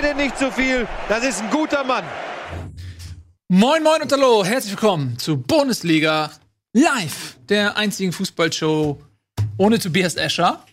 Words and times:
bitte 0.00 0.14
nicht 0.14 0.38
zu 0.38 0.50
viel. 0.50 0.86
Das 1.08 1.24
ist 1.24 1.42
ein 1.42 1.50
guter 1.50 1.82
Mann. 1.84 2.04
Moin, 3.48 3.82
moin 3.82 4.02
und 4.02 4.12
hallo. 4.12 4.44
Herzlich 4.44 4.72
willkommen 4.72 5.18
zu 5.18 5.38
Bundesliga 5.38 6.30
Live, 6.74 7.38
der 7.48 7.76
einzigen 7.76 8.12
Fußballshow 8.12 9.00
ohne 9.56 9.78
Tobias 9.78 10.16
Escher. 10.16 10.64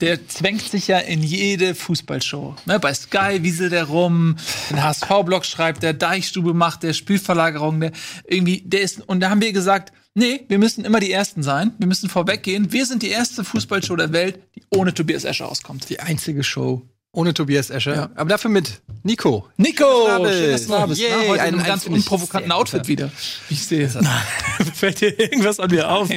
Der 0.00 0.26
zwängt 0.28 0.62
sich 0.62 0.88
ja 0.88 0.98
in 0.98 1.22
jede 1.22 1.74
Fußballshow. 1.74 2.56
Ne, 2.66 2.80
bei 2.80 2.92
Sky 2.92 3.38
wieselt 3.42 3.72
er 3.72 3.84
rum, 3.84 4.36
den 4.68 4.82
HSV-Blog 4.82 5.44
schreibt 5.46 5.82
der, 5.82 5.94
Deichstube 5.94 6.52
macht 6.52 6.82
der, 6.82 6.92
Spielverlagerung, 6.92 7.80
der 7.80 7.92
irgendwie, 8.26 8.62
der 8.66 8.82
ist, 8.82 9.08
und 9.08 9.20
da 9.20 9.30
haben 9.30 9.40
wir 9.40 9.52
gesagt, 9.52 9.92
nee, 10.14 10.44
wir 10.48 10.58
müssen 10.58 10.84
immer 10.84 10.98
die 10.98 11.12
Ersten 11.12 11.42
sein, 11.42 11.72
wir 11.78 11.86
müssen 11.86 12.10
vorweggehen. 12.10 12.72
Wir 12.72 12.84
sind 12.84 13.02
die 13.02 13.10
erste 13.10 13.44
Fußballshow 13.44 13.96
der 13.96 14.12
Welt, 14.12 14.40
die 14.56 14.62
ohne 14.70 14.92
Tobias 14.92 15.24
Escher 15.24 15.48
auskommt. 15.48 15.88
Die 15.88 16.00
einzige 16.00 16.42
Show 16.42 16.82
ohne 17.14 17.34
Tobias 17.34 17.68
Escher. 17.68 17.94
Ja. 17.94 18.10
Aber 18.14 18.30
dafür 18.30 18.50
mit 18.50 18.80
Nico. 19.02 19.46
Nico! 19.58 19.84
Schön, 20.28 20.52
dass 20.52 20.66
du 20.66 20.72
da 20.72 20.86
bist. 20.86 21.00
Yeah, 21.00 21.18
Heute 21.28 21.32
in 21.32 21.40
einem 21.40 21.62
ganz 21.62 21.86
unprovokanten 21.86 22.50
Outfit 22.52 22.88
wieder. 22.88 23.10
Ich 23.50 23.66
sehe 23.66 23.84
es. 23.84 23.98
Fällt 24.74 25.00
dir 25.02 25.18
irgendwas 25.18 25.60
an 25.60 25.70
mir 25.70 25.90
auf? 25.90 26.08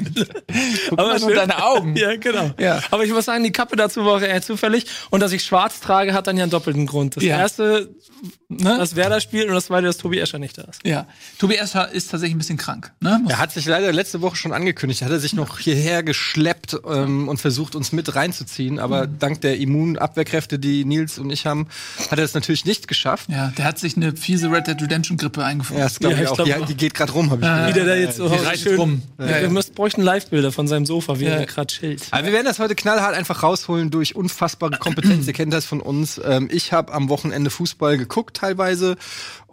Aber 0.92 1.20
nur 1.20 1.34
deine 1.34 1.64
Augen. 1.64 1.96
ja, 1.98 2.16
genau. 2.16 2.52
Ja. 2.58 2.82
Aber 2.92 3.04
ich 3.04 3.12
muss 3.12 3.26
sagen, 3.26 3.44
die 3.44 3.52
Kappe 3.52 3.76
dazu 3.76 4.06
war 4.06 4.22
eher 4.22 4.42
zufällig. 4.42 4.86
Und 5.10 5.20
dass 5.20 5.34
ich 5.34 5.44
schwarz 5.44 5.82
trage, 5.82 6.14
hat 6.14 6.28
dann 6.28 6.38
ja 6.38 6.44
einen 6.44 6.52
doppelten 6.52 6.86
Grund. 6.86 7.18
Das 7.18 7.24
ja. 7.24 7.40
erste, 7.40 7.94
ne? 8.48 8.78
das 8.78 8.96
Werder 8.96 9.20
spielt 9.20 9.50
und 9.50 9.54
das 9.54 9.66
zweite, 9.66 9.88
dass 9.88 9.98
Tobi 9.98 10.20
Escher 10.20 10.40
nicht 10.40 10.58
da 10.58 10.64
ist. 10.64 10.80
Ja. 10.86 11.08
Tobi 11.40 11.56
Escher 11.56 11.92
ist 11.92 12.12
tatsächlich 12.12 12.36
ein 12.36 12.40
bisschen 12.40 12.58
krank. 12.58 12.94
Ne? 13.02 13.22
Er 13.28 13.40
hat 13.40 13.52
sich 13.52 13.66
leider 13.66 13.92
letzte 13.92 14.22
Woche 14.22 14.38
schon 14.38 14.54
angekündigt. 14.54 15.02
Hat 15.02 15.12
er 15.12 15.20
sich 15.20 15.34
noch 15.34 15.60
hierher 15.60 16.04
geschleppt 16.04 16.78
ähm, 16.88 17.28
und 17.28 17.42
versucht, 17.42 17.76
uns 17.76 17.92
mit 17.92 18.16
reinzuziehen. 18.16 18.80
Aber 18.80 19.08
mhm. 19.08 19.20
dank 19.20 19.42
der 19.42 19.58
Immunabwehrkräfte, 19.58 20.58
die 20.60 20.85
Nils 20.86 21.18
und 21.20 21.30
ich 21.30 21.46
haben, 21.46 21.68
hat 22.10 22.18
er 22.18 22.24
es 22.24 22.34
natürlich 22.34 22.66
nicht 22.66 22.88
geschafft. 22.88 23.30
Ja, 23.30 23.52
der 23.58 23.66
hat 23.66 23.80
sich 23.80 23.98
eine 23.98 24.16
fiese 24.16 24.52
Red 24.52 24.68
Dead 24.68 24.82
Redemption 24.82 25.18
Grippe 25.18 25.44
eingefunden. 25.44 25.80
Ja, 25.80 25.86
das 25.86 26.00
glaube 26.00 26.16
ja, 26.16 26.22
ich, 26.24 26.30
auch. 26.30 26.36
Glaub, 26.36 26.60
die, 26.60 26.66
die, 26.66 26.78
geht 26.78 26.94
gerade 26.94 27.12
rum, 27.12 27.32
habe 27.32 27.42
ich 27.42 27.48
ja, 27.48 27.68
Wie 27.68 27.74
der 27.74 27.86
da 27.86 27.96
jetzt 27.96 28.18
so 28.18 28.32
schön 28.56 28.78
rum. 28.78 29.02
Ja, 29.20 29.42
wir 29.42 29.50
müssen, 29.50 29.74
bräuchten 29.74 30.02
Live-Bilder 30.02 30.52
von 30.52 30.68
seinem 30.68 30.86
Sofa, 30.86 31.20
wie 31.20 31.26
er 31.26 31.46
gerade 31.46 31.68
chillt. 31.68 32.04
Aber 32.12 32.26
wir 32.26 32.34
werden 32.34 32.46
das 32.46 32.60
heute 32.60 32.76
knallhart 32.76 33.16
einfach 33.16 33.44
rausholen 33.44 33.92
durch 33.92 34.16
unfassbare 34.16 34.78
Kompetenz. 34.78 35.28
Ihr 35.28 35.34
kennt 35.34 35.54
das 35.54 35.66
von 35.66 35.82
uns. 35.82 36.22
Ähm, 36.24 36.50
ich 36.52 36.72
habe 36.72 36.94
am 36.94 37.10
Wochenende 37.10 37.50
Fußball 37.50 37.98
geguckt 37.98 38.38
teilweise 38.38 38.96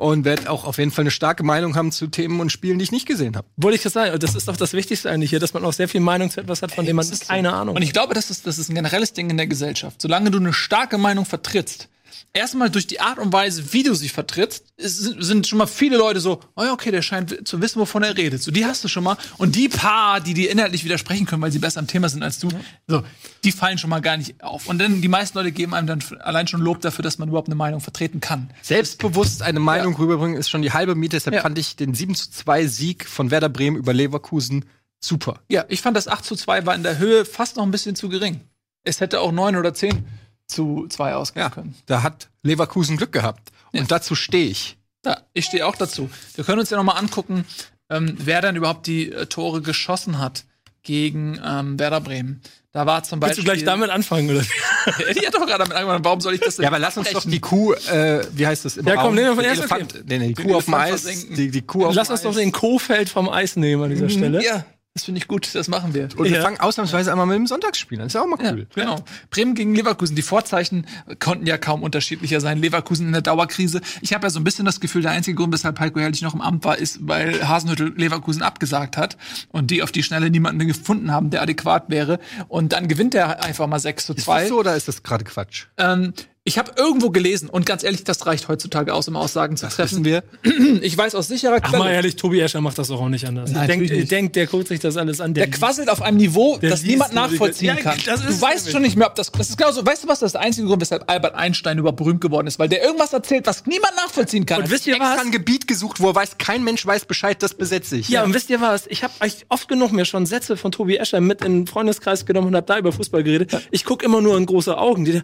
und 0.03 0.25
werde 0.25 0.51
auch 0.51 0.65
auf 0.65 0.79
jeden 0.79 0.91
Fall 0.91 1.05
eine 1.05 1.11
starke 1.11 1.45
Meinung 1.45 1.77
haben 1.77 1.93
zu 1.93 2.09
Themen 2.09 2.41
und 2.41 2.51
Spielen, 2.51 2.79
die 2.79 2.83
ich 2.83 2.93
nicht 2.93 3.07
gesehen 3.07 3.37
habe. 3.37 3.47
Wollte 3.57 3.77
ich 3.77 3.83
das 3.83 3.93
sagen. 3.93 4.19
Das 4.19 4.35
ist 4.35 4.49
doch 4.49 4.57
das 4.57 4.73
Wichtigste 4.73 5.09
eigentlich 5.09 5.31
hier, 5.31 5.39
dass 5.39 5.55
man 5.55 5.65
auch 5.65 5.73
sehr 5.73 5.89
viel 5.89 6.01
Meinung 6.01 6.29
zu 6.29 6.41
etwas 6.41 6.61
hat, 6.63 6.73
von 6.73 6.85
dem 6.85 6.97
man 6.97 7.07
keine 7.27 7.53
Ahnung 7.53 7.75
hat. 7.75 7.81
Und 7.81 7.83
ich 7.83 7.93
glaube, 7.93 8.13
das 8.13 8.31
ist, 8.31 8.47
das 8.47 8.59
ist 8.59 8.69
ein 8.69 8.75
generelles 8.75 9.13
Ding 9.13 9.31
in 9.31 9.37
der 9.37 9.47
Gesellschaft. 9.47 10.03
Solange 10.03 10.31
du 10.31 10.39
eine 10.39 10.53
starke 10.53 10.99
Meinung 10.99 11.25
vertrittst, 11.25 11.89
erstmal 12.33 12.71
durch 12.71 12.87
die 12.87 13.01
Art 13.01 13.19
und 13.19 13.33
Weise, 13.33 13.73
wie 13.73 13.83
du 13.83 13.95
sie 13.95 14.09
vertrittst, 14.09 14.73
sind 14.77 15.47
schon 15.47 15.59
mal 15.59 15.67
viele 15.67 15.97
Leute 15.97 16.21
so, 16.21 16.41
oh 16.57 16.65
ja, 16.65 16.73
okay, 16.73 16.91
der 16.91 17.03
scheint 17.03 17.47
zu 17.47 17.61
wissen, 17.61 17.81
wovon 17.81 18.03
er 18.03 18.17
redet. 18.17 18.43
So, 18.43 18.51
die 18.51 18.65
hast 18.65 18.83
du 18.85 18.89
schon 18.89 19.05
mal. 19.05 19.17
Und 19.39 19.55
die 19.55 19.69
paar, 19.69 20.21
die 20.21 20.35
dir 20.35 20.51
inhaltlich 20.51 20.85
widersprechen 20.85 21.27
können, 21.27 21.43
weil 21.43 21.53
sie 21.53 21.59
besser 21.59 21.81
am 21.81 21.87
Thema 21.87 22.09
sind 22.09 22.23
als 22.23 22.39
du, 22.39 22.49
so, 22.87 23.03
die 23.45 23.53
fallen 23.53 23.79
schon 23.79 23.91
mal 23.91 24.01
gar 24.01 24.17
nicht 24.17 24.43
auf. 24.43 24.67
Und 24.67 24.79
dann 24.79 25.03
die 25.03 25.09
meisten 25.09 25.37
Leute 25.39 25.53
geben 25.53 25.75
einem 25.75 25.87
dann 25.87 26.03
allein 26.21 26.47
schon 26.47 26.61
Lob 26.61 26.81
dafür, 26.81 27.03
dass 27.03 27.19
man 27.19 27.29
überhaupt 27.29 27.49
eine 27.49 27.55
Meinung 27.55 27.81
vertreten 27.81 28.21
kann. 28.21 28.51
Selbstbewusst 28.63 29.43
eine 29.43 29.61
Meinung 29.61 29.93
ja. 29.95 29.99
rüberbringen 29.99 30.37
ist 30.37 30.51
schon 30.51 30.63
die 30.63 30.73
halbe 30.73 30.95
Miete. 30.95 31.17
Deshalb 31.17 31.37
ja. 31.37 31.43
fand 31.43 31.59
ich 31.59 31.77
den 31.77 31.95
7 31.95 32.15
zu 32.15 32.31
2 32.31 32.67
Sieg 32.67 33.07
von 33.07 33.31
Werder 33.31 33.49
Bremen 33.49 33.77
über 33.77 33.93
Leverkusen 33.93 34.65
super. 35.01 35.41
Ja, 35.49 35.65
ich 35.69 35.83
fand 35.83 35.97
das 35.97 36.09
8 36.09 36.25
zu 36.25 36.37
2 36.37 36.65
war 36.65 36.75
in 36.75 36.83
der 36.83 36.99
Höhe 36.99 37.25
fast 37.25 37.57
noch 37.57 37.65
ein 37.65 37.71
bisschen 37.71 37.97
zu 37.97 38.09
gering. 38.09 38.41
Es 38.85 39.01
hätte 39.01 39.21
auch 39.21 39.33
9 39.33 39.57
oder 39.57 39.75
10 39.75 40.05
zu 40.53 40.87
zwei 40.89 41.15
ausgehen 41.15 41.45
ja, 41.45 41.51
können. 41.51 41.75
Da 41.87 42.03
hat 42.03 42.29
Leverkusen 42.43 42.97
Glück 42.97 43.13
gehabt. 43.13 43.51
Und 43.73 43.81
ja. 43.81 43.87
dazu 43.87 44.15
stehe 44.15 44.49
ich. 44.49 44.77
Ja, 45.05 45.19
ich 45.33 45.47
stehe 45.47 45.67
auch 45.67 45.77
dazu. 45.77 46.11
Wir 46.35 46.45
können 46.45 46.61
uns 46.61 46.71
ja 46.71 46.77
noch 46.77 46.85
mal 46.85 46.93
angucken, 46.93 47.45
ähm, 47.91 48.17
wer 48.19 48.41
dann 48.41 48.57
überhaupt 48.57 48.87
die 48.87 49.11
äh, 49.11 49.27
Tore 49.27 49.63
geschossen 49.63 50.19
hat 50.19 50.45
gegen 50.83 51.41
ähm, 51.45 51.79
Werder 51.79 52.01
Bremen. 52.01 52.41
Da 52.73 52.87
war 52.87 53.03
zum 53.03 53.21
Beispiel. 53.21 53.39
Willst 53.39 53.49
du 53.49 53.53
gleich 53.53 53.65
damit 53.65 53.91
anfangen, 53.91 54.31
oder? 54.31 54.41
die 55.15 55.27
hat 55.27 55.35
doch 55.35 55.41
gerade 55.41 55.59
damit 55.59 55.75
angefangen. 55.75 56.05
Warum 56.05 56.21
soll 56.21 56.35
ich 56.35 56.41
das 56.41 56.57
denn? 56.57 56.63
Ja, 56.63 56.71
aber 56.71 56.79
lass 56.79 56.97
uns 56.97 57.11
doch 57.11 57.25
die 57.25 57.41
Kuh, 57.41 57.75
äh, 57.75 58.25
wie 58.33 58.47
heißt 58.47 58.65
das? 58.65 58.77
Ja, 58.77 58.97
komm, 58.97 59.15
nehmen 59.15 59.29
wir 59.29 59.35
von 59.37 59.45
erst 59.45 59.61
Elefant, 59.61 60.05
nee, 60.07 60.19
nee, 60.19 60.29
die 60.29 60.43
Kuh 60.43 60.55
auf 60.55 60.65
dem 60.65 60.75
Eis. 60.75 61.05
Die, 61.05 61.51
die 61.51 61.63
Kuh 61.63 61.87
auf 61.87 61.95
Lass 61.95 62.11
uns 62.11 62.23
doch 62.23 62.35
den 62.35 62.51
Kofeld 62.51 63.11
vom 63.11 63.29
Eis 63.29 63.57
nehmen 63.57 63.85
an 63.85 63.91
dieser 63.91 64.05
mhm, 64.05 64.11
Stelle. 64.11 64.45
Ja. 64.45 64.65
Das 64.95 65.05
finde 65.05 65.21
ich 65.21 65.27
gut, 65.27 65.55
das 65.55 65.69
machen 65.69 65.95
wir. 65.95 66.09
Und 66.17 66.29
wir 66.29 66.43
fangen 66.43 66.61
ausnahmsweise 66.61 67.11
einmal 67.11 67.27
mit 67.27 67.37
dem 67.37 67.47
Sonntagsspiel 67.47 67.99
an. 67.99 68.05
Das 68.05 68.11
ist 68.11 68.15
ja 68.15 68.21
auch 68.21 68.27
mal 68.27 68.39
cool. 68.41 68.67
Ja, 68.77 68.85
genau. 68.85 69.03
Bremen 69.31 69.55
gegen 69.55 69.75
Leverkusen. 69.75 70.15
Die 70.17 70.23
Vorzeichen 70.23 70.87
konnten 71.19 71.47
ja 71.47 71.57
kaum 71.57 71.83
unterschiedlicher 71.83 72.43
sein. 72.43 72.59
Leverkusen 72.59 73.07
in 73.07 73.13
der 73.13 73.23
Dauerkrise. 73.23 73.81
Ich 74.03 74.13
habe 74.13 74.27
ja 74.27 74.31
so 74.31 74.39
ein 74.39 74.45
bisschen 74.45 74.67
das 74.67 74.81
Gefühl, 74.81 75.01
der 75.01 75.13
einzige 75.13 75.35
Grund, 75.35 75.51
weshalb 75.55 75.81
Heiko 75.81 75.99
Herrlich 75.99 76.21
noch 76.21 76.35
im 76.35 76.43
Amt 76.43 76.67
war, 76.67 76.77
ist, 76.77 76.99
weil 77.09 77.49
Hasenhüttel 77.49 77.95
Leverkusen 77.97 78.43
abgesagt 78.43 78.99
hat 78.99 79.17
und 79.49 79.71
die 79.71 79.83
auf 79.83 79.93
die 79.93 80.03
Schnelle 80.03 80.29
niemanden 80.29 80.67
gefunden 80.67 81.11
haben, 81.11 81.31
der 81.31 81.41
adäquat 81.41 81.89
wäre. 81.89 82.21
Und 82.49 82.75
dann 82.75 82.87
gewinnt 82.87 83.15
er 83.15 83.43
einfach 83.43 83.67
mal 83.67 83.79
6 83.79 84.05
zu 84.05 84.15
2. 84.15 84.19
Ist 84.19 84.29
das 84.43 84.49
so 84.51 84.59
oder 84.61 84.77
ist 84.77 84.89
das 84.89 85.03
gerade 85.03 85.25
Quatsch? 85.25 85.69
Ähm, 85.79 86.13
ich 86.45 86.59
habe 86.59 86.73
irgendwo 86.77 87.11
gelesen 87.11 87.49
und 87.49 87.67
ganz 87.67 87.85
ehrlich, 87.85 88.03
das 88.03 88.27
reicht 88.27 88.49
heutzutage 88.49 88.93
aus, 88.93 89.07
um 89.07 89.15
Aussagen 89.15 89.57
zu 89.57 89.67
das 89.67 89.77
treffen. 89.77 90.05
wir. 90.05 90.25
Ich 90.83 90.97
weiß 90.97 91.15
aus 91.15 91.29
sicherer 91.29 91.61
Quelle. 91.61 91.77
Ach 91.77 91.79
mal 91.85 91.93
ehrlich, 91.93 92.17
Tobi 92.17 92.41
Escher 92.41 92.61
macht 92.61 92.79
das 92.79 92.89
doch 92.89 93.01
auch 93.01 93.09
nicht 93.09 93.27
anders. 93.27 93.53
Nein, 93.53 93.69
denkt, 93.69 93.91
nicht. 93.91 94.11
denkt, 94.11 94.37
der 94.37 94.47
guckt 94.47 94.69
sich 94.69 94.81
das 94.81 94.97
alles 94.97 95.21
an. 95.21 95.35
Der, 95.35 95.47
der 95.47 95.57
quasselt 95.57 95.89
auf 95.89 96.03
einem 96.03 96.17
Niveau, 96.17 96.59
das 96.59 96.83
niemand 96.83 97.13
nachvollziehen 97.13 97.77
kann. 97.77 97.99
Ja, 98.05 98.17
du 98.17 98.41
weißt 98.41 98.71
schon 98.71 98.83
nicht 98.83 98.97
mehr, 98.97 99.07
ob 99.07 99.15
das. 99.15 99.31
Das 99.31 99.51
ist 99.51 99.59
genauso. 99.59 99.85
Weißt 99.85 100.05
du 100.05 100.09
was? 100.09 100.21
Das 100.21 100.29
ist 100.29 100.33
der 100.33 100.41
einzige 100.41 100.67
Grund, 100.67 100.81
weshalb 100.81 101.09
Albert 101.11 101.35
Einstein 101.35 101.79
über 101.79 101.93
berühmt 101.93 102.21
geworden 102.21 102.47
ist, 102.47 102.59
weil 102.59 102.69
der 102.69 102.83
irgendwas 102.83 103.13
erzählt, 103.13 103.47
was 103.47 103.67
niemand 103.67 103.95
nachvollziehen 103.97 104.47
kann. 104.47 104.63
Und 104.63 104.71
wisst 104.71 104.87
ihr 104.87 104.99
was? 104.99 105.21
ein 105.21 105.31
Gebiet 105.31 105.69
gesucht, 105.69 106.01
wo 106.01 106.09
er 106.09 106.15
weiß, 106.15 106.39
kein 106.39 106.65
Mensch 106.65 106.85
weiß 106.85 107.05
Bescheid, 107.05 107.41
das 107.43 107.55
besetze 107.55 107.97
ich. 107.97 108.09
Ja, 108.09 108.21
ja. 108.21 108.25
und 108.25 108.35
wisst 108.35 108.51
ihr 108.51 108.61
was? 108.61 108.87
Ich 108.89 109.05
habe 109.05 109.13
oft 109.49 109.69
genug 109.69 109.93
mir 109.93 110.05
schon 110.05 110.27
Sätze 110.27 110.57
von 110.57 110.73
Tobi 110.73 110.97
Escher 110.97 111.21
mit 111.21 111.45
in 111.45 111.61
den 111.61 111.67
Freundeskreis 111.67 112.27
genommen 112.27 112.49
und 112.49 112.57
habe 112.57 112.67
da 112.67 112.79
über 112.79 112.93
Fußball 112.93 113.23
geredet. 113.23 113.53
Ich 113.71 113.85
gucke 113.85 114.05
immer 114.05 114.21
nur 114.21 114.37
in 114.37 114.47
große 114.47 114.77
Augen. 114.77 115.05
Die, 115.05 115.23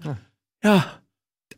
ja 0.63 1.01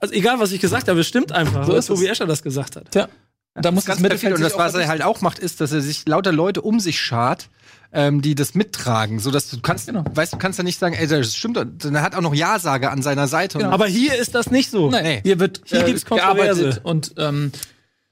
also 0.00 0.14
egal, 0.14 0.40
was 0.40 0.52
ich 0.52 0.60
gesagt 0.60 0.88
habe, 0.88 1.00
es 1.00 1.06
stimmt 1.06 1.32
einfach, 1.32 1.66
so 1.66 1.72
weil 1.72 1.82
Tobi 1.82 2.06
Escher 2.06 2.26
das 2.26 2.42
gesagt 2.42 2.76
hat. 2.76 2.94
Ja. 2.94 3.08
Da 3.54 3.70
muss 3.70 3.84
das 3.84 3.96
ganz 3.96 4.00
Mittelfeld 4.00 4.34
und 4.34 4.42
das, 4.42 4.56
was 4.56 4.74
er 4.74 4.88
halt 4.88 5.02
auch 5.02 5.20
macht, 5.20 5.38
ist, 5.38 5.60
dass 5.60 5.72
er 5.72 5.80
sich 5.80 6.06
lauter 6.06 6.32
Leute 6.32 6.62
um 6.62 6.80
sich 6.80 7.00
schart, 7.00 7.48
ähm, 7.92 8.22
die 8.22 8.34
das 8.34 8.54
mittragen, 8.54 9.18
so 9.18 9.30
dass 9.30 9.50
du 9.50 9.60
kannst, 9.60 9.86
genau. 9.86 10.04
weißt 10.14 10.32
du, 10.32 10.38
kannst 10.38 10.58
ja 10.58 10.64
nicht 10.64 10.78
sagen, 10.78 10.94
ey, 10.94 11.06
das 11.06 11.34
stimmt, 11.34 11.56
er 11.56 12.02
hat 12.02 12.14
auch 12.14 12.20
noch 12.20 12.34
Ja-Sage 12.34 12.90
an 12.90 13.02
seiner 13.02 13.26
Seite. 13.26 13.58
Genau. 13.58 13.70
Aber 13.70 13.86
hier 13.86 14.14
ist 14.14 14.34
das 14.34 14.50
nicht 14.50 14.70
so. 14.70 14.90
Nee. 14.90 15.20
Hier 15.24 15.40
wird 15.40 15.62
hier 15.64 15.80
äh, 15.80 15.84
gibt's 15.84 16.04
gearbeitet 16.04 16.80
und 16.84 17.14
ähm, 17.18 17.52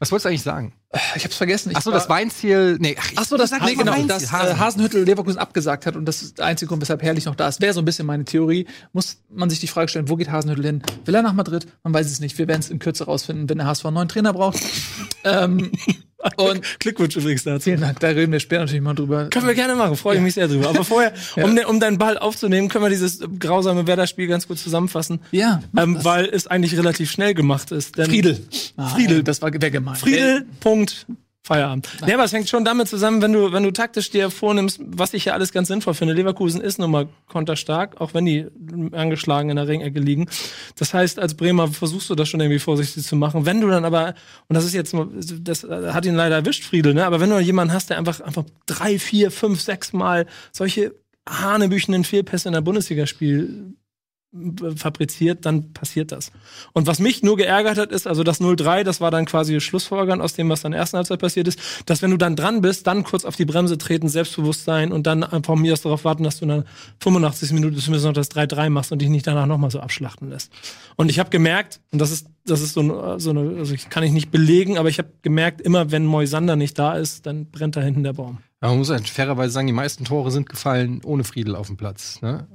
was 0.00 0.10
wolltest 0.10 0.25
du 0.25 0.28
eigentlich 0.31 0.43
sagen? 0.43 0.72
Ich 1.16 1.25
hab's 1.25 1.37
vergessen. 1.37 1.76
Achso, 1.76 1.91
das 1.91 2.09
Weinziel. 2.09 2.78
Nee, 2.81 2.97
ach, 2.99 3.12
ach 3.16 3.25
so, 3.25 3.37
das, 3.37 3.50
nee, 3.50 3.75
genau, 3.75 3.94
das 4.04 4.32
Hasen. 4.32 4.56
Äh, 4.56 4.59
Hasenhüttel 4.59 5.04
Leverkusen 5.04 5.38
abgesagt 5.38 5.84
hat 5.84 5.97
und 5.97 6.06
das 6.06 6.22
ist 6.22 6.38
der 6.38 6.47
einzige 6.47 6.71
Grund, 6.71 6.81
weshalb 6.81 7.03
Herrlich 7.03 7.26
noch 7.26 7.34
da 7.34 7.47
ist. 7.47 7.60
Wäre 7.60 7.75
so 7.75 7.82
ein 7.82 7.84
bisschen 7.84 8.06
meine 8.06 8.25
Theorie. 8.25 8.66
Muss 8.93 9.19
man 9.28 9.50
sich 9.50 9.60
die 9.60 9.66
Frage 9.66 9.88
stellen, 9.88 10.09
wo 10.09 10.16
geht 10.16 10.31
Hasenhüttel 10.31 10.65
hin? 10.65 10.82
Will 11.04 11.15
er 11.15 11.22
nach 11.22 11.34
Madrid? 11.34 11.66
Man 11.82 11.93
weiß 11.93 12.06
es 12.06 12.21
nicht. 12.21 12.38
Wir 12.38 12.48
werden 12.48 12.60
es 12.60 12.71
in 12.71 12.78
Kürze 12.78 13.04
rausfinden, 13.04 13.50
wenn 13.50 13.59
der 13.59 13.66
HSV 13.66 13.84
einen 13.84 13.94
neuen 13.94 14.09
Trainer 14.09 14.32
braucht. 14.32 14.60
ähm, 15.25 15.72
und 16.37 16.62
Glückwunsch 16.81 17.17
übrigens 17.17 17.45
dazu. 17.45 17.65
Vielen 17.65 17.81
Dank, 17.81 18.01
da 18.01 18.09
reden 18.09 18.33
wir 18.33 18.41
später 18.41 18.62
natürlich 18.62 18.83
mal 18.83 18.95
drüber. 18.95 19.29
Können 19.31 19.47
wir 19.47 19.55
gerne 19.55 19.75
machen, 19.75 19.97
freue 19.97 20.15
ich 20.15 20.19
ja. 20.19 20.25
mich 20.25 20.34
sehr 20.34 20.49
drüber. 20.49 20.69
Aber 20.69 20.84
vorher, 20.84 21.12
ja. 21.37 21.45
um, 21.45 21.56
um 21.59 21.81
deinen 21.81 21.99
Ball 21.99 22.19
aufzunehmen, 22.19 22.69
können 22.69 22.84
wir 22.84 22.91
dieses 22.91 23.21
grausame 23.39 23.87
Werder-Spiel 23.87 24.27
ganz 24.27 24.49
gut 24.49 24.59
zusammenfassen. 24.59 25.21
Ja. 25.31 25.62
Ähm, 25.77 25.99
weil 26.03 26.27
es 26.27 26.47
eigentlich 26.47 26.77
relativ 26.77 27.11
schnell 27.11 27.34
gemacht 27.34 27.71
ist. 27.71 27.97
Friedel. 27.97 28.39
Ah, 28.77 28.89
Friedel. 28.89 29.23
Das 29.23 29.43
war 29.43 29.51
wer 29.53 29.71
gemeint. 29.71 29.99
Friedel, 29.99 30.47
Punkt. 30.61 31.07
Feierabend. 31.48 31.88
Nee, 32.04 32.12
aber 32.12 32.25
es 32.25 32.32
hängt 32.34 32.47
schon 32.47 32.62
damit 32.62 32.89
zusammen, 32.89 33.22
wenn 33.22 33.33
du, 33.33 33.53
wenn 33.53 33.62
du 33.62 33.71
taktisch 33.71 34.10
dir 34.10 34.30
vornimmst, 34.30 34.80
was 34.84 35.15
ich 35.15 35.24
ja 35.24 35.33
alles 35.33 35.50
ganz 35.50 35.68
sinnvoll 35.68 35.95
finde. 35.95 36.12
Leverkusen 36.12 36.60
ist 36.60 36.78
nun 36.78 36.91
mal 36.91 37.09
konterstark, 37.27 37.98
auch 38.03 38.12
wenn 38.12 38.27
die 38.27 38.47
angeschlagen 38.92 39.48
in 39.48 39.56
der 39.56 39.66
Ringecke 39.66 39.98
liegen. 39.98 40.28
Das 40.77 40.92
heißt, 40.92 41.18
als 41.18 41.34
Bremer 41.34 41.68
versuchst 41.68 42.10
du 42.10 42.15
das 42.15 42.28
schon 42.28 42.41
irgendwie 42.41 42.59
vorsichtig 42.59 43.03
zu 43.03 43.16
machen. 43.16 43.47
Wenn 43.47 43.62
du 43.62 43.68
dann 43.68 43.86
aber, 43.86 44.15
und 44.48 44.56
das 44.56 44.66
ist 44.66 44.74
jetzt, 44.74 44.95
das 45.41 45.65
hat 45.65 46.04
ihn 46.04 46.16
leider 46.16 46.36
erwischt, 46.36 46.65
Friedel, 46.65 46.92
ne? 46.92 47.06
Aber 47.06 47.18
wenn 47.18 47.30
du 47.30 47.39
jemanden 47.41 47.72
hast, 47.72 47.89
der 47.89 47.97
einfach, 47.97 48.21
einfach 48.21 48.44
drei, 48.66 48.98
vier, 48.98 49.30
fünf, 49.30 49.62
sechs 49.62 49.94
Mal 49.94 50.27
solche 50.53 50.94
hanebüchenden 51.27 52.04
Fehlpässe 52.04 52.51
in 52.51 52.53
der 52.53 52.60
Bundesliga 52.60 53.06
spielt, 53.06 53.48
fabriziert, 54.77 55.47
dann 55.47 55.72
passiert 55.72 56.13
das. 56.13 56.33
Und 56.75 56.86
was 56.86 56.98
mich 56.98 57.22
nur 57.22 57.39
geärgert 57.39 57.78
hat, 57.78 57.91
ist, 57.91 58.07
also 58.07 58.25
das 58.25 58.41
0-3, 58.41 58.84
das 58.84 59.01
war 59.01 59.10
dann 59.10 59.25
quasi 59.25 59.59
Schlussfolgern 59.60 60.21
aus 60.21 60.34
dem, 60.34 60.51
was 60.51 60.60
dann 60.60 60.72
in 60.72 60.72
der 60.72 60.80
ersten 60.80 60.98
Halbzeit 60.98 61.19
passiert 61.19 61.48
ist, 61.48 61.59
dass 61.86 62.03
wenn 62.03 62.10
du 62.10 62.19
dann 62.19 62.36
dran 62.36 62.60
bist, 62.60 62.86
dann 62.86 63.04
kurz 63.04 63.25
auf 63.25 63.36
die 63.36 63.47
Bremse 63.47 63.78
treten, 63.78 64.09
selbstbewusst 64.09 64.65
sein 64.65 64.92
und 64.92 65.07
dann 65.07 65.27
von 65.45 65.60
mir 65.60 65.72
aus 65.72 65.80
darauf 65.80 66.04
warten, 66.04 66.25
dass 66.25 66.39
du 66.39 66.45
in 66.45 66.48
der 66.51 66.65
85. 67.01 67.53
Minute 67.53 67.78
zumindest 67.78 68.04
noch 68.04 68.13
das 68.13 68.30
3-3 68.30 68.69
machst 68.69 68.92
und 68.92 69.01
dich 69.01 69.09
nicht 69.09 69.27
danach 69.27 69.47
nochmal 69.47 69.71
so 69.71 69.80
abschlachten 69.80 70.28
lässt. 70.28 70.53
Und 70.97 71.09
ich 71.09 71.19
habe 71.19 71.30
gemerkt, 71.30 71.80
und 71.91 71.98
das 71.98 72.10
ist, 72.10 72.27
das 72.45 72.60
ist 72.60 72.75
so, 72.75 73.19
so 73.19 73.30
eine, 73.30 73.57
also 73.59 73.72
ich 73.72 73.89
kann 73.89 74.03
ich 74.03 74.13
nicht 74.13 74.30
belegen, 74.30 74.77
aber 74.77 74.91
ich 74.91 74.98
habe 74.98 75.09
gemerkt, 75.22 75.63
immer 75.63 75.91
wenn 75.91 76.04
Moisander 76.04 76.57
nicht 76.57 76.78
da 76.78 76.95
ist, 76.95 77.25
dann 77.25 77.51
brennt 77.51 77.77
da 77.77 77.80
hinten 77.80 78.03
der 78.03 78.13
Baum. 78.13 78.39
Aber 78.60 78.72
man 78.72 78.78
muss 78.78 78.91
halt 78.91 79.09
fairerweise 79.09 79.53
sagen, 79.53 79.69
die 79.69 79.72
meisten 79.72 80.04
Tore 80.04 80.30
sind 80.30 80.48
gefallen 80.48 81.01
ohne 81.04 81.25
Friedel 81.25 81.57
auf 81.57 81.69
dem 81.69 81.77
Platz. 81.77 82.21
Ne? 82.21 82.47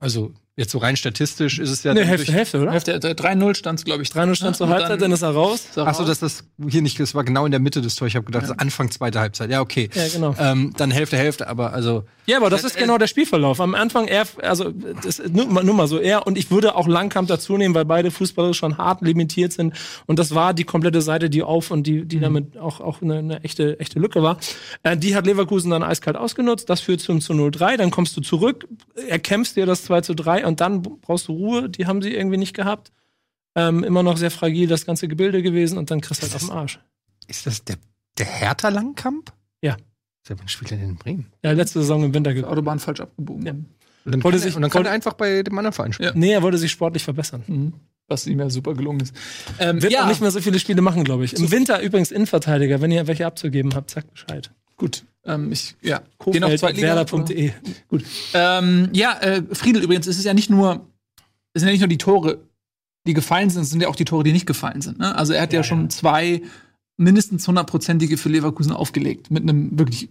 Also 0.00 0.32
Jetzt 0.60 0.72
so 0.72 0.78
rein 0.78 0.94
statistisch 0.94 1.58
ist 1.58 1.70
es 1.70 1.82
ja. 1.84 1.94
Nee, 1.94 2.04
Hälfte, 2.04 2.32
Hälfte, 2.34 2.60
oder? 2.60 2.70
Hälfte, 2.72 2.92
äh, 2.92 2.98
3-0 2.98 3.54
stand 3.54 3.78
es, 3.78 3.84
glaube 3.86 4.02
ich. 4.02 4.10
3-0 4.10 4.34
stand 4.34 4.56
zur 4.56 4.68
Halbzeit, 4.68 5.00
dann 5.00 5.10
ist 5.10 5.22
er 5.22 5.30
raus. 5.30 5.64
Ach 5.74 5.94
so, 5.94 6.04
dass 6.04 6.18
das 6.18 6.44
hier 6.68 6.82
nicht, 6.82 7.00
das 7.00 7.14
war 7.14 7.24
genau 7.24 7.46
in 7.46 7.50
der 7.50 7.60
Mitte 7.60 7.80
des 7.80 7.94
Tors. 7.94 8.08
Ich 8.08 8.14
habe 8.16 8.26
gedacht, 8.26 8.42
das 8.42 8.50
ist 8.50 8.60
Anfang 8.60 8.90
zweite 8.90 9.20
Halbzeit. 9.20 9.50
Ja, 9.50 9.62
okay. 9.62 9.88
Ja, 9.94 10.06
genau. 10.12 10.34
Ähm, 10.38 10.74
dann 10.76 10.90
Hälfte, 10.90 11.16
Hälfte, 11.16 11.48
aber 11.48 11.72
also. 11.72 12.04
Ja, 12.26 12.36
aber 12.36 12.50
das 12.50 12.62
ist 12.62 12.76
genau 12.76 12.98
der 12.98 13.06
Spielverlauf. 13.06 13.58
Am 13.58 13.74
Anfang 13.74 14.06
er, 14.06 14.24
also 14.42 14.70
das, 15.02 15.22
nur, 15.32 15.46
mal- 15.46 15.64
nur 15.64 15.74
mal 15.74 15.88
so 15.88 15.98
er 15.98 16.26
und 16.26 16.36
ich 16.36 16.50
würde 16.50 16.76
auch 16.76 16.86
Langkamp 16.86 17.26
dazu 17.28 17.56
nehmen, 17.56 17.74
weil 17.74 17.86
beide 17.86 18.10
Fußballer 18.10 18.52
schon 18.52 18.76
hart 18.76 19.00
limitiert 19.00 19.54
sind 19.54 19.74
und 20.06 20.18
das 20.18 20.34
war 20.34 20.52
die 20.52 20.64
komplette 20.64 21.00
Seite, 21.00 21.30
die 21.30 21.42
auf 21.42 21.70
und 21.70 21.86
die, 21.86 22.04
die 22.04 22.20
damit 22.20 22.58
auch, 22.58 22.80
auch 22.80 23.00
eine, 23.00 23.18
eine 23.18 23.42
echte, 23.42 23.80
echte 23.80 23.98
Lücke 23.98 24.22
war. 24.22 24.36
Äh, 24.82 24.96
die 24.98 25.16
hat 25.16 25.26
Leverkusen 25.26 25.70
dann 25.70 25.82
eiskalt 25.82 26.16
ausgenutzt, 26.16 26.68
das 26.68 26.80
führt 26.82 27.00
zum 27.00 27.20
zu 27.22 27.32
0-3, 27.32 27.78
dann 27.78 27.90
kommst 27.90 28.16
du 28.16 28.20
zurück, 28.20 28.68
erkämpfst 29.08 29.56
dir 29.56 29.66
das 29.66 29.84
2 29.84 30.02
zu 30.02 30.14
3 30.14 30.44
und 30.50 30.60
dann 30.60 30.82
brauchst 30.82 31.28
du 31.28 31.32
Ruhe, 31.32 31.68
die 31.70 31.86
haben 31.86 32.02
sie 32.02 32.14
irgendwie 32.14 32.36
nicht 32.36 32.54
gehabt. 32.54 32.92
Ähm, 33.56 33.82
immer 33.82 34.02
noch 34.02 34.16
sehr 34.16 34.30
fragil 34.30 34.68
das 34.68 34.86
ganze 34.86 35.08
Gebilde 35.08 35.42
gewesen 35.42 35.76
und 35.78 35.90
dann 35.90 36.00
kriegst 36.00 36.22
du 36.22 36.26
halt 36.26 36.34
auf 36.36 36.42
den 36.42 36.50
Arsch. 36.50 36.78
Ist 37.26 37.46
das 37.46 37.64
der, 37.64 37.76
der 38.18 38.26
Hertha 38.26 38.68
Langkamp? 38.68 39.32
Ja. 39.62 39.76
Seit 40.26 40.38
wann 40.38 40.48
spielt 40.48 40.70
er 40.72 40.78
denn 40.78 40.90
in 40.90 40.96
Bremen? 40.96 41.32
Ja, 41.42 41.52
letzte 41.52 41.80
Saison 41.80 42.04
im 42.04 42.14
Winter. 42.14 42.30
Autobahn 42.48 42.78
falsch 42.78 43.00
abgebogen. 43.00 43.46
Ja. 43.46 43.52
Und 43.52 43.66
dann, 44.04 44.22
Wollte 44.22 44.38
sich- 44.38 44.52
er, 44.52 44.56
und 44.56 44.62
dann 44.62 44.70
kann 44.70 44.84
er 44.86 44.92
einfach 44.92 45.14
bei 45.14 45.42
dem 45.42 45.56
anderen 45.58 45.72
Verein 45.72 45.92
spielen. 45.92 46.12
Nee, 46.14 46.32
er 46.32 46.42
wollte 46.42 46.58
sich 46.58 46.70
sportlich 46.70 47.02
verbessern. 47.02 47.42
Mhm. 47.46 47.72
Was 48.06 48.26
ihm 48.26 48.38
ja 48.40 48.50
super 48.50 48.74
gelungen 48.74 49.00
ist. 49.00 49.14
Ähm, 49.60 49.80
Wird 49.82 49.92
ja, 49.92 50.02
auch 50.04 50.08
nicht 50.08 50.20
mehr 50.20 50.30
so 50.32 50.40
viele 50.40 50.58
Spiele 50.58 50.82
machen, 50.82 51.04
glaube 51.04 51.24
ich. 51.24 51.34
Im 51.34 51.50
Winter 51.50 51.80
übrigens 51.80 52.10
Innenverteidiger. 52.10 52.80
Wenn 52.80 52.90
ihr 52.90 53.06
welche 53.06 53.26
abzugeben 53.26 53.74
habt, 53.74 53.90
sagt 53.90 54.10
Bescheid. 54.12 54.50
gut. 54.76 55.04
Ähm, 55.24 55.52
ich, 55.52 55.76
ja, 55.82 56.02
geh 56.24 56.40
noch 56.40 56.46
Kofeld, 56.46 56.60
Zweitliga. 56.60 56.88
Werder.de. 56.88 57.52
Gut. 57.88 58.04
Ähm, 58.34 58.88
ja, 58.92 59.18
äh, 59.20 59.42
Friedel 59.52 59.82
übrigens, 59.82 60.06
es 60.06 60.18
ist 60.18 60.24
ja 60.24 60.34
nicht 60.34 60.50
nur, 60.50 60.86
es 61.52 61.60
sind 61.60 61.68
ja 61.68 61.72
nicht 61.72 61.80
nur 61.80 61.88
die 61.88 61.98
Tore, 61.98 62.38
die 63.06 63.14
gefallen 63.14 63.50
sind, 63.50 63.62
es 63.62 63.70
sind 63.70 63.82
ja 63.82 63.88
auch 63.88 63.96
die 63.96 64.04
Tore, 64.04 64.24
die 64.24 64.32
nicht 64.32 64.46
gefallen 64.46 64.80
sind. 64.80 64.98
Ne? 64.98 65.14
Also 65.14 65.32
er 65.32 65.42
hat 65.42 65.52
ja, 65.52 65.62
schon 65.62 65.90
zwei 65.90 66.42
mindestens 66.96 67.48
hundertprozentige 67.48 68.16
für 68.16 68.28
Leverkusen 68.28 68.72
aufgelegt 68.72 69.30
mit 69.30 69.42
einem 69.42 69.78
wirklich 69.78 70.10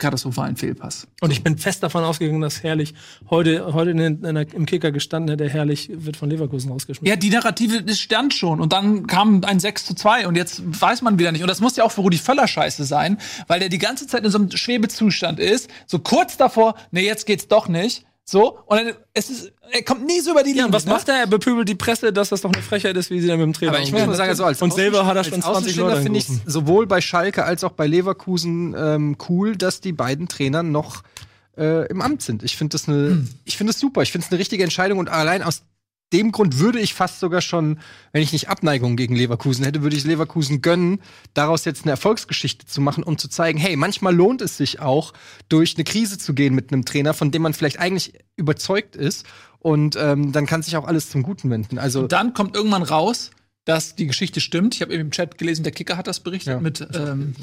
katastrophalen 0.00 0.56
Fehlpass. 0.56 1.06
Und 1.20 1.30
ich 1.30 1.44
bin 1.44 1.56
fest 1.58 1.82
davon 1.82 2.02
ausgegangen, 2.02 2.40
dass 2.40 2.64
Herrlich 2.64 2.94
heute, 3.30 3.72
heute 3.72 3.90
in, 3.92 4.24
in 4.24 4.36
im 4.36 4.66
Kicker 4.66 4.90
gestanden 4.90 5.30
hätte, 5.30 5.48
Herrlich 5.48 5.90
wird 5.92 6.16
von 6.16 6.28
Leverkusen 6.28 6.72
rausgeschmissen. 6.72 7.06
Ja, 7.06 7.16
die 7.16 7.30
Narrative, 7.30 7.82
das 7.82 8.00
stand 8.00 8.34
schon. 8.34 8.60
Und 8.60 8.72
dann 8.72 9.06
kam 9.06 9.44
ein 9.44 9.60
6 9.60 9.84
zu 9.84 9.94
2 9.94 10.26
und 10.26 10.36
jetzt 10.36 10.62
weiß 10.64 11.02
man 11.02 11.18
wieder 11.18 11.30
nicht. 11.30 11.42
Und 11.42 11.48
das 11.48 11.60
muss 11.60 11.76
ja 11.76 11.84
auch 11.84 11.92
für 11.92 12.00
Rudi 12.00 12.18
Völler 12.18 12.48
scheiße 12.48 12.84
sein, 12.84 13.18
weil 13.46 13.60
der 13.60 13.68
die 13.68 13.78
ganze 13.78 14.06
Zeit 14.06 14.24
in 14.24 14.30
so 14.30 14.38
einem 14.38 14.50
Schwebezustand 14.50 15.38
ist. 15.38 15.70
So 15.86 16.00
kurz 16.00 16.36
davor, 16.36 16.74
nee, 16.90 17.04
jetzt 17.04 17.26
geht's 17.26 17.46
doch 17.46 17.68
nicht. 17.68 18.04
So, 18.30 18.60
und 18.66 18.76
dann, 18.76 18.94
es 19.12 19.28
ist, 19.28 19.52
er 19.72 19.82
kommt 19.82 20.06
nie 20.06 20.20
so 20.20 20.30
über 20.30 20.44
die 20.44 20.50
Linie. 20.50 20.60
Ja, 20.60 20.66
und 20.66 20.72
was 20.72 20.84
ne? 20.84 20.92
macht 20.92 21.08
er? 21.08 21.16
Er 21.16 21.26
bepöbelt 21.26 21.68
die 21.68 21.74
Presse, 21.74 22.12
dass 22.12 22.28
das 22.28 22.42
doch 22.42 22.52
eine 22.52 22.62
Frechheit 22.62 22.96
ist, 22.96 23.10
wie 23.10 23.20
sie 23.20 23.26
dann 23.26 23.38
mit 23.38 23.46
dem 23.46 23.52
Trainer 23.54 23.72
Aber 23.72 23.82
ich 23.82 23.90
muss 23.90 24.06
mal 24.06 24.14
sagen, 24.14 24.30
also 24.30 24.44
als 24.44 24.62
Und 24.62 24.72
selber 24.72 25.04
hat 25.04 25.16
er 25.16 25.24
schon 25.24 25.34
als 25.34 25.46
20 25.46 25.56
Außenstehender 25.56 25.90
Leute 25.90 26.02
finde 26.02 26.18
ich 26.20 26.28
sowohl 26.46 26.86
bei 26.86 27.00
Schalke 27.00 27.42
als 27.42 27.64
auch 27.64 27.72
bei 27.72 27.88
Leverkusen 27.88 28.72
ähm, 28.78 29.16
cool, 29.28 29.56
dass 29.56 29.80
die 29.80 29.90
beiden 29.90 30.28
Trainer 30.28 30.62
noch 30.62 31.02
äh, 31.58 31.88
im 31.88 32.00
Amt 32.00 32.22
sind. 32.22 32.44
Ich 32.44 32.56
finde 32.56 32.74
das 32.74 32.88
eine, 32.88 33.26
ich 33.44 33.56
finde 33.56 33.72
das 33.72 33.80
super. 33.80 34.02
Ich 34.02 34.12
finde 34.12 34.26
es 34.26 34.30
eine 34.30 34.38
richtige 34.38 34.62
Entscheidung 34.62 35.00
und 35.00 35.08
allein 35.08 35.42
aus 35.42 35.62
dem 36.12 36.32
Grund 36.32 36.58
würde 36.58 36.80
ich 36.80 36.94
fast 36.94 37.20
sogar 37.20 37.40
schon, 37.40 37.78
wenn 38.12 38.22
ich 38.22 38.32
nicht 38.32 38.48
Abneigung 38.48 38.96
gegen 38.96 39.14
Leverkusen 39.14 39.64
hätte, 39.64 39.82
würde 39.82 39.96
ich 39.96 40.04
Leverkusen 40.04 40.60
gönnen, 40.62 41.00
daraus 41.34 41.64
jetzt 41.64 41.82
eine 41.82 41.92
Erfolgsgeschichte 41.92 42.66
zu 42.66 42.80
machen, 42.80 43.04
um 43.04 43.16
zu 43.18 43.28
zeigen, 43.28 43.58
hey, 43.58 43.76
manchmal 43.76 44.14
lohnt 44.14 44.42
es 44.42 44.56
sich 44.56 44.80
auch, 44.80 45.12
durch 45.48 45.76
eine 45.76 45.84
Krise 45.84 46.18
zu 46.18 46.34
gehen 46.34 46.54
mit 46.54 46.72
einem 46.72 46.84
Trainer, 46.84 47.14
von 47.14 47.30
dem 47.30 47.42
man 47.42 47.54
vielleicht 47.54 47.78
eigentlich 47.78 48.14
überzeugt 48.36 48.96
ist. 48.96 49.24
Und 49.58 49.96
ähm, 49.96 50.32
dann 50.32 50.46
kann 50.46 50.62
sich 50.62 50.76
auch 50.76 50.86
alles 50.86 51.10
zum 51.10 51.22
Guten 51.22 51.50
wenden. 51.50 51.78
Also 51.78 52.00
Und 52.00 52.12
dann 52.12 52.32
kommt 52.34 52.56
irgendwann 52.56 52.82
raus, 52.82 53.30
dass 53.66 53.94
die 53.94 54.06
Geschichte 54.06 54.40
stimmt. 54.40 54.74
Ich 54.74 54.80
habe 54.82 54.92
eben 54.92 55.02
im 55.02 55.10
Chat 55.10 55.36
gelesen, 55.38 55.62
der 55.62 55.72
Kicker 55.72 55.96
hat 55.96 56.06
das 56.06 56.20
berichtet 56.20 56.54
Ja. 56.54 56.60
mit 56.60 56.80
ähm, 56.94 57.34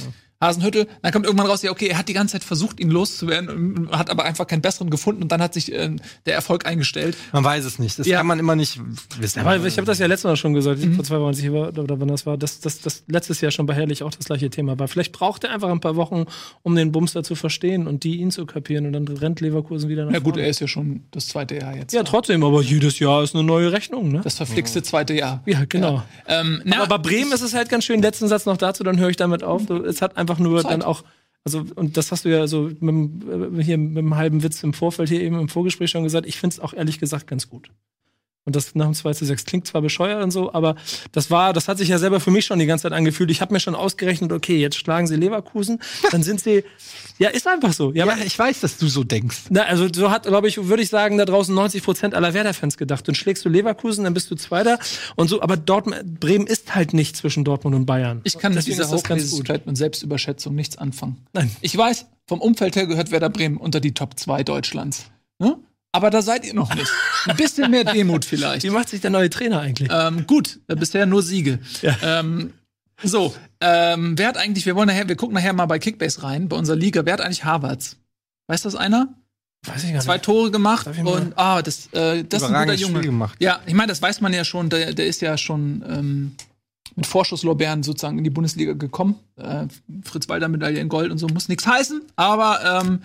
Hasenhüttel. 0.41 0.87
Dann 1.01 1.11
kommt 1.11 1.25
irgendwann 1.25 1.47
raus, 1.47 1.63
ja, 1.63 1.71
okay, 1.71 1.87
er 1.87 1.97
hat 1.97 2.07
die 2.09 2.13
ganze 2.13 2.33
Zeit 2.33 2.43
versucht, 2.43 2.79
ihn 2.79 2.91
loszuwerden, 2.91 3.89
hat 3.91 4.09
aber 4.11 4.23
einfach 4.23 4.45
keinen 4.45 4.61
besseren 4.61 4.89
gefunden 4.89 5.23
und 5.23 5.31
dann 5.31 5.41
hat 5.41 5.53
sich 5.53 5.71
äh, 5.73 5.89
der 6.27 6.35
Erfolg 6.35 6.65
eingestellt. 6.67 7.17
Man 7.31 7.43
weiß 7.43 7.65
es 7.65 7.79
nicht. 7.79 7.97
Das 7.97 8.05
Ja. 8.05 8.17
kann 8.19 8.27
man 8.27 8.37
immer 8.37 8.55
nicht 8.55 8.79
wissen. 9.19 9.39
Aber 9.39 9.55
ich 9.65 9.77
habe 9.77 9.87
das 9.87 9.97
ja 9.99 10.05
letztes 10.05 10.25
Mal 10.29 10.35
schon 10.37 10.53
gesagt, 10.53 10.79
Mhm. 10.83 10.93
vor 10.95 11.03
zwei 11.03 11.15
Wochen, 11.19 11.29
als 11.29 11.39
ich 11.39 11.45
über, 11.45 11.69
oder 11.69 11.99
wann 11.99 12.07
das 12.07 12.25
war, 12.27 12.37
dass 12.37 12.59
das, 12.59 12.81
das 12.81 13.03
letztes 13.07 13.41
Jahr 13.41 13.51
schon 13.51 13.65
bei 13.65 13.73
Herrlich 13.73 14.03
auch 14.03 14.11
das 14.11 14.25
gleiche 14.25 14.49
Thema 14.49 14.77
war. 14.77 14.87
Vielleicht 14.87 15.11
braucht 15.11 15.43
er 15.43 15.51
einfach 15.53 15.69
ein 15.69 15.79
paar 15.79 15.95
Wochen, 15.95 16.25
um 16.61 16.75
den 16.75 16.91
Bumster 16.91 17.23
zu 17.23 17.33
verstehen 17.33 17.87
und 17.87 18.03
die 18.03 18.17
ihn 18.17 18.29
zu 18.29 18.45
kapieren 18.45 18.85
und 18.85 18.93
dann 18.93 19.07
rennt 19.07 19.39
Leverkusen 19.41 19.89
wieder 19.89 20.05
nach 20.05 20.13
Ja 20.13 20.19
gut, 20.19 20.33
vorne. 20.33 20.43
er 20.43 20.49
ist 20.49 20.59
ja 20.59 20.67
schon 20.67 21.01
das 21.11 21.27
zweite 21.29 21.55
Jahr 21.55 21.75
jetzt. 21.75 21.93
Ja, 21.93 22.03
trotzdem, 22.03 22.43
aber 22.43 22.61
jedes 22.61 22.99
Jahr 22.99 23.23
ist 23.23 23.33
eine 23.33 23.43
neue 23.43 23.71
Rechnung, 23.71 24.11
ne? 24.11 24.21
das 24.23 24.35
verflixte 24.35 24.83
zweite 24.83 25.13
Jahr. 25.15 25.41
Ja, 25.47 25.63
genau. 25.67 26.03
Ähm, 26.27 26.61
na, 26.63 26.83
Aber 26.83 26.97
bei 26.99 27.09
Bremen 27.09 27.31
ist 27.31 27.41
es 27.41 27.53
halt 27.55 27.69
ganz 27.69 27.85
schön. 27.85 28.01
Letzten 28.03 28.27
Satz 28.27 28.45
noch 28.45 28.57
dazu, 28.57 28.83
dann 28.83 28.99
höre 28.99 29.09
ich 29.09 29.15
damit 29.17 29.43
auf. 29.43 29.65
Du, 29.65 29.83
Es 29.83 30.01
hat 30.01 30.15
einfach 30.17 30.26
nur 30.39 30.61
Zeit. 30.61 30.71
dann 30.71 30.81
auch, 30.81 31.03
also, 31.45 31.63
und 31.75 31.95
das 31.97 32.11
hast 32.11 32.25
du 32.25 32.29
ja 32.29 32.45
so 32.47 32.63
mit, 32.63 32.81
dem- 32.81 33.57
äh, 33.59 33.63
hier 33.63 33.77
mit 33.77 33.97
einem 33.99 34.15
halben 34.15 34.43
Witz 34.43 34.61
im 34.63 34.73
Vorfeld 34.73 35.07
hier 35.09 35.21
eben 35.21 35.39
im 35.39 35.49
Vorgespräch 35.49 35.89
schon 35.89 36.03
gesagt. 36.03 36.27
Ich 36.27 36.37
finde 36.37 36.55
es 36.55 36.59
auch 36.59 36.73
ehrlich 36.73 36.99
gesagt 36.99 37.27
ganz 37.27 37.49
gut. 37.49 37.71
Und 38.47 38.55
das 38.55 38.75
nach 38.75 38.85
dem 38.85 38.93
2 38.93 39.13
zu 39.13 39.25
6 39.25 39.43
klingt 39.43 39.67
zwar 39.67 39.81
bescheuert 39.81 40.23
und 40.23 40.31
so, 40.31 40.53
aber 40.53 40.77
das 41.11 41.29
war, 41.29 41.51
das 41.51 41.67
hat 41.67 41.77
sich 41.77 41.89
ja 41.89 41.97
selber 41.97 42.21
für 42.21 42.31
mich 42.31 42.45
schon 42.45 42.59
die 42.59 42.65
ganze 42.65 42.83
Zeit 42.83 42.93
angefühlt. 42.93 43.29
Ich 43.29 43.41
habe 43.41 43.53
mir 43.53 43.59
schon 43.59 43.75
ausgerechnet, 43.75 44.31
okay, 44.31 44.57
jetzt 44.57 44.77
schlagen 44.77 45.05
sie 45.05 45.17
Leverkusen, 45.17 45.81
dann 46.11 46.23
sind 46.23 46.39
sie, 46.39 46.63
ja, 47.19 47.27
ist 47.27 47.45
einfach 47.45 47.73
so. 47.73 47.91
Ja, 47.91 48.05
Ja, 48.05 48.13
aber 48.13 48.25
ich 48.25 48.39
weiß, 48.39 48.61
dass 48.61 48.77
du 48.77 48.87
so 48.87 49.03
denkst. 49.03 49.47
na, 49.49 49.63
also 49.63 49.89
so 49.93 50.11
hat, 50.11 50.23
glaube 50.23 50.47
ich, 50.47 50.65
würde 50.65 50.81
ich 50.81 50.87
sagen, 50.87 51.17
da 51.17 51.25
draußen 51.25 51.53
90 51.53 51.83
Prozent 51.83 52.15
aller 52.15 52.33
Werder-Fans 52.33 52.77
gedacht. 52.77 53.05
Dann 53.05 53.15
schlägst 53.15 53.43
du 53.43 53.49
Leverkusen, 53.49 54.05
dann 54.05 54.13
bist 54.13 54.31
du 54.31 54.35
Zweiter 54.35 54.79
und 55.17 55.27
so. 55.27 55.41
Aber 55.41 55.57
Dortmund, 55.57 56.21
Bremen 56.21 56.47
ist 56.47 56.73
halt 56.73 56.93
nicht 56.93 57.17
zwischen 57.17 57.43
Dortmund 57.43 57.75
und 57.75 57.85
Bayern. 57.85 58.21
ich 58.23 58.39
kann 58.39 58.53
mit 58.53 58.65
dieser 58.65 58.83
ist 58.83 58.93
das 58.93 59.03
ganz 59.03 59.23
gut. 59.23 59.31
Hochlesigkeit 59.31 59.67
und 59.67 59.75
Selbstüberschätzung 59.75 60.55
nichts 60.55 60.77
anfangen. 60.77 61.17
Nein. 61.33 61.51
Ich 61.59 61.77
weiß, 61.77 62.05
vom 62.25 62.39
Umfeld 62.39 62.77
her 62.77 62.87
gehört 62.87 63.11
Werder 63.11 63.29
Bremen 63.29 63.57
unter 63.57 63.81
die 63.81 63.93
Top 63.93 64.17
2 64.17 64.43
Deutschlands. 64.43 65.07
Ne? 65.39 65.57
Aber 65.97 66.11
da 66.11 66.21
seid 66.21 66.45
ihr 66.45 66.53
noch 66.53 66.75
nicht. 66.75 66.91
Ein 67.25 67.35
bisschen 67.37 67.71
mehr 67.71 67.83
Demut 67.83 68.23
vielleicht. 68.23 68.63
Wie 68.63 68.69
macht 68.69 68.87
sich 68.87 69.01
der 69.01 69.09
neue 69.09 69.31
Trainer 69.31 69.61
eigentlich? 69.61 69.89
Ähm, 69.91 70.27
gut, 70.27 70.59
äh, 70.67 70.75
bisher 70.75 71.07
nur 71.07 71.23
Siege. 71.23 71.57
Ja. 71.81 71.97
Ähm, 72.03 72.53
so, 73.01 73.33
ähm, 73.61 74.15
wer 74.15 74.27
hat 74.27 74.37
eigentlich, 74.37 74.67
wir 74.67 74.75
wollen 74.75 74.89
nachher, 74.89 75.07
wir 75.07 75.15
gucken 75.15 75.33
nachher 75.33 75.53
mal 75.53 75.65
bei 75.65 75.79
Kickbase 75.79 76.21
rein, 76.21 76.49
bei 76.49 76.55
unserer 76.55 76.75
Liga, 76.75 77.03
wer 77.03 77.13
hat 77.13 77.21
eigentlich 77.21 77.45
Harvards? 77.45 77.97
Weiß 78.45 78.61
das 78.61 78.75
einer? 78.75 79.15
Weiß 79.65 79.83
ich 79.85 79.91
gar 79.91 80.01
Zwei 80.01 80.19
Tore 80.19 80.51
gemacht 80.51 80.85
und 80.85 81.33
ah, 81.35 81.63
das, 81.63 81.87
äh, 81.93 82.23
das 82.23 82.43
ist 82.43 82.49
ein 82.51 82.67
guter 82.67 82.77
Junge. 82.77 82.97
Spiel 82.97 83.09
gemacht. 83.09 83.35
Ja, 83.39 83.59
ich 83.65 83.73
meine, 83.73 83.87
das 83.87 83.99
weiß 83.99 84.21
man 84.21 84.33
ja 84.33 84.45
schon, 84.45 84.69
der, 84.69 84.93
der 84.93 85.07
ist 85.07 85.21
ja 85.23 85.35
schon 85.35 85.83
ähm, 85.89 86.35
mit 86.95 87.07
Vorschusslorbeeren 87.07 87.81
sozusagen 87.81 88.19
in 88.19 88.23
die 88.23 88.29
Bundesliga 88.29 88.73
gekommen. 88.73 89.15
Äh, 89.35 89.65
Fritz 90.03 90.29
Walter 90.29 90.47
Medaille 90.47 90.79
in 90.79 90.89
Gold 90.89 91.11
und 91.11 91.17
so 91.17 91.25
muss 91.25 91.49
nichts 91.49 91.65
heißen, 91.65 92.03
aber 92.15 92.83
ähm, 92.83 93.01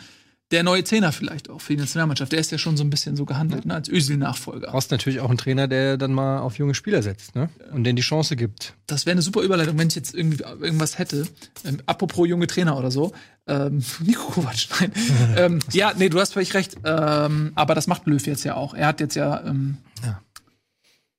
der 0.52 0.62
neue 0.62 0.84
Zehner 0.84 1.12
vielleicht 1.12 1.48
auch 1.50 1.60
für 1.60 1.72
die 1.74 1.80
Nationalmannschaft, 1.80 2.30
der 2.30 2.38
ist 2.38 2.52
ja 2.52 2.58
schon 2.58 2.76
so 2.76 2.84
ein 2.84 2.90
bisschen 2.90 3.16
so 3.16 3.24
gehandelt, 3.24 3.64
ne, 3.64 3.74
als 3.74 3.88
Özil-Nachfolger. 3.88 4.70
brauchst 4.70 4.90
natürlich 4.90 5.20
auch 5.20 5.30
einen 5.30 5.38
Trainer, 5.38 5.66
der 5.66 5.96
dann 5.96 6.12
mal 6.12 6.40
auf 6.40 6.58
junge 6.58 6.74
Spieler 6.74 7.02
setzt, 7.02 7.34
ne? 7.34 7.48
Und 7.72 7.84
denen 7.84 7.96
die 7.96 8.02
Chance 8.02 8.36
gibt. 8.36 8.74
Das 8.86 9.06
wäre 9.06 9.12
eine 9.12 9.22
super 9.22 9.40
Überleitung, 9.40 9.78
wenn 9.78 9.88
ich 9.88 9.94
jetzt 9.94 10.14
irgendwie 10.14 10.42
irgendwas 10.42 10.98
hätte. 10.98 11.26
Ähm, 11.64 11.78
apropos 11.86 12.28
junge 12.28 12.46
Trainer 12.46 12.78
oder 12.78 12.90
so. 12.90 13.12
Ähm, 13.46 13.82
Nico 14.04 14.30
Kovac, 14.30 14.68
nein. 14.78 14.92
ähm, 15.36 15.58
ja, 15.72 15.92
nee, 15.96 16.10
du 16.10 16.20
hast 16.20 16.34
völlig 16.34 16.54
recht. 16.54 16.76
Ähm, 16.84 17.52
aber 17.54 17.74
das 17.74 17.86
macht 17.86 18.06
Löw 18.06 18.24
jetzt 18.24 18.44
ja 18.44 18.54
auch. 18.54 18.74
Er 18.74 18.88
hat 18.88 19.00
jetzt 19.00 19.16
ja, 19.16 19.42
ähm, 19.44 19.78
Ja. 20.04 20.20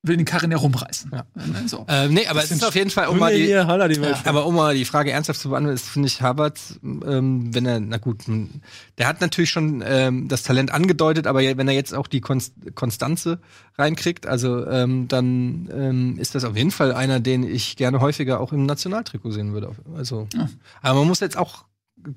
Will 0.06 0.18
den 0.18 0.26
Karren 0.26 0.52
ja 0.52 0.58
rumreißen. 0.58 1.12
Ja. 1.14 1.20
Äh, 1.36 1.68
So. 1.68 1.86
Ähm, 1.88 2.14
nee, 2.14 2.28
aber 2.28 2.44
es 2.44 2.52
ist 2.52 2.64
auf 2.66 2.76
jeden 2.76 2.90
Fall, 2.90 3.08
um 3.08 3.18
mal 3.20 3.34
die, 3.34 3.46
hier, 3.46 3.66
Haller 3.68 3.88
die 3.88 4.02
Welt. 4.02 4.18
aber 4.26 4.46
um 4.46 4.54
mal 4.56 4.76
die 4.76 4.84
Frage 4.84 5.12
ernsthaft 5.12 5.40
zu 5.40 5.50
beantworten, 5.50 5.76
ist, 5.76 5.88
finde 5.88 6.08
ich, 6.08 6.22
Havertz, 6.22 6.78
ähm, 6.84 7.56
wenn 7.56 7.66
er, 7.66 7.80
na 7.80 7.98
gut, 7.98 8.24
der 8.98 9.08
hat 9.08 9.22
natürlich 9.22 9.50
schon 9.50 9.82
ähm, 9.86 10.28
das 10.28 10.44
Talent 10.44 10.72
angedeutet, 10.72 11.26
aber 11.26 11.40
ja, 11.42 11.56
wenn 11.58 11.70
er 11.70 11.74
jetzt 11.74 11.94
auch 11.94 12.08
die 12.08 12.20
Konst 12.20 12.54
Konstanze 12.76 13.40
reinkriegt, 13.78 14.28
also 14.28 14.68
ähm, 14.68 15.08
dann 15.08 15.70
ähm, 15.74 16.18
ist 16.20 16.36
das 16.36 16.44
auf 16.44 16.58
jeden 16.58 16.72
Fall 16.72 16.94
einer, 16.94 17.22
den 17.22 17.44
ich 17.44 17.78
gerne 17.78 18.02
häufiger 18.02 18.42
auch 18.42 18.52
im 18.52 18.66
Nationaltrikot 18.66 19.32
sehen 19.32 19.54
würde. 19.54 19.72
Also, 19.96 20.28
Ja. 20.34 20.50
aber 20.82 21.00
man 21.00 21.08
muss 21.08 21.22
jetzt 21.22 21.38
auch, 21.38 21.64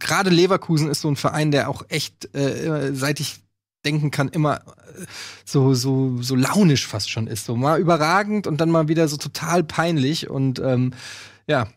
gerade 0.01 0.31
Leverkusen 0.31 0.91
ist 0.91 1.03
so 1.03 1.09
ein 1.09 1.15
Verein, 1.17 1.53
der 1.53 1.71
auch 1.71 1.85
echt, 1.89 2.35
äh, 2.35 2.91
seit 2.93 3.21
ich 3.21 3.46
denken 3.87 4.11
kann, 4.11 4.29
immer 4.29 4.57
äh, 4.57 5.07
so, 5.45 5.75
so, 5.75 6.21
so 6.21 6.35
launisch 6.35 6.87
fast 6.87 7.11
schon 7.11 7.27
ist. 7.27 7.47
So 7.47 7.57
mal 7.57 7.81
überragend 7.81 8.47
und 8.47 8.61
dann 8.61 8.71
mal 8.71 8.89
wieder 8.89 9.09
so 9.09 9.17
total 9.17 9.65
peinlich. 9.65 10.29
Und 10.29 10.59
ähm, 10.59 10.93
ja, 11.47 11.69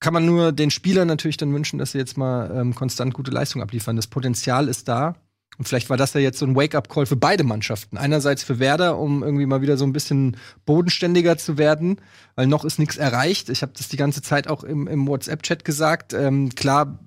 kann 0.00 0.12
man 0.12 0.26
nur 0.26 0.52
den 0.52 0.70
Spielern 0.70 1.08
natürlich 1.08 1.36
dann 1.36 1.54
wünschen, 1.54 1.78
dass 1.78 1.92
sie 1.92 1.98
jetzt 1.98 2.18
mal 2.18 2.50
ähm, 2.54 2.74
konstant 2.74 3.14
gute 3.14 3.30
Leistung 3.30 3.62
abliefern. 3.62 3.96
Das 3.96 4.08
Potenzial 4.08 4.68
ist 4.68 4.88
da. 4.88 5.14
Und 5.58 5.68
vielleicht 5.68 5.90
war 5.90 5.96
das 5.96 6.14
ja 6.14 6.20
jetzt 6.20 6.38
so 6.38 6.46
ein 6.46 6.56
Wake-up-Call 6.56 7.06
für 7.06 7.16
beide 7.16 7.44
Mannschaften. 7.44 7.98
Einerseits 7.98 8.42
für 8.42 8.58
Werder, 8.58 8.98
um 8.98 9.22
irgendwie 9.22 9.46
mal 9.46 9.60
wieder 9.60 9.76
so 9.76 9.84
ein 9.84 9.92
bisschen 9.92 10.36
bodenständiger 10.64 11.36
zu 11.36 11.58
werden, 11.58 12.00
weil 12.34 12.46
noch 12.46 12.64
ist 12.64 12.78
nichts 12.78 12.96
erreicht. 12.96 13.48
Ich 13.48 13.62
habe 13.62 13.72
das 13.76 13.88
die 13.88 13.98
ganze 13.98 14.22
Zeit 14.22 14.48
auch 14.48 14.64
im, 14.64 14.88
im 14.88 15.06
WhatsApp-Chat 15.06 15.64
gesagt. 15.64 16.14
Ähm, 16.14 16.48
klar, 16.54 16.98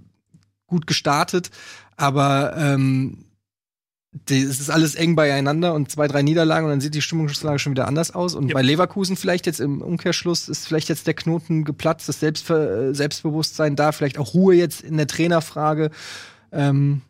gut 0.67 0.87
gestartet, 0.87 1.49
aber 1.97 2.55
ähm, 2.55 3.24
es 4.29 4.59
ist 4.59 4.69
alles 4.69 4.95
eng 4.95 5.15
beieinander 5.15 5.73
und 5.73 5.91
zwei, 5.91 6.07
drei 6.07 6.21
Niederlagen 6.21 6.65
und 6.65 6.71
dann 6.71 6.81
sieht 6.81 6.95
die 6.95 7.01
Stimmungslage 7.01 7.59
schon 7.59 7.73
wieder 7.73 7.87
anders 7.87 8.11
aus. 8.11 8.33
Und 8.35 8.49
Ja. 8.49 8.53
bei 8.53 8.61
Leverkusen 8.61 9.17
vielleicht 9.17 9.45
jetzt 9.45 9.59
im 9.59 9.81
Umkehrschluss 9.81 10.47
ist 10.47 10.67
vielleicht 10.67 10.89
jetzt 10.89 11.07
der 11.07 11.13
Knoten 11.13 11.63
geplatzt, 11.63 12.07
das 12.07 12.19
Selbstver 12.19 12.89
äh, 12.89 12.95
Selbstbewusstsein 12.95 13.75
da, 13.75 13.91
vielleicht 13.91 14.17
auch 14.17 14.33
Ruhe 14.33 14.55
jetzt 14.55 14.81
in 14.81 14.97
der 14.97 15.07
Trainerfrage. 15.07 15.91
Ähm, 16.51 17.01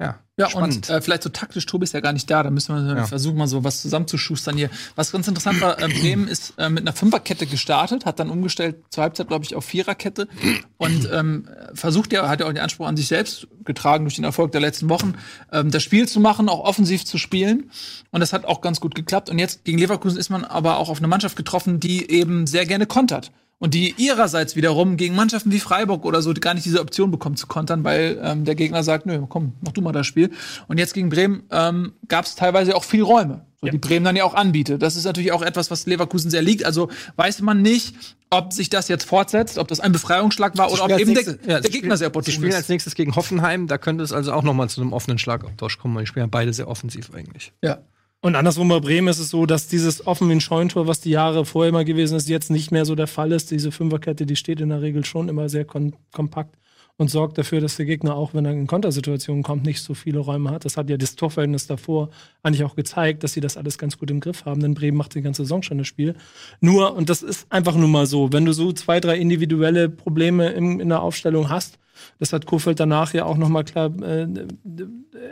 ja, 0.00 0.18
Ja, 0.38 0.48
spannend. 0.50 0.88
und 0.88 0.90
äh, 0.90 1.00
vielleicht 1.00 1.24
so 1.24 1.28
taktisch, 1.30 1.66
Tobi 1.66 1.84
ist 1.84 1.92
ja 1.94 2.00
gar 2.00 2.12
nicht 2.12 2.30
da, 2.30 2.42
da 2.44 2.50
müssen 2.50 2.74
wir 2.86 2.96
Ja. 2.96 3.06
versuchen, 3.06 3.36
mal 3.36 3.48
so 3.48 3.64
was 3.64 3.82
zusammenzuschustern 3.82 4.56
hier. 4.56 4.70
Was 4.94 5.10
ganz 5.12 5.26
interessant 5.26 5.60
war, 5.60 5.80
äh, 5.82 5.88
Bremen 5.88 6.28
ist 6.28 6.54
äh, 6.58 6.68
mit 6.70 6.82
einer 6.84 6.92
Fünferkette 6.92 7.46
gestartet, 7.46 8.06
hat 8.06 8.20
dann 8.20 8.30
umgestellt 8.30 8.76
zur 8.90 9.02
Halbzeit, 9.02 9.28
glaube 9.28 9.44
ich, 9.44 9.56
auf 9.56 9.64
Viererkette 9.64 10.28
und 10.76 11.08
ähm, 11.12 11.48
versucht 11.74 12.12
ja, 12.12 12.28
hat 12.28 12.40
ja 12.40 12.46
auch 12.46 12.52
den 12.52 12.62
Anspruch 12.62 12.86
an 12.86 12.96
sich 12.96 13.08
selbst 13.08 13.48
getragen 13.64 14.04
durch 14.04 14.14
den 14.14 14.24
Erfolg 14.24 14.52
der 14.52 14.60
letzten 14.60 14.88
Wochen, 14.88 15.14
ähm, 15.52 15.70
das 15.72 15.82
Spiel 15.82 16.06
zu 16.06 16.20
machen, 16.20 16.48
auch 16.48 16.60
offensiv 16.64 17.04
zu 17.04 17.18
spielen. 17.18 17.70
Und 18.10 18.20
das 18.20 18.32
hat 18.32 18.44
auch 18.44 18.60
ganz 18.60 18.80
gut 18.80 18.94
geklappt. 18.94 19.30
Und 19.30 19.38
jetzt 19.38 19.64
gegen 19.64 19.78
Leverkusen 19.78 20.18
ist 20.18 20.30
man 20.30 20.44
aber 20.44 20.78
auch 20.78 20.88
auf 20.88 20.98
eine 20.98 21.08
Mannschaft 21.08 21.36
getroffen, 21.36 21.80
die 21.80 22.10
eben 22.10 22.46
sehr 22.46 22.64
gerne 22.66 22.86
kontert. 22.86 23.32
Und 23.60 23.74
die 23.74 23.92
ihrerseits 23.96 24.54
wiederum 24.54 24.96
gegen 24.96 25.16
Mannschaften 25.16 25.50
wie 25.50 25.58
Freiburg 25.58 26.04
oder 26.04 26.22
so 26.22 26.32
gar 26.32 26.54
nicht 26.54 26.64
diese 26.64 26.80
Option 26.80 27.10
bekommen 27.10 27.36
zu 27.36 27.48
kontern, 27.48 27.82
weil 27.82 28.20
ähm, 28.22 28.44
der 28.44 28.54
Gegner 28.54 28.84
sagt, 28.84 29.04
nö, 29.06 29.24
komm, 29.28 29.54
mach 29.60 29.72
du 29.72 29.80
mal 29.80 29.90
das 29.90 30.06
Spiel. 30.06 30.30
Und 30.68 30.78
jetzt 30.78 30.94
gegen 30.94 31.08
Bremen 31.08 31.42
ähm, 31.50 31.92
gab 32.06 32.24
es 32.24 32.36
teilweise 32.36 32.76
auch 32.76 32.84
viel 32.84 33.02
Räume, 33.02 33.46
so, 33.60 33.66
die 33.66 33.78
Bremen 33.78 34.04
dann 34.04 34.14
ja 34.14 34.22
auch 34.22 34.34
anbietet. 34.34 34.80
Das 34.80 34.94
ist 34.94 35.04
natürlich 35.04 35.32
auch 35.32 35.42
etwas, 35.42 35.72
was 35.72 35.86
Leverkusen 35.86 36.30
sehr 36.30 36.40
liegt. 36.42 36.64
Also 36.64 36.88
weiß 37.16 37.40
man 37.40 37.60
nicht, 37.60 37.96
ob 38.30 38.52
sich 38.52 38.68
das 38.70 38.86
jetzt 38.86 39.02
fortsetzt, 39.04 39.58
ob 39.58 39.66
das 39.66 39.80
ein 39.80 39.90
Befreiungsschlag 39.90 40.56
war 40.56 40.70
oder 40.70 40.84
ob 40.84 40.92
spielen 40.92 41.08
eben 41.08 41.16
als 41.16 41.24
der, 41.24 41.32
nächstes- 41.34 41.50
ja, 41.50 41.60
der 41.60 41.62
sie 41.64 41.68
Gegner 41.72 41.78
spielen- 41.80 41.96
sehr 41.96 42.08
opportun 42.08 42.34
spielen 42.34 42.50
ist. 42.50 42.54
als 42.56 42.68
nächstes 42.68 42.94
gegen 42.94 43.16
Hoffenheim, 43.16 43.66
da 43.66 43.76
könnte 43.78 44.04
es 44.04 44.12
also 44.12 44.32
auch 44.34 44.44
noch 44.44 44.54
mal 44.54 44.68
zu 44.68 44.80
einem 44.80 44.92
offenen 44.92 45.18
Schlagabtausch 45.18 45.78
kommen, 45.78 45.96
weil 45.96 46.04
die 46.04 46.06
spielen 46.06 46.26
ja 46.26 46.28
beide 46.30 46.52
sehr 46.52 46.68
offensiv 46.68 47.10
eigentlich. 47.12 47.52
Ja. 47.64 47.78
Und 48.20 48.34
andersrum 48.34 48.68
bei 48.68 48.80
Bremen 48.80 49.08
ist 49.08 49.20
es 49.20 49.30
so, 49.30 49.46
dass 49.46 49.68
dieses 49.68 50.04
offen 50.06 50.28
wie 50.28 50.32
ein 50.32 50.40
Scheuntor, 50.40 50.88
was 50.88 51.00
die 51.00 51.10
Jahre 51.10 51.44
vorher 51.44 51.68
immer 51.68 51.84
gewesen 51.84 52.16
ist, 52.16 52.28
jetzt 52.28 52.50
nicht 52.50 52.72
mehr 52.72 52.84
so 52.84 52.96
der 52.96 53.06
Fall 53.06 53.30
ist. 53.30 53.52
Diese 53.52 53.70
Fünferkette, 53.70 54.26
die 54.26 54.34
steht 54.34 54.60
in 54.60 54.70
der 54.70 54.82
Regel 54.82 55.04
schon 55.04 55.28
immer 55.28 55.48
sehr 55.48 55.64
kon 55.64 55.94
kompakt 56.12 56.56
und 56.96 57.08
sorgt 57.08 57.38
dafür, 57.38 57.60
dass 57.60 57.76
der 57.76 57.86
Gegner 57.86 58.16
auch, 58.16 58.34
wenn 58.34 58.44
er 58.44 58.52
in 58.52 58.66
Kontersituationen 58.66 59.44
kommt, 59.44 59.64
nicht 59.64 59.80
so 59.80 59.94
viele 59.94 60.18
Räume 60.18 60.50
hat. 60.50 60.64
Das 60.64 60.76
hat 60.76 60.90
ja 60.90 60.96
das 60.96 61.14
Torverhältnis 61.14 61.68
davor 61.68 62.10
eigentlich 62.42 62.64
auch 62.64 62.74
gezeigt, 62.74 63.22
dass 63.22 63.34
sie 63.34 63.40
das 63.40 63.56
alles 63.56 63.78
ganz 63.78 63.98
gut 63.98 64.10
im 64.10 64.18
Griff 64.18 64.44
haben. 64.44 64.60
Denn 64.60 64.74
Bremen 64.74 64.96
macht 64.96 65.14
die 65.14 65.22
ganze 65.22 65.44
Saison 65.44 65.62
schon 65.62 65.78
das 65.78 65.86
Spiel. 65.86 66.16
Nur, 66.60 66.96
und 66.96 67.08
das 67.08 67.22
ist 67.22 67.46
einfach 67.52 67.76
nur 67.76 67.88
mal 67.88 68.06
so, 68.06 68.32
wenn 68.32 68.44
du 68.44 68.52
so 68.52 68.72
zwei, 68.72 68.98
drei 68.98 69.16
individuelle 69.16 69.88
Probleme 69.88 70.48
im, 70.50 70.80
in 70.80 70.88
der 70.88 71.00
Aufstellung 71.00 71.50
hast, 71.50 71.78
das 72.18 72.32
hat 72.32 72.46
Kofeld 72.46 72.80
danach 72.80 73.14
ja 73.14 73.24
auch 73.24 73.36
nochmal 73.36 73.64
klar 73.64 73.90
äh, 74.02 74.26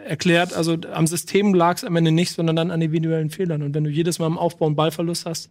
erklärt. 0.07 0.55
Also 0.55 0.77
am 0.93 1.07
System 1.07 1.55
lag 1.55 1.77
es 1.77 1.85
am 1.85 1.97
Ende 1.97 2.13
nicht, 2.13 2.33
sondern 2.33 2.57
dann 2.57 2.71
an 2.71 2.81
individuellen 2.81 3.31
Fehlern. 3.31 3.63
Und 3.63 3.75
wenn 3.75 3.85
du 3.85 3.91
jedes 3.91 4.19
Mal 4.19 4.27
im 4.27 4.39
Aufbau 4.39 4.67
einen 4.67 4.77
Ballverlust 4.77 5.27
hast, 5.27 5.51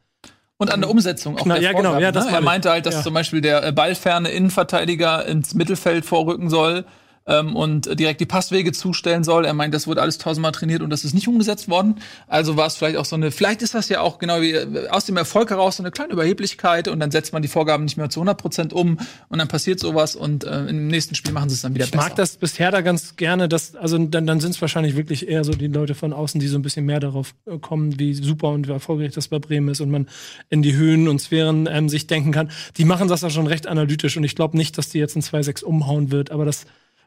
Und 0.57 0.71
an 0.71 0.81
der 0.81 0.89
Umsetzung 0.89 1.37
auch 1.37 1.43
Klar, 1.43 1.59
der 1.59 1.71
ja, 1.71 1.77
genau, 1.77 1.99
ja, 1.99 2.11
das 2.11 2.25
ne? 2.25 2.31
Er 2.31 2.41
meinte 2.41 2.69
halt, 2.69 2.85
dass 2.85 2.95
Ja. 2.95 3.03
zum 3.03 3.13
Beispiel 3.13 3.41
der 3.41 3.65
äh, 3.65 3.71
ballferne 3.71 4.29
Innenverteidiger 4.29 5.25
ins 5.25 5.53
Mittelfeld 5.53 6.05
vorrücken 6.05 6.49
soll 6.49 6.85
ähm, 7.27 7.55
und 7.55 7.99
direkt 7.99 8.21
die 8.21 8.25
Passwege 8.25 8.71
zustellen 8.71 9.23
soll. 9.23 9.45
Er 9.45 9.53
meint, 9.53 9.73
das 9.73 9.87
wurde 9.87 10.01
alles 10.01 10.17
tausendmal 10.17 10.51
trainiert 10.51 10.81
und 10.81 10.89
das 10.89 11.03
ist 11.03 11.13
nicht 11.13 11.27
umgesetzt 11.27 11.69
worden. 11.69 11.95
Also 12.27 12.57
war 12.57 12.67
es 12.67 12.75
vielleicht 12.75 12.97
auch 12.97 13.05
so 13.05 13.15
eine, 13.15 13.31
vielleicht 13.31 13.61
ist 13.61 13.73
das 13.73 13.89
ja 13.89 14.01
auch 14.01 14.19
genau 14.19 14.41
wie 14.41 14.51
äh, 14.51 14.89
aus 14.89 15.05
dem 15.05 15.17
Erfolg 15.17 15.49
heraus 15.49 15.77
so 15.77 15.83
eine 15.83 15.91
kleine 15.91 16.13
Überheblichkeit 16.13 16.87
und 16.87 16.99
dann 16.99 17.11
setzt 17.11 17.33
man 17.33 17.41
die 17.41 17.47
Vorgaben 17.47 17.85
nicht 17.85 17.97
mehr 17.97 18.09
zu 18.09 18.19
100 18.19 18.37
Prozent 18.37 18.73
um 18.73 18.99
und 19.29 19.39
dann 19.39 19.47
passiert 19.47 19.79
sowas 19.79 20.15
und 20.15 20.43
äh, 20.43 20.65
im 20.67 20.87
nächsten 20.87 21.15
Spiel 21.15 21.33
machen 21.33 21.49
sie 21.49 21.55
es 21.55 21.61
dann 21.61 21.73
wieder 21.73 21.85
ich 21.85 21.91
besser. 21.91 22.03
mag 22.03 22.15
das 22.15 22.37
bisher 22.37 22.71
da 22.71 22.81
ganz 22.81 23.15
gerne, 23.15 23.49
dass, 23.49 23.75
also 23.75 23.97
dann, 23.97 24.27
dann 24.27 24.39
sind 24.39 24.51
es 24.51 24.61
wahrscheinlich 24.61 24.95
wirklich 24.95 25.27
eher 25.27 25.43
so 25.43 25.53
die 25.53 25.67
Leute 25.67 25.95
von 25.95 26.13
außen, 26.13 26.39
die 26.39 26.47
so 26.47 26.57
ein 26.57 26.61
bisschen 26.61 26.85
mehr 26.85 26.99
darauf 26.99 27.33
äh, 27.45 27.57
kommen, 27.57 27.99
wie 27.99 28.13
super 28.13 28.49
und 28.49 28.67
wie 28.67 28.71
erfolgreich 28.71 29.13
das 29.13 29.27
bei 29.27 29.39
Bremen 29.39 29.69
ist 29.69 29.81
und 29.81 29.89
man 29.89 30.07
in 30.49 30.61
die 30.61 30.75
Höhen 30.75 31.07
und 31.07 31.19
Sphären 31.19 31.67
ähm, 31.71 31.89
sich 31.89 32.07
denken 32.07 32.31
kann. 32.31 32.51
Die 32.77 32.85
machen 32.85 33.07
das 33.07 33.21
ja 33.21 33.29
schon 33.29 33.47
recht 33.47 33.67
analytisch 33.67 34.17
und 34.17 34.23
ich 34.23 34.35
glaube 34.35 34.57
nicht, 34.57 34.77
dass 34.77 34.89
die 34.89 34.99
jetzt 34.99 35.15
ein 35.15 35.21
2-6 35.21 35.63
umhauen 35.63 36.11
wird, 36.11 36.31
aber 36.31 36.45
das 36.45 36.65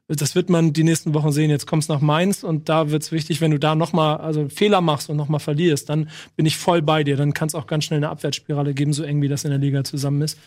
das 0.09 0.35
wird 0.35 0.49
man 0.49 0.73
die 0.73 0.85
nächsten 0.85 1.13
Wochen 1.13 1.33
sehen. 1.33 1.51
Jetzt 1.51 1.67
kommst 1.67 1.91
nach 1.91 2.01
Mainz 2.01 2.43
und 2.43 2.69
da 2.71 2.91
wird's 2.91 3.13
wichtig, 3.13 3.43
wenn 3.43 3.51
du 3.51 3.59
da 3.59 3.75
noch 3.75 3.93
mal 3.93 4.17
also 4.17 4.49
Fehler 4.49 4.81
machst 4.81 5.11
und 5.11 5.19
noch 5.19 5.29
mal 5.29 5.39
verlierst, 5.39 5.91
dann 5.91 6.09
bin 6.35 6.47
ich 6.47 6.57
voll 6.57 6.81
bei 6.81 7.05
dir. 7.05 7.17
Dann 7.17 7.35
kann 7.35 7.49
es 7.49 7.55
auch 7.55 7.67
ganz 7.67 7.85
schnell 7.85 7.99
eine 7.99 8.09
Abwärtsspirale 8.09 8.73
geben, 8.73 8.95
so 8.95 9.03
eng 9.03 9.21
wie 9.21 9.29
das 9.29 9.45
in 9.45 9.51
der 9.51 9.59
Liga 9.59 9.85
zusammen 9.85 10.23
ist. 10.23 10.39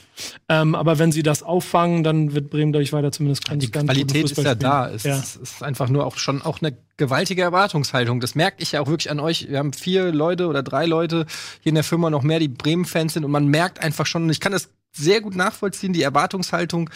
Ähm, 0.49 0.73
aber 0.73 0.97
wenn 0.97 1.11
sie 1.11 1.21
das 1.21 1.43
auffangen, 1.43 2.03
dann 2.03 2.33
wird 2.33 2.49
Bremen, 2.49 2.71
glaube 2.71 2.83
ich, 2.83 2.91
weiter 2.91 3.11
zumindest 3.11 3.47
ganz 3.47 3.63
Die 3.63 3.71
ganz 3.71 3.85
Qualität 3.85 4.31
ist 4.31 4.37
ja 4.37 4.55
da. 4.55 4.89
Es 4.89 5.03
ja. 5.03 5.17
ist, 5.17 5.35
ist 5.35 5.63
einfach 5.63 5.89
nur 5.89 6.07
auch 6.07 6.17
schon 6.17 6.41
auch 6.41 6.61
eine 6.61 6.75
gewaltige 6.97 7.43
Erwartungshaltung. 7.43 8.19
Das 8.19 8.33
merke 8.33 8.63
ich 8.63 8.71
ja 8.71 8.81
auch 8.81 8.87
wirklich 8.87 9.11
an 9.11 9.19
euch. 9.19 9.47
Wir 9.47 9.59
haben 9.59 9.73
vier 9.73 10.11
Leute 10.11 10.47
oder 10.47 10.63
drei 10.63 10.87
Leute 10.87 11.27
hier 11.61 11.69
in 11.69 11.75
der 11.75 11.83
Firma 11.83 12.09
noch 12.09 12.23
mehr, 12.23 12.39
die 12.39 12.47
Bremen-Fans 12.47 13.13
sind 13.13 13.25
und 13.25 13.31
man 13.31 13.47
merkt 13.47 13.81
einfach 13.81 14.07
schon, 14.07 14.27
ich 14.29 14.39
kann 14.39 14.51
das 14.51 14.69
sehr 14.91 15.21
gut 15.21 15.35
nachvollziehen, 15.35 15.93
die 15.93 16.01
Erwartungshaltung 16.01 16.89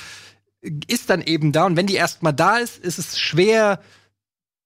ist 0.87 1.09
dann 1.09 1.21
eben 1.21 1.51
da. 1.51 1.65
Und 1.65 1.75
wenn 1.75 1.87
die 1.87 1.95
erstmal 1.95 2.33
da 2.33 2.57
ist, 2.57 2.77
ist 2.83 2.99
es 2.99 3.19
schwer, 3.19 3.79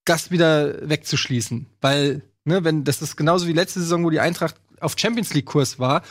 das 0.06 0.32
wieder 0.32 0.90
wegzuschließen. 0.90 1.68
Weil, 1.82 2.22
ne, 2.46 2.64
wenn, 2.64 2.84
das 2.84 3.02
ist 3.02 3.16
genauso 3.16 3.48
wie 3.48 3.54
letzte 3.54 3.80
Saison, 3.80 4.04
wo 4.04 4.10
die 4.10 4.20
Eintracht 4.20 4.56
auf 4.80 4.96
Champions 4.98 5.34
League-Kurs 5.34 5.80
war. 5.80 6.02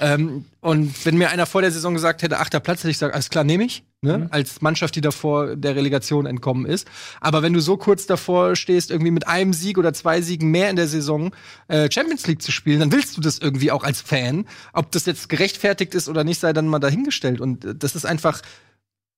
Ähm, 0.00 0.46
und 0.60 1.04
wenn 1.04 1.16
mir 1.16 1.30
einer 1.30 1.46
vor 1.46 1.60
der 1.60 1.70
Saison 1.70 1.94
gesagt 1.94 2.22
hätte, 2.22 2.38
achter 2.38 2.60
Platz, 2.60 2.80
hätte 2.80 2.90
ich 2.90 2.96
gesagt, 2.96 3.14
alles 3.14 3.30
klar, 3.30 3.44
nehme 3.44 3.64
ich. 3.64 3.84
Ne? 4.00 4.26
Als 4.32 4.62
Mannschaft, 4.62 4.96
die 4.96 5.00
davor 5.00 5.54
der 5.54 5.76
Relegation 5.76 6.26
entkommen 6.26 6.66
ist. 6.66 6.88
Aber 7.20 7.42
wenn 7.42 7.52
du 7.52 7.60
so 7.60 7.76
kurz 7.76 8.06
davor 8.06 8.56
stehst, 8.56 8.90
irgendwie 8.90 9.12
mit 9.12 9.28
einem 9.28 9.52
Sieg 9.52 9.78
oder 9.78 9.92
zwei 9.92 10.20
Siegen 10.22 10.50
mehr 10.50 10.70
in 10.70 10.76
der 10.76 10.88
Saison 10.88 11.32
äh, 11.68 11.88
Champions 11.88 12.26
League 12.26 12.42
zu 12.42 12.50
spielen, 12.50 12.80
dann 12.80 12.90
willst 12.90 13.16
du 13.16 13.20
das 13.20 13.38
irgendwie 13.38 13.70
auch 13.70 13.84
als 13.84 14.00
Fan. 14.00 14.46
Ob 14.72 14.90
das 14.90 15.06
jetzt 15.06 15.28
gerechtfertigt 15.28 15.94
ist 15.94 16.08
oder 16.08 16.24
nicht, 16.24 16.40
sei 16.40 16.52
dann 16.52 16.66
mal 16.66 16.80
dahingestellt. 16.80 17.40
Und 17.40 17.64
äh, 17.64 17.74
das 17.76 17.94
ist 17.94 18.04
einfach 18.04 18.42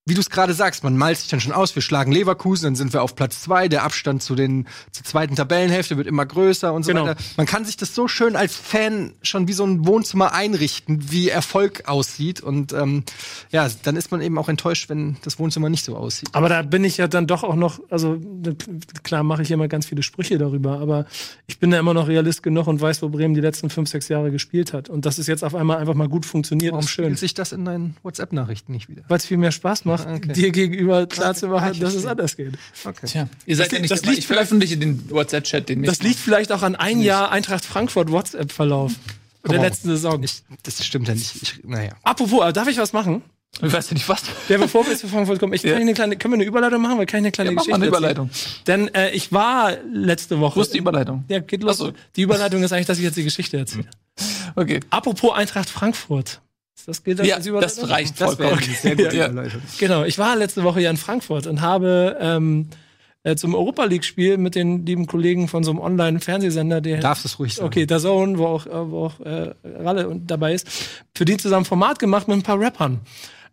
wie 0.06 0.12
du 0.12 0.20
es 0.20 0.28
gerade 0.28 0.52
sagst, 0.52 0.84
man 0.84 0.98
malt 0.98 1.16
sich 1.18 1.28
dann 1.30 1.40
schon 1.40 1.52
aus, 1.52 1.74
wir 1.74 1.80
schlagen 1.80 2.12
Leverkusen, 2.12 2.64
dann 2.64 2.74
sind 2.76 2.92
wir 2.92 3.02
auf 3.02 3.16
Platz 3.16 3.40
zwei, 3.40 3.68
der 3.68 3.84
Abstand 3.84 4.22
zu 4.22 4.34
den 4.34 4.66
zur 4.92 5.02
zweiten 5.04 5.34
Tabellenhälfte 5.34 5.96
wird 5.96 6.06
immer 6.06 6.26
größer 6.26 6.74
und 6.74 6.82
so 6.82 6.92
Genau. 6.92 7.06
weiter. 7.06 7.16
Man 7.38 7.46
kann 7.46 7.64
sich 7.64 7.78
das 7.78 7.94
so 7.94 8.06
schön 8.06 8.36
als 8.36 8.54
Fan 8.54 9.14
schon 9.22 9.48
wie 9.48 9.54
so 9.54 9.64
ein 9.64 9.86
Wohnzimmer 9.86 10.34
einrichten, 10.34 11.10
wie 11.10 11.30
Erfolg 11.30 11.88
aussieht. 11.88 12.42
Und 12.42 12.74
ähm, 12.74 13.04
ja, 13.50 13.66
dann 13.84 13.96
ist 13.96 14.10
man 14.10 14.20
eben 14.20 14.36
auch 14.36 14.50
enttäuscht, 14.50 14.90
wenn 14.90 15.16
das 15.22 15.38
Wohnzimmer 15.38 15.70
nicht 15.70 15.86
so 15.86 15.96
aussieht. 15.96 16.28
Aber 16.32 16.50
da 16.50 16.60
bin 16.60 16.84
ich 16.84 16.98
ja 16.98 17.08
dann 17.08 17.26
doch 17.26 17.42
auch 17.42 17.56
noch, 17.56 17.80
also 17.88 18.16
ne, 18.16 18.54
klar 19.04 19.22
mache 19.22 19.40
ich 19.40 19.50
immer 19.52 19.68
ganz 19.68 19.86
viele 19.86 20.02
Sprüche 20.02 20.36
darüber, 20.36 20.80
aber 20.80 21.06
ich 21.46 21.58
bin 21.58 21.70
da 21.70 21.78
immer 21.78 21.94
noch 21.94 22.08
Realist 22.08 22.42
genug 22.42 22.66
und 22.66 22.78
weiß, 22.78 23.00
wo 23.00 23.08
Bremen 23.08 23.32
die 23.32 23.40
letzten 23.40 23.70
fünf, 23.70 23.88
sechs 23.88 24.08
Jahre 24.08 24.30
gespielt 24.30 24.74
hat. 24.74 24.90
Und 24.90 25.06
dass 25.06 25.16
es 25.16 25.28
jetzt 25.28 25.42
auf 25.44 25.54
einmal 25.54 25.78
einfach 25.78 25.94
mal 25.94 26.08
gut 26.10 26.26
funktioniert, 26.26 26.72
Warum 26.72 26.86
schön. 26.86 27.04
spiegelt 27.04 27.18
sich 27.20 27.32
das 27.32 27.52
in 27.52 27.64
deinen 27.64 27.96
WhatsApp-Nachrichten 28.02 28.70
nicht 28.72 28.90
wieder? 28.90 29.02
Weil 29.08 29.16
es 29.16 29.24
viel 29.24 29.38
mehr 29.38 29.50
Spaß 29.50 29.86
macht, 29.86 29.93
Okay. 30.00 30.32
dir 30.32 30.50
gegenüber 30.50 31.06
klar 31.06 31.34
zu 31.34 31.46
Ah, 31.46 31.50
machen, 31.50 31.80
dass 31.80 31.94
es 31.94 32.06
anders 32.06 32.36
geht. 32.36 32.54
Okay. 32.84 33.06
Tja, 33.06 33.28
ihr 33.46 33.56
seid 33.56 33.66
Das 33.66 33.72
ja 33.72 33.80
nicht 33.80 33.90
das 33.90 34.00
dabei. 34.02 34.10
liegt 34.12 34.18
Ich 34.20 34.26
veröffentliche 34.26 34.76
den 34.76 35.10
WhatsApp-Chat, 35.10 35.68
den 35.68 35.82
Das 35.82 36.02
liegt 36.02 36.18
vielleicht 36.18 36.52
auch 36.52 36.62
an 36.62 36.74
ein 36.76 37.00
Jahr 37.00 37.30
Eintracht 37.30 37.64
Frankfurt 37.64 38.10
WhatsApp-Verlauf 38.10 38.92
der 39.48 39.60
letzten 39.60 39.88
Saison. 39.88 40.22
Ich, 40.22 40.42
das 40.62 40.84
stimmt 40.84 41.08
ja 41.08 41.14
nicht. 41.14 41.34
Ich, 41.42 41.60
naja. 41.64 41.92
Apropos, 42.02 42.52
darf 42.52 42.66
ich 42.68 42.78
was 42.78 42.92
machen? 42.92 43.22
Ich 43.62 43.72
weiß 43.72 43.90
ja 43.90 43.94
nicht 43.94 44.08
was. 44.08 44.22
Ja, 44.48 44.58
bevor 44.58 44.84
wir 44.84 44.96
zu 44.96 45.06
Frankfurt 45.06 45.38
kommen, 45.38 45.52
ich 45.52 45.62
Ja. 45.62 45.72
kann 45.74 45.82
ich 45.82 45.84
eine 45.86 45.94
kleine, 45.94 46.16
können 46.16 46.32
wir 46.32 46.36
eine 46.38 46.44
Überleitung 46.44 46.82
machen? 46.82 46.98
Weil 46.98 47.06
kann 47.06 47.18
ich 47.20 47.24
eine 47.26 47.30
kleine 47.30 47.50
Ja, 47.50 47.54
mach 47.54 47.62
Geschichte 47.62 47.78
mal 47.78 47.86
eine 47.86 48.08
erzählen? 48.16 48.26
Überleitung. 48.26 48.30
Denn 48.66 48.94
äh, 48.94 49.10
ich 49.10 49.30
war 49.30 49.76
letzte 49.92 50.40
Woche. 50.40 50.56
Wo 50.56 50.60
ist 50.62 50.74
die 50.74 50.78
Überleitung? 50.78 51.24
Ja, 51.28 51.38
geht 51.38 51.62
los. 51.62 51.76
So. 51.76 51.92
Die 52.16 52.22
Überleitung 52.22 52.64
ist 52.64 52.72
eigentlich, 52.72 52.86
dass 52.86 52.98
ich 52.98 53.04
jetzt 53.04 53.16
die 53.16 53.22
Geschichte 53.22 53.56
erzähle. 53.58 53.84
Okay. 54.56 54.80
Apropos 54.90 55.34
Eintracht 55.36 55.70
Frankfurt. 55.70 56.40
Das 56.86 57.02
gilt 57.02 57.18
das 57.18 57.26
Ja, 57.26 57.36
als 57.36 57.46
Überleitung? 57.46 57.80
das 57.82 57.90
reicht 57.90 58.20
Das 58.20 58.34
vollkommen. 58.34 58.60
sehr 58.80 58.96
gute 58.96 59.16
Ja. 59.16 59.28
Überleitung. 59.28 59.62
Genau, 59.78 60.04
ich 60.04 60.18
war 60.18 60.36
letzte 60.36 60.64
Woche 60.64 60.80
ja 60.80 60.90
in 60.90 60.96
Frankfurt 60.96 61.46
und 61.46 61.60
habe 61.60 62.16
ähm, 62.20 62.68
äh, 63.22 63.36
zum 63.36 63.54
Europa 63.54 63.84
League-Spiel 63.84 64.36
mit 64.36 64.54
den 64.54 64.84
lieben 64.84 65.06
Kollegen 65.06 65.48
von 65.48 65.64
so 65.64 65.70
einem 65.70 65.80
Online-Fernsehsender, 65.80 66.80
der 66.80 67.00
Darfst 67.00 67.24
es 67.24 67.38
ruhig 67.38 67.54
sagen. 67.54 67.66
Okay, 67.68 67.86
der 67.86 67.98
Zone, 68.00 68.36
wo 68.38 68.46
auch, 68.46 68.66
äh, 68.66 68.90
wo 68.90 69.06
auch 69.06 69.20
äh, 69.20 69.54
Ralle 69.64 70.08
und 70.08 70.30
dabei 70.30 70.52
ist, 70.54 70.68
für 71.14 71.24
die 71.24 71.36
zusammen 71.38 71.64
Format 71.64 71.98
gemacht 71.98 72.28
mit 72.28 72.36
ein 72.36 72.42
paar 72.42 72.60
Rappern. 72.60 73.00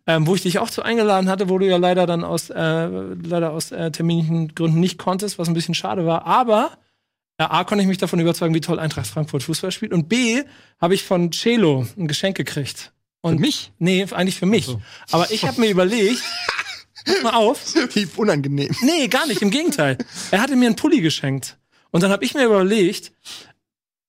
Ähm, 0.04 0.26
wo 0.26 0.34
ich 0.34 0.42
dich 0.42 0.58
auch 0.58 0.68
zu 0.68 0.82
eingeladen 0.82 1.28
hatte, 1.30 1.48
wo 1.48 1.58
du 1.58 1.66
ja 1.68 1.76
leider 1.76 2.06
dann 2.06 2.24
aus, 2.24 2.50
äh, 2.50 2.86
leider 2.86 3.52
aus 3.52 3.70
äh, 3.70 3.92
terminlichen 3.92 4.52
Gründen 4.52 4.80
nicht 4.80 4.98
konntest, 4.98 5.38
was 5.38 5.46
ein 5.46 5.54
bisschen 5.54 5.76
schade 5.76 6.04
war. 6.04 6.26
Aber 6.26 6.72
äh, 7.38 7.44
A, 7.44 7.62
konnte 7.62 7.82
ich 7.82 7.88
mich 7.88 7.98
davon 7.98 8.18
überzeugen, 8.18 8.52
wie 8.52 8.60
toll 8.60 8.80
Eintracht 8.80 9.06
Frankfurt 9.06 9.44
Fußball 9.44 9.70
spielt. 9.70 9.92
Und 9.92 10.08
B, 10.08 10.42
habe 10.80 10.94
ich 10.94 11.04
von 11.04 11.30
Celo 11.30 11.86
ein 11.96 12.08
Geschenk 12.08 12.36
gekriegt. 12.36 12.92
Und 13.22 13.36
Für 13.36 13.40
mich? 13.40 13.72
Nee, 13.78 14.06
eigentlich 14.10 14.36
für 14.36 14.46
mich. 14.46 14.68
Aber 15.10 15.30
ich 15.30 15.44
habe 15.44 15.60
mir 15.60 15.70
überlegt, 15.70 16.22
pass 17.06 17.22
mal 17.22 17.34
auf, 17.34 17.74
Wie 17.94 18.06
unangenehm. 18.16 18.74
Nee, 18.82 19.08
gar 19.08 19.26
nicht, 19.26 19.42
im 19.42 19.50
Gegenteil. 19.50 19.96
Er 20.30 20.42
hatte 20.42 20.56
mir 20.56 20.66
einen 20.66 20.76
Pulli 20.76 21.00
geschenkt. 21.00 21.56
Und 21.92 22.02
dann 22.02 22.10
habe 22.10 22.24
ich 22.24 22.34
mir 22.34 22.44
überlegt, 22.44 23.12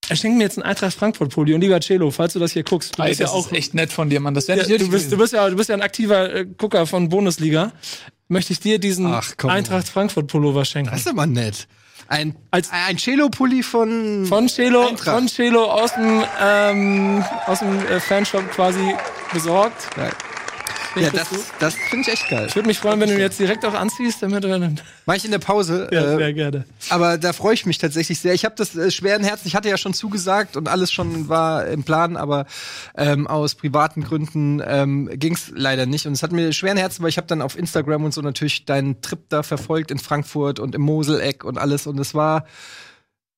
er 0.10 0.16
schenkt 0.16 0.38
mir 0.38 0.44
jetzt 0.44 0.58
einen 0.58 0.66
Eintracht 0.66 0.96
Frankfurt 0.96 1.32
Pulli. 1.32 1.54
Und 1.54 1.62
lieber 1.62 1.80
Celo, 1.80 2.12
falls 2.12 2.34
du 2.34 2.40
das 2.40 2.54
hier 2.54 2.64
guckst, 2.64 2.98
du 2.98 3.04
Ey, 3.04 3.10
bist 3.10 3.20
ja 3.20 3.28
das 3.28 3.36
auch 3.36 3.52
ist 3.52 3.58
echt 3.58 3.74
nett 3.74 3.94
von 3.94 4.10
dir, 4.10 4.20
Mann. 4.20 4.34
Das 4.34 4.48
wäre 4.48 4.68
ja, 4.68 4.78
du, 4.78 4.90
bist, 4.90 5.12
du, 5.12 5.18
bist 5.18 5.34
ja, 5.34 5.48
du 5.50 5.56
bist 5.56 5.70
ja 5.70 5.76
ein 5.76 5.82
aktiver 5.82 6.34
äh, 6.34 6.46
Gucker 6.46 6.88
von 6.88 7.10
Bundesliga. 7.10 7.72
Möchte 8.28 8.52
ich 8.54 8.60
dir 8.60 8.80
diesen 8.80 9.06
Ach. 9.06 9.32
Eintracht 9.44 9.88
Frankfurt 9.88 10.28
Pullover 10.28 10.66
schenken. 10.66 10.92
Das 10.92 11.02
ist 11.02 11.08
aber 11.08 11.28
nett. 11.28 11.68
Ein, 12.08 12.36
Als- 12.52 12.70
ein 12.72 12.98
Cello-Pulli 12.98 13.64
von, 13.64 14.26
Von 14.28 14.48
Celo, 14.48 14.88
Eintracht. 14.88 15.16
von 15.16 15.28
Celo 15.28 15.66
aus 15.72 15.94
dem, 15.94 16.24
ähm, 16.42 17.24
aus 17.48 17.60
dem 17.60 17.80
äh, 17.88 18.00
Fanshop 18.00 18.50
quasi 18.52 18.96
besorgt. 19.32 19.82
Finde 19.96 20.12
ja 20.96 21.10
das, 21.10 21.30
das 21.60 21.76
finde 21.76 22.08
ich 22.08 22.14
echt 22.14 22.30
geil. 22.30 22.46
Ich 22.48 22.56
würde 22.56 22.68
mich 22.68 22.80
freuen, 22.80 23.00
wenn 23.00 23.10
du 23.10 23.18
jetzt 23.18 23.40
direkt 23.40 23.66
auch 23.66 23.74
anziehst, 23.74 24.22
damit 24.22 24.44
du 24.44 24.48
dann. 24.48 24.80
Mach 25.06 25.16
ich 25.16 25.26
in 25.26 25.32
der 25.32 25.40
Pause. 25.40 25.90
Ja, 25.92 26.14
äh, 26.14 26.18
sehr 26.18 26.34
gerne. 26.34 26.66
Aber 26.90 27.18
da 27.18 27.34
freue 27.34 27.54
ich 27.54 27.66
mich 27.66 27.78
tatsächlich 27.78 28.20
sehr. 28.20 28.34
Ich 28.34 28.46
habe 28.46 28.56
das 28.56 28.76
äh, 28.76 28.92
schweren 28.92 29.24
Herzen. 29.24 29.48
Ich 29.48 29.56
hatte 29.56 29.70
ja 29.70 29.78
schon 29.78 29.94
zugesagt 29.94 30.58
und 30.58 30.68
alles 30.68 30.92
schon 30.92 31.30
war 31.30 31.68
im 31.68 31.84
Plan, 31.84 32.18
aber 32.18 32.46
ähm, 32.98 33.28
aus 33.28 33.56
privaten 33.56 34.04
Gründen 34.04 34.62
ähm, 34.66 35.10
ging 35.14 35.34
es 35.34 35.52
leider 35.56 35.86
nicht. 35.86 36.06
Und 36.06 36.14
es 36.14 36.24
hat 36.24 36.32
mir 36.32 36.54
schweren 36.54 36.78
Herzen, 36.78 37.04
weil 37.04 37.10
ich 37.10 37.18
habe 37.18 37.28
dann 37.28 37.42
auf 37.42 37.58
Instagram 37.58 38.04
und 38.06 38.14
so 38.14 38.22
natürlich 38.22 38.66
deinen 38.66 39.02
Trip 39.02 39.20
da 39.30 39.44
verfolgt 39.44 39.92
in 39.92 40.00
Frankfurt 40.00 40.60
und 40.60 40.76
im 40.76 40.82
Moseleck 40.82 41.44
und 41.44 41.58
alles. 41.58 41.88
Und 41.88 42.00
es 42.00 42.14
war. 42.14 42.46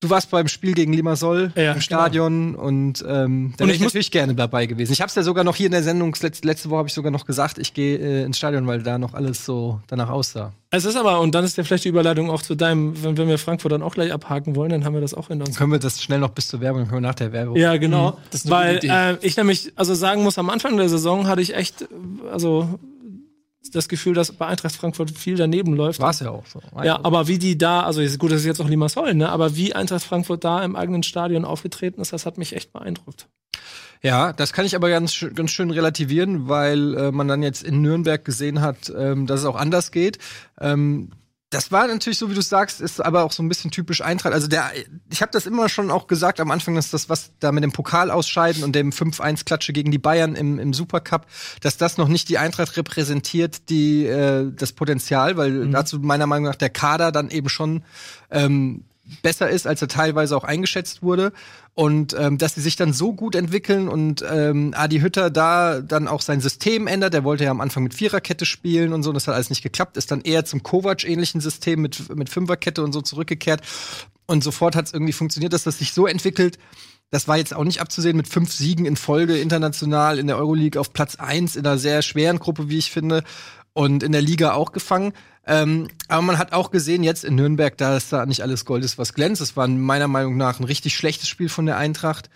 Du 0.00 0.10
warst 0.10 0.30
beim 0.30 0.46
Spiel 0.46 0.74
gegen 0.74 0.92
Limassol 0.92 1.52
Ja, 1.56 1.72
im 1.72 1.80
Stadion 1.80 2.54
und 2.54 3.02
ähm, 3.08 3.54
da 3.56 3.64
Und 3.64 3.68
wäre 3.68 3.76
ich 3.76 3.80
natürlich 3.80 4.10
gerne 4.10 4.34
dabei 4.34 4.66
gewesen. 4.66 4.92
Ich 4.92 5.00
habe 5.00 5.08
es 5.08 5.14
ja 5.14 5.22
sogar 5.22 5.42
noch 5.42 5.56
hier 5.56 5.66
in 5.66 5.72
der 5.72 5.82
Sendung, 5.82 6.14
letzte, 6.20 6.46
letzte 6.46 6.68
Woche 6.68 6.78
habe 6.80 6.88
ich 6.88 6.94
sogar 6.94 7.10
noch 7.10 7.24
gesagt, 7.24 7.56
ich 7.56 7.72
gehe 7.72 7.96
äh, 7.96 8.24
ins 8.24 8.36
Stadion, 8.36 8.66
weil 8.66 8.82
da 8.82 8.98
noch 8.98 9.14
alles 9.14 9.46
so 9.46 9.80
danach 9.86 10.10
aussah. 10.10 10.52
Es 10.68 10.84
ist 10.84 10.96
aber, 10.96 11.20
und 11.20 11.34
dann 11.34 11.44
ist 11.44 11.56
ja 11.56 11.64
vielleicht 11.64 11.84
die 11.84 11.88
Überleitung 11.88 12.28
auch 12.28 12.42
zu 12.42 12.54
deinem, 12.54 13.02
wenn, 13.02 13.16
wenn 13.16 13.26
wir 13.26 13.38
Frankfurt 13.38 13.72
dann 13.72 13.82
auch 13.82 13.94
gleich 13.94 14.12
abhaken 14.12 14.54
wollen, 14.54 14.68
dann 14.68 14.84
haben 14.84 14.92
wir 14.92 15.00
das 15.00 15.14
auch 15.14 15.30
in 15.30 15.40
uns. 15.40 15.56
Können 15.56 15.72
wir 15.72 15.78
das 15.78 16.02
schnell 16.02 16.18
noch 16.18 16.30
bis 16.30 16.48
zur 16.48 16.60
Werbung, 16.60 16.82
dann 16.82 16.88
können 16.90 17.02
wir 17.02 17.08
nach 17.08 17.14
der 17.14 17.32
Werbung. 17.32 17.56
Ja, 17.56 17.78
genau. 17.78 18.18
das 18.30 18.44
ist 18.44 18.52
eine 18.52 18.82
Weil 18.82 19.16
äh, 19.22 19.26
ich 19.26 19.38
nämlich, 19.38 19.72
also 19.76 19.94
sagen 19.94 20.22
muss, 20.22 20.36
am 20.36 20.50
Anfang 20.50 20.76
der 20.76 20.90
Saison 20.90 21.26
hatte 21.26 21.40
ich 21.40 21.54
echt, 21.54 21.88
also 22.30 22.78
das 23.74 23.88
Gefühl, 23.88 24.14
dass 24.14 24.32
bei 24.32 24.46
Eintracht 24.46 24.74
Frankfurt 24.76 25.10
viel 25.10 25.36
daneben 25.36 25.74
läuft. 25.74 26.00
War 26.00 26.10
es 26.10 26.20
ja 26.20 26.30
auch 26.30 26.46
so. 26.46 26.60
Ja, 26.82 27.00
aber 27.02 27.26
wie 27.28 27.38
die 27.38 27.58
da, 27.58 27.82
also 27.82 28.00
ist 28.00 28.18
gut, 28.18 28.30
das 28.30 28.40
ist 28.40 28.46
jetzt 28.46 28.60
auch 28.60 28.68
Limassol, 28.68 29.14
ne? 29.14 29.28
Aber 29.30 29.56
wie 29.56 29.74
Eintracht 29.74 30.04
Frankfurt 30.04 30.44
da 30.44 30.62
im 30.64 30.76
eigenen 30.76 31.02
Stadion 31.02 31.44
aufgetreten 31.44 32.00
ist, 32.00 32.12
das 32.12 32.26
hat 32.26 32.38
mich 32.38 32.54
echt 32.54 32.72
beeindruckt. 32.72 33.28
Ja, 34.02 34.32
das 34.32 34.52
kann 34.52 34.66
ich 34.66 34.76
aber 34.76 34.90
ganz, 34.90 35.14
schön- 35.14 35.34
ganz 35.34 35.50
schön 35.50 35.70
relativieren, 35.70 36.48
weil 36.48 36.94
äh, 36.94 37.10
man 37.12 37.28
dann 37.28 37.42
jetzt 37.42 37.62
in 37.62 37.80
Nürnberg 37.80 38.24
gesehen 38.24 38.60
hat, 38.60 38.92
ähm, 38.96 39.26
dass 39.26 39.40
es 39.40 39.46
auch 39.46 39.56
anders 39.56 39.90
geht. 39.90 40.18
Ähm, 40.60 41.10
das 41.56 41.72
war 41.72 41.88
natürlich 41.88 42.18
so, 42.18 42.28
wie 42.30 42.34
du 42.34 42.42
sagst, 42.42 42.82
ist 42.82 43.02
aber 43.02 43.24
auch 43.24 43.32
so 43.32 43.42
ein 43.42 43.48
bisschen 43.48 43.70
typisch 43.70 44.02
Eintracht. 44.02 44.34
Also 44.34 44.46
der, 44.46 44.72
ich 45.10 45.22
habe 45.22 45.32
das 45.32 45.46
immer 45.46 45.70
schon 45.70 45.90
auch 45.90 46.06
gesagt 46.06 46.38
am 46.38 46.50
Anfang, 46.50 46.74
dass 46.74 46.90
das, 46.90 47.08
was 47.08 47.30
da 47.40 47.50
mit 47.50 47.64
dem 47.64 47.72
Pokal 47.72 48.10
ausscheiden 48.10 48.62
und 48.62 48.74
dem 48.76 48.90
5-1-Klatsche 48.90 49.72
gegen 49.72 49.90
die 49.90 49.96
Bayern 49.96 50.34
im, 50.34 50.58
im 50.58 50.74
Supercup, 50.74 51.24
dass 51.62 51.78
das 51.78 51.96
noch 51.96 52.08
nicht 52.08 52.28
die 52.28 52.36
Eintracht 52.36 52.76
repräsentiert, 52.76 53.70
die 53.70 54.04
äh, 54.04 54.52
das 54.54 54.72
Potenzial, 54.72 55.38
weil 55.38 55.70
dazu 55.70 55.98
meiner 55.98 56.26
Meinung 56.26 56.44
nach 56.44 56.56
der 56.56 56.68
Kader 56.68 57.10
dann 57.10 57.30
eben 57.30 57.48
schon 57.48 57.84
ähm, 58.30 58.84
besser 59.22 59.48
ist, 59.48 59.66
als 59.66 59.80
er 59.80 59.88
teilweise 59.88 60.36
auch 60.36 60.44
eingeschätzt 60.44 61.02
wurde. 61.02 61.32
Und 61.78 62.16
ähm, 62.18 62.38
dass 62.38 62.54
sie 62.54 62.62
sich 62.62 62.76
dann 62.76 62.94
so 62.94 63.12
gut 63.12 63.34
entwickeln 63.34 63.88
und 63.88 64.24
ähm, 64.26 64.72
Adi 64.74 65.00
Hütter 65.00 65.28
da 65.28 65.82
dann 65.82 66.08
auch 66.08 66.22
sein 66.22 66.40
System 66.40 66.86
ändert. 66.86 67.12
Der 67.12 67.22
wollte 67.22 67.44
ja 67.44 67.50
am 67.50 67.60
Anfang 67.60 67.82
mit 67.82 67.92
Viererkette 67.92 68.46
spielen 68.46 68.94
und 68.94 69.02
so, 69.02 69.12
das 69.12 69.28
hat 69.28 69.34
alles 69.34 69.50
nicht 69.50 69.62
geklappt. 69.62 69.98
Ist 69.98 70.10
dann 70.10 70.22
eher 70.22 70.46
zum 70.46 70.62
Kovac-ähnlichen 70.62 71.42
System 71.42 71.82
mit, 71.82 72.16
mit 72.16 72.30
Fünferkette 72.30 72.82
und 72.82 72.94
so 72.94 73.02
zurückgekehrt. 73.02 73.60
Und 74.24 74.42
sofort 74.42 74.74
hat 74.74 74.86
es 74.86 74.94
irgendwie 74.94 75.12
funktioniert, 75.12 75.52
dass 75.52 75.64
das 75.64 75.76
sich 75.78 75.92
so 75.92 76.06
entwickelt. 76.06 76.58
Das 77.10 77.28
war 77.28 77.36
jetzt 77.36 77.54
auch 77.54 77.64
nicht 77.64 77.82
abzusehen 77.82 78.16
mit 78.16 78.26
fünf 78.26 78.54
Siegen 78.54 78.86
in 78.86 78.96
Folge 78.96 79.36
international 79.36 80.18
in 80.18 80.28
der 80.28 80.38
Euroleague 80.38 80.80
auf 80.80 80.94
Platz 80.94 81.16
eins 81.16 81.56
in 81.56 81.66
einer 81.66 81.76
sehr 81.76 82.00
schweren 82.00 82.38
Gruppe, 82.38 82.70
wie 82.70 82.78
ich 82.78 82.90
finde 82.90 83.22
und 83.76 84.02
in 84.02 84.12
der 84.12 84.22
Liga 84.22 84.54
auch 84.54 84.72
gefangen. 84.72 85.12
Ähm, 85.46 85.88
aber 86.08 86.22
man 86.22 86.38
hat 86.38 86.52
auch 86.54 86.70
gesehen, 86.70 87.04
jetzt 87.04 87.24
in 87.24 87.34
Nürnberg, 87.34 87.76
da 87.76 87.98
ist 87.98 88.10
da 88.10 88.24
nicht 88.24 88.40
alles 88.40 88.64
Gold 88.64 88.82
ist, 88.82 88.96
was 88.96 89.12
glänzt. 89.12 89.42
Es 89.42 89.54
war 89.54 89.68
meiner 89.68 90.08
Meinung 90.08 90.38
nach 90.38 90.58
ein 90.58 90.64
richtig 90.64 90.96
schlechtes 90.96 91.28
Spiel 91.28 91.50
von 91.50 91.66
der 91.66 91.76
Eintracht. 91.76 92.30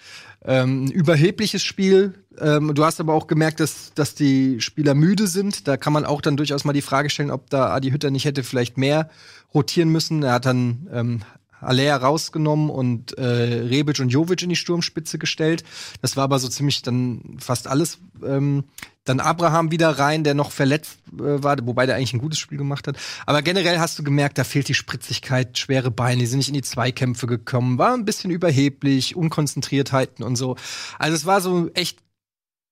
Ähm, 0.45 0.85
ein 0.85 0.91
überhebliches 0.91 1.65
Spiel. 1.65 2.13
Ähm, 2.39 2.75
du 2.75 2.85
hast 2.85 3.01
aber 3.01 3.15
auch 3.15 3.27
gemerkt, 3.27 3.61
dass, 3.61 3.95
dass 3.95 4.15
die 4.15 4.61
Spieler 4.61 4.95
müde 4.95 5.27
sind. 5.27 5.67
Da 5.67 5.79
kann 5.79 5.95
man 5.95 6.05
auch 6.05 6.21
dann 6.21 6.37
durchaus 6.37 6.65
mal 6.65 6.75
die 6.75 6.83
Frage 6.83 7.09
stellen, 7.09 7.31
ob 7.31 7.49
da 7.49 7.71
Adi 7.71 7.91
Hütter 7.91 8.11
nicht 8.11 8.27
hätte 8.27 8.43
vielleicht 8.43 8.77
mehr 8.77 9.09
rotieren 9.55 9.89
müssen. 9.89 10.23
Er 10.23 10.35
hat 10.35 10.45
dann 10.45 10.89
ähm, 10.93 11.21
Alea 11.61 11.97
rausgenommen 11.97 12.71
und 12.71 13.17
äh, 13.19 13.23
Rebic 13.23 14.01
und 14.01 14.09
Jovic 14.09 14.43
in 14.43 14.49
die 14.49 14.57
Sturmspitze 14.57 15.19
gestellt. 15.19 15.65
Das 16.03 16.17
war 16.17 16.25
aber 16.25 16.39
so 16.39 16.49
ziemlich 16.49 16.83
dann 16.83 17.37
fast 17.39 17.67
alles. 17.67 17.99
Ähm, 18.25 18.65
dann 19.05 19.21
Abraham 19.21 19.71
wieder 19.71 19.99
rein, 19.99 20.25
der 20.25 20.35
noch 20.35 20.53
verletzt 20.53 20.99
äh, 21.13 21.43
war, 21.43 21.57
wobei 21.67 21.87
der 21.87 21.97
eigentlich 21.97 22.13
ein 22.13 22.21
gutes 22.21 22.39
Spiel 22.39 22.59
gemacht 22.59 22.87
hat. 22.87 22.97
Aber 23.27 23.43
generell 23.43 23.79
hast 23.79 23.99
du 23.99 24.03
gemerkt, 24.03 24.39
da 24.39 24.45
fehlt 24.45 24.69
die 24.69 24.75
Spritzigkeit, 24.75 25.59
schwere 25.59 25.91
Beine, 25.91 26.21
die 26.21 26.27
sind 26.27 26.39
nicht 26.39 26.49
in 26.49 26.55
die 26.55 26.63
Zweikämpfe 26.63 27.27
gekommen, 27.27 27.79
war 27.79 27.95
ein 27.95 28.05
bisschen 28.05 28.31
überheblich, 28.31 29.17
Unkonzentriertheiten 29.17 30.25
und 30.25 30.37
so. 30.37 30.57
Also 30.99 31.17
es 31.17 31.27
war 31.27 31.41
so 31.41 31.71
echt, 31.75 31.99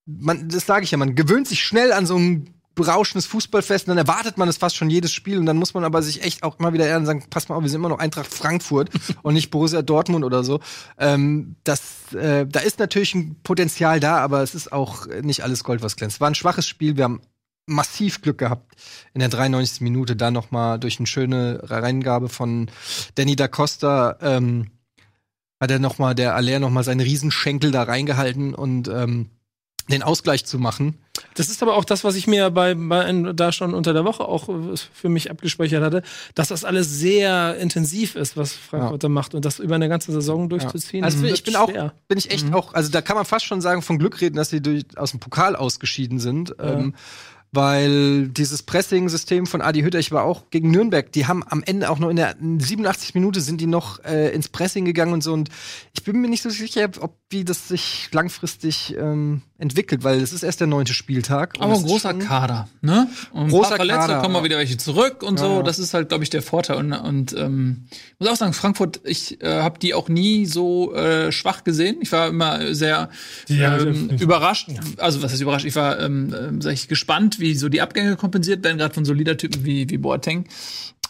man, 0.05 0.49
das 0.49 0.67
sage 0.67 0.85
ich 0.85 0.91
ja, 0.91 0.99
man 0.99 1.15
gewöhnt 1.15 1.49
sich 1.49 1.65
schnell 1.65 1.93
an 1.93 2.07
so 2.07 2.17
ein 2.17 2.58
berauschendes 2.79 3.27
Fußballfest 3.27 3.87
und 3.87 3.97
dann 3.97 4.07
erwartet 4.07 4.39
man 4.39 4.49
es 4.49 4.57
fast 4.57 4.77
schon 4.77 4.89
jedes 4.89 5.13
Spiel 5.13 5.39
und 5.39 5.45
dann 5.45 5.59
muss 5.59 5.75
man 5.75 5.85
aber 5.85 6.01
sich 6.01 6.23
echt 6.23 6.43
auch 6.43 6.59
immer 6.59 6.73
wieder 6.73 6.87
ehren 6.87 7.01
und 7.01 7.07
sagen, 7.07 7.25
pass 7.29 7.49
mal 7.49 7.57
auf, 7.57 7.63
wir 7.63 7.69
sind 7.69 7.81
immer 7.81 7.91
noch 7.91 7.99
Eintracht 7.99 8.33
Frankfurt 8.33 8.91
und 9.23 9.35
nicht 9.35 9.51
Borussia 9.51 9.83
Dortmund 9.83 10.25
oder 10.25 10.43
so. 10.45 10.61
Ähm, 10.97 11.57
das, 11.65 12.15
äh, 12.15 12.47
da 12.47 12.61
ist 12.61 12.79
natürlich 12.79 13.15
ein 13.15 13.37
Potenzial 13.43 14.01
da, 14.01 14.19
aber 14.19 14.43
es 14.43 14.55
ist 14.55 14.73
auch 14.73 15.07
nicht 15.23 15.43
alles 15.43 15.65
Gold, 15.65 15.83
was 15.83 15.97
glänzt. 15.97 16.21
War 16.21 16.31
ein 16.31 16.35
schwaches 16.35 16.67
Spiel, 16.67 16.97
wir 16.97 17.05
haben 17.05 17.21
massiv 17.67 18.23
Glück 18.23 18.39
gehabt 18.39 18.75
in 19.13 19.21
der 19.21 19.29
93. 19.29 19.83
Minute 19.83 20.17
da 20.17 20.31
noch 20.31 20.51
mal 20.51 20.79
durch 20.79 20.99
eine 20.99 21.07
schöne 21.07 21.61
Reingabe 21.65 22.29
von 22.31 22.71
Danny 23.15 23.37
da 23.37 23.47
Costa 23.47 24.17
ähm, 24.23 24.71
hat 25.61 25.71
er 25.71 25.79
noch 25.79 25.99
mal 25.99 26.15
der 26.15 26.35
Aller 26.35 26.61
noch 26.61 26.71
mal 26.71 26.85
seinen 26.85 27.01
Riesenschenkel 27.01 27.71
da 27.71 27.83
reingehalten 27.83 28.55
und 28.55 28.89
ähm, 28.89 29.29
den 29.91 30.03
Ausgleich 30.03 30.45
zu 30.45 30.59
machen. 30.59 30.99
Das 31.35 31.49
ist 31.49 31.63
aber 31.63 31.75
auch 31.75 31.85
das, 31.85 32.05
was 32.05 32.15
ich 32.15 32.27
mir 32.27 32.51
bei, 32.51 32.75
bei 32.75 33.33
da 33.35 33.53
schon 33.53 33.75
unter 33.75 33.93
der 33.93 34.05
Woche 34.05 34.25
auch 34.25 34.49
äh, 34.49 34.77
für 34.93 35.09
mich 35.09 35.31
abgespeichert 35.31 35.83
hatte, 35.83 36.03
dass 36.35 36.49
das 36.49 36.65
alles 36.65 36.91
sehr 36.91 37.57
intensiv 37.59 38.15
ist, 38.15 38.37
was 38.37 38.53
Frankfurt 38.53 39.03
da 39.05 39.09
macht 39.09 39.35
und 39.35 39.45
das 39.45 39.59
über 39.59 39.75
eine 39.75 39.89
ganze 39.89 40.13
Saison 40.13 40.49
durchzuziehen. 40.49 41.05
Also 41.05 41.23
wird 41.23 41.33
ich 41.33 41.45
bin 41.45 41.57
auch, 41.57 41.71
schwer. 41.71 41.95
bin 42.07 42.19
ich 42.19 42.31
echt 42.31 42.53
auch, 42.53 42.75
also 42.75 42.91
da 42.91 43.03
kann 43.03 43.17
man 43.17 43.25
fast 43.25 43.47
schon 43.47 43.61
sagen, 43.61 43.83
von 43.83 43.99
Glück 43.99 44.21
reden, 44.21 44.37
dass 44.37 44.51
sie 44.51 44.61
durch, 44.61 44.85
aus 44.97 45.11
dem 45.13 45.21
Pokal 45.21 45.57
ausgeschieden 45.57 46.19
sind. 46.19 46.55
Ähm, 46.61 46.95
weil 47.53 48.29
dieses 48.29 48.63
Pressing-System 48.63 49.47
von 49.47 49.61
Adi 49.63 49.81
Hütter, 49.83 49.99
ich 49.99 50.13
war 50.13 50.25
auch 50.25 50.51
gegen 50.51 50.71
Nürnberg, 50.71 51.11
die 51.13 51.27
haben 51.27 51.43
am 51.49 51.63
Ende 51.65 51.91
auch 51.91 51.99
noch 51.99 52.11
in 52.11 52.17
der 52.17 52.37
87 52.41 53.15
Minute 53.15 53.41
sind 53.41 53.61
die 53.61 53.67
noch 53.67 54.05
äh, 54.05 54.31
ins 54.35 54.49
Pressing 54.49 54.85
gegangen 54.85 55.13
und 55.13 55.23
so 55.23 55.33
und 55.33 55.49
ich 55.95 56.05
bin 56.05 56.21
mir 56.21 56.29
nicht 56.29 56.43
so 56.43 56.51
sicher, 56.51 56.89
ob 57.01 57.17
wie 57.31 57.45
das 57.45 57.69
sich 57.69 58.09
langfristig 58.13 58.97
ähm, 58.99 59.43
entwickelt, 59.59 60.03
weil 60.03 60.23
es 60.23 60.33
ist 60.33 60.43
erst 60.43 60.61
der 60.61 60.67
neunte 60.67 60.95
Spieltag. 60.95 61.57
Aber 61.59 61.75
ein 61.75 61.83
großer 61.83 62.13
schon- 62.13 62.21
Kader, 62.21 62.69
ne? 62.81 63.07
Und 63.33 63.43
ein 63.45 63.49
Großer 63.51 63.69
paar 63.71 63.77
Verletzte, 63.77 64.01
Kader, 64.01 64.21
kommen 64.23 64.33
mal 64.33 64.39
ja. 64.39 64.45
wieder 64.47 64.57
welche 64.59 64.79
zurück 64.79 65.23
und 65.23 65.39
so. 65.39 65.57
Ja. 65.59 65.63
Das 65.63 65.79
ist 65.79 65.93
halt, 65.93 66.09
glaube 66.09 66.25
ich, 66.25 66.31
der 66.31 66.41
Vorteil. 66.41 66.77
Und, 66.79 66.93
und 66.95 67.35
ähm, 67.37 67.85
ich 67.93 68.21
muss 68.21 68.31
auch 68.31 68.37
sagen, 68.37 68.55
Frankfurt, 68.55 69.01
ich 69.05 69.43
äh, 69.43 69.61
habe 69.61 69.79
die 69.79 69.93
auch 69.93 70.09
nie 70.09 70.47
so 70.47 70.95
äh, 70.95 71.31
schwach 71.31 71.65
gesehen. 71.65 71.99
Ich 72.01 72.13
war 72.13 72.29
immer 72.29 72.75
sehr 72.75 73.11
Ja, 73.49 73.77
ähm, 73.77 73.85
definitiv. 73.85 74.21
überrascht. 74.23 74.71
Also 74.97 75.23
was 75.23 75.33
heißt 75.33 75.43
überrascht? 75.43 75.67
Ich 75.67 75.77
war, 75.77 76.01
ähm, 76.01 76.35
ähm, 76.39 76.61
sag 76.63 76.73
ich, 76.73 76.89
gespannt, 76.89 77.38
wie 77.41 77.55
so 77.55 77.69
die 77.69 77.81
Abgänge 77.81 78.17
kompensiert 78.17 78.63
werden, 78.65 78.79
gerade 78.79 78.95
von 78.95 79.05
so 79.05 79.13
Leadertypen 79.13 79.65
wie, 79.65 79.89
wie 79.91 79.99
Boateng. 79.99 80.47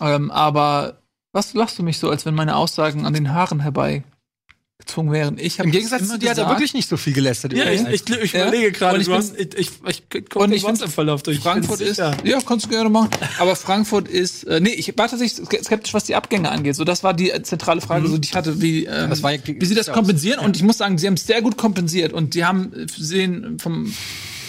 Ähm, 0.00 0.30
aber 0.30 0.98
was 1.32 1.54
lachst 1.54 1.78
du 1.78 1.82
mich 1.82 1.98
so, 1.98 2.08
als 2.10 2.24
wenn 2.26 2.34
meine 2.34 2.56
Aussagen 2.56 3.04
an 3.04 3.12
den 3.14 3.32
Haaren 3.34 3.60
herbeigezogen 3.60 5.12
wären? 5.12 5.38
Ich 5.38 5.58
Im 5.58 5.70
Gegensatz 5.70 6.08
zu 6.08 6.18
dir 6.18 6.30
hat 6.30 6.38
er 6.38 6.48
wirklich 6.48 6.72
nicht 6.72 6.88
so 6.88 6.96
viel 6.96 7.12
gelästert. 7.12 7.52
Ja, 7.52 7.70
ich, 7.70 7.82
ich, 7.86 8.08
ich 8.08 8.32
Ja. 8.32 8.42
überlege 8.48 8.72
gerade, 8.72 9.00
ich 9.00 9.08
hast- 9.08 9.36
ich, 9.38 9.54
ich, 9.56 9.70
ich, 9.86 10.02
Und 10.12 10.12
ich 10.14 10.22
den 10.22 10.48
find, 10.50 10.62
WhatsApp-Verlauf 10.62 11.22
durch. 11.22 11.40
Frankfurt 11.40 11.80
ist, 11.80 11.96
sicher. 11.96 12.16
ja, 12.24 12.38
kannst 12.40 12.66
du 12.66 12.70
gerne 12.70 12.88
machen. 12.88 13.10
Aber 13.38 13.56
Frankfurt 13.56 14.08
ist, 14.08 14.44
äh, 14.44 14.60
nee, 14.60 14.70
ich 14.70 14.96
war 14.96 15.08
tatsächlich 15.08 15.46
skeptisch, 15.64 15.92
was 15.94 16.04
die 16.04 16.14
Abgänge 16.14 16.50
angeht. 16.50 16.76
So, 16.76 16.84
das 16.84 17.02
war 17.04 17.12
die 17.12 17.30
äh, 17.30 17.42
zentrale 17.42 17.80
Frage, 17.80 18.08
so, 18.08 18.16
die 18.18 18.28
ich 18.28 18.34
hatte, 18.34 18.60
wie, 18.62 18.84
ähm, 18.86 19.12
ja- 19.12 19.38
wie 19.46 19.66
sie 19.66 19.74
das 19.74 19.88
kompensieren. 19.92 20.40
Und 20.40 20.56
ich 20.56 20.62
muss 20.62 20.78
sagen, 20.78 20.96
sie 20.96 21.06
haben 21.06 21.14
es 21.14 21.26
sehr 21.26 21.42
gut 21.42 21.56
kompensiert. 21.58 22.12
Und 22.12 22.34
die 22.34 22.44
haben, 22.44 22.72
äh, 22.72 22.86
sehen 22.96 23.58
vom, 23.58 23.92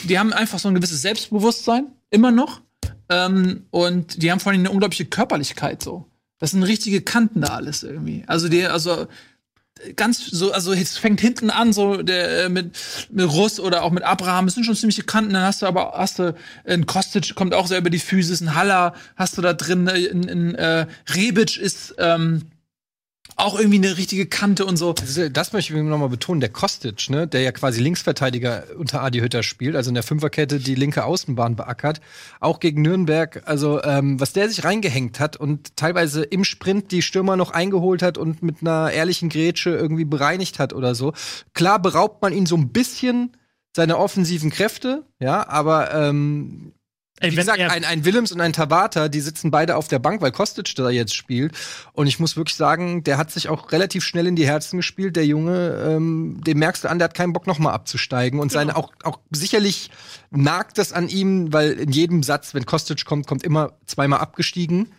die 0.04 0.20
haben 0.20 0.34
einfach 0.34 0.60
so 0.60 0.68
ein 0.68 0.76
gewisses 0.76 1.02
Selbstbewusstsein, 1.02 1.88
immer 2.10 2.32
noch. 2.32 2.62
Ähm, 3.10 3.66
und 3.72 4.22
die 4.22 4.32
haben 4.32 4.40
vor 4.40 4.52
allem 4.52 4.62
eine 4.62 4.72
unglaubliche 4.72 5.06
Körperlichkeit, 5.06 5.82
so. 5.82 6.06
Das 6.38 6.52
sind 6.52 6.64
richtige 6.64 7.02
Kanten 7.02 7.42
da 7.42 7.50
alles 7.50 7.84
irgendwie. 7.84 8.24
Also 8.28 8.48
die, 8.48 8.66
also, 8.66 9.08
ganz 9.96 10.26
so, 10.26 10.52
also 10.52 10.74
es 10.74 10.98
fängt 10.98 11.22
hinten 11.22 11.50
an, 11.50 11.74
so 11.74 12.02
der 12.02 12.46
äh, 12.46 12.50
mit, 12.50 12.72
mit 13.12 13.30
Russ 13.30 13.60
oder 13.60 13.84
auch 13.84 13.92
mit 13.92 14.04
Abraham, 14.04 14.46
das 14.46 14.56
sind 14.56 14.66
schon 14.66 14.76
ziemliche 14.76 15.04
Kanten, 15.04 15.34
dann 15.34 15.44
hast 15.44 15.62
du 15.62 15.66
aber 15.66 15.94
hast 15.96 16.20
du 16.20 16.36
ein 16.66 16.86
Kostic 16.86 17.36
kommt 17.36 17.54
auch 17.54 17.68
sehr 17.68 17.80
über 17.80 17.90
die 17.90 18.00
Physis, 18.00 18.42
ein 18.42 18.56
Haller 18.56 18.94
hast 19.16 19.38
du 19.38 19.42
da 19.42 19.54
drin, 19.54 19.88
ein, 19.88 20.30
ein 20.30 20.56
äh, 20.56 20.88
Rebic 21.14 21.58
ist 21.58 21.96
ähm, 21.98 22.44
auch 23.40 23.58
irgendwie 23.58 23.78
eine 23.78 23.98
richtige 23.98 24.26
Kante 24.26 24.66
und 24.66 24.78
so. 24.78 24.94
Das, 24.94 25.20
das 25.32 25.54
möchte 25.54 25.74
ich 25.74 25.82
nochmal 25.82 26.10
betonen. 26.10 26.42
Der 26.42 26.50
Kostic, 26.50 27.10
ne, 27.10 27.28
der 27.28 27.42
ja 27.42 27.52
quasi 27.52 27.82
Linksverteidiger 27.82 28.66
unter 28.78 29.02
Adi 29.02 29.20
Hütter 29.20 29.44
spielt, 29.44 29.76
also 29.76 29.90
in 29.90 29.94
der 29.94 30.04
Fünferkette 30.04 30.60
die 30.60 30.76
linke 30.76 31.06
Außenbahn 31.06 31.56
beackert, 31.56 32.02
auch 32.40 32.60
gegen 32.60 32.82
Nürnberg. 32.82 33.42
Also 33.46 33.82
ähm, 33.84 34.20
was 34.20 34.34
der 34.34 34.50
sich 34.50 34.64
reingehängt 34.64 35.20
hat 35.20 35.38
und 35.38 35.76
teilweise 35.78 36.24
im 36.24 36.44
Sprint 36.44 36.92
die 36.92 37.02
Stürmer 37.02 37.38
noch 37.38 37.52
eingeholt 37.52 38.02
hat 38.02 38.18
und 38.18 38.44
mit 38.44 38.58
einer 38.62 38.92
ehrlichen 38.92 39.30
Grätsche 39.30 39.72
irgendwie 39.72 40.06
bereinigt 40.06 40.60
hat 40.60 40.74
oder 40.74 40.94
so. 40.94 41.14
Klar 41.54 41.82
beraubt 41.82 42.22
man 42.22 42.34
ihn 42.34 42.46
so 42.46 42.56
ein 42.58 42.70
bisschen 42.70 43.32
seiner 43.76 44.00
offensiven 44.00 44.50
Kräfte, 44.50 45.06
ja, 45.20 45.48
aber 45.48 45.94
ähm, 45.94 46.69
Ey, 47.22 47.32
wie 47.32 47.36
gesagt, 47.36 47.60
ein, 47.60 47.84
ein 47.84 48.06
Willems 48.06 48.32
und 48.32 48.40
ein 48.40 48.54
Tabata, 48.54 49.10
die 49.10 49.20
sitzen 49.20 49.52
beide 49.52 49.76
auf 49.76 49.88
der 49.88 50.00
Bank, 50.00 50.22
weil 50.22 50.32
Kostic 50.32 50.74
da 50.76 50.90
jetzt 50.90 51.14
spielt. 51.14 51.54
Und 51.92 52.08
ich 52.08 52.20
muss 52.20 52.38
wirklich 52.38 52.56
sagen, 52.56 53.04
der 53.04 53.18
hat 53.18 53.32
sich 53.32 53.50
auch 53.50 53.72
relativ 53.72 54.06
schnell 54.06 54.26
in 54.26 54.36
die 54.36 54.48
Herzen 54.48 54.78
gespielt. 54.78 55.16
Der 55.16 55.26
Junge, 55.26 55.84
ähm, 55.86 56.42
den 56.46 56.58
merkst 56.58 56.86
du 56.86 56.90
an, 56.90 56.98
der 56.98 57.06
hat 57.06 57.14
keinen 57.14 57.34
Bock 57.34 57.46
nochmal 57.46 57.74
abzusteigen. 57.74 58.40
Und 58.40 58.52
seine 58.52 58.78
auch, 58.78 58.94
auch 59.04 59.20
sicherlich 59.32 59.92
nagt 60.32 60.78
das 60.78 60.94
an 60.94 61.10
ihm, 61.10 61.52
weil 61.52 61.72
in 61.74 61.92
jedem 61.92 62.24
Satz, 62.24 62.54
wenn 62.54 62.66
Kostic 62.66 63.04
kommt, 63.06 63.28
kommt 63.28 63.44
immer 63.44 63.74
zweimal 63.86 64.20
abgestiegen. 64.20 64.90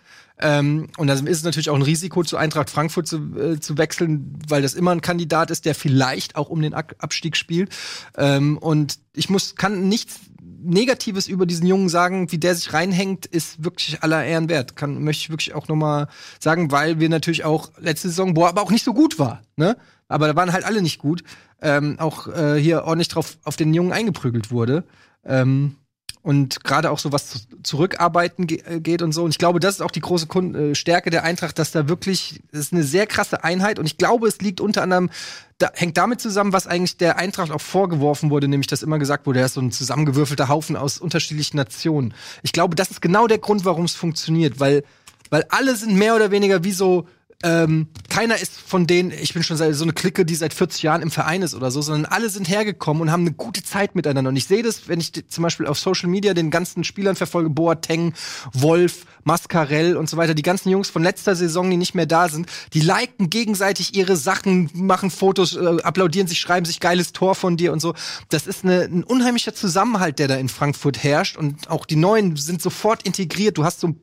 Ähm, 0.42 0.88
und 0.96 1.06
da 1.06 1.14
ist 1.14 1.26
es 1.26 1.42
natürlich 1.44 1.70
auch 1.70 1.76
ein 1.76 1.82
Risiko, 1.82 2.22
zu 2.22 2.36
Eintracht 2.36 2.70
Frankfurt 2.70 3.06
zu, 3.06 3.18
äh, 3.38 3.60
zu 3.60 3.76
wechseln, 3.76 4.38
weil 4.48 4.62
das 4.62 4.74
immer 4.74 4.90
ein 4.92 5.02
Kandidat 5.02 5.50
ist, 5.50 5.66
der 5.66 5.74
vielleicht 5.74 6.36
auch 6.36 6.48
um 6.48 6.62
den 6.62 6.72
Ab 6.72 6.94
Abstieg 6.98 7.36
spielt. 7.36 7.70
Ähm, 8.16 8.56
und 8.56 8.98
ich 9.14 9.28
muss, 9.28 9.54
kann 9.56 9.88
nichts 9.88 10.20
Negatives 10.62 11.28
über 11.28 11.46
diesen 11.46 11.66
Jungen 11.66 11.88
sagen, 11.88 12.30
wie 12.32 12.38
der 12.38 12.54
sich 12.54 12.72
reinhängt, 12.72 13.26
ist 13.26 13.64
wirklich 13.64 14.02
aller 14.02 14.24
Ehren 14.24 14.48
wert. 14.48 14.76
Kann, 14.76 15.02
möchte 15.02 15.22
ich 15.22 15.30
wirklich 15.30 15.54
auch 15.54 15.68
noch 15.68 15.76
mal 15.76 16.08
sagen, 16.38 16.70
weil 16.70 17.00
wir 17.00 17.08
natürlich 17.08 17.44
auch 17.44 17.70
letzte 17.78 18.08
Saison, 18.08 18.36
er 18.36 18.48
aber 18.48 18.62
auch 18.62 18.70
nicht 18.70 18.84
so 18.84 18.94
gut 18.94 19.18
war, 19.18 19.42
ne? 19.56 19.76
Aber 20.08 20.26
da 20.26 20.34
waren 20.34 20.52
halt 20.52 20.64
alle 20.64 20.82
nicht 20.82 20.98
gut. 20.98 21.22
Ähm, 21.62 21.98
auch 22.00 22.26
äh, 22.26 22.56
hier 22.56 22.84
ordentlich 22.84 23.08
drauf 23.08 23.38
auf 23.44 23.56
den 23.56 23.72
Jungen 23.72 23.92
eingeprügelt 23.92 24.50
wurde. 24.50 24.84
Ähm, 25.24 25.76
und 26.22 26.64
gerade 26.64 26.90
auch 26.90 26.98
so 26.98 27.12
was 27.12 27.30
zu, 27.30 27.38
zurückarbeiten 27.62 28.46
äh, 28.48 28.80
geht 28.80 29.00
und 29.02 29.12
so. 29.12 29.24
Und 29.24 29.30
ich 29.30 29.38
glaube, 29.38 29.58
das 29.58 29.76
ist 29.76 29.80
auch 29.80 29.90
die 29.90 30.00
große 30.00 30.26
äh, 30.26 30.74
Stärke 30.74 31.10
der 31.10 31.24
Eintracht, 31.24 31.58
dass 31.58 31.72
da 31.72 31.88
wirklich, 31.88 32.40
das 32.52 32.60
ist 32.60 32.72
eine 32.72 32.82
sehr 32.82 33.06
krasse 33.06 33.42
Einheit. 33.42 33.78
Und 33.78 33.86
ich 33.86 33.96
glaube, 33.96 34.28
es 34.28 34.40
liegt 34.40 34.60
unter 34.60 34.82
anderem, 34.82 35.10
da, 35.58 35.70
hängt 35.74 35.96
damit 35.96 36.20
zusammen, 36.20 36.52
was 36.52 36.66
eigentlich 36.66 36.98
der 36.98 37.18
Eintracht 37.18 37.50
auch 37.50 37.60
vorgeworfen 37.60 38.30
wurde, 38.30 38.48
nämlich 38.48 38.66
dass 38.66 38.82
immer 38.82 38.98
gesagt 38.98 39.26
wurde, 39.26 39.40
er 39.40 39.46
ist 39.46 39.54
so 39.54 39.60
ein 39.60 39.72
zusammengewürfelter 39.72 40.48
Haufen 40.48 40.76
aus 40.76 40.98
unterschiedlichen 40.98 41.56
Nationen. 41.56 42.14
Ich 42.42 42.52
glaube, 42.52 42.76
das 42.76 42.90
ist 42.90 43.00
genau 43.00 43.26
der 43.26 43.38
Grund, 43.38 43.64
warum 43.64 43.84
es 43.84 43.94
funktioniert, 43.94 44.60
weil, 44.60 44.84
weil 45.30 45.44
alle 45.48 45.74
sind 45.76 45.96
mehr 45.96 46.16
oder 46.16 46.30
weniger 46.30 46.64
wie 46.64 46.72
so 46.72 47.06
ähm, 47.42 47.88
keiner 48.10 48.38
ist 48.38 48.52
von 48.52 48.86
denen, 48.86 49.12
ich 49.12 49.32
bin 49.32 49.42
schon 49.42 49.56
so 49.56 49.84
eine 49.84 49.92
Clique, 49.94 50.26
die 50.26 50.34
seit 50.34 50.52
40 50.52 50.82
Jahren 50.82 51.00
im 51.00 51.10
Verein 51.10 51.40
ist 51.40 51.54
oder 51.54 51.70
so, 51.70 51.80
sondern 51.80 52.04
alle 52.12 52.28
sind 52.28 52.50
hergekommen 52.50 53.02
und 53.02 53.10
haben 53.10 53.22
eine 53.22 53.32
gute 53.32 53.62
Zeit 53.62 53.94
miteinander. 53.94 54.28
Und 54.28 54.36
ich 54.36 54.46
sehe 54.46 54.62
das, 54.62 54.88
wenn 54.88 55.00
ich 55.00 55.12
zum 55.28 55.42
Beispiel 55.42 55.66
auf 55.66 55.78
Social 55.78 56.10
Media 56.10 56.34
den 56.34 56.50
ganzen 56.50 56.84
Spielern 56.84 57.16
verfolge, 57.16 57.48
Boateng, 57.48 58.12
Wolf, 58.52 59.06
Mascarell 59.24 59.96
und 59.96 60.10
so 60.10 60.18
weiter, 60.18 60.34
die 60.34 60.42
ganzen 60.42 60.68
Jungs 60.68 60.90
von 60.90 61.02
letzter 61.02 61.34
Saison, 61.34 61.70
die 61.70 61.78
nicht 61.78 61.94
mehr 61.94 62.06
da 62.06 62.28
sind, 62.28 62.46
die 62.74 62.80
liken 62.80 63.30
gegenseitig 63.30 63.94
ihre 63.96 64.16
Sachen, 64.16 64.68
machen 64.74 65.10
Fotos, 65.10 65.56
äh, 65.56 65.80
applaudieren 65.82 66.26
sich, 66.26 66.40
schreiben 66.40 66.66
sich 66.66 66.78
geiles 66.78 67.12
Tor 67.12 67.34
von 67.34 67.56
dir 67.56 67.72
und 67.72 67.80
so. 67.80 67.94
Das 68.28 68.46
ist 68.46 68.64
eine, 68.64 68.82
ein 68.82 69.02
unheimlicher 69.02 69.54
Zusammenhalt, 69.54 70.18
der 70.18 70.28
da 70.28 70.36
in 70.36 70.50
Frankfurt 70.50 71.02
herrscht 71.02 71.38
und 71.38 71.70
auch 71.70 71.86
die 71.86 71.96
Neuen 71.96 72.36
sind 72.36 72.60
sofort 72.60 73.04
integriert. 73.04 73.56
Du 73.56 73.64
hast 73.64 73.80
so 73.80 73.94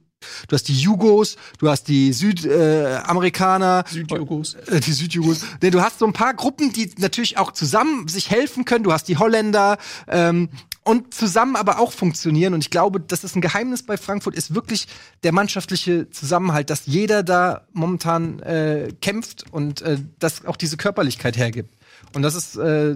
Du 0.47 0.53
hast 0.55 0.67
die 0.67 0.75
Jugos, 0.75 1.35
du 1.59 1.69
hast 1.69 1.87
die 1.87 2.11
Südamerikaner, 2.11 3.83
äh, 3.85 3.91
Südjugos. 3.91 4.55
äh, 4.55 4.79
die 4.79 4.93
Südjugos. 4.93 5.45
Nee, 5.61 5.69
du 5.69 5.81
hast 5.81 5.99
so 5.99 6.07
ein 6.07 6.13
paar 6.13 6.33
Gruppen, 6.33 6.73
die 6.73 6.91
natürlich 6.97 7.37
auch 7.37 7.51
zusammen 7.51 8.07
sich 8.07 8.29
helfen 8.31 8.65
können. 8.65 8.83
Du 8.83 8.91
hast 8.91 9.07
die 9.07 9.17
Holländer 9.17 9.77
ähm, 10.07 10.49
und 10.83 11.13
zusammen 11.13 11.55
aber 11.55 11.79
auch 11.79 11.91
funktionieren. 11.91 12.53
Und 12.53 12.61
ich 12.61 12.69
glaube, 12.69 12.99
das 12.99 13.23
ist 13.23 13.35
ein 13.35 13.41
Geheimnis 13.41 13.83
bei 13.83 13.97
Frankfurt, 13.97 14.35
ist 14.35 14.55
wirklich 14.55 14.87
der 15.23 15.33
mannschaftliche 15.33 16.09
Zusammenhalt, 16.09 16.69
dass 16.69 16.85
jeder 16.85 17.23
da 17.23 17.67
momentan 17.73 18.39
äh, 18.39 18.93
kämpft 19.01 19.45
und 19.51 19.81
äh, 19.81 19.97
das 20.17 20.45
auch 20.45 20.55
diese 20.55 20.77
Körperlichkeit 20.77 21.37
hergibt. 21.37 21.75
Und 22.15 22.21
das 22.23 22.35
ist 22.35 22.55
äh, 22.55 22.95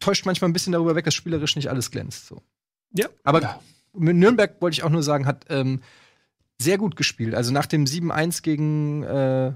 täuscht 0.00 0.26
manchmal 0.26 0.50
ein 0.50 0.52
bisschen 0.52 0.72
darüber 0.72 0.94
weg, 0.94 1.04
dass 1.04 1.14
spielerisch 1.14 1.54
nicht 1.56 1.68
alles 1.68 1.90
glänzt. 1.90 2.26
So. 2.26 2.42
Ja. 2.92 3.08
Aber 3.24 3.60
mit 3.92 4.16
Nürnberg 4.16 4.60
wollte 4.60 4.74
ich 4.74 4.82
auch 4.82 4.90
nur 4.90 5.02
sagen, 5.02 5.26
hat 5.26 5.44
ähm, 5.48 5.80
sehr 6.60 6.78
gut 6.78 6.96
gespielt. 6.96 7.34
Also 7.34 7.52
nach 7.52 7.66
dem 7.66 7.84
7-1 7.84 8.42
gegen 8.42 9.02
äh, 9.02 9.52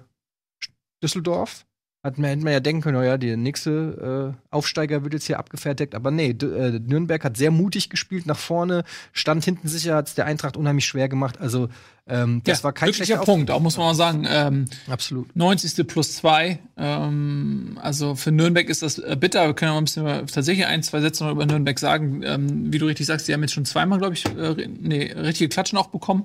Düsseldorf 1.02 1.66
hat 2.02 2.16
man, 2.16 2.30
hätte 2.30 2.44
man 2.44 2.52
ja 2.52 2.60
denken 2.60 2.80
können, 2.80 2.96
oh 2.96 3.02
ja, 3.02 3.18
der 3.18 3.36
nächste 3.36 4.34
äh, 4.34 4.46
Aufsteiger 4.50 5.02
wird 5.02 5.12
jetzt 5.12 5.26
hier 5.26 5.38
abgefertigt. 5.38 5.94
Aber 5.94 6.10
nee, 6.10 6.32
D 6.32 6.46
äh, 6.46 6.78
Nürnberg 6.78 7.22
hat 7.24 7.36
sehr 7.36 7.50
mutig 7.50 7.90
gespielt 7.90 8.26
nach 8.26 8.38
vorne, 8.38 8.84
stand 9.12 9.44
hinten 9.44 9.68
sicher, 9.68 9.96
hat 9.96 10.08
es 10.08 10.14
der 10.14 10.24
Eintracht 10.24 10.56
unheimlich 10.56 10.86
schwer 10.86 11.08
gemacht. 11.08 11.38
Also 11.40 11.68
ähm, 12.10 12.42
das 12.44 12.58
ja, 12.58 12.64
war 12.64 12.72
kein 12.72 12.88
glücklicher 12.88 13.14
schlechter 13.14 13.24
Punkt, 13.24 13.50
auch 13.50 13.60
muss 13.60 13.76
man 13.76 13.86
mal 13.86 13.94
sagen. 13.94 14.26
Ähm, 14.28 14.64
Absolut. 14.88 15.34
90. 15.36 15.86
plus 15.86 16.16
2. 16.16 16.58
Ähm, 16.76 17.78
also 17.80 18.14
für 18.14 18.32
Nürnberg 18.32 18.68
ist 18.68 18.82
das 18.82 18.98
äh, 18.98 19.16
bitter. 19.18 19.46
Wir 19.46 19.54
können 19.54 19.70
ja 19.70 19.72
mal 19.74 19.78
ein 19.78 19.84
bisschen 19.84 20.02
über, 20.02 20.26
tatsächlich 20.26 20.66
ein, 20.66 20.82
zwei 20.82 21.00
Sätze 21.00 21.24
noch 21.24 21.30
über 21.30 21.46
Nürnberg 21.46 21.78
sagen. 21.78 22.22
Ähm, 22.24 22.72
wie 22.72 22.78
du 22.78 22.86
richtig 22.86 23.06
sagst, 23.06 23.28
die 23.28 23.32
haben 23.32 23.42
jetzt 23.42 23.52
schon 23.52 23.64
zweimal, 23.64 23.98
glaube 23.98 24.14
ich, 24.14 24.26
äh, 24.26 24.68
nee, 24.80 25.12
richtige 25.12 25.48
Klatschen 25.48 25.78
auch 25.78 25.88
bekommen. 25.88 26.24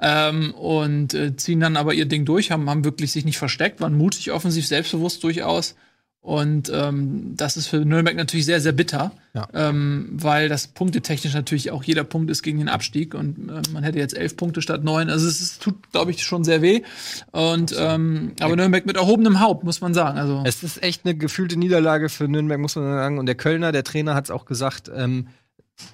Ähm, 0.00 0.54
und 0.54 1.14
äh, 1.14 1.36
ziehen 1.36 1.60
dann 1.60 1.76
aber 1.76 1.94
ihr 1.94 2.06
Ding 2.06 2.24
durch, 2.24 2.50
haben, 2.50 2.68
haben 2.70 2.84
wirklich 2.84 3.12
sich 3.12 3.24
nicht 3.24 3.38
versteckt, 3.38 3.80
waren 3.80 3.96
mutig, 3.96 4.32
offensiv, 4.32 4.66
selbstbewusst 4.66 5.22
durchaus. 5.22 5.74
Und 6.20 6.70
ähm, 6.74 7.34
das 7.36 7.56
ist 7.56 7.68
für 7.68 7.78
Nürnberg 7.78 8.14
natürlich 8.16 8.44
sehr, 8.44 8.60
sehr 8.60 8.72
bitter, 8.72 9.12
Ja. 9.34 9.48
ähm, 9.54 10.08
weil 10.12 10.48
das 10.48 10.66
punktetechnisch 10.66 11.32
natürlich 11.32 11.70
auch 11.70 11.82
jeder 11.84 12.04
Punkt 12.04 12.28
ist 12.30 12.42
gegen 12.42 12.58
den 12.58 12.68
Abstieg 12.68 13.14
und 13.14 13.48
äh, 13.48 13.62
man 13.72 13.82
hätte 13.82 13.98
jetzt 13.98 14.14
elf 14.16 14.36
Punkte 14.36 14.60
statt 14.60 14.84
neun. 14.84 15.08
Also 15.10 15.26
es 15.26 15.40
ist, 15.40 15.62
tut, 15.62 15.90
glaube 15.92 16.10
ich, 16.10 16.22
schon 16.24 16.44
sehr 16.44 16.60
weh. 16.60 16.82
Und 17.30 17.74
ähm, 17.78 18.32
aber 18.40 18.56
Nürnberg 18.56 18.84
mit 18.84 18.96
erhobenem 18.96 19.40
Haupt, 19.40 19.64
muss 19.64 19.80
man 19.80 19.94
sagen. 19.94 20.18
Also 20.18 20.42
Es 20.44 20.62
ist 20.62 20.82
echt 20.82 21.04
eine 21.06 21.14
gefühlte 21.14 21.56
Niederlage 21.58 22.08
für 22.08 22.28
Nürnberg, 22.28 22.60
muss 22.60 22.76
man 22.76 22.84
sagen. 22.84 23.18
Und 23.18 23.26
der 23.26 23.36
Kölner, 23.36 23.72
der 23.72 23.84
Trainer, 23.84 24.14
hat 24.14 24.24
es 24.24 24.30
auch 24.30 24.44
gesagt, 24.44 24.90
ähm, 24.94 25.28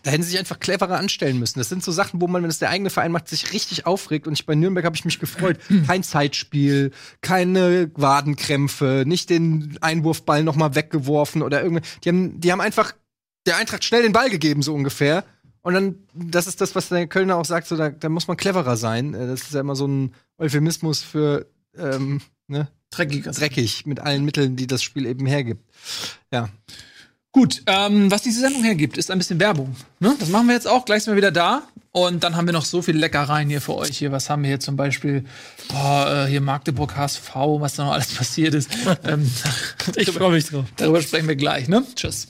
da 0.02 0.10
hätten 0.10 0.22
sie 0.22 0.30
sich 0.30 0.38
einfach 0.38 0.60
cleverer 0.60 0.98
anstellen 0.98 1.38
müssen. 1.38 1.58
Das 1.58 1.68
sind 1.68 1.82
so 1.82 1.92
Sachen, 1.92 2.20
wo 2.20 2.26
man, 2.26 2.42
wenn 2.42 2.50
es 2.50 2.58
der 2.58 2.70
eigene 2.70 2.90
Verein 2.90 3.12
macht, 3.12 3.28
sich 3.28 3.52
richtig 3.52 3.86
aufregt. 3.86 4.26
Und 4.26 4.34
ich 4.34 4.46
bei 4.46 4.54
Nürnberg 4.54 4.84
habe 4.84 4.96
ich 4.96 5.04
mich 5.04 5.18
gefreut. 5.18 5.58
Kein 5.86 6.02
Zeitspiel, 6.02 6.90
keine 7.20 7.90
Wadenkrämpfe, 7.94 9.04
nicht 9.06 9.30
den 9.30 9.78
Einwurfball 9.80 10.42
noch 10.42 10.56
mal 10.56 10.74
weggeworfen 10.74 11.42
oder 11.42 11.62
irgendwie. 11.62 11.82
Die 12.04 12.08
haben, 12.08 12.40
die 12.40 12.52
haben 12.52 12.60
einfach 12.60 12.92
der 13.46 13.56
Eintracht 13.56 13.84
schnell 13.84 14.02
den 14.02 14.12
Ball 14.12 14.30
gegeben, 14.30 14.62
so 14.62 14.74
ungefähr. 14.74 15.24
Und 15.62 15.74
dann, 15.74 15.94
das 16.12 16.46
ist 16.46 16.60
das, 16.60 16.74
was 16.74 16.90
der 16.90 17.06
Kölner 17.06 17.36
auch 17.36 17.44
sagt, 17.44 17.66
so, 17.66 17.76
da, 17.76 17.88
da 17.88 18.08
muss 18.10 18.28
man 18.28 18.36
cleverer 18.36 18.76
sein. 18.76 19.14
Äh, 19.14 19.26
Das 19.26 19.42
ist 19.42 19.54
ja 19.54 19.60
immer 19.60 19.76
so 19.76 19.86
ein 19.86 20.14
Euphemismus 20.38 21.02
für 21.02 21.46
ähm, 21.76 22.20
ne, 22.46 22.68
dreckig 22.90 23.86
mit 23.86 24.00
allen 24.00 24.24
Mitteln, 24.24 24.56
die 24.56 24.66
das 24.66 24.82
Spiel 24.82 25.06
eben 25.06 25.26
hergibt. 25.26 25.64
Ja. 26.30 26.48
Gut, 27.34 27.62
ähm, 27.66 28.12
was 28.12 28.22
diese 28.22 28.38
Sendung 28.38 28.62
hergibt, 28.62 28.96
ist 28.96 29.10
ein 29.10 29.18
bisschen 29.18 29.40
Werbung. 29.40 29.74
Ne? 29.98 30.14
Das 30.20 30.28
machen 30.28 30.46
wir 30.46 30.54
jetzt 30.54 30.68
auch. 30.68 30.84
Gleich 30.84 31.02
sind 31.02 31.14
wir 31.14 31.16
wieder 31.16 31.32
da. 31.32 31.62
Und 31.90 32.22
dann 32.22 32.36
haben 32.36 32.46
wir 32.46 32.52
noch 32.52 32.64
so 32.64 32.80
viel 32.80 32.96
Leckereien 32.96 33.48
hier 33.48 33.60
für 33.60 33.74
euch. 33.74 33.98
Hier, 33.98 34.12
was 34.12 34.30
haben 34.30 34.42
wir 34.42 34.48
hier 34.50 34.60
zum 34.60 34.76
Beispiel? 34.76 35.24
Boah, 35.68 36.26
äh, 36.26 36.30
hier 36.30 36.40
Magdeburg 36.40 36.94
HSV, 36.96 37.34
was 37.34 37.74
da 37.74 37.86
noch 37.86 37.92
alles 37.92 38.14
passiert 38.14 38.54
ist. 38.54 38.70
ähm, 39.04 39.28
Ich 39.96 40.12
freue 40.12 40.30
mich 40.30 40.46
drauf. 40.46 40.64
darüber 40.76 41.02
sprechen 41.02 41.26
wir 41.26 41.34
gleich, 41.34 41.66
ne? 41.66 41.84
Tschüss. 41.96 42.28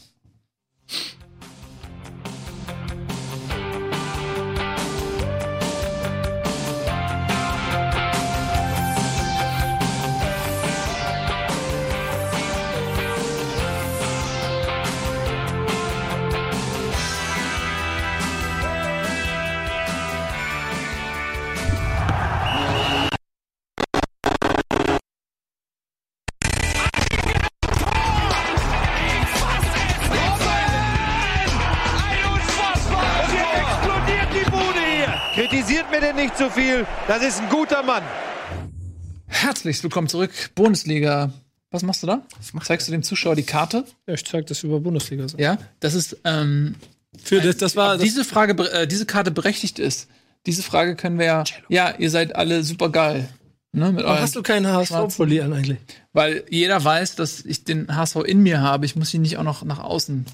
Nicht 36.34 36.52
zu 36.52 36.60
viel. 36.60 36.84
Das 37.06 37.22
ist 37.22 37.40
ein 37.40 37.48
guter 37.48 37.84
Mann. 37.84 38.02
Herzlich 39.28 39.80
willkommen 39.84 40.08
zurück. 40.08 40.32
Bundesliga. 40.56 41.32
Was 41.70 41.84
machst 41.84 42.02
du 42.02 42.08
da? 42.08 42.22
Zeigst 42.60 42.88
du 42.88 42.92
dem 42.92 43.04
Zuschauer 43.04 43.36
die 43.36 43.44
Karte? 43.44 43.84
Ja, 44.08 44.14
ich 44.14 44.24
zeig 44.24 44.48
das 44.48 44.64
über 44.64 44.80
Bundesliga. 44.80 45.28
So. 45.28 45.38
Ja. 45.38 45.58
Das 45.78 45.94
ist, 45.94 46.16
ähm, 46.24 46.74
Für 47.22 47.40
das, 47.40 47.58
das 47.58 47.76
war 47.76 47.94
das, 47.94 48.02
diese 48.02 48.24
Frage, 48.24 48.60
äh, 48.64 48.88
diese 48.88 49.06
Karte 49.06 49.30
berechtigt 49.30 49.78
ist. 49.78 50.08
Diese 50.46 50.64
Frage 50.64 50.96
können 50.96 51.20
wir 51.20 51.26
ja, 51.26 51.44
ja, 51.68 51.94
ihr 51.98 52.10
seid 52.10 52.34
alle 52.34 52.64
super 52.64 52.90
geil. 52.90 53.28
Ne, 53.70 53.92
mit 53.92 54.04
Warum 54.04 54.18
hast 54.18 54.34
du 54.34 54.42
keinen 54.42 54.66
HSV-Pulli 54.66 55.40
an 55.40 55.52
eigentlich? 55.52 55.78
weil 56.12 56.42
jeder 56.50 56.82
weiß, 56.82 57.14
dass 57.14 57.44
ich 57.44 57.62
den 57.62 57.94
HSV 57.94 58.16
in 58.26 58.42
mir 58.42 58.60
habe. 58.60 58.86
Ich 58.86 58.96
muss 58.96 59.14
ihn 59.14 59.22
nicht 59.22 59.36
auch 59.36 59.44
noch 59.44 59.62
nach 59.64 59.78
außen. 59.78 60.26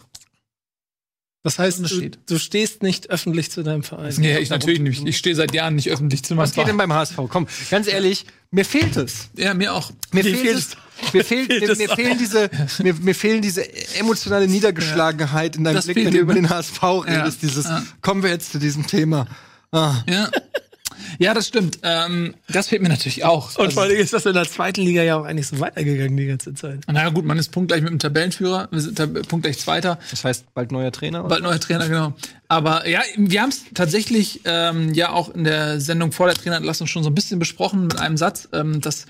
Das 1.43 1.59
heißt, 1.59 1.91
du, 1.91 2.11
du 2.27 2.39
stehst 2.39 2.83
nicht 2.83 3.09
öffentlich 3.09 3.51
zu 3.51 3.63
deinem 3.63 3.83
Verein. 3.83 4.15
Nee, 4.19 4.39
ich 4.39 4.51
natürlich 4.51 4.81
nicht. 4.81 5.07
Ich 5.07 5.17
stehe 5.17 5.35
seit 5.35 5.55
Jahren 5.55 5.75
nicht 5.75 5.89
öffentlich 5.89 6.23
zu 6.23 6.35
meinem 6.35 6.43
Was 6.43 6.51
geht 6.53 6.67
denn 6.67 6.77
Verein. 6.77 6.91
beim 6.91 6.93
HSV? 6.93 7.17
Komm, 7.31 7.47
ganz 7.71 7.89
ehrlich, 7.89 8.27
mir 8.51 8.67
fehlt 8.67 8.97
es. 8.97 9.31
Ja, 9.37 9.55
mir 9.55 9.73
auch. 9.73 9.91
Mir 10.13 10.23
Dir 10.23 10.35
fehlt 10.37 10.43
fehlt 10.43 10.59
es. 10.59 11.15
Mir, 11.15 11.25
fehlt, 11.25 11.47
fehlt 11.47 11.63
mir, 11.63 11.71
es 11.71 11.79
mir 11.79 11.91
auch. 11.91 11.97
fehlen 11.97 12.19
diese, 12.19 12.51
mir, 12.83 12.95
mir 12.95 13.15
fehlen 13.15 13.41
diese 13.41 13.65
emotionale 13.95 14.49
Niedergeschlagenheit 14.49 15.57
in 15.57 15.65
deinem 15.65 15.77
Das 15.77 15.87
Blick, 15.87 15.95
fehlt 15.95 16.07
wenn 16.09 16.15
du 16.15 16.21
über 16.21 16.35
den 16.35 16.51
HSV 16.51 16.83
redest. 17.07 17.41
Dieses, 17.41 17.65
ja. 17.65 17.83
kommen 18.03 18.23
wir 18.23 18.31
jetzt 18.31 18.53
zu 18.53 18.59
diesem 18.59 18.87
Thema. 18.87 19.27
Ah. 19.73 20.03
Ja. 20.07 20.31
Ja, 21.23 21.35
das 21.35 21.47
stimmt. 21.49 21.79
Ähm, 21.83 22.35
das 22.49 22.69
fehlt 22.69 22.81
mir 22.81 22.89
natürlich 22.89 23.25
auch. 23.27 23.55
Und 23.59 23.75
vor 23.75 23.83
allem 23.83 23.97
ist 23.99 24.15
das 24.15 24.25
in 24.25 24.33
der 24.33 24.49
zweiten 24.49 24.81
Liga 24.81 25.03
ja 25.03 25.17
auch 25.17 25.25
eigentlich 25.25 25.49
so 25.49 25.61
weitergegangen 25.61 26.17
die 26.17 26.25
ganze 26.27 26.55
Zeit. 26.55 26.81
naja, 26.91 27.11
gut, 27.11 27.27
man 27.27 27.37
ist 27.39 27.53
punktgleich 27.53 27.83
mit 27.83 27.91
dem 27.91 27.99
Tabellenführer, 27.99 28.69
wir 28.71 28.81
sind 28.81 28.97
tab- 28.97 29.29
punktgleich 29.29 29.59
Zweiter, 29.59 29.99
Das 30.11 30.25
heißt, 30.25 30.55
bald 30.55 30.73
neuer 30.73 30.91
Trainer? 30.93 31.21
oder? 31.21 31.29
bald 31.29 31.43
neuer 31.43 31.61
Trainer, 31.61 31.89
genau. 31.89 32.15
Aber 32.49 32.89
ja, 32.89 33.03
wir 33.19 33.43
haben 33.43 33.51
es 33.51 33.65
tatsächlich 33.75 34.41
ähm, 34.47 34.95
ja 34.95 35.13
auch 35.13 35.29
in 35.29 35.45
der 35.45 35.79
Sendung 35.79 36.13
vor 36.13 36.27
der 36.27 36.37
Trainerentlassung 36.37 36.87
schon 36.87 37.03
so 37.05 37.11
ein 37.11 37.15
bisschen 37.15 37.39
besprochen 37.39 37.83
mit 37.83 37.99
einem 38.01 38.17
Satz, 38.17 38.49
ähm, 38.55 38.81
dass 38.81 39.05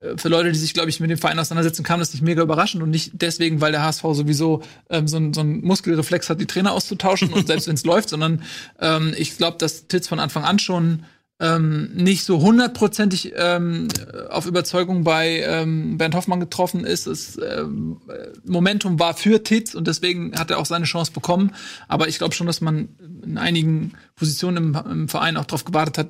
äh, 0.00 0.16
für 0.16 0.30
Leute, 0.30 0.50
die 0.52 0.58
sich, 0.58 0.72
glaube 0.72 0.88
ich, 0.88 0.98
mit 0.98 1.10
dem 1.10 1.18
Verein 1.18 1.38
auseinandersetzen, 1.38 1.82
kam 1.84 2.00
das 2.00 2.14
nicht 2.14 2.22
mega 2.22 2.40
überraschend 2.42 2.82
und 2.82 2.88
nicht 2.88 3.10
deswegen, 3.12 3.60
weil 3.60 3.72
der 3.72 3.82
HSV 3.82 4.00
sowieso 4.12 4.62
ähm, 4.88 5.06
so, 5.06 5.18
ein- 5.18 5.34
so 5.34 5.42
einen 5.42 5.60
Muskelreflex 5.62 6.30
hat, 6.30 6.40
die 6.40 6.46
Trainer 6.46 6.72
auszutauschen 6.72 7.34
und 7.34 7.46
selbst 7.48 7.66
wenn 7.68 7.74
es 7.74 7.84
läuft, 7.84 8.08
sondern 8.08 8.42
ähm, 8.80 9.12
ich 9.18 9.36
glaube, 9.36 9.58
dass 9.58 9.88
Titz 9.88 10.08
von 10.08 10.18
Anfang 10.20 10.44
an 10.44 10.58
schon 10.58 11.04
ähm, 11.40 11.90
nicht 11.94 12.24
so 12.24 12.40
hundertprozentig 12.40 13.32
ähm, 13.34 13.88
auf 14.28 14.46
Überzeugung 14.46 15.04
bei 15.04 15.40
ähm, 15.40 15.96
Bernd 15.96 16.14
Hoffmann 16.14 16.38
getroffen 16.38 16.84
ist. 16.84 17.06
Das 17.06 17.38
ähm, 17.38 18.02
äh, 18.08 18.28
Momentum 18.44 19.00
war 19.00 19.14
für 19.14 19.42
Titz 19.42 19.74
und 19.74 19.86
deswegen 19.86 20.38
hat 20.38 20.50
er 20.50 20.58
auch 20.58 20.66
seine 20.66 20.84
Chance 20.84 21.12
bekommen. 21.12 21.52
Aber 21.88 22.08
ich 22.08 22.18
glaube 22.18 22.34
schon, 22.34 22.46
dass 22.46 22.60
man 22.60 22.90
in 23.24 23.38
einigen 23.38 23.94
Positionen 24.16 24.56
im, 24.58 24.90
im 24.90 25.08
Verein 25.08 25.38
auch 25.38 25.46
darauf 25.46 25.64
gewartet 25.64 25.96
hat, 25.96 26.08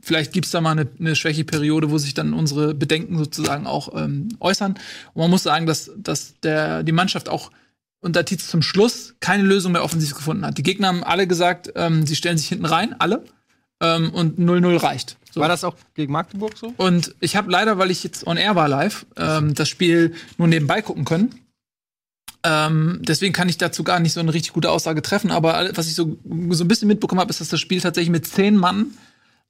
vielleicht 0.00 0.32
gibt's 0.32 0.52
da 0.52 0.60
mal 0.60 0.72
eine, 0.72 0.88
eine 0.98 1.16
Schwächeperiode, 1.16 1.90
wo 1.90 1.98
sich 1.98 2.14
dann 2.14 2.34
unsere 2.34 2.74
Bedenken 2.74 3.18
sozusagen 3.18 3.66
auch 3.66 3.94
ähm, 3.96 4.28
äußern. 4.38 4.74
Und 5.14 5.20
man 5.20 5.30
muss 5.30 5.42
sagen, 5.42 5.66
dass, 5.66 5.90
dass 5.96 6.38
der, 6.40 6.84
die 6.84 6.92
Mannschaft 6.92 7.28
auch 7.28 7.50
unter 8.00 8.24
Tietz 8.24 8.48
zum 8.48 8.62
Schluss 8.62 9.14
keine 9.20 9.44
Lösung 9.44 9.72
mehr 9.72 9.84
offensiv 9.84 10.14
gefunden 10.14 10.44
hat. 10.44 10.58
Die 10.58 10.64
Gegner 10.64 10.88
haben 10.88 11.04
alle 11.04 11.26
gesagt, 11.26 11.72
ähm, 11.74 12.06
sie 12.06 12.16
stellen 12.16 12.38
sich 12.38 12.48
hinten 12.48 12.66
rein, 12.66 12.94
alle. 13.00 13.24
Ähm, 13.82 14.10
und 14.10 14.38
0-0 14.38 14.82
reicht. 14.82 15.16
So. 15.32 15.40
War 15.40 15.48
das 15.48 15.64
auch 15.64 15.74
gegen 15.94 16.12
Magdeburg 16.12 16.56
so? 16.56 16.72
Und 16.76 17.14
ich 17.20 17.36
habe 17.36 17.50
leider, 17.50 17.78
weil 17.78 17.90
ich 17.90 18.04
jetzt 18.04 18.26
on 18.26 18.36
air 18.36 18.54
war 18.54 18.68
live, 18.68 19.04
ähm, 19.16 19.54
das 19.54 19.68
Spiel 19.68 20.14
nur 20.38 20.46
nebenbei 20.46 20.82
gucken 20.82 21.04
können. 21.04 21.34
Ähm, 22.44 23.00
deswegen 23.02 23.32
kann 23.32 23.48
ich 23.48 23.58
dazu 23.58 23.84
gar 23.84 24.00
nicht 24.00 24.12
so 24.12 24.20
eine 24.20 24.32
richtig 24.34 24.52
gute 24.52 24.70
Aussage 24.70 25.02
treffen. 25.02 25.30
Aber 25.30 25.70
was 25.74 25.88
ich 25.88 25.94
so, 25.94 26.16
so 26.50 26.64
ein 26.64 26.68
bisschen 26.68 26.88
mitbekommen 26.88 27.20
habe, 27.20 27.30
ist, 27.30 27.40
dass 27.40 27.48
das 27.48 27.60
Spiel 27.60 27.80
tatsächlich 27.80 28.10
mit 28.10 28.26
zehn 28.26 28.56
Mann, 28.56 28.94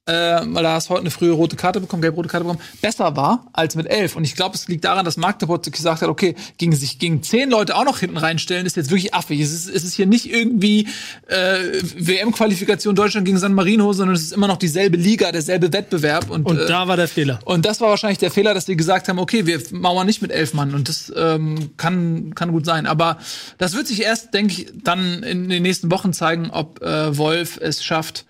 äh, 0.05 0.41
weil 0.45 0.63
da 0.63 0.73
hast 0.73 0.89
heute 0.89 1.01
eine 1.01 1.11
frühe 1.11 1.31
rote 1.31 1.55
Karte 1.55 1.79
bekommen, 1.79 2.01
gelb-rote 2.01 2.27
Karte 2.27 2.43
bekommen, 2.43 2.61
besser 2.81 3.15
war 3.15 3.47
als 3.53 3.75
mit 3.75 3.87
elf. 3.87 4.15
Und 4.17 4.25
ich 4.25 4.35
glaube, 4.35 4.55
es 4.55 4.67
liegt 4.67 4.83
daran, 4.83 5.05
dass 5.05 5.15
Magdeburg 5.15 5.63
gesagt 5.63 6.01
hat, 6.01 6.09
okay, 6.09 6.35
gegen 6.57 6.75
sich 6.75 6.99
gegen 6.99 7.23
zehn 7.23 7.49
Leute 7.49 7.75
auch 7.75 7.85
noch 7.85 7.99
hinten 7.99 8.17
reinstellen, 8.17 8.65
ist 8.65 8.75
jetzt 8.75 8.89
wirklich 8.89 9.13
affig. 9.13 9.39
Es 9.39 9.53
ist, 9.53 9.69
es 9.69 9.83
ist 9.85 9.93
hier 9.93 10.05
nicht 10.05 10.29
irgendwie 10.29 10.89
äh, 11.27 11.57
WM-Qualifikation 11.95 12.95
Deutschland 12.95 13.25
gegen 13.25 13.37
San 13.37 13.53
Marino, 13.53 13.93
sondern 13.93 14.15
es 14.15 14.23
ist 14.23 14.33
immer 14.33 14.47
noch 14.47 14.57
dieselbe 14.57 14.97
Liga, 14.97 15.31
derselbe 15.31 15.71
Wettbewerb. 15.71 16.29
Und, 16.29 16.45
Und 16.45 16.59
äh, 16.59 16.65
da 16.67 16.87
war 16.87 16.97
der 16.97 17.07
Fehler. 17.07 17.39
und 17.45 17.65
das 17.65 17.79
war 17.79 17.89
wahrscheinlich 17.89 18.19
der 18.19 18.31
Fehler, 18.31 18.53
dass 18.53 18.65
die 18.65 18.75
gesagt 18.75 19.07
haben, 19.07 19.19
okay, 19.19 19.45
wir 19.45 19.61
mauern 19.71 20.05
nicht 20.05 20.21
mit 20.21 20.31
elf 20.31 20.53
Mann. 20.53 20.75
Und 20.75 20.89
das 20.89 21.13
ähm, 21.15 21.71
kann, 21.77 22.35
kann 22.35 22.51
gut 22.51 22.65
sein. 22.65 22.87
Aber 22.87 23.19
das 23.57 23.73
wird 23.73 23.87
sich 23.87 24.01
erst, 24.01 24.33
denke 24.33 24.53
ich, 24.53 24.73
dann 24.83 25.23
in 25.23 25.47
den 25.47 25.63
nächsten 25.63 25.89
Wochen 25.91 26.11
zeigen, 26.11 26.49
ob 26.51 26.81
äh, 26.81 27.17
Wolf 27.17 27.57
es 27.61 27.83
schafft, 27.85 28.25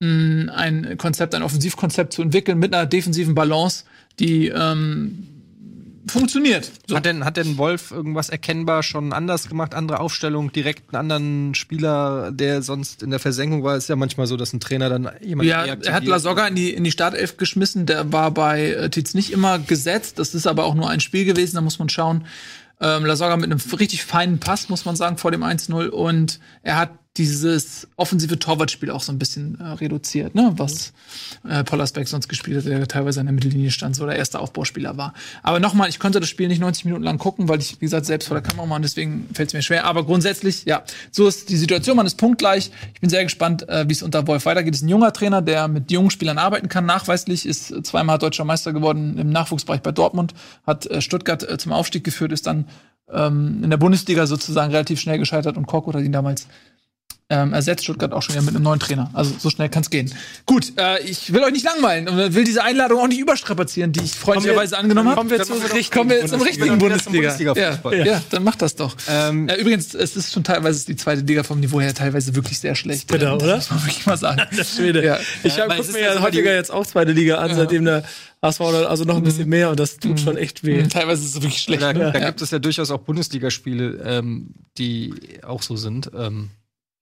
mh, 0.00 0.52
ein 0.52 0.96
Konzept, 0.98 1.34
ein 1.34 1.42
Offensivkonzept 1.42 2.12
zu 2.12 2.22
entwickeln 2.22 2.58
mit 2.58 2.74
einer 2.74 2.86
defensiven 2.86 3.34
Balance, 3.34 3.84
die 4.18 4.48
ähm, 4.48 5.28
funktioniert. 6.10 6.70
So. 6.86 6.96
Hat 6.96 7.04
denn, 7.04 7.24
hat 7.24 7.36
denn 7.36 7.58
Wolf 7.58 7.90
irgendwas 7.90 8.28
erkennbar 8.28 8.82
schon 8.82 9.12
anders 9.12 9.48
gemacht, 9.48 9.74
andere 9.74 10.00
Aufstellung, 10.00 10.52
direkt 10.52 10.94
einen 10.94 11.00
anderen 11.00 11.54
Spieler, 11.54 12.30
der 12.32 12.62
sonst 12.62 13.02
in 13.02 13.10
der 13.10 13.18
Versenkung 13.18 13.62
war? 13.62 13.76
Ist 13.76 13.88
ja 13.88 13.96
manchmal 13.96 14.26
so, 14.26 14.36
dass 14.36 14.52
ein 14.52 14.60
Trainer 14.60 14.88
dann 14.88 15.10
jemanden 15.20 15.50
Ja, 15.50 15.64
er 15.64 15.92
hat. 15.92 16.04
Lasogga 16.04 16.46
in 16.46 16.54
die, 16.54 16.72
in 16.72 16.84
die 16.84 16.90
Startelf 16.90 17.36
geschmissen. 17.36 17.86
Der 17.86 18.12
war 18.12 18.30
bei 18.30 18.70
äh, 18.70 18.90
Tietz 18.90 19.14
nicht 19.14 19.32
immer 19.32 19.58
gesetzt. 19.58 20.18
Das 20.18 20.34
ist 20.34 20.46
aber 20.46 20.64
auch 20.64 20.74
nur 20.74 20.88
ein 20.88 21.00
Spiel 21.00 21.24
gewesen. 21.24 21.56
Da 21.56 21.60
muss 21.60 21.78
man 21.78 21.88
schauen. 21.88 22.24
Ähm, 22.80 23.04
Lasogga 23.04 23.36
mit 23.36 23.50
einem 23.50 23.60
richtig 23.78 24.04
feinen 24.04 24.38
Pass, 24.38 24.68
muss 24.68 24.84
man 24.84 24.96
sagen, 24.96 25.18
vor 25.18 25.30
dem 25.30 25.42
1-0. 25.42 25.88
Und 25.88 26.40
er 26.62 26.76
hat 26.76 26.90
dieses 27.18 27.88
offensive 27.96 28.38
Torwartspiel 28.38 28.90
auch 28.90 29.02
so 29.02 29.12
ein 29.12 29.18
bisschen 29.18 29.60
äh, 29.60 29.64
reduziert, 29.64 30.34
ne? 30.34 30.52
was 30.56 30.92
äh, 31.48 31.64
Pollersbeck 31.64 32.06
sonst 32.06 32.28
gespielt 32.28 32.58
hat, 32.58 32.66
der 32.66 32.86
teilweise 32.86 33.20
in 33.20 33.26
der 33.26 33.32
Mittellinie 33.32 33.70
stand, 33.70 33.96
so 33.96 34.06
der 34.06 34.16
erste 34.16 34.38
Aufbauspieler 34.38 34.96
war. 34.96 35.14
Aber 35.42 35.58
nochmal, 35.58 35.88
ich 35.88 35.98
konnte 35.98 36.20
das 36.20 36.28
Spiel 36.28 36.48
nicht 36.48 36.60
90 36.60 36.84
Minuten 36.84 37.02
lang 37.02 37.18
gucken, 37.18 37.48
weil 37.48 37.58
ich, 37.58 37.80
wie 37.80 37.86
gesagt, 37.86 38.06
selbst 38.06 38.28
vor 38.28 38.40
der 38.40 38.48
Kamera 38.48 38.68
war 38.68 38.76
und 38.76 38.82
deswegen 38.82 39.28
fällt 39.34 39.48
es 39.48 39.54
mir 39.54 39.62
schwer. 39.62 39.84
Aber 39.84 40.04
grundsätzlich, 40.04 40.64
ja, 40.64 40.84
so 41.10 41.26
ist 41.26 41.50
die 41.50 41.56
Situation, 41.56 41.96
man 41.96 42.06
ist 42.06 42.16
punktgleich. 42.16 42.70
Ich 42.94 43.00
bin 43.00 43.10
sehr 43.10 43.24
gespannt, 43.24 43.68
äh, 43.68 43.88
wie 43.88 43.92
es 43.92 44.02
unter 44.02 44.26
Wolf 44.26 44.46
weitergeht. 44.46 44.74
Es 44.74 44.80
ist 44.80 44.86
ein 44.86 44.88
junger 44.88 45.12
Trainer, 45.12 45.42
der 45.42 45.68
mit 45.68 45.90
jungen 45.90 46.10
Spielern 46.10 46.38
arbeiten 46.38 46.68
kann, 46.68 46.86
nachweislich, 46.86 47.46
ist 47.46 47.84
zweimal 47.84 48.18
deutscher 48.18 48.44
Meister 48.44 48.72
geworden 48.72 49.18
im 49.18 49.30
Nachwuchsbereich 49.30 49.82
bei 49.82 49.92
Dortmund, 49.92 50.34
hat 50.66 50.86
äh, 50.86 51.00
Stuttgart 51.00 51.42
äh, 51.42 51.58
zum 51.58 51.72
Aufstieg 51.72 52.04
geführt, 52.04 52.32
ist 52.32 52.46
dann 52.46 52.66
ähm, 53.12 53.60
in 53.62 53.70
der 53.70 53.76
Bundesliga 53.76 54.26
sozusagen 54.26 54.70
relativ 54.70 55.00
schnell 55.00 55.18
gescheitert 55.18 55.56
und 55.56 55.66
Korkut 55.66 55.94
hat 55.94 56.02
ihn 56.02 56.12
damals 56.12 56.46
ähm, 57.30 57.52
ersetzt 57.52 57.84
Stuttgart 57.84 58.12
auch 58.12 58.22
schon 58.22 58.34
wieder 58.34 58.42
mit 58.42 58.54
einem 58.54 58.64
neuen 58.64 58.80
Trainer. 58.80 59.10
Also 59.12 59.34
so 59.38 59.50
schnell 59.50 59.68
kann 59.68 59.82
es 59.82 59.90
gehen. 59.90 60.12
Gut, 60.46 60.72
äh, 60.78 61.02
ich 61.04 61.32
will 61.32 61.42
euch 61.44 61.52
nicht 61.52 61.64
langweilen 61.64 62.08
und 62.08 62.34
will 62.34 62.44
diese 62.44 62.64
Einladung 62.64 63.00
auch 63.00 63.06
nicht 63.08 63.20
überstrapazieren, 63.20 63.92
die 63.92 64.00
ich 64.02 64.12
freundlicherweise 64.12 64.78
angenommen 64.78 65.10
habe. 65.10 65.18
Kommen 65.18 65.30
wir 65.30 65.42
zur 65.42 65.56
richtigen 65.62 65.90
Kommen 65.90 66.10
wir 66.10 66.20
jetzt 66.20 66.30
zum 66.30 66.40
richtigen 66.40 66.78
Bundesliga. 66.78 67.28
Bundesliga. 67.28 67.52
Ja, 67.54 67.76
Bundesliga-Fußball. 67.76 68.06
ja. 68.06 68.22
dann 68.30 68.44
macht 68.44 68.62
das 68.62 68.76
doch. 68.76 68.96
Ähm, 69.08 69.48
äh, 69.48 69.56
übrigens, 69.56 69.94
es 69.94 70.16
ist 70.16 70.32
schon 70.32 70.42
teilweise 70.42 70.86
die 70.86 70.96
zweite 70.96 71.20
Liga 71.20 71.42
vom 71.42 71.60
Niveau 71.60 71.80
her 71.82 71.92
teilweise 71.94 72.34
wirklich 72.34 72.58
sehr 72.58 72.74
schlecht. 72.74 73.08
Bitter, 73.08 73.34
oder? 73.34 73.46
Das 73.56 73.70
muss 73.70 73.80
man 73.80 73.88
wirklich 73.88 74.06
mal 74.06 74.16
sagen. 74.16 74.42
Das 74.56 74.76
Schwede. 74.76 75.04
Ja. 75.04 75.18
Ich 75.44 75.56
Ja, 75.56 75.64
hab, 75.64 75.70
weil 75.70 75.76
guck 75.78 75.86
es 75.86 75.92
mir 75.92 76.00
ja 76.00 76.14
ja 76.14 76.30
die- 76.30 76.38
jetzt 76.38 76.70
auch 76.72 76.86
zweite 76.86 77.12
Liga 77.12 77.36
an, 77.36 77.54
seitdem 77.54 77.84
der 77.84 78.04
HSV 78.42 78.60
also 78.60 79.04
noch 79.04 79.16
ein 79.16 79.22
bisschen 79.22 79.48
mehr 79.48 79.68
und 79.70 79.78
das 79.78 79.98
tut 79.98 80.18
schon 80.18 80.36
echt 80.36 80.64
weh. 80.64 80.82
Teilweise 80.84 81.22
ist 81.24 81.30
es 81.30 81.42
wirklich 81.42 81.60
schlecht. 81.60 81.82
da, 81.82 81.92
ne? 81.92 82.10
da 82.12 82.18
gibt 82.20 82.40
es 82.40 82.50
ja 82.50 82.58
durchaus 82.58 82.90
auch 82.90 83.00
Bundesligaspiele, 83.00 84.00
ähm, 84.04 84.54
die 84.78 85.12
auch 85.42 85.62
so 85.62 85.76
sind. 85.76 86.10
Ähm, 86.16 86.50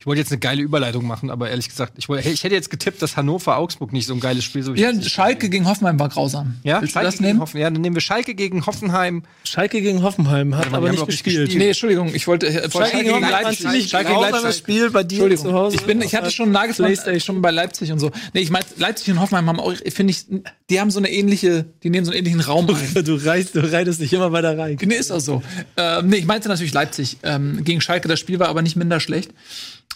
ich 0.06 0.08
wollte 0.08 0.20
jetzt 0.20 0.30
eine 0.30 0.38
geile 0.38 0.62
Überleitung 0.62 1.04
machen, 1.04 1.30
aber 1.30 1.50
ehrlich 1.50 1.68
gesagt, 1.68 1.94
ich, 1.96 2.08
wollte, 2.08 2.28
ich 2.28 2.44
hätte 2.44 2.54
jetzt 2.54 2.70
getippt, 2.70 3.02
dass 3.02 3.16
Hannover-Augsburg 3.16 3.92
nicht 3.92 4.06
so 4.06 4.14
ein 4.14 4.20
geiles 4.20 4.44
Spiel 4.44 4.62
so 4.62 4.72
wie 4.76 4.80
Ja, 4.80 4.92
Schalke 5.02 5.48
gegen 5.48 5.66
Hoffenheim 5.66 5.98
war 5.98 6.08
grausam. 6.08 6.60
Ja, 6.62 6.80
Willst 6.80 6.92
Schalke 6.94 7.06
du 7.06 7.10
das 7.10 7.18
gegen 7.18 7.26
nehmen? 7.26 7.40
Hoffen, 7.40 7.58
ja, 7.58 7.68
dann 7.68 7.82
nehmen 7.82 7.96
wir 7.96 8.00
Schalke 8.00 8.36
gegen 8.36 8.64
Hoffenheim. 8.66 9.24
Schalke 9.42 9.82
gegen 9.82 10.04
Hoffenheim 10.04 10.56
hat 10.56 10.72
aber 10.72 10.90
nicht 10.90 11.00
nicht 11.00 11.06
gespielt. 11.06 11.46
gespielt. 11.46 11.58
Nee, 11.58 11.68
Entschuldigung, 11.70 12.14
ich 12.14 12.28
wollte 12.28 12.46
äh, 12.46 12.70
Schalke 12.70 12.98
gegen 12.98 13.14
Hoffenheim 13.14 13.32
Leipzig. 13.32 13.58
ziemlich 13.58 13.88
Schalke 13.88 14.10
gegen 14.10 14.20
Leipzig. 14.20 14.56
Spiel 14.58 14.90
bei 14.90 15.02
dir 15.02 15.36
zu 15.36 15.52
Hause. 15.52 15.74
ich 15.74 15.82
bin, 15.82 16.00
ich 16.00 16.14
hatte 16.14 16.30
schon 16.30 16.52
Nagelsmann 16.52 16.92
äh, 16.92 17.18
schon 17.18 17.42
bei 17.42 17.50
Leipzig 17.50 17.90
und 17.90 17.98
so. 17.98 18.12
Nee, 18.32 18.42
ich 18.42 18.50
meine, 18.50 18.64
Leipzig 18.76 19.12
und 19.12 19.20
Hoffenheim 19.20 19.48
haben 19.48 19.58
auch, 19.58 19.74
finde 19.92 20.12
ich, 20.12 20.24
die 20.70 20.80
haben 20.80 20.92
so 20.92 21.00
eine 21.00 21.10
ähnliche, 21.10 21.64
die 21.82 21.90
nehmen 21.90 22.04
so 22.04 22.12
einen 22.12 22.20
ähnlichen 22.20 22.42
Raum 22.42 22.68
ein. 22.70 23.04
Du, 23.04 23.16
reißt, 23.16 23.56
du 23.56 23.72
reitest 23.72 24.00
dich 24.00 24.12
immer 24.12 24.30
weiter 24.30 24.56
rein. 24.56 24.78
Nee, 24.80 24.94
ist 24.94 25.10
auch 25.10 25.18
so. 25.18 25.42
Ähm, 25.76 26.06
nee, 26.06 26.18
ich 26.18 26.26
meinte 26.26 26.48
natürlich 26.48 26.72
Leipzig. 26.72 27.16
Ähm, 27.24 27.64
gegen 27.64 27.80
Schalke, 27.80 28.06
das 28.06 28.20
Spiel 28.20 28.38
war 28.38 28.48
aber 28.48 28.62
nicht 28.62 28.76
minder 28.76 29.00
schlecht. 29.00 29.32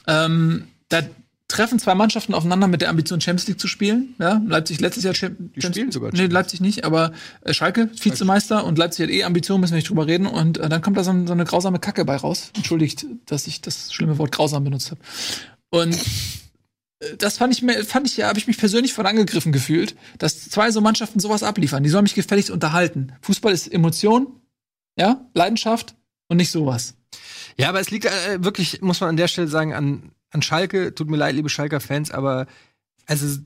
Ähm, 0.06 0.68
da 0.88 1.02
treffen 1.50 1.78
zwei 1.78 1.94
Mannschaften 1.94 2.32
aufeinander 2.34 2.68
mit 2.68 2.80
der 2.80 2.88
Ambition, 2.88 3.20
Champions 3.20 3.48
League 3.48 3.60
zu 3.60 3.68
spielen. 3.68 4.14
Ja, 4.18 4.40
Leipzig 4.46 4.80
letztes 4.80 5.04
Jahr 5.04 5.14
Champions 5.14 5.52
Die 5.54 5.62
spielen 5.62 5.92
sogar 5.92 6.10
Nee, 6.10 6.18
Champions 6.18 6.34
Leipzig 6.34 6.60
nicht, 6.60 6.84
aber 6.84 7.12
äh, 7.42 7.52
Schalke, 7.52 7.90
Vizemeister 8.00 8.64
und 8.64 8.78
Leipzig 8.78 9.04
hat 9.04 9.10
eh 9.10 9.24
Ambitionen, 9.24 9.60
müssen 9.60 9.72
wir 9.72 9.76
nicht 9.76 9.88
drüber 9.88 10.06
reden. 10.06 10.26
Und 10.26 10.58
äh, 10.58 10.68
dann 10.68 10.80
kommt 10.82 10.96
da 10.96 11.04
so, 11.04 11.12
so 11.26 11.32
eine 11.32 11.44
grausame 11.44 11.78
Kacke 11.78 12.04
bei 12.04 12.16
raus. 12.16 12.50
Entschuldigt, 12.56 13.06
dass 13.26 13.46
ich 13.46 13.60
das 13.60 13.92
schlimme 13.92 14.18
Wort 14.18 14.32
grausam 14.32 14.64
benutzt 14.64 14.90
habe. 14.90 15.00
Und 15.70 15.94
äh, 17.00 17.16
das 17.18 17.38
fand 17.38 17.52
ich 17.52 17.62
mir, 17.62 17.84
fand 17.84 18.06
ich 18.06 18.16
ja, 18.16 18.28
habe 18.28 18.38
ich 18.38 18.46
mich 18.46 18.58
persönlich 18.58 18.92
von 18.92 19.06
angegriffen 19.06 19.52
gefühlt, 19.52 19.96
dass 20.18 20.48
zwei 20.48 20.70
so 20.70 20.80
Mannschaften 20.80 21.20
sowas 21.20 21.42
abliefern. 21.42 21.82
Die 21.82 21.90
sollen 21.90 22.04
mich 22.04 22.14
gefälligst 22.14 22.50
unterhalten. 22.50 23.12
Fußball 23.22 23.52
ist 23.52 23.72
Emotion, 23.72 24.28
ja, 24.96 25.26
Leidenschaft 25.34 25.94
und 26.28 26.36
nicht 26.36 26.50
sowas. 26.50 26.94
Ja, 27.60 27.68
aber 27.68 27.80
es 27.80 27.90
liegt 27.90 28.06
äh, 28.06 28.42
wirklich, 28.42 28.80
muss 28.80 29.00
man 29.00 29.10
an 29.10 29.16
der 29.16 29.28
Stelle 29.28 29.48
sagen, 29.48 29.74
an, 29.74 30.12
an 30.30 30.40
Schalke. 30.40 30.94
Tut 30.94 31.10
mir 31.10 31.18
leid, 31.18 31.34
liebe 31.34 31.50
Schalker-Fans, 31.50 32.10
aber 32.10 32.46
also 33.06 33.38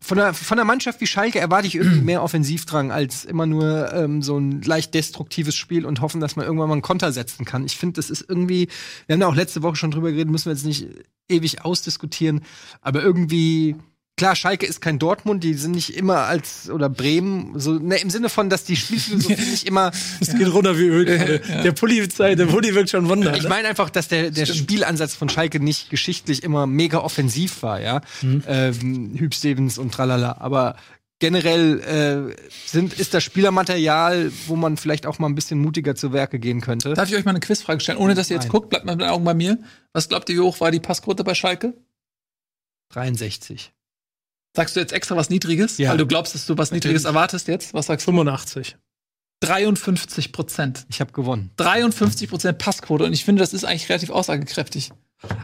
von 0.00 0.18
der, 0.18 0.34
von 0.34 0.56
der 0.56 0.64
Mannschaft 0.64 1.00
wie 1.00 1.06
Schalke 1.06 1.38
erwarte 1.38 1.66
ich 1.66 1.76
irgendwie 1.76 2.00
mehr 2.02 2.22
Offensivdrang 2.22 2.92
als 2.92 3.24
immer 3.24 3.46
nur 3.46 3.92
ähm, 3.94 4.20
so 4.20 4.36
ein 4.36 4.60
leicht 4.60 4.92
destruktives 4.92 5.56
Spiel 5.56 5.86
und 5.86 6.00
hoffen, 6.00 6.20
dass 6.20 6.36
man 6.36 6.44
irgendwann 6.44 6.68
mal 6.68 6.74
einen 6.74 6.82
Konter 6.82 7.10
setzen 7.12 7.46
kann. 7.46 7.64
Ich 7.64 7.76
finde, 7.76 7.94
das 7.94 8.10
ist 8.10 8.24
irgendwie, 8.28 8.68
wir 9.06 9.14
haben 9.14 9.20
da 9.20 9.28
auch 9.28 9.34
letzte 9.34 9.62
Woche 9.62 9.76
schon 9.76 9.92
drüber 9.92 10.10
geredet, 10.10 10.30
müssen 10.30 10.46
wir 10.46 10.52
jetzt 10.52 10.66
nicht 10.66 10.88
ewig 11.28 11.64
ausdiskutieren, 11.64 12.42
aber 12.82 13.02
irgendwie 13.02 13.76
klar, 14.22 14.36
Schalke 14.36 14.66
ist 14.66 14.80
kein 14.80 15.00
Dortmund, 15.00 15.42
die 15.42 15.54
sind 15.54 15.72
nicht 15.72 15.96
immer 15.96 16.18
als, 16.18 16.70
oder 16.70 16.88
Bremen, 16.88 17.58
so, 17.58 17.72
ne, 17.72 17.96
im 17.96 18.08
Sinne 18.08 18.28
von, 18.28 18.48
dass 18.48 18.62
die 18.62 18.76
Spielphilosophie 18.76 19.34
nicht 19.50 19.66
immer. 19.66 19.90
Es 20.20 20.32
geht 20.36 20.46
runter 20.46 20.78
wie 20.78 20.86
Öl. 20.86 21.04
gerade. 21.06 21.40
Der 21.64 21.72
Pulli, 21.72 22.06
der 22.06 22.46
Pulli 22.46 22.72
wirkt 22.72 22.90
schon 22.90 23.08
Wunder. 23.08 23.34
Ich 23.34 23.42
ne? 23.42 23.48
meine 23.48 23.66
einfach, 23.66 23.90
dass 23.90 24.06
der, 24.06 24.30
der 24.30 24.46
Spielansatz 24.46 25.16
von 25.16 25.28
Schalke 25.28 25.58
nicht 25.58 25.90
geschichtlich 25.90 26.44
immer 26.44 26.68
mega 26.68 26.98
offensiv 26.98 27.64
war, 27.64 27.80
ja. 27.80 28.00
Mhm. 28.20 28.44
Ähm, 28.46 29.14
Hüb 29.18 29.34
Stevens 29.34 29.76
und 29.76 29.92
tralala. 29.92 30.36
Aber 30.38 30.76
generell 31.18 31.80
äh, 31.80 32.44
sind, 32.64 32.94
ist 33.00 33.14
das 33.14 33.24
Spielermaterial, 33.24 34.30
wo 34.46 34.54
man 34.54 34.76
vielleicht 34.76 35.04
auch 35.04 35.18
mal 35.18 35.26
ein 35.26 35.34
bisschen 35.34 35.58
mutiger 35.58 35.96
zu 35.96 36.12
Werke 36.12 36.38
gehen 36.38 36.60
könnte. 36.60 36.94
Darf 36.94 37.08
ich 37.08 37.16
euch 37.16 37.24
mal 37.24 37.32
eine 37.32 37.40
Quizfrage 37.40 37.80
stellen, 37.80 37.98
ohne 37.98 38.14
dass 38.14 38.30
ihr 38.30 38.36
jetzt 38.36 38.44
Nein. 38.44 38.52
guckt? 38.52 38.70
Bleibt 38.70 38.84
mal 38.84 38.92
mit 38.92 39.00
den 39.00 39.10
Augen 39.10 39.24
bei 39.24 39.34
mir. 39.34 39.58
Was 39.92 40.08
glaubt 40.08 40.28
ihr, 40.28 40.36
wie 40.36 40.40
hoch 40.40 40.60
war 40.60 40.70
die 40.70 40.78
Passquote 40.78 41.24
bei 41.24 41.34
Schalke? 41.34 41.74
63. 42.90 43.72
Sagst 44.54 44.76
du 44.76 44.80
jetzt 44.80 44.92
extra 44.92 45.16
was 45.16 45.30
Niedriges? 45.30 45.78
Ja. 45.78 45.90
Weil 45.90 45.98
du 45.98 46.06
glaubst, 46.06 46.34
dass 46.34 46.46
du 46.46 46.58
was 46.58 46.72
Niedriges 46.72 47.04
erwartest 47.04 47.48
jetzt? 47.48 47.72
Was 47.72 47.86
sagst 47.86 48.06
du? 48.06 48.10
85. 48.12 48.76
53 49.40 50.30
Prozent. 50.32 50.86
Ich 50.88 51.00
habe 51.00 51.12
gewonnen. 51.12 51.50
53 51.56 52.28
Prozent 52.28 52.58
Passquote. 52.58 53.04
Und 53.04 53.12
ich 53.12 53.24
finde, 53.24 53.40
das 53.40 53.52
ist 53.54 53.64
eigentlich 53.64 53.88
relativ 53.88 54.10
aussagekräftig. 54.10 54.92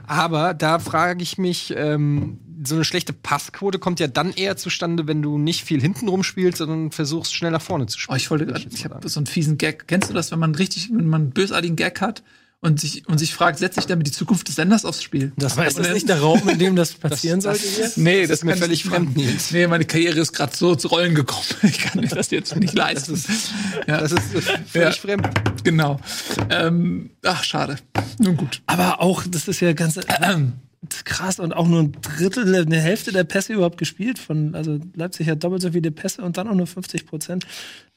Aber 0.07 0.55
da 0.55 0.79
frage 0.79 1.23
ich 1.23 1.39
mich, 1.39 1.73
ähm, 1.77 2.39
so 2.65 2.75
eine 2.75 2.85
schlechte 2.85 3.13
Passquote 3.13 3.79
kommt 3.79 3.99
ja 4.01 4.09
dann 4.09 4.33
eher 4.33 4.57
zustande, 4.57 5.07
wenn 5.07 5.23
du 5.23 5.39
nicht 5.39 5.65
viel 5.65 5.81
hintenrum 5.81 6.23
spielst, 6.23 6.59
sondern 6.59 6.91
versuchst 6.93 7.35
schnell 7.35 7.51
nach 7.53 7.63
vorne 7.63 7.87
zu 7.87 7.97
Oh, 7.97 8.01
spielen. 8.01 8.17
ich 8.17 8.31
wollte, 8.31 8.45
ich 8.71 8.85
mal 8.85 8.95
habe 8.97 9.09
so 9.09 9.21
einen 9.21 9.27
fiesen 9.27 9.57
Gag. 9.59 9.87
Kennst 9.89 10.11
du 10.11 10.15
das, 10.15 10.31
wenn 10.33 10.39
man 10.39 10.55
richtig, 10.55 10.91
wenn 10.91 11.07
man 11.07 11.23
einen 11.23 11.31
bösartigen 11.31 11.77
Gag 11.77 12.01
hat 12.01 12.23
und 12.61 12.81
sich, 12.81 13.07
und 13.09 13.19
sich 13.19 13.33
fragt, 13.35 13.59
setze 13.61 13.79
ich 13.81 13.87
damit 13.87 14.07
die 14.09 14.11
Zukunft 14.11 14.49
des 14.49 14.57
Senders 14.57 14.85
aufs 14.85 15.03
Spiel? 15.03 15.33
das 15.37 15.53
Aber 15.57 15.67
ist 15.67 15.79
das 15.79 15.93
nicht 15.93 16.09
der 16.09 16.21
Raum, 16.21 16.49
in 16.49 16.59
dem 16.59 16.75
das 16.75 16.93
passieren 16.95 17.41
sollte 17.41 17.67
hier? 17.67 17.91
Nee, 17.97 18.23
das 18.23 18.39
ist 18.39 18.45
mir 18.45 18.57
völlig 18.57 18.83
fremd. 18.85 19.17
Nils. 19.17 19.53
Nee, 19.53 19.67
meine 19.69 19.85
Karriere 19.85 20.19
ist 20.21 20.33
gerade 20.33 20.57
so 20.57 20.75
zu 20.75 20.89
Rollen 20.89 21.15
gekommen. 21.15 21.45
Ich 21.63 21.79
kann 21.79 22.01
mir 22.01 22.09
das 22.09 22.31
jetzt 22.31 22.57
nicht 22.57 22.75
leisten. 22.75 23.21
ja, 23.87 24.01
Das 24.01 24.11
ist 24.13 24.35
äh, 24.35 24.41
völlig 24.67 24.75
Ja. 24.75 24.91
fremd. 24.93 25.29
genau. 25.63 26.01
Ähm, 26.51 27.11
ach, 27.25 27.45
schade. 27.45 27.77
Nun 28.19 28.37
gut. 28.37 28.61
Aber 28.67 29.01
auch, 29.01 29.23
das 29.29 29.47
ist 29.47 29.61
ja 29.61 29.73
ganz 29.73 29.99
krass 31.05 31.39
und 31.39 31.53
auch 31.53 31.67
nur 31.69 31.83
ein 31.83 31.93
Drittel, 32.03 32.55
eine 32.57 32.81
Hälfte 32.81 33.13
der 33.13 33.25
Pässe 33.25 33.53
überhaupt 33.53 33.79
gespielt 33.79 34.19
von, 34.19 34.55
also 34.55 34.79
Leipzig 34.95 35.29
hat 35.29 35.43
doppelt 35.45 35.63
so 35.63 35.73
viele 35.73 35.91
Pässe 35.91 36.23
und 36.23 36.37
dann 36.37 36.49
auch 36.49 36.55
nur 36.55 36.67
50 36.67 37.07
Prozent. 37.07 37.47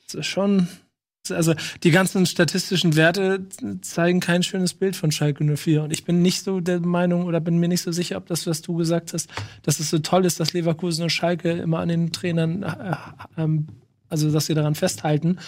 Das 0.05 0.15
ist 0.15 0.25
schon, 0.27 0.67
also 1.29 1.53
die 1.83 1.91
ganzen 1.91 2.25
statistischen 2.25 2.95
Werte 2.95 3.45
zeigen 3.81 4.19
kein 4.19 4.41
schönes 4.41 4.73
Bild 4.73 4.95
von 4.95 5.11
Schalke 5.11 5.43
04 5.43 5.83
und 5.83 5.93
ich 5.93 6.03
bin 6.03 6.21
nicht 6.21 6.43
so 6.43 6.59
der 6.59 6.79
Meinung 6.79 7.25
oder 7.25 7.39
bin 7.39 7.59
mir 7.59 7.67
nicht 7.67 7.83
so 7.83 7.91
sicher, 7.91 8.17
ob 8.17 8.25
das, 8.25 8.47
was 8.47 8.61
du 8.61 8.75
gesagt 8.75 9.13
hast, 9.13 9.29
dass 9.61 9.79
es 9.79 9.89
so 9.89 9.99
toll 9.99 10.25
ist, 10.25 10.39
dass 10.39 10.53
Leverkusen 10.53 11.03
und 11.03 11.11
Schalke 11.11 11.51
immer 11.51 11.79
an 11.79 11.89
den 11.89 12.11
Trainern 12.11 12.63
äh, 12.63 12.95
ähm, 13.37 13.67
also 14.11 14.29
dass 14.29 14.45
sie 14.45 14.53
daran 14.53 14.75
festhalten, 14.75 15.39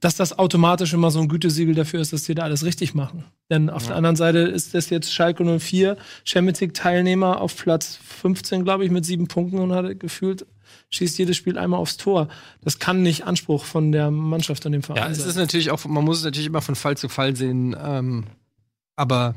dass 0.00 0.14
das 0.14 0.38
automatisch 0.38 0.92
immer 0.92 1.10
so 1.10 1.20
ein 1.20 1.28
Gütesiegel 1.28 1.74
dafür 1.74 2.00
ist, 2.00 2.12
dass 2.12 2.24
sie 2.24 2.36
da 2.36 2.44
alles 2.44 2.64
richtig 2.64 2.94
machen. 2.94 3.24
Denn 3.50 3.68
auf 3.68 3.86
der 3.86 3.96
anderen 3.96 4.16
Seite 4.16 4.38
ist 4.38 4.74
das 4.74 4.90
jetzt 4.90 5.12
Schalke 5.12 5.44
04, 5.58 5.96
Champions 6.24 6.60
League 6.60 6.74
Teilnehmer 6.74 7.40
auf 7.40 7.56
Platz 7.56 7.98
15, 8.20 8.62
glaube 8.62 8.84
ich, 8.84 8.92
mit 8.92 9.04
sieben 9.04 9.26
Punkten 9.26 9.58
und 9.58 9.72
hat 9.72 9.98
gefühlt, 9.98 10.46
schießt 10.92 11.18
jedes 11.18 11.36
Spiel 11.36 11.58
einmal 11.58 11.80
aufs 11.80 11.96
Tor. 11.96 12.28
Das 12.62 12.78
kann 12.78 13.02
nicht 13.02 13.24
Anspruch 13.24 13.64
von 13.64 13.92
der 13.92 14.10
Mannschaft 14.10 14.64
und 14.66 14.72
dem 14.72 14.82
Verein 14.82 15.02
Ja, 15.02 15.08
es 15.10 15.18
sein. 15.18 15.28
ist 15.28 15.36
natürlich 15.36 15.70
auch, 15.70 15.84
man 15.86 16.04
muss 16.04 16.18
es 16.18 16.24
natürlich 16.24 16.46
immer 16.46 16.62
von 16.62 16.74
Fall 16.76 16.96
zu 16.96 17.08
Fall 17.08 17.34
sehen. 17.34 17.74
Ähm, 17.82 18.24
aber 18.94 19.34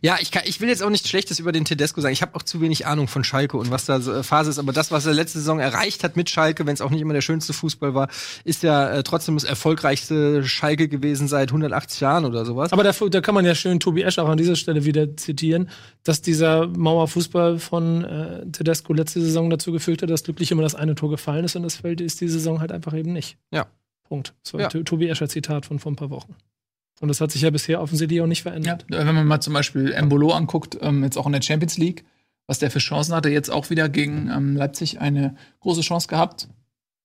ja, 0.00 0.16
ich, 0.20 0.30
kann, 0.30 0.42
ich 0.46 0.60
will 0.60 0.68
jetzt 0.68 0.82
auch 0.82 0.90
nichts 0.90 1.08
Schlechtes 1.08 1.38
über 1.38 1.52
den 1.52 1.64
Tedesco 1.64 2.00
sagen. 2.00 2.12
Ich 2.12 2.22
habe 2.22 2.34
auch 2.34 2.42
zu 2.42 2.60
wenig 2.60 2.86
Ahnung 2.86 3.08
von 3.08 3.24
Schalke 3.24 3.56
und 3.56 3.70
was 3.70 3.84
da 3.84 4.00
so, 4.00 4.12
äh, 4.12 4.22
Phase 4.22 4.50
ist. 4.50 4.58
Aber 4.58 4.72
das, 4.72 4.90
was 4.90 5.06
er 5.06 5.14
letzte 5.14 5.38
Saison 5.38 5.60
erreicht 5.60 6.04
hat 6.04 6.16
mit 6.16 6.30
Schalke, 6.30 6.66
wenn 6.66 6.74
es 6.74 6.80
auch 6.80 6.90
nicht 6.90 7.00
immer 7.00 7.14
der 7.14 7.20
schönste 7.20 7.52
Fußball 7.52 7.94
war, 7.94 8.08
ist 8.44 8.62
ja 8.62 8.90
äh, 8.90 9.02
trotzdem 9.02 9.34
das 9.36 9.44
erfolgreichste 9.44 10.44
Schalke 10.44 10.88
gewesen 10.88 11.28
seit 11.28 11.50
180 11.50 12.00
Jahren 12.00 12.24
oder 12.24 12.44
sowas. 12.44 12.72
Aber 12.72 12.82
da, 12.82 12.92
da 12.92 13.20
kann 13.20 13.34
man 13.34 13.44
ja 13.44 13.54
schön 13.54 13.80
Tobi 13.80 14.02
Esch 14.02 14.18
auch 14.18 14.28
an 14.28 14.38
dieser 14.38 14.56
Stelle 14.56 14.84
wieder 14.84 15.16
zitieren, 15.16 15.70
dass 16.02 16.22
dieser 16.22 16.66
Mauerfußball 16.66 17.58
von 17.58 18.04
äh, 18.04 18.46
Tedesco 18.50 18.92
letzte 18.92 19.20
Saison 19.20 19.50
dazu 19.50 19.72
geführt 19.72 20.02
hat, 20.02 20.10
dass 20.10 20.24
glücklich 20.24 20.50
immer 20.50 20.62
das 20.62 20.74
eine 20.74 20.94
Tor 20.94 21.10
gefallen 21.10 21.44
ist 21.44 21.56
und 21.56 21.62
das 21.62 21.76
fällt 21.76 22.00
ist 22.00 22.20
diese 22.20 22.34
Saison 22.34 22.60
halt 22.60 22.72
einfach 22.72 22.94
eben 22.94 23.12
nicht. 23.12 23.36
Ja. 23.52 23.66
Punkt. 24.08 24.34
Das 24.42 24.54
war 24.54 24.60
Ja. 24.60 24.68
Tobi 24.68 25.08
Escher 25.08 25.28
Zitat 25.28 25.66
von 25.66 25.78
vor 25.78 25.92
ein 25.92 25.96
paar 25.96 26.10
Wochen. 26.10 26.34
Und 27.00 27.08
das 27.08 27.20
hat 27.20 27.32
sich 27.32 27.42
ja 27.42 27.50
bisher 27.50 27.80
offensichtlich 27.80 28.20
auch 28.20 28.26
nicht 28.26 28.44
Ja, 28.44 28.50
verändert. 28.52 28.84
wenn 28.88 29.14
man 29.14 29.26
mal 29.26 29.40
zum 29.40 29.54
Beispiel 29.54 29.92
Embolo 29.92 30.30
anguckt, 30.32 30.78
ähm, 30.80 31.02
jetzt 31.02 31.16
auch 31.18 31.26
in 31.26 31.32
der 31.32 31.42
Champions 31.42 31.76
League, 31.78 32.04
was 32.46 32.58
der 32.58 32.70
für 32.70 32.78
Chancen 32.78 33.14
hatte, 33.14 33.28
jetzt 33.28 33.50
auch 33.50 33.70
wieder 33.70 33.88
gegen 33.88 34.30
ähm, 34.30 34.56
Leipzig 34.56 35.00
eine 35.00 35.36
große 35.60 35.80
Chance 35.80 36.06
gehabt. 36.08 36.48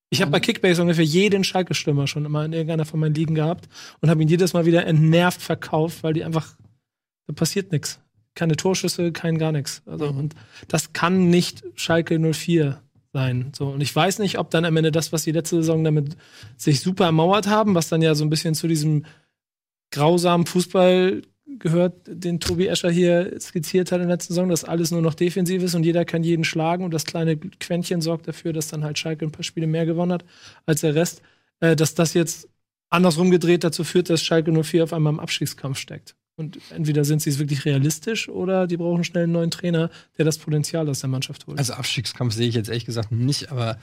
Ich 0.10 0.22
habe 0.22 0.32
bei 0.32 0.40
Kickbase 0.40 0.82
ungefähr 0.82 1.04
jeden 1.04 1.44
Schalke-Stürmer 1.44 2.08
schon 2.08 2.26
immer 2.26 2.46
in 2.46 2.54
irgendeiner 2.54 2.86
von 2.86 3.00
meinen 3.00 3.16
Ligen 3.16 3.36
gehabt 3.36 3.68
und 4.02 4.10
habe 4.10 4.22
ihn 4.22 4.30
jedes 4.30 4.54
Mal 4.54 4.66
wieder 4.66 4.86
entnervt 4.86 5.42
verkauft, 5.42 6.04
weil 6.04 6.14
die 6.14 6.24
einfach, 6.24 6.56
da 7.28 7.34
passiert 7.34 7.72
nichts. 7.72 8.00
Keine 8.36 8.56
Torschüsse, 8.56 9.12
kein 9.12 9.38
gar 9.38 9.52
nichts. 9.52 9.82
Also, 9.86 10.08
und 10.08 10.36
das 10.68 10.94
kann 10.94 11.30
nicht 11.30 11.64
Schalke 11.76 12.20
04 12.20 12.80
sein. 13.12 13.52
So, 13.56 13.68
und 13.70 13.82
ich 13.82 13.94
weiß 13.94 14.20
nicht, 14.20 14.38
ob 14.38 14.50
dann 14.52 14.64
am 14.64 14.78
Ende 14.78 14.92
das, 14.92 15.12
was 15.12 15.24
die 15.24 15.32
letzte 15.32 15.58
Saison 15.58 15.84
damit 15.84 16.16
sich 16.56 16.80
super 16.82 17.06
ermauert 17.06 17.48
haben, 17.48 17.74
was 17.76 17.90
dann 17.90 18.02
ja 18.02 18.16
so 18.16 18.24
ein 18.24 18.30
bisschen 18.30 18.54
zu 18.56 18.68
diesem 18.68 19.06
grausamen 19.92 20.46
Fußball 20.46 21.22
gehört, 21.60 22.02
den 22.08 22.40
Tobi 22.40 22.68
Escher 22.68 22.92
hier 22.92 23.40
skizziert 23.40 23.92
hat 23.92 24.02
in 24.02 24.08
der 24.08 24.16
letzten 24.16 24.34
Saison, 24.34 24.50
dass 24.50 24.64
alles 24.64 24.92
nur 24.92 25.02
noch 25.02 25.14
defensiv 25.14 25.64
ist 25.64 25.76
und 25.76 25.84
jeder 25.84 26.06
kann 26.06 26.24
jeden 26.24 26.44
schlagen 26.44 26.84
und 26.84 26.94
das 26.94 27.06
kleine 27.06 27.38
Quäntchen 27.38 28.02
sorgt 28.02 28.28
dafür, 28.28 28.54
dass 28.54 28.68
dann 28.68 28.84
halt 28.84 29.00
Schalke 29.00 29.26
ein 29.26 29.32
paar 29.32 29.44
Spiele 29.44 29.68
mehr 29.68 29.86
gewonnen 29.86 30.12
hat 30.12 30.26
als 30.66 30.82
der 30.82 30.96
Rest, 30.96 31.22
äh, 31.60 31.76
dass 31.76 31.96
das 31.96 32.14
jetzt 32.14 32.50
andersrum 32.90 33.32
gedreht 33.32 33.64
dazu 33.64 33.84
führt, 33.84 34.10
dass 34.10 34.24
Schalke 34.24 34.52
04 34.52 34.84
auf 34.84 34.94
einmal 34.94 35.14
im 35.14 35.20
Abstiegskampf 35.20 35.78
steckt. 35.78 36.16
Und 36.40 36.60
entweder 36.70 37.04
sind 37.04 37.20
sie 37.20 37.32
es 37.32 37.40
wirklich 37.40 37.66
realistisch 37.66 38.30
oder 38.30 38.68
die 38.68 38.78
brauchen 38.78 39.04
schnell 39.04 39.24
einen 39.24 39.32
neuen 39.32 39.50
Trainer, 39.50 39.90
der 40.20 40.26
das 40.26 40.38
Potenzial 40.38 40.88
aus 40.88 41.00
der 41.00 41.10
Mannschaft 41.10 41.48
holt. 41.48 41.58
Also 41.58 41.74
Abstiegskampf 41.74 42.36
sehe 42.36 42.48
ich 42.48 42.54
jetzt 42.54 42.70
ehrlich 42.70 42.86
gesagt 42.86 43.12
nicht, 43.12 43.52
aber 43.52 43.80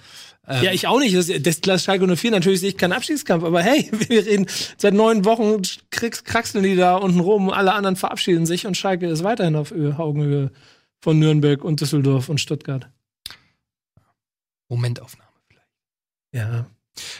ähm, 0.46 0.62
Ja, 0.62 0.70
ich 0.70 0.86
auch 0.86 1.00
nicht. 1.00 1.16
Das, 1.16 1.26
das, 1.42 1.60
das 1.60 1.82
Schalke 1.82 2.06
04, 2.06 2.30
natürlich 2.30 2.60
sehe 2.60 2.68
ich 2.68 2.78
keinen 2.78 2.92
Abschiedskampf, 2.92 3.42
aber 3.42 3.60
hey, 3.60 3.90
wir 4.08 4.24
reden 4.24 4.46
seit 4.78 4.94
neun 4.94 5.24
Wochen, 5.24 5.62
kriegst, 5.90 6.24
kraxeln 6.26 6.62
die 6.62 6.76
da 6.76 6.94
unten 6.94 7.18
rum, 7.18 7.50
alle 7.50 7.72
anderen 7.72 7.96
verabschieden 7.96 8.46
sich 8.46 8.68
und 8.68 8.76
Schalke 8.76 9.08
ist 9.08 9.24
weiterhin 9.24 9.56
auf 9.56 9.72
Augenhöhe 9.72 10.52
von 11.00 11.18
Nürnberg 11.18 11.64
und 11.64 11.80
Düsseldorf 11.80 12.28
und 12.28 12.40
Stuttgart. 12.40 12.88
Momentaufnahme 14.68 15.32
vielleicht. 15.48 15.68
Ja. 16.32 16.66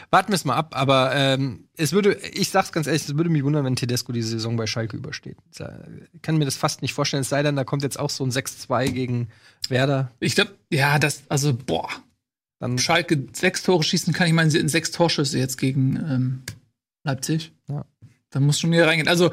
Warten 0.09 0.29
wir 0.29 0.35
es 0.35 0.45
mal 0.45 0.55
ab, 0.55 0.73
aber 0.75 1.13
ähm, 1.13 1.67
es 1.75 1.91
würde, 1.91 2.13
ich 2.33 2.49
sag's 2.49 2.71
ganz 2.71 2.87
ehrlich, 2.87 3.07
es 3.07 3.17
würde 3.17 3.29
mich 3.29 3.43
wundern, 3.43 3.65
wenn 3.65 3.75
Tedesco 3.75 4.11
diese 4.11 4.29
Saison 4.29 4.55
bei 4.55 4.67
Schalke 4.67 4.95
übersteht. 4.95 5.37
Ich 5.51 6.21
kann 6.21 6.37
mir 6.37 6.45
das 6.45 6.55
fast 6.55 6.81
nicht 6.81 6.93
vorstellen, 6.93 7.21
es 7.21 7.29
sei 7.29 7.43
denn, 7.43 7.55
da 7.55 7.63
kommt 7.63 7.83
jetzt 7.83 7.99
auch 7.99 8.09
so 8.09 8.23
ein 8.23 8.31
6-2 8.31 8.91
gegen 8.91 9.29
Werder. 9.67 10.11
Ich 10.19 10.35
glaube, 10.35 10.51
ja, 10.71 10.99
das, 10.99 11.23
also, 11.29 11.53
boah, 11.53 11.89
Dann 12.59 12.77
Schalke 12.77 13.27
sechs 13.33 13.63
Tore 13.63 13.83
schießen 13.83 14.13
kann. 14.13 14.27
Ich 14.27 14.33
meine, 14.33 14.49
sie 14.49 14.59
hatten 14.59 14.69
sechs 14.69 14.91
Torschüsse 14.91 15.37
jetzt 15.37 15.57
gegen 15.57 15.97
ähm, 15.97 16.43
Leipzig. 17.03 17.51
Ja. 17.67 17.85
Da 18.29 18.39
muss 18.39 18.59
schon 18.59 18.71
wieder 18.71 18.87
reingehen. 18.87 19.07
Also, 19.07 19.31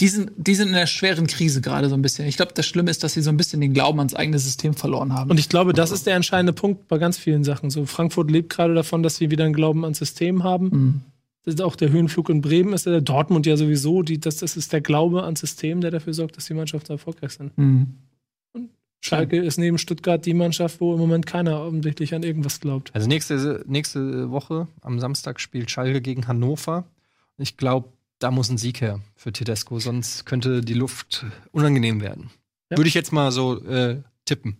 die 0.00 0.08
sind, 0.08 0.30
die 0.36 0.54
sind 0.54 0.68
in 0.68 0.74
einer 0.74 0.86
schweren 0.86 1.26
Krise 1.26 1.62
gerade 1.62 1.88
so 1.88 1.94
ein 1.94 2.02
bisschen. 2.02 2.26
Ich 2.26 2.36
glaube, 2.36 2.52
das 2.54 2.66
Schlimme 2.66 2.90
ist, 2.90 3.02
dass 3.02 3.14
sie 3.14 3.22
so 3.22 3.30
ein 3.30 3.36
bisschen 3.38 3.60
den 3.62 3.72
Glauben 3.72 3.98
ans 3.98 4.14
eigene 4.14 4.38
System 4.38 4.74
verloren 4.74 5.14
haben. 5.14 5.30
Und 5.30 5.40
ich 5.40 5.48
glaube, 5.48 5.72
das 5.72 5.90
ist 5.90 6.06
der 6.06 6.16
entscheidende 6.16 6.52
Punkt 6.52 6.86
bei 6.88 6.98
ganz 6.98 7.16
vielen 7.16 7.44
Sachen. 7.44 7.70
So, 7.70 7.86
Frankfurt 7.86 8.30
lebt 8.30 8.50
gerade 8.50 8.74
davon, 8.74 9.02
dass 9.02 9.16
sie 9.16 9.30
wieder 9.30 9.44
einen 9.44 9.54
Glauben 9.54 9.84
ans 9.84 9.98
System 9.98 10.44
haben. 10.44 10.68
Mhm. 10.68 11.00
Das 11.44 11.54
ist 11.54 11.62
auch 11.62 11.76
der 11.76 11.90
Höhenflug 11.90 12.28
in 12.28 12.42
Bremen 12.42 12.72
ist 12.72 12.86
der 12.86 13.00
Dortmund 13.00 13.46
ja 13.46 13.56
sowieso. 13.56 14.02
Die, 14.02 14.18
das, 14.18 14.36
das 14.38 14.56
ist 14.56 14.72
der 14.72 14.80
Glaube 14.80 15.22
ans 15.22 15.40
System, 15.40 15.80
der 15.80 15.92
dafür 15.92 16.12
sorgt, 16.12 16.36
dass 16.36 16.46
die 16.46 16.54
Mannschaften 16.54 16.92
erfolgreich 16.92 17.32
sind. 17.32 17.56
Mhm. 17.56 17.94
Schalke 19.00 19.38
ist 19.38 19.56
neben 19.56 19.78
Stuttgart 19.78 20.26
die 20.26 20.34
Mannschaft, 20.34 20.80
wo 20.80 20.92
im 20.92 20.98
Moment 20.98 21.26
keiner 21.26 21.60
offensichtlich 21.62 22.14
an 22.14 22.22
irgendwas 22.22 22.60
glaubt. 22.60 22.90
Also 22.92 23.06
nächste, 23.06 23.64
nächste 23.66 24.30
Woche 24.30 24.66
am 24.82 24.98
Samstag 24.98 25.40
spielt 25.40 25.70
Schalke 25.70 26.00
gegen 26.00 26.26
Hannover. 26.26 26.84
Ich 27.38 27.56
glaube, 27.56 27.88
da 28.18 28.30
muss 28.30 28.48
ein 28.48 28.58
Sieg 28.58 28.80
her 28.80 29.00
für 29.14 29.32
Tedesco, 29.32 29.78
sonst 29.78 30.24
könnte 30.26 30.60
die 30.62 30.74
Luft 30.74 31.24
unangenehm 31.52 32.00
werden. 32.00 32.30
Ja. 32.70 32.78
Würde 32.78 32.88
ich 32.88 32.94
jetzt 32.94 33.12
mal 33.12 33.30
so 33.32 33.62
äh, 33.64 34.02
tippen. 34.24 34.56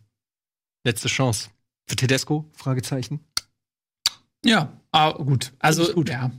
Letzte 0.85 1.09
Chance. 1.09 1.49
Für 1.89 1.97
Tedesco? 1.97 2.45
Fragezeichen. 2.53 3.21
Ja, 4.45 4.73
ah, 4.93 5.13
gut. 5.13 5.53
Also, 5.59 5.93
gut. 5.93 6.09
ja. 6.09 6.31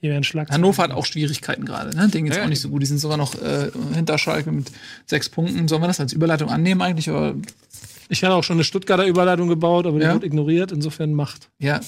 Hier 0.00 0.10
werden 0.10 0.24
Schlag. 0.24 0.50
Hannover 0.50 0.82
hat 0.82 0.90
auch 0.90 1.06
Schwierigkeiten 1.06 1.64
gerade. 1.64 1.96
Ne? 1.96 2.08
Denen 2.08 2.24
geht's 2.26 2.36
Ja, 2.36 2.44
auch 2.44 2.48
nicht 2.48 2.60
so 2.60 2.68
gut. 2.68 2.82
Die 2.82 2.86
sind 2.86 2.98
sogar 2.98 3.16
noch 3.16 3.34
äh, 3.40 3.70
hinter 3.94 4.18
Schalke 4.18 4.52
mit 4.52 4.70
sechs 5.06 5.28
Punkten. 5.28 5.68
Sollen 5.68 5.82
wir 5.82 5.86
das 5.88 6.00
als 6.00 6.12
Überleitung 6.12 6.50
annehmen 6.50 6.82
eigentlich? 6.82 7.08
Aber 7.08 7.34
Ich 8.08 8.22
hatte 8.22 8.34
auch 8.34 8.44
schon 8.44 8.56
eine 8.56 8.64
Stuttgarter 8.64 9.06
Überleitung 9.06 9.48
gebaut, 9.48 9.86
aber 9.86 9.98
die 9.98 10.04
Ja. 10.04 10.14
wurde 10.14 10.26
ignoriert. 10.26 10.70
Insofern 10.70 11.14
Macht. 11.14 11.50
ja, 11.58 11.80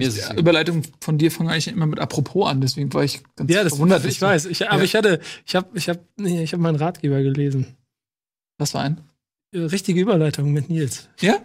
Mir 0.00 0.08
ist 0.08 0.32
Überleitung 0.34 0.82
von 1.00 1.18
dir 1.18 1.30
fange 1.30 1.50
eigentlich 1.52 1.68
immer 1.68 1.86
mit 1.86 1.98
Apropos 2.00 2.48
an. 2.48 2.60
Deswegen 2.60 2.92
war 2.92 3.04
ich 3.04 3.22
ganz 3.36 3.52
Ja, 3.52 3.62
das 3.62 3.74
verwundert. 3.74 4.04
ich 4.04 4.20
weiß. 4.20 4.46
Ich, 4.46 4.68
aber 4.68 4.78
Ja. 4.78 4.84
ich 4.84 4.94
hatte, 4.96 5.20
ich 5.46 5.54
habe, 5.54 5.68
ich 5.74 5.88
habe, 5.88 6.00
nee, 6.16 6.42
ich 6.42 6.52
habe 6.52 6.62
meinen 6.62 6.76
Ratgeber 6.76 7.22
gelesen. 7.22 7.76
Was 8.58 8.74
war 8.74 8.82
ein? 8.82 9.00
Äh, 9.52 9.60
Richtige 9.60 10.00
Überleitung 10.00 10.52
mit 10.52 10.68
Nils. 10.70 11.08
Ja? 11.20 11.38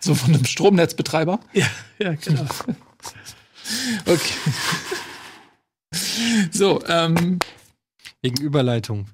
So 0.00 0.14
von 0.14 0.34
einem 0.34 0.44
Stromnetzbetreiber? 0.44 1.40
Ja, 1.52 1.66
ja, 1.98 2.14
genau. 2.14 2.44
Okay. 4.06 4.34
So, 6.50 6.82
ähm, 6.86 7.38
Wegen 8.22 8.42
Überleitung. 8.42 9.06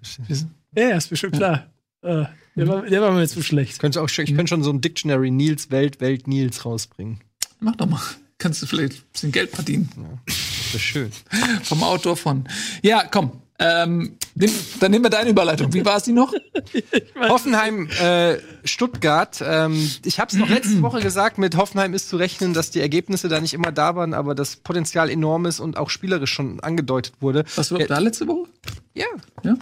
ja, 0.76 0.97
ist 0.97 1.11
mir 1.11 1.16
schon 1.16 1.32
klar. 1.32 1.70
Äh, 2.03 2.24
der, 2.57 2.68
war, 2.68 2.82
der 2.82 3.01
war 3.03 3.12
mir 3.12 3.26
zu 3.28 3.42
schlecht. 3.42 3.78
Könnte 3.78 4.01
auch, 4.01 4.09
ich 4.09 4.16
könnte 4.16 4.47
schon 4.49 4.62
so 4.62 4.70
ein 4.70 4.80
Dictionary 4.80 5.30
Nils 5.30 5.70
Welt, 5.70 6.01
Welt 6.01 6.26
Nils 6.28 6.64
rausbringen. 6.64 7.20
mach 7.61 7.76
doch 7.76 7.86
mal. 7.86 8.01
Kannst 8.39 8.62
du 8.62 8.66
vielleicht 8.66 8.95
ein 8.95 9.03
bisschen 9.12 9.32
Geld 9.32 9.51
verdienen. 9.51 9.89
Das 10.26 10.74
ist 10.74 10.80
schön. 10.82 11.11
Vom 11.62 11.82
Autor 11.82 12.16
von. 12.16 12.49
Ja, 12.82 13.05
komm. 13.11 13.41
Ähm, 13.61 14.16
nimm, 14.35 14.51
dann 14.80 14.91
nehmen 14.91 15.05
wir 15.05 15.11
deine 15.11 15.30
Überleitung. 15.30 15.72
Wie 15.72 15.85
war 15.85 15.97
es 15.99 16.03
die 16.03 16.12
noch? 16.12 16.32
Hoffenheim, 17.28 17.89
äh, 18.01 18.39
Stuttgart. 18.64 19.41
Ähm, 19.47 19.89
ich 20.05 20.18
habe 20.18 20.32
es 20.32 20.37
noch 20.37 20.49
letzte 20.49 20.82
Woche 20.82 21.01
gesagt, 21.01 21.39
mit 21.39 21.57
Hoffenheim 21.57 21.95
ist 21.95 22.09
zu 22.09 22.16
rechnen, 22.16 22.53
dass 22.53 22.72
die 22.72 22.80
Ergebnisse 22.80 23.28
da 23.28 23.41
nicht 23.41 23.55
immer 23.55 23.70
da 23.70 23.95
waren, 23.95 24.12
aber 24.12 24.35
das 24.35 24.57
Potenzial 24.57 25.09
enorm 25.09 25.47
ist 25.47 25.61
und 25.61 25.76
auch 25.76 25.89
spielerisch 25.89 26.32
schon 26.32 26.59
angedeutet 26.61 27.14
wurde. 27.20 27.45
Was 27.55 27.70
war 27.70 27.78
Ja. 27.80 27.87
da 27.87 27.99
letzte 27.99 28.26
Woche? 28.26 28.49
Ja. 28.95 29.07
Ja? 29.45 29.55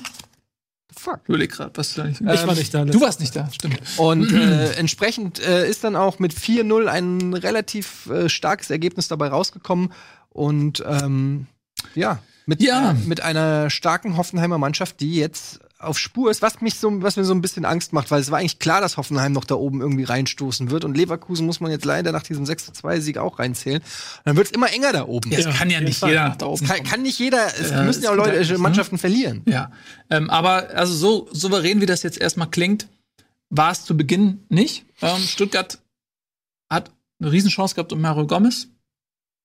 Fuck. 1.02 1.22
Ich 1.24 1.28
überleg 1.30 1.50
gerade, 1.50 1.72
was 1.74 1.94
du 1.94 2.02
da 2.02 2.06
nicht. 2.06 2.20
Ich 2.20 2.26
war 2.46 2.54
nicht 2.54 2.72
da. 2.72 2.84
Du 2.84 3.00
warst 3.00 3.18
nicht 3.18 3.34
da, 3.34 3.50
stimmt. 3.50 3.80
Und 3.96 4.32
äh, 4.32 4.74
entsprechend 4.74 5.40
äh, 5.44 5.68
ist 5.68 5.82
dann 5.82 5.96
auch 5.96 6.20
mit 6.20 6.32
4-0 6.32 6.86
ein 6.86 7.34
relativ 7.34 8.06
äh, 8.06 8.28
starkes 8.28 8.70
Ergebnis 8.70 9.08
dabei 9.08 9.26
rausgekommen. 9.26 9.92
Und 10.28 10.84
ähm, 10.86 11.48
ja, 11.96 12.20
mit, 12.46 12.62
Ja. 12.62 12.92
Äh, 12.92 12.94
mit 12.94 13.20
einer 13.20 13.68
starken 13.68 14.16
Hoffenheimer 14.16 14.58
Mannschaft, 14.58 15.00
die 15.00 15.16
jetzt 15.16 15.58
auf 15.82 15.98
Spur 15.98 16.30
ist, 16.30 16.42
was 16.42 16.60
mich 16.60 16.76
so, 16.76 17.02
was 17.02 17.16
mir 17.16 17.24
so 17.24 17.34
ein 17.34 17.40
bisschen 17.40 17.64
Angst 17.64 17.92
macht, 17.92 18.10
weil 18.10 18.20
es 18.20 18.30
war 18.30 18.38
eigentlich 18.38 18.58
klar, 18.58 18.80
dass 18.80 18.96
Hoffenheim 18.96 19.32
noch 19.32 19.44
da 19.44 19.54
oben 19.56 19.80
irgendwie 19.80 20.04
reinstoßen 20.04 20.70
wird. 20.70 20.84
Und 20.84 20.96
Leverkusen 20.96 21.44
muss 21.46 21.60
man 21.60 21.70
jetzt 21.70 21.84
leider 21.84 22.12
nach 22.12 22.22
diesem 22.22 22.44
6-2-Sieg 22.44 23.18
auch 23.18 23.38
reinzählen. 23.38 23.82
Dann 24.24 24.36
wird 24.36 24.46
es 24.46 24.52
immer 24.52 24.72
enger 24.72 24.92
da 24.92 25.06
oben. 25.06 25.30
Ja, 25.30 25.40
Ja, 25.40 25.52
kann 25.52 25.70
ja 25.70 25.80
nicht 25.80 26.02
jeder 26.02 26.28
nach 26.28 26.36
da 26.36 26.46
oben 26.46 26.66
Kann, 26.66 26.82
kann 26.84 27.02
nicht 27.02 27.18
jeder, 27.18 27.46
es 27.58 27.70
Ja, 27.70 27.82
müssen 27.82 28.02
ja 28.04 28.10
auch 28.10 28.16
Leute, 28.16 28.30
halt 28.30 28.40
nicht, 28.40 28.50
ne? 28.52 28.58
Mannschaften 28.58 28.98
verlieren. 28.98 29.42
Ja, 29.46 29.72
ähm, 30.10 30.30
aber 30.30 30.70
also 30.74 30.94
so 30.94 31.28
souverän, 31.32 31.80
wie 31.80 31.86
das 31.86 32.02
jetzt 32.02 32.18
erstmal 32.18 32.48
klingt, 32.50 32.88
war 33.50 33.70
es 33.70 33.84
zu 33.84 33.96
Beginn 33.96 34.44
nicht. 34.48 34.84
Ähm, 35.02 35.20
Stuttgart 35.20 35.78
hat 36.70 36.90
eine 37.20 37.32
Riesenchance 37.32 37.74
gehabt 37.74 37.92
um 37.92 38.00
Mario 38.00 38.26
Gomez. 38.26 38.68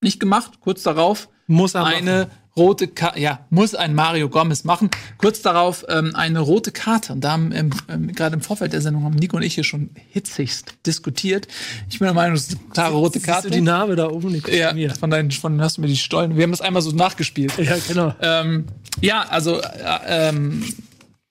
Nicht 0.00 0.20
gemacht. 0.20 0.60
Kurz 0.60 0.82
darauf 0.82 1.28
Muss 1.46 1.74
er 1.74 1.84
eine 1.84 2.26
machen. 2.26 2.30
Rote 2.58 2.88
Karte, 2.88 3.18
ja, 3.20 3.46
muss 3.48 3.74
ein 3.74 3.94
Mario 3.94 4.28
Gomez 4.28 4.64
machen. 4.64 4.90
Kurz 5.16 5.40
darauf 5.40 5.86
ähm, 5.88 6.14
eine 6.14 6.40
rote 6.40 6.72
Karte. 6.72 7.14
Und 7.14 7.22
da 7.22 7.32
haben 7.32 7.52
ähm, 7.52 7.70
ähm, 7.88 8.12
gerade 8.12 8.34
im 8.34 8.42
Vorfeld 8.42 8.74
der 8.74 8.82
Sendung 8.82 9.04
haben 9.04 9.14
Nico 9.14 9.36
und 9.36 9.42
ich 9.42 9.54
hier 9.54 9.64
schon 9.64 9.90
hitzigst 10.10 10.74
diskutiert. 10.84 11.48
Ich 11.88 11.98
bin 11.98 12.06
der 12.06 12.14
Meinung, 12.14 12.36
es 12.36 12.48
ist 12.48 12.58
eine 12.58 12.70
klare 12.70 12.94
rote 12.94 13.14
Siehst 13.14 13.26
Karte. 13.26 13.48
du 13.48 13.54
die 13.54 13.60
Narbe 13.60 13.96
da 13.96 14.10
oben? 14.10 14.32
Die 14.32 14.42
ja, 14.50 14.74
von 14.94 15.10
deinen, 15.10 15.30
von 15.30 15.60
hast 15.62 15.78
du 15.78 15.80
mir 15.80 15.86
die 15.86 15.96
Stollen. 15.96 16.36
Wir 16.36 16.42
haben 16.42 16.50
das 16.50 16.60
einmal 16.60 16.82
so 16.82 16.90
nachgespielt. 16.90 17.52
Ja, 17.58 17.76
genau. 17.86 18.14
Ähm, 18.20 18.66
ja, 19.00 19.22
also 19.28 19.60
äh, 19.60 19.68
ähm, 20.06 20.64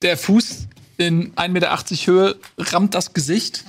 der 0.02 0.18
Fuß 0.18 0.68
in 0.98 1.34
1,80 1.34 1.50
Meter 1.50 1.78
Höhe 2.06 2.36
rammt 2.58 2.94
das 2.96 3.14
Gesicht. 3.14 3.64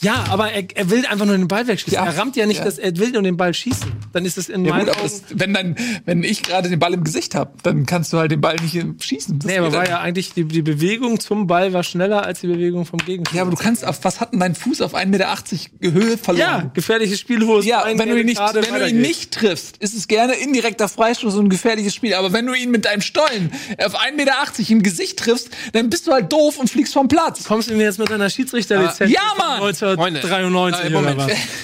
Ja, 0.00 0.24
aber 0.30 0.50
er, 0.52 0.64
er 0.74 0.90
will 0.90 1.06
einfach 1.06 1.24
nur 1.24 1.36
den 1.36 1.46
Ball 1.46 1.66
wegschießen. 1.68 1.94
Ja. 1.94 2.04
Er 2.04 2.18
rammt 2.18 2.34
ja 2.36 2.46
nicht, 2.46 2.58
Ja. 2.58 2.64
dass 2.64 2.78
er 2.78 2.96
will 2.98 3.10
nur 3.12 3.22
den 3.22 3.36
Ball 3.36 3.54
schießen. 3.54 3.92
Dann 4.12 4.24
ist 4.24 4.36
es 4.36 4.48
in 4.48 4.64
Ja, 4.64 4.72
meinen 4.72 4.86
gut, 4.86 4.96
aber 4.96 5.04
Augen. 5.04 5.10
das, 5.28 5.38
wenn, 5.38 5.54
dann, 5.54 5.76
wenn 6.04 6.24
ich 6.24 6.42
gerade 6.42 6.68
den 6.68 6.78
Ball 6.80 6.92
im 6.94 7.04
Gesicht 7.04 7.34
habe, 7.36 7.52
dann 7.62 7.86
kannst 7.86 8.12
du 8.12 8.18
halt 8.18 8.32
den 8.32 8.40
Ball 8.40 8.56
nicht 8.56 8.84
schießen. 9.02 9.38
Das 9.38 9.46
Nee, 9.50 9.58
aber 9.58 9.72
war 9.72 9.88
ja 9.88 10.00
eigentlich 10.00 10.34
die, 10.34 10.44
die 10.44 10.62
Bewegung 10.62 11.20
zum 11.20 11.46
Ball 11.46 11.72
war 11.72 11.84
schneller 11.84 12.24
als 12.26 12.40
die 12.40 12.48
Bewegung 12.48 12.84
vom 12.86 12.98
Gegenspieler. 12.98 13.36
Ja, 13.36 13.42
aber 13.42 13.52
du 13.52 13.56
kannst 13.56 13.84
auf, 13.86 14.02
was 14.02 14.20
hat 14.20 14.32
denn 14.32 14.40
dein 14.40 14.56
Fuß 14.56 14.80
auf 14.82 14.94
1,80 14.96 15.06
Meter 15.06 15.32
Höhe 15.80 16.10
ja, 16.10 16.16
verloren? 16.16 16.70
gefährliches 16.74 17.20
Spiel, 17.20 17.46
hohes 17.46 17.64
Ja, 17.64 17.84
wenn 17.86 18.08
du 18.08 18.18
ihn 18.18 18.26
nicht, 18.26 18.40
wenn 18.40 18.74
du 18.80 18.88
ihn 18.88 19.00
nicht 19.00 19.30
triffst, 19.32 19.76
ist 19.78 19.94
es 19.96 20.08
gerne 20.08 20.34
indirekter 20.34 20.88
Freistoß 20.88 21.36
und 21.36 21.46
ein 21.46 21.50
gefährliches 21.50 21.94
Spiel. 21.94 22.14
Aber 22.14 22.32
wenn 22.32 22.46
du 22.46 22.54
ihn 22.54 22.72
mit 22.72 22.84
deinem 22.84 23.00
Stollen 23.00 23.52
auf 23.78 23.94
1,80 23.98 24.12
Meter 24.16 24.32
im 24.70 24.82
Gesicht 24.82 25.20
triffst, 25.20 25.50
dann 25.72 25.88
bist 25.88 26.06
du 26.08 26.12
halt 26.12 26.32
doof 26.32 26.58
und 26.58 26.68
fliegst 26.68 26.92
vom 26.92 27.06
Platz. 27.08 27.44
kommst 27.44 27.70
du 27.70 27.74
mir 27.74 27.84
jetzt 27.84 27.98
mit 28.00 28.10
deiner 28.10 28.28
Schiedsrichterlizenz 28.28 29.10
Ja, 29.12 29.20
von 29.36 29.38
Mann! 29.38 29.61
1993 29.62 30.84
Äh, 30.84 30.88
oder 30.88 31.00
Moment. 31.14 31.18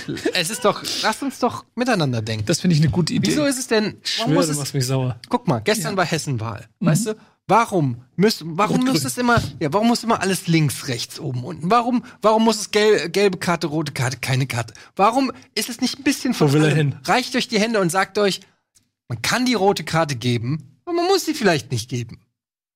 was? 0.07 0.27
es 0.35 0.51
ist 0.51 0.65
doch, 0.65 0.83
lass 1.03 1.23
uns 1.23 1.39
doch 1.39 1.65
miteinander 1.75 2.23
denken. 2.23 2.47
Das 2.47 2.61
finde 2.61 2.75
ich 2.77 2.83
eine 2.83 2.91
gute 2.91 3.13
Idee. 3.15 3.29
Wieso 3.29 3.45
ist 3.45 3.59
es 3.59 3.67
denn, 3.67 3.99
warum 4.19 4.35
muss 4.35 4.47
du 4.47 4.53
es 4.53 4.59
machst 4.59 4.75
mich 4.75 4.87
sauer. 4.87 5.19
Guck 5.29 5.47
mal, 5.49 5.61
gestern 5.61 5.97
war 5.97 6.05
Hessenwahl. 6.05 6.69
Weißt 6.81 7.07
du? 7.09 7.15
Warum 7.51 8.03
muss, 8.17 8.43
warum 8.45 8.85
muss 8.85 9.07
es 9.07 9.17
immer, 9.17 9.43
ja, 9.59 9.73
warum 9.73 9.89
muss 9.89 10.05
immer 10.05 10.21
alles 10.21 10.49
links, 10.49 10.87
rechts, 10.87 11.19
oben, 11.19 11.45
unten? 11.45 11.71
Warum, 11.71 12.05
warum 12.21 12.45
muss 12.45 12.61
es 12.61 12.71
gel, 12.71 13.09
gelbe 13.09 13.39
Karte, 13.39 13.69
rote 13.69 13.93
Karte, 13.93 14.19
keine 14.19 14.47
Karte? 14.47 14.75
Warum 14.97 15.33
ist 15.55 15.71
es 15.71 15.81
nicht 15.81 15.99
ein 15.99 16.03
bisschen 16.03 16.35
von 16.35 16.51
Wo 16.51 16.53
will 16.53 16.65
er 16.65 16.75
hin? 16.75 16.97
Reicht 17.05 17.35
euch 17.37 17.49
die 17.49 17.59
Hände 17.59 17.81
und 17.81 17.89
sagt 17.91 18.19
euch, 18.19 18.41
man 19.09 19.23
kann 19.23 19.47
die 19.47 19.55
rote 19.55 19.83
Karte 19.83 20.15
geben, 20.17 20.77
aber 20.85 20.97
man 20.97 21.07
muss 21.07 21.25
sie 21.25 21.33
vielleicht 21.33 21.73
nicht 21.73 21.89
geben. 21.89 22.21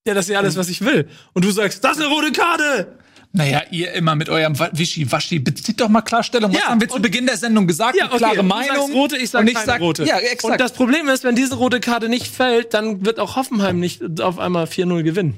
Ja, 0.07 0.15
das 0.15 0.25
ist 0.25 0.33
ja 0.33 0.39
alles, 0.39 0.57
was 0.57 0.71
ich 0.71 0.81
will. 0.81 1.07
Und 1.35 1.45
du 1.45 1.51
sagst, 1.51 1.85
das 1.85 1.99
ist 1.99 2.03
eine 2.05 2.13
rote 2.13 2.33
Karte! 2.33 2.97
Naja, 3.35 3.63
ihr 3.71 3.93
immer 3.93 4.15
mit 4.15 4.29
eurem 4.29 4.59
Wa- 4.59 4.69
Wischi-Waschi, 4.73 5.39
bezieht 5.39 5.81
doch 5.81 5.89
mal 5.89 6.03
klar 6.03 6.23
Stellung. 6.23 6.53
Was 6.53 6.61
Ja, 6.61 6.67
haben 6.69 6.81
wir 6.83 6.89
zu 6.89 7.01
Beginn 7.01 7.25
der 7.27 7.39
Sendung 7.39 7.67
gesagt? 7.67 7.99
Eine 7.99 8.11
klare 8.11 8.37
du 8.37 8.43
Meinung. 8.43 8.77
sagst 8.77 8.93
rote, 8.95 9.17
ich 9.17 9.31
sag 9.31 9.41
und 9.41 9.49
ich 9.51 9.59
sag, 9.59 9.81
rote. 9.81 10.05
Ja, 10.05 10.19
exakt. 10.19 10.45
Und 10.53 10.61
das 10.61 10.73
Problem 10.75 11.09
ist, 11.09 11.25
wenn 11.25 11.35
diese 11.35 11.55
rote 11.55 11.81
Karte 11.81 12.09
nicht 12.11 12.27
fällt, 12.27 12.75
dann 12.75 13.07
wird 13.07 13.19
auch 13.19 13.37
Hoffenheim 13.37 13.81
nicht 13.81 14.21
auf 14.21 14.39
einmal 14.39 14.67
4-0 14.67 15.03
gewinnen. 15.03 15.37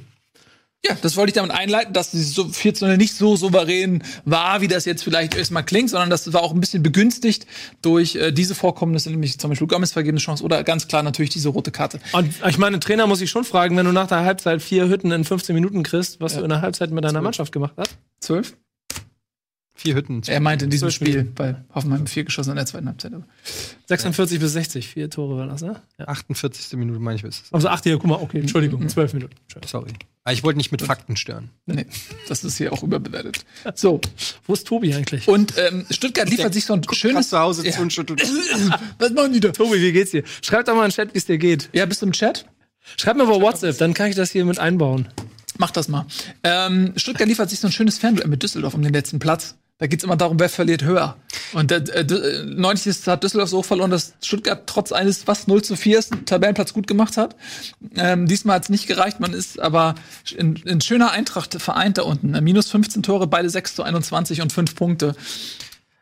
Ja, 0.86 0.96
das 1.00 1.16
wollte 1.16 1.30
ich 1.30 1.34
damit 1.34 1.50
einleiten, 1.50 1.92
dass 1.92 2.10
die 2.10 2.22
so 2.22 2.48
14 2.48 2.96
nicht 2.96 3.14
so 3.14 3.36
souverän 3.36 4.02
war, 4.24 4.60
wie 4.60 4.68
das 4.68 4.84
jetzt 4.84 5.02
vielleicht 5.02 5.34
erstmal 5.34 5.64
klingt, 5.64 5.90
sondern 5.90 6.10
das 6.10 6.30
war 6.32 6.42
auch 6.42 6.52
ein 6.52 6.60
bisschen 6.60 6.82
begünstigt 6.82 7.46
durch 7.80 8.16
äh, 8.16 8.32
diese 8.32 8.54
Vorkommnisse, 8.54 9.10
nämlich 9.10 9.38
zum 9.38 9.50
Beispiel 9.50 9.66
Gomez 9.66 9.92
vergebene 9.92 10.20
Chance 10.20 10.44
oder 10.44 10.62
ganz 10.62 10.86
klar 10.86 11.02
natürlich 11.02 11.30
diese 11.30 11.48
rote 11.48 11.70
Karte. 11.70 12.00
Und 12.12 12.28
ich 12.46 12.58
meine, 12.58 12.80
Trainer 12.80 13.06
muss 13.06 13.20
ich 13.20 13.30
schon 13.30 13.44
fragen, 13.44 13.76
wenn 13.76 13.86
du 13.86 13.92
nach 13.92 14.08
der 14.08 14.24
Halbzeit 14.24 14.62
vier 14.62 14.88
Hütten 14.88 15.10
in 15.10 15.24
15 15.24 15.54
Minuten 15.54 15.82
kriegst, 15.82 16.20
was 16.20 16.34
du 16.34 16.42
in 16.42 16.50
der 16.50 16.60
Halbzeit 16.60 16.90
mit 16.90 17.04
deiner 17.04 17.22
Mannschaft 17.22 17.52
gemacht 17.52 17.74
hast. 17.76 17.96
Zwölf? 18.20 18.56
Vier 19.76 19.96
Hütten. 19.96 20.22
Er 20.28 20.38
meinte 20.38 20.64
in 20.66 20.70
diesem 20.70 20.90
Spiel, 20.92 21.32
weil 21.34 21.64
Hoffenheim 21.74 22.06
vier 22.06 22.22
geschossen 22.24 22.50
in 22.50 22.56
der 22.56 22.66
zweiten 22.66 22.86
Halbzeit. 22.86 23.12
Aber 23.12 23.24
46 23.88 24.38
bis 24.38 24.52
60, 24.52 24.86
vier 24.88 25.10
Tore 25.10 25.36
waren 25.36 25.48
das, 25.48 25.62
ne? 25.62 25.80
Ja. 25.98 26.06
48. 26.06 26.78
Minute 26.78 27.00
meine 27.00 27.16
ich, 27.16 27.24
ist 27.24 27.46
es. 27.46 27.52
Also 27.52 27.68
8 27.68 27.82
hier, 27.82 27.98
guck 27.98 28.06
mal, 28.08 28.20
okay, 28.20 28.38
Entschuldigung, 28.38 28.88
12 28.88 29.14
Minuten. 29.14 29.34
Sorry. 29.66 29.90
Aber 30.22 30.32
ich 30.32 30.44
wollte 30.44 30.58
nicht 30.58 30.70
mit 30.70 30.80
Fakten 30.80 31.16
stören. 31.16 31.50
nee, 31.66 31.86
das 32.28 32.44
ist 32.44 32.56
hier 32.56 32.72
auch 32.72 32.82
überbewertet. 32.84 33.44
So, 33.74 34.00
Wo 34.46 34.52
ist 34.54 34.66
Tobi 34.66 34.94
eigentlich? 34.94 35.26
und 35.28 35.54
ähm, 35.58 35.84
Stuttgart 35.90 36.30
liefert 36.30 36.54
sich 36.54 36.64
so 36.64 36.72
ein 36.74 36.82
schönes 36.92 37.30
zu 37.30 37.38
Hause 37.38 37.66
Ja. 37.66 37.90
schüttelt. 37.90 38.22
Was 39.00 39.10
machen 39.12 39.32
die 39.32 39.40
da? 39.40 39.50
Tobi, 39.50 39.80
wie 39.82 39.92
geht's 39.92 40.12
dir? 40.12 40.22
Schreib 40.40 40.66
doch 40.66 40.74
mal 40.76 40.84
in 40.84 40.90
den 40.90 40.94
Chat, 40.94 41.12
wie 41.14 41.18
es 41.18 41.26
dir 41.26 41.36
geht. 41.36 41.68
Ja, 41.72 41.84
bist 41.84 42.00
du 42.00 42.06
im 42.06 42.12
Chat? 42.12 42.46
Schreib 42.96 43.16
mir 43.16 43.24
über 43.24 43.40
WhatsApp, 43.40 43.76
dann 43.78 43.92
kann 43.92 44.08
ich 44.08 44.14
das 44.16 44.30
hier 44.30 44.44
mit 44.44 44.58
einbauen. 44.60 45.08
Mach 45.58 45.70
das 45.72 45.88
mal. 45.88 46.06
Ähm, 46.42 46.92
Stuttgart 46.96 47.28
liefert 47.28 47.50
sich 47.50 47.58
so 47.60 47.68
ein 47.68 47.72
schönes 47.72 47.98
Fernduell 47.98 48.28
mit 48.28 48.42
Düsseldorf 48.42 48.74
um 48.74 48.82
den 48.82 48.92
letzten 48.92 49.18
Platz. 49.18 49.56
Da 49.84 49.88
geht's 49.88 50.02
immer 50.02 50.16
darum, 50.16 50.40
wer 50.40 50.48
verliert 50.48 50.82
höher. 50.82 51.18
Und 51.52 51.70
äh, 51.70 51.76
äh, 51.76 52.42
90 52.42 52.86
ist, 52.86 53.06
hat 53.06 53.22
Düsseldorf 53.22 53.50
so 53.50 53.62
verloren, 53.62 53.90
dass 53.90 54.14
Stuttgart 54.22 54.62
trotz 54.64 54.92
eines 54.92 55.24
fast 55.24 55.46
0 55.46 55.60
zu 55.60 55.76
4 55.76 56.02
einen 56.10 56.24
Tabellenplatz 56.24 56.72
gut 56.72 56.86
gemacht 56.86 57.18
hat. 57.18 57.36
Ähm, 57.94 58.26
diesmal 58.26 58.56
hat's 58.56 58.70
nicht 58.70 58.86
gereicht, 58.86 59.20
man 59.20 59.34
ist 59.34 59.60
aber 59.60 59.94
in, 60.38 60.56
in 60.56 60.80
schöner 60.80 61.10
Eintracht 61.10 61.60
vereint 61.60 61.98
da 61.98 62.04
unten. 62.04 62.32
Äh, 62.32 62.40
Minus 62.40 62.70
15 62.70 63.02
Tore, 63.02 63.26
beide 63.26 63.50
6 63.50 63.74
zu 63.74 63.82
21 63.82 64.40
und 64.40 64.54
5 64.54 64.74
Punkte. 64.74 65.14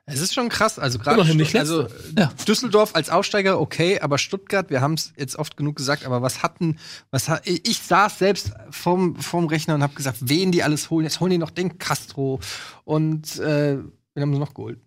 Es 0.04 0.20
ist 0.20 0.34
schon 0.34 0.48
krass, 0.48 0.80
also 0.80 0.98
gerade 0.98 1.20
also 1.20 1.86
Ja. 2.18 2.32
Düsseldorf 2.46 2.96
als 2.96 3.08
Aufsteiger 3.08 3.60
okay, 3.60 4.00
aber 4.00 4.18
Stuttgart, 4.18 4.68
wir 4.68 4.80
haben 4.80 4.94
es 4.94 5.12
jetzt 5.16 5.36
oft 5.36 5.56
genug 5.56 5.76
gesagt, 5.76 6.04
aber 6.04 6.22
was 6.22 6.42
hatten, 6.42 6.76
was 7.12 7.28
hat, 7.28 7.46
ich 7.46 7.78
saß 7.78 8.18
selbst 8.18 8.50
vorm, 8.70 9.14
vorm 9.14 9.46
Rechner 9.46 9.76
und 9.76 9.82
habe 9.82 9.94
gesagt, 9.94 10.18
wen 10.22 10.50
die 10.50 10.64
alles 10.64 10.90
holen. 10.90 11.04
Jetzt 11.04 11.20
holen 11.20 11.30
die 11.30 11.38
noch 11.38 11.50
den 11.50 11.78
Castro 11.78 12.40
und 12.84 13.38
äh, 13.38 13.78
wen 14.14 14.22
haben 14.22 14.32
sie 14.32 14.38
noch 14.40 14.54
geholt? 14.54 14.78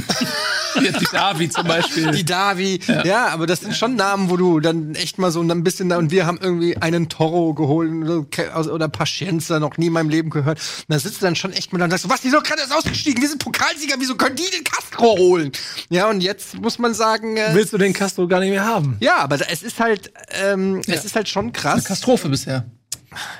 Jetzt 0.82 1.00
die 1.00 1.06
Davi 1.10 1.48
zum 1.48 1.66
Beispiel. 1.66 2.10
Die 2.10 2.24
Davi, 2.24 2.80
ja. 3.04 3.28
aber 3.28 3.46
das 3.46 3.60
sind 3.60 3.74
schon 3.74 3.96
Namen, 3.96 4.28
wo 4.28 4.36
du 4.36 4.60
dann 4.60 4.94
echt 4.94 5.18
mal 5.18 5.30
so 5.30 5.40
ein 5.40 5.64
bisschen 5.64 5.88
da 5.88 5.96
und 5.96 6.10
wir 6.10 6.26
haben 6.26 6.38
irgendwie 6.40 6.76
einen 6.76 7.08
Toro 7.08 7.54
geholt 7.54 7.90
oder, 7.90 8.54
also- 8.54 8.72
oder 8.72 8.88
Pacienza 8.88 9.58
noch 9.58 9.78
nie 9.78 9.86
in 9.86 9.94
meinem 9.94 10.10
Leben 10.10 10.28
gehört. 10.28 10.58
Und 10.58 10.92
da 10.92 10.98
sitzt 10.98 11.22
du 11.22 11.24
dann 11.24 11.34
schon 11.34 11.52
echt 11.52 11.72
mal 11.72 11.78
da 11.78 11.84
und 11.84 11.92
sagst, 11.92 12.02
so, 12.04 12.10
was, 12.10 12.20
die 12.20 12.28
sind 12.28 12.38
doch 12.38 12.42
gerade 12.46 12.60
erst 12.60 12.74
ausgestiegen, 12.74 13.22
wir 13.22 13.28
sind 13.28 13.42
Pokalsieger, 13.42 13.94
wieso 13.98 14.16
können 14.16 14.36
die 14.36 14.50
den 14.54 14.64
Castro 14.64 15.16
holen? 15.16 15.50
Ja, 15.88 16.10
und 16.10 16.20
jetzt 16.20 16.60
muss 16.60 16.78
man 16.78 16.92
sagen, 16.92 17.38
äh, 17.38 17.54
Willst 17.54 17.72
du 17.72 17.78
den 17.78 17.94
Castro 17.94 18.28
gar 18.28 18.40
nicht 18.40 18.50
mehr 18.50 18.66
haben? 18.66 18.96
ja, 19.00 19.16
aber 19.16 19.38
es 19.50 19.62
ist 19.62 19.80
halt, 19.80 20.12
ähm, 20.30 20.82
es 20.86 21.06
ist 21.06 21.16
halt 21.16 21.28
schon 21.28 21.52
krass. 21.52 21.84
Katastrophe 21.84 22.28
bisher. 22.28 22.66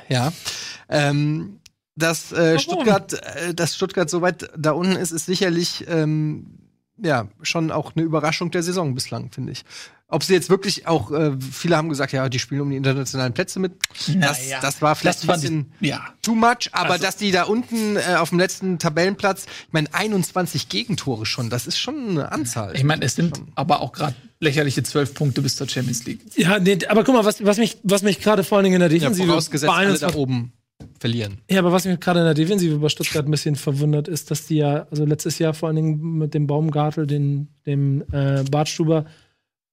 Ja. 0.09 0.33
Ähm, 0.89 1.59
dass 1.97 2.33
äh, 2.33 2.59
Stuttgart, 2.59 3.13
äh, 3.15 3.55
dass 3.55 3.75
Stuttgart 3.75 4.09
so 4.11 4.21
weit 4.23 4.51
da 4.57 4.73
unten 4.73 4.97
ist, 4.97 5.11
ist 5.13 5.27
sicherlich 5.27 5.85
ähm, 5.89 6.47
ja, 6.99 7.29
schon 7.43 7.71
auch 7.71 7.95
eine 7.95 8.05
Überraschung 8.05 8.51
der 8.51 8.63
Saison 8.63 8.95
bislang, 8.95 9.31
finde 9.31 9.53
ich. 9.53 9.65
Ob 10.09 10.23
sie 10.23 10.35
jetzt 10.35 10.49
wirklich 10.51 10.87
auch, 10.87 11.11
äh, 11.11 11.33
viele 11.41 11.77
haben 11.77 11.89
gesagt, 11.89 12.13
ja, 12.13 12.29
die 12.29 12.39
spielen 12.39 12.61
um 12.61 12.71
die 12.71 12.77
internationalen 12.77 13.35
Plätze 13.35 13.59
mit. 13.59 13.73
Das, 14.07 14.15
Naja, 14.15 14.61
das 14.63 14.81
war 14.81 14.95
vielleicht 14.95 15.25
das 15.25 15.29
ein 15.29 15.35
bisschen 15.41 15.73
ich- 15.81 15.89
ja. 15.89 16.01
too 16.23 16.35
much, 16.37 16.71
aber 16.73 16.93
Also- 16.93 17.05
dass 17.05 17.17
die 17.17 17.33
da 17.33 17.43
unten 17.43 17.97
äh, 17.97 18.15
auf 18.19 18.29
dem 18.31 18.39
letzten 18.39 18.79
Tabellenplatz, 18.79 19.47
ich 19.67 19.73
meine, 19.73 19.93
21 19.93 20.69
Gegentore 20.69 21.27
schon, 21.27 21.51
das 21.51 21.67
ist 21.67 21.77
schon 21.79 22.11
eine 22.11 22.31
Anzahl. 22.33 22.75
Ich 22.77 22.85
meine, 22.85 23.05
es 23.05 23.17
sind 23.17 23.35
aber 23.57 23.81
auch 23.81 23.93
gerade 23.93 24.15
lächerliche 24.39 24.83
zwölf 24.85 25.13
Punkte 25.13 25.43
bis 25.43 25.57
zur 25.57 25.69
Champions 25.69 26.05
League. 26.05 26.21
Ja, 26.37 26.59
nee, 26.61 26.79
aber 26.89 27.03
guck 27.05 27.15
mal, 27.15 27.25
was, 27.25 27.45
was 27.45 27.59
mich, 27.59 27.79
was 27.83 28.03
mich 28.03 28.21
gerade 28.21 28.45
vor 28.45 28.59
allen 28.59 28.65
Dingen 28.65 28.81
in 28.81 28.89
der 28.89 28.91
ja, 28.93 28.99
Defensive 29.01 29.27
vorausgesetzt, 29.27 29.67
bei 29.69 29.75
alle 29.77 29.89
21 29.89 30.15
da 30.15 30.19
oben 30.19 30.53
verlieren. 30.99 31.39
Ja, 31.51 31.61
aber 31.61 31.73
was 31.73 31.85
mich 31.85 31.99
gerade 32.01 32.21
in 32.21 32.25
der 32.27 32.35
Defensive 32.35 32.79
bei 32.79 32.89
Stuttgart 32.89 33.27
ein 33.27 33.31
bisschen 33.31 33.57
verwundert 33.57 34.09
ist, 34.09 34.31
dass 34.31 34.47
die 34.47 34.57
ja, 34.57 34.87
also 34.91 35.05
letztes 35.05 35.39
Jahr 35.39 35.55
vor 35.55 35.69
allen 35.69 35.77
Dingen 35.77 36.19
mit 36.19 36.35
dem 36.35 36.47
Baumgartel, 36.47 37.07
den, 37.07 37.49
dem 37.67 38.03
äh, 38.13 38.45
Bartstuber 38.51 39.07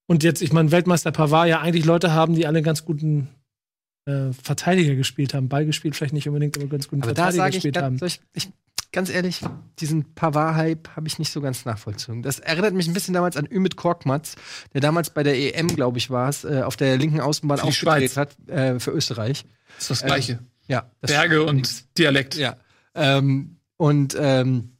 und 0.06 0.22
jetzt, 0.22 0.42
ich 0.42 0.52
meine, 0.52 0.70
Weltmeister 0.70 1.12
Pavard 1.12 1.48
ja 1.48 1.60
eigentlich 1.60 1.84
Leute 1.84 2.12
haben, 2.12 2.34
die 2.34 2.46
alle 2.46 2.62
ganz 2.62 2.84
guten 2.84 3.28
äh, 4.06 4.32
Verteidiger 4.32 4.94
gespielt 4.94 5.32
haben. 5.34 5.48
Ball 5.48 5.64
gespielt 5.64 5.96
vielleicht 5.96 6.12
nicht 6.12 6.28
unbedingt, 6.28 6.56
aber 6.58 6.66
ganz 6.66 6.88
guten 6.88 7.02
Aber 7.02 7.14
da 7.14 7.30
Verteidiger 7.30 7.50
gespielt 7.50 7.76
haben. 7.78 7.98
ganz, 7.98 8.00
soll 8.00 8.24
ich, 8.34 8.46
ich, 8.46 8.52
ganz 8.92 9.08
ehrlich, 9.08 9.40
diesen 9.78 10.14
Pavard-Hype 10.14 10.90
habe 10.94 11.08
ich 11.08 11.18
nicht 11.18 11.32
so 11.32 11.40
ganz 11.40 11.64
nachvollzogen. 11.64 12.22
Das 12.22 12.38
erinnert 12.38 12.74
mich 12.74 12.86
ein 12.86 12.92
bisschen 12.92 13.14
damals 13.14 13.36
an 13.36 13.46
Ümit 13.50 13.76
Korkmaz, 13.76 14.36
der 14.74 14.82
damals 14.82 15.10
bei 15.10 15.22
der 15.22 15.36
EM, 15.36 15.68
glaube 15.68 15.96
ich, 15.96 16.10
war 16.10 16.28
es, 16.28 16.44
äh, 16.44 16.62
auf 16.62 16.76
der 16.76 16.98
linken 16.98 17.20
Außenbahn 17.20 17.72
Schweiz. 17.72 18.16
hat 18.18 18.36
äh, 18.48 18.78
für 18.78 18.90
Österreich. 18.90 19.46
Das 19.76 19.84
ist 19.84 19.90
das 19.90 20.04
Gleiche. 20.04 20.38
Ja, 20.68 20.90
das 21.00 21.10
Berge 21.10 21.44
und 21.44 21.98
Dialekt. 21.98 22.36
Ja. 22.36 22.56
Ähm, 22.94 23.58
und 23.76 24.16
ähm, 24.18 24.74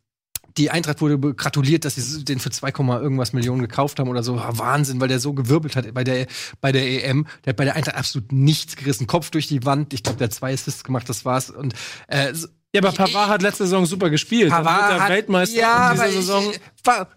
die 0.56 0.70
Eintracht 0.70 1.00
wurde 1.00 1.18
gratuliert, 1.34 1.84
dass 1.84 1.96
sie 1.96 2.24
den 2.24 2.38
für 2.38 2.50
2, 2.50 2.70
Komma 2.72 3.00
irgendwas 3.00 3.32
Millionen 3.32 3.60
gekauft 3.60 3.98
haben 3.98 4.08
oder 4.08 4.22
so. 4.22 4.36
Ah, 4.36 4.52
Wahnsinn, 4.52 5.00
weil 5.00 5.08
der 5.08 5.18
so 5.18 5.32
gewirbelt 5.32 5.74
hat 5.74 5.92
bei 5.92 6.04
der, 6.04 6.26
bei 6.60 6.70
der 6.70 7.04
EM. 7.04 7.26
Der 7.44 7.50
hat 7.50 7.56
bei 7.56 7.64
der 7.64 7.74
Eintracht 7.74 7.96
absolut 7.96 8.32
nichts 8.32 8.76
gerissen. 8.76 9.06
Kopf 9.06 9.30
durch 9.30 9.48
die 9.48 9.64
Wand. 9.64 9.92
Ich 9.92 10.02
glaube, 10.02 10.18
der 10.18 10.26
hat 10.26 10.34
zwei 10.34 10.52
Assists 10.52 10.84
gemacht, 10.84 11.08
das 11.08 11.24
war's. 11.24 11.50
Und 11.50 11.74
äh, 12.06 12.32
Ja, 12.72 12.82
aber 12.82 12.92
Pavard 12.92 13.28
hat 13.28 13.42
letzte 13.42 13.64
Saison 13.64 13.84
super 13.84 14.10
gespielt. 14.10 14.52
Dann 14.52 14.64
wird 14.64 14.74
er 14.74 15.00
hat, 15.00 15.08
Weltmeister 15.10 15.58
ja, 15.58 15.90
in 15.90 15.96
dieser 15.96 16.12
Saison. 16.12 16.52
Ich, 16.52 16.60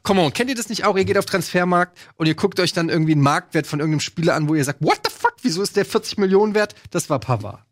come 0.01 0.21
on, 0.21 0.33
kennt 0.33 0.49
ihr 0.49 0.55
das 0.55 0.69
nicht 0.69 0.85
auch? 0.85 0.97
Ihr 0.97 1.05
geht 1.05 1.17
auf 1.17 1.25
Transfermarkt 1.25 1.97
und 2.15 2.25
ihr 2.25 2.35
guckt 2.35 2.59
euch 2.59 2.73
dann 2.73 2.89
irgendwie 2.89 3.11
einen 3.11 3.21
Marktwert 3.21 3.67
von 3.67 3.79
irgendeinem 3.79 3.99
Spieler 3.99 4.33
an, 4.33 4.49
wo 4.49 4.55
ihr 4.55 4.63
sagt, 4.63 4.81
what 4.81 4.99
the 5.05 5.11
fuck, 5.15 5.35
wieso 5.43 5.61
ist 5.61 5.75
der 5.75 5.85
40 5.85 6.17
Millionen 6.17 6.55
wert? 6.55 6.73
Das 6.89 7.09
war 7.11 7.19
Pavard. 7.19 7.66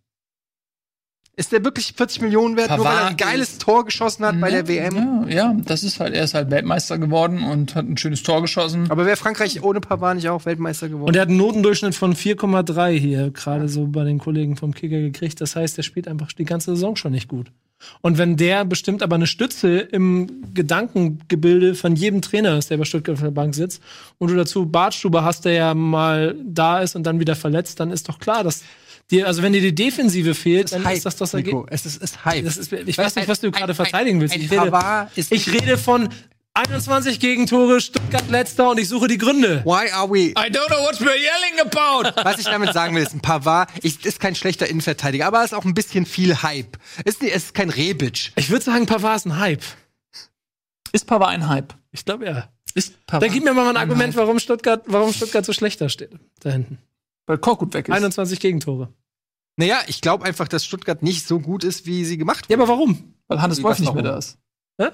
Ist 1.38 1.52
der 1.52 1.66
wirklich 1.66 1.94
40 1.98 2.22
Millionen 2.22 2.56
wert, 2.56 2.70
nur 2.70 2.80
weil 2.86 2.86
er 2.86 2.92
ein 3.08 3.18
Pavard 3.18 3.18
geiles 3.18 3.50
ist- 3.52 3.62
Tor 3.62 3.84
geschossen 3.84 4.26
hat 4.26 4.40
bei 4.40 4.50
Ja, 4.50 4.62
der 4.64 4.68
WM? 4.70 5.26
Ja, 5.28 5.36
ja, 5.36 5.56
das 5.66 5.84
ist 5.84 6.00
halt, 6.00 6.14
er 6.14 6.24
ist 6.24 6.34
halt 6.34 6.50
Weltmeister 6.50 6.98
geworden 6.98 7.44
und 7.44 7.76
hat 7.76 7.86
ein 7.86 7.98
schönes 7.98 8.24
Tor 8.24 8.42
geschossen. 8.42 8.90
Aber 8.90 9.06
wäre 9.06 9.18
Frankreich 9.18 9.62
ohne 9.62 9.82
Pavard 9.82 10.16
nicht 10.16 10.30
auch 10.30 10.46
Weltmeister 10.46 10.88
geworden? 10.88 11.10
Und 11.10 11.16
er 11.16 11.24
hat 11.24 11.28
einen 11.30 11.38
Notendurchschnitt 11.38 11.94
von 11.94 12.16
4,3 12.16 12.98
hier, 12.98 13.32
gerade 13.32 13.68
so 13.68 13.86
bei 13.88 14.06
den 14.06 14.18
Kollegen 14.18 14.56
vom 14.56 14.74
Kicker 14.74 15.00
gekriegt. 15.02 15.42
Das 15.42 15.58
heißt, 15.58 15.78
er 15.78 15.84
spielt 15.84 16.08
einfach 16.08 16.32
die 16.32 16.46
ganze 16.46 16.72
Saison 16.72 16.96
schon 16.96 17.12
nicht 17.12 17.28
gut. 17.28 17.52
Und 18.02 18.18
wenn 18.18 18.38
der 18.38 18.64
bestimmt 18.64 19.04
aber 19.04 19.16
eine 19.16 19.28
Stütze 19.28 19.80
im 19.80 20.28
Gedankengebilde 20.54 21.76
von 21.76 21.96
jedem 21.98 22.22
Trainer 22.22 22.58
ist, 22.58 22.70
der 22.70 22.78
bei 22.78 22.86
Stuttgart 22.86 23.16
auf 23.16 23.22
der 23.22 23.32
Bank 23.32 23.56
sitzt, 23.56 23.82
und 24.18 24.30
du 24.32 24.36
dazu 24.36 24.66
Bartstuber 24.66 25.24
hast, 25.26 25.44
der 25.44 25.54
ja 25.54 25.74
mal 25.74 26.36
da 26.46 26.80
ist 26.80 26.96
und 26.96 27.04
dann 27.04 27.20
wieder 27.20 27.36
verletzt, 27.36 27.80
dann 27.82 27.92
ist 27.92 28.08
doch 28.08 28.20
klar, 28.20 28.44
dass 28.44 28.64
dir, 29.12 29.28
also 29.28 29.42
wenn 29.42 29.54
dir 29.54 29.62
die 29.62 29.76
Defensive 29.76 30.36
fehlt, 30.36 30.72
dann 30.72 30.86
ist 30.88 31.06
das 31.06 31.16
das 31.16 31.34
Nico. 31.34 31.62
Ergebnis. 31.62 31.86
Es 31.86 31.86
ist, 31.86 32.02
ist 32.02 32.26
Hype. 32.26 32.46
Das 32.46 32.58
ist, 32.58 32.72
ich 32.72 32.98
weiß 32.98 33.16
nicht, 33.16 33.28
was 33.28 33.40
du 33.40 33.52
gerade 33.52 33.76
verteidigen 33.76 34.20
willst. 34.22 34.36
Ich 34.36 34.52
rede, 34.52 35.10
ich 35.16 35.54
rede 35.54 35.78
von 35.78 36.10
21 36.58 37.20
Gegentore, 37.20 37.82
Stuttgart 37.82 38.30
letzter 38.30 38.70
und 38.70 38.80
ich 38.80 38.88
suche 38.88 39.10
die 39.10 39.18
Gründe. 39.18 39.62
Why 39.66 39.92
are 39.92 40.10
we? 40.10 40.30
I 40.30 40.50
don't 40.50 40.68
know 40.68 40.82
what 40.84 40.96
we're 41.02 41.18
yelling 41.18 41.60
about. 41.60 42.24
Was 42.24 42.40
ich 42.40 42.46
damit 42.46 42.72
sagen 42.72 42.96
will, 42.96 43.04
ist 43.04 43.14
ein 43.14 43.20
Pavard 43.20 43.70
ich, 43.84 44.06
ist 44.06 44.22
kein 44.22 44.36
schlechter 44.36 44.66
Innenverteidiger, 44.66 45.26
aber 45.26 45.44
ist 45.44 45.54
auch 45.54 45.66
ein 45.66 45.74
bisschen 45.74 46.06
viel 46.06 46.44
Hype. 46.44 46.78
Ist, 47.04 47.22
ist 47.22 47.54
kein 47.54 47.70
Rebic. 47.70 48.32
Ich 48.38 48.50
würde 48.50 48.64
sagen, 48.64 48.86
Pavard 48.86 49.18
ist 49.18 49.26
ein 49.26 49.38
Hype. 49.38 49.64
Ist 50.94 51.06
Pavard 51.08 51.32
ein 51.32 51.50
Hype? 51.50 51.74
Ich 51.92 52.06
glaube, 52.06 52.26
ja. 52.26 52.50
Ist 52.74 53.06
Pavard 53.06 53.24
Dann 53.24 53.34
gib 53.34 53.44
mir 53.44 53.54
mal 53.54 53.64
ein 53.64 53.76
ein 53.76 53.78
Argument, 53.78 54.14
Hype? 54.14 54.22
warum 54.22 54.40
Stuttgart, 54.40 54.84
warum 54.86 55.12
Stuttgart 55.12 55.46
so 55.46 55.52
schlechter 55.52 55.90
steht. 55.90 56.12
Da 56.40 56.52
hinten. 56.52 56.78
Weil 57.28 57.38
Korkut 57.38 57.74
weg 57.74 57.88
ist. 57.90 57.94
21 57.96 58.40
Gegentore. 58.40 58.94
Naja, 59.58 59.80
ich 59.88 60.02
glaube 60.02 60.26
einfach, 60.26 60.48
dass 60.48 60.66
Stuttgart 60.66 61.02
nicht 61.02 61.26
so 61.28 61.40
gut 61.40 61.64
ist, 61.64 61.86
wie 61.86 62.04
sie 62.06 62.18
gemacht 62.18 62.46
Ja, 62.50 62.58
aber 62.58 62.68
warum? 62.68 63.14
weil 63.28 63.42
Hannes 63.42 63.64
Wolf 63.64 63.80
nicht 63.80 63.94
mehr 63.94 64.04
da 64.04 64.18
ist. 64.18 64.38
Ja, 64.78 64.92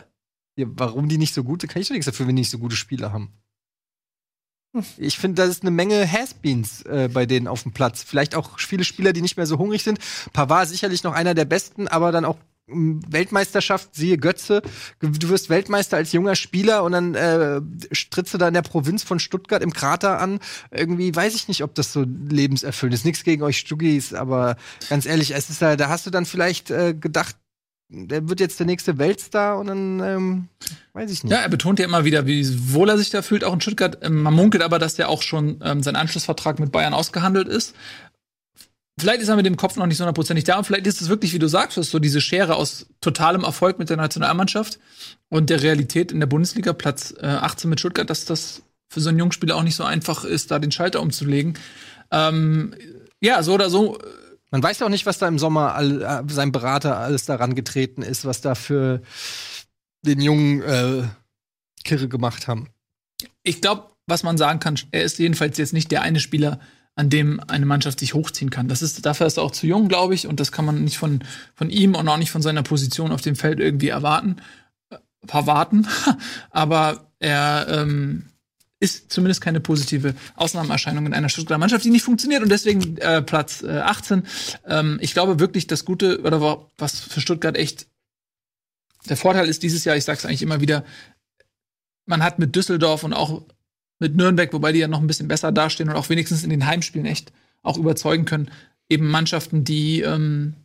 warum 0.58 1.10
die 1.10 1.18
nicht 1.18 1.34
so 1.34 1.44
gute, 1.44 1.68
kann 1.68 1.82
ich 1.82 1.88
doch 1.88 1.94
nichts 1.94 2.06
dafür, 2.06 2.28
wenn 2.28 2.36
die 2.36 2.42
nicht 2.42 2.52
so 2.52 2.60
gute 2.60 2.76
Spieler 2.76 3.12
haben. 3.12 3.34
Ich 4.98 5.18
finde, 5.18 5.42
da 5.42 5.50
ist 5.50 5.64
eine 5.64 5.72
Menge 5.72 6.10
Has-Beens 6.10 6.84
äh, 6.84 7.10
bei 7.12 7.26
denen 7.26 7.48
auf 7.48 7.64
dem 7.64 7.74
Platz. 7.74 8.04
Vielleicht 8.04 8.36
auch 8.36 8.58
viele 8.58 8.86
Spieler, 8.86 9.12
die 9.12 9.22
nicht 9.22 9.36
mehr 9.36 9.46
so 9.46 9.58
hungrig 9.58 9.84
sind. 9.84 10.00
Pavard 10.32 10.70
sicherlich 10.70 11.04
noch 11.04 11.14
einer 11.14 11.34
der 11.34 11.44
besten, 11.46 11.90
aber 11.90 12.14
dann 12.14 12.24
auch 12.24 12.38
Weltmeisterschaft, 12.74 13.96
siehe 13.96 14.18
Götze. 14.18 14.62
Du 15.00 15.30
wirst 15.30 15.50
Weltmeister 15.50 15.98
als 15.98 16.12
junger 16.12 16.36
Spieler 16.36 16.84
und 16.84 16.92
dann 16.94 17.16
äh, 17.16 17.62
trittst 18.10 18.34
du 18.34 18.38
da 18.38 18.48
in 18.48 18.54
der 18.54 18.62
Provinz 18.62 19.04
von 19.04 19.20
Stuttgart 19.20 19.62
im 19.62 19.74
Krater 19.74 20.20
an. 20.20 20.40
Irgendwie 20.72 21.16
weiß 21.16 21.36
ich 21.36 21.48
nicht, 21.48 21.64
ob 21.64 21.76
das 21.76 21.94
so 21.94 22.04
lebenserfüllend 22.04 22.96
ist. 22.96 23.06
Nichts 23.06 23.24
gegen 23.24 23.44
euch 23.44 23.58
Stuggis, 23.58 24.14
aber 24.14 24.58
ganz 24.90 25.06
ehrlich, 25.06 25.34
es 25.34 25.50
ist 25.50 25.62
da, 25.62 25.76
da 25.76 25.90
hast 25.90 26.06
du 26.06 26.10
dann 26.10 26.26
vielleicht 26.26 26.72
äh, 26.72 26.94
gedacht, 26.94 27.36
der 27.94 28.30
wird 28.30 28.40
jetzt 28.40 28.58
der 28.58 28.66
nächste 28.66 28.98
Weltstar 28.98 29.60
und 29.60 29.68
dann 29.68 30.00
ähm, 30.00 30.48
weiß 30.94 31.12
ich 31.12 31.24
nicht. 31.24 31.32
Ja, 31.34 31.40
er 31.40 31.50
betont 31.50 31.78
ja 31.78 31.86
immer 31.86 32.06
wieder, 32.06 32.26
wie 32.26 32.74
wohl 32.74 32.90
er 32.90 32.98
sich 32.98 33.10
da 33.10 33.22
fühlt, 33.22 33.44
auch 33.44 33.54
in 33.54 33.60
Stuttgart. 33.60 33.98
Ähm, 34.02 34.24
Man 34.24 34.34
munkelt 34.34 34.64
aber, 34.64 34.80
dass 34.80 34.96
der 34.96 35.10
auch 35.10 35.22
schon 35.22 35.60
ähm, 35.62 35.84
sein 35.84 35.98
Anschlussvertrag 35.98 36.60
mit 36.60 36.72
Bayern 36.72 36.94
ausgehandelt 36.94 37.50
ist. 37.50 37.76
Vielleicht 39.00 39.22
ist 39.22 39.30
er 39.30 39.36
mit 39.36 39.46
dem 39.46 39.58
Kopf 39.58 39.78
noch 39.78 39.86
nicht 39.86 39.98
so 39.98 40.04
hundertprozentig 40.04 40.44
da 40.44 40.58
und 40.58 40.66
vielleicht 40.66 40.86
ist 40.86 41.02
es 41.02 41.10
wirklich, 41.10 41.34
wie 41.34 41.40
du 41.40 41.48
sagst, 41.48 41.82
so 41.82 42.00
diese 42.00 42.22
Schere 42.22 42.56
aus 42.56 42.88
totalem 43.00 43.44
Erfolg 43.44 43.80
mit 43.80 43.90
der 43.90 43.98
Nationalmannschaft 43.98 44.80
und 45.30 45.50
der 45.50 45.64
Realität 45.64 46.12
in 46.12 46.20
der 46.20 46.28
Bundesliga, 46.28 46.74
Platz 46.74 47.14
äh, 47.20 47.26
18 47.26 47.70
mit 47.70 47.80
Stuttgart, 47.80 48.10
dass 48.10 48.26
das 48.26 48.64
für 48.90 49.00
so 49.00 49.10
einen 49.10 49.20
jungen 49.20 49.32
Spieler 49.32 49.56
auch 49.56 49.64
nicht 49.64 49.76
so 49.76 49.86
einfach 49.86 50.26
ist, 50.26 50.52
da 50.52 50.60
den 50.60 50.72
Schalter 50.72 51.02
umzulegen. 51.02 51.58
Ähm, 52.12 52.76
ja, 53.22 53.42
so 53.42 53.54
oder 53.54 53.70
so 53.70 53.98
Man 54.52 54.62
weiß 54.62 54.80
ja 54.80 54.86
auch 54.86 54.92
nicht, 54.92 55.06
was 55.06 55.18
da 55.18 55.28
im 55.28 55.40
Sommer 55.40 55.74
all, 55.76 56.02
äh, 56.02 56.24
sein 56.28 56.52
Berater 56.52 56.98
alles 56.98 57.26
daran 57.26 57.56
getreten 57.56 58.02
ist, 58.02 58.26
was 58.26 58.42
da 58.42 58.54
für 58.54 59.02
den 60.06 60.20
jungen 60.20 60.62
äh, 60.62 61.04
Kirre 61.86 62.10
gemacht 62.10 62.48
haben. 62.48 62.68
ich 63.44 63.62
glaube, 63.62 63.92
was 64.08 64.24
man 64.24 64.38
sagen 64.38 64.60
kann, 64.60 64.78
er 64.92 65.04
ist 65.04 65.20
jedenfalls 65.20 65.58
jetzt 65.58 65.74
nicht 65.74 65.92
der 65.92 66.02
eine 66.02 66.20
Spieler, 66.20 66.60
an 66.96 67.10
dem 67.10 67.40
eine 67.48 67.66
Mannschaft 67.66 68.00
sich 68.00 68.14
hochziehen 68.14 68.50
kann. 68.50 68.68
Das 68.68 68.82
ist, 68.82 69.06
dafür 69.06 69.26
ist 69.28 69.38
er 69.38 69.44
auch 69.44 69.52
zu 69.52 69.66
jung, 69.66 69.88
glaube 69.88 70.14
ich, 70.14 70.28
und 70.28 70.40
das 70.40 70.52
kann 70.52 70.66
man 70.66 70.84
nicht 70.84 70.98
von, 70.98 71.24
von 71.56 71.70
ihm 71.70 71.96
und 71.96 72.08
auch 72.08 72.18
nicht 72.18 72.32
von 72.32 72.42
seiner 72.42 72.64
Position 72.64 73.12
auf 73.12 73.22
dem 73.22 73.36
Feld 73.36 73.60
irgendwie 73.60 73.90
erwarten, 73.90 74.38
äh, 74.90 74.98
verwarten. 75.26 75.88
Aber 76.52 77.08
er 77.20 77.68
ähm, 77.70 78.26
ist 78.80 79.12
zumindest 79.12 79.42
keine 79.42 79.60
positive 79.62 80.16
Ausnahmeerscheinung 80.36 81.06
in 81.06 81.14
einer 81.14 81.30
Stuttgarter 81.30 81.60
Mannschaft, 81.60 81.86
die 81.86 81.92
nicht 81.92 82.04
funktioniert 82.04 82.42
und 82.44 82.50
deswegen 82.50 82.98
äh, 82.98 83.22
Platz 83.22 83.64
äh, 83.64 83.80
18. 83.80 84.24
Ähm, 84.68 84.98
ich 85.02 85.14
glaube 85.14 85.40
wirklich, 85.40 85.68
das 85.68 85.86
Gute 85.86 86.22
oder 86.22 86.42
wa- 86.42 86.70
was 86.78 87.00
für 87.00 87.22
Stuttgart 87.22 87.56
echt 87.58 87.88
der 89.10 89.18
Vorteil 89.18 89.48
ist 89.48 89.64
dieses 89.64 89.84
Jahr, 89.86 89.96
ich 89.96 90.04
sage 90.04 90.20
es 90.20 90.26
eigentlich 90.26 90.42
immer 90.42 90.62
wieder, 90.62 90.84
man 92.06 92.22
hat 92.24 92.38
mit 92.40 92.56
Düsseldorf 92.56 93.04
und 93.04 93.14
auch 93.14 93.44
mit 94.02 94.16
Nürnberg, 94.16 94.52
wobei 94.52 94.74
die 94.74 94.80
ja 94.80 94.88
noch 94.88 95.00
ein 95.00 95.08
bisschen 95.08 95.28
besser 95.28 95.52
dastehen 95.52 95.90
und 95.90 95.96
auch 95.96 96.10
wenigstens 96.10 96.44
in 96.44 96.50
den 96.50 96.66
Heimspielen 96.66 97.06
echt 97.06 97.32
auch 97.62 97.78
überzeugen 97.78 98.26
können, 98.26 98.50
eben 98.90 99.08
Mannschaften, 99.08 99.64
die 99.64 100.02
ähm, 100.02 100.56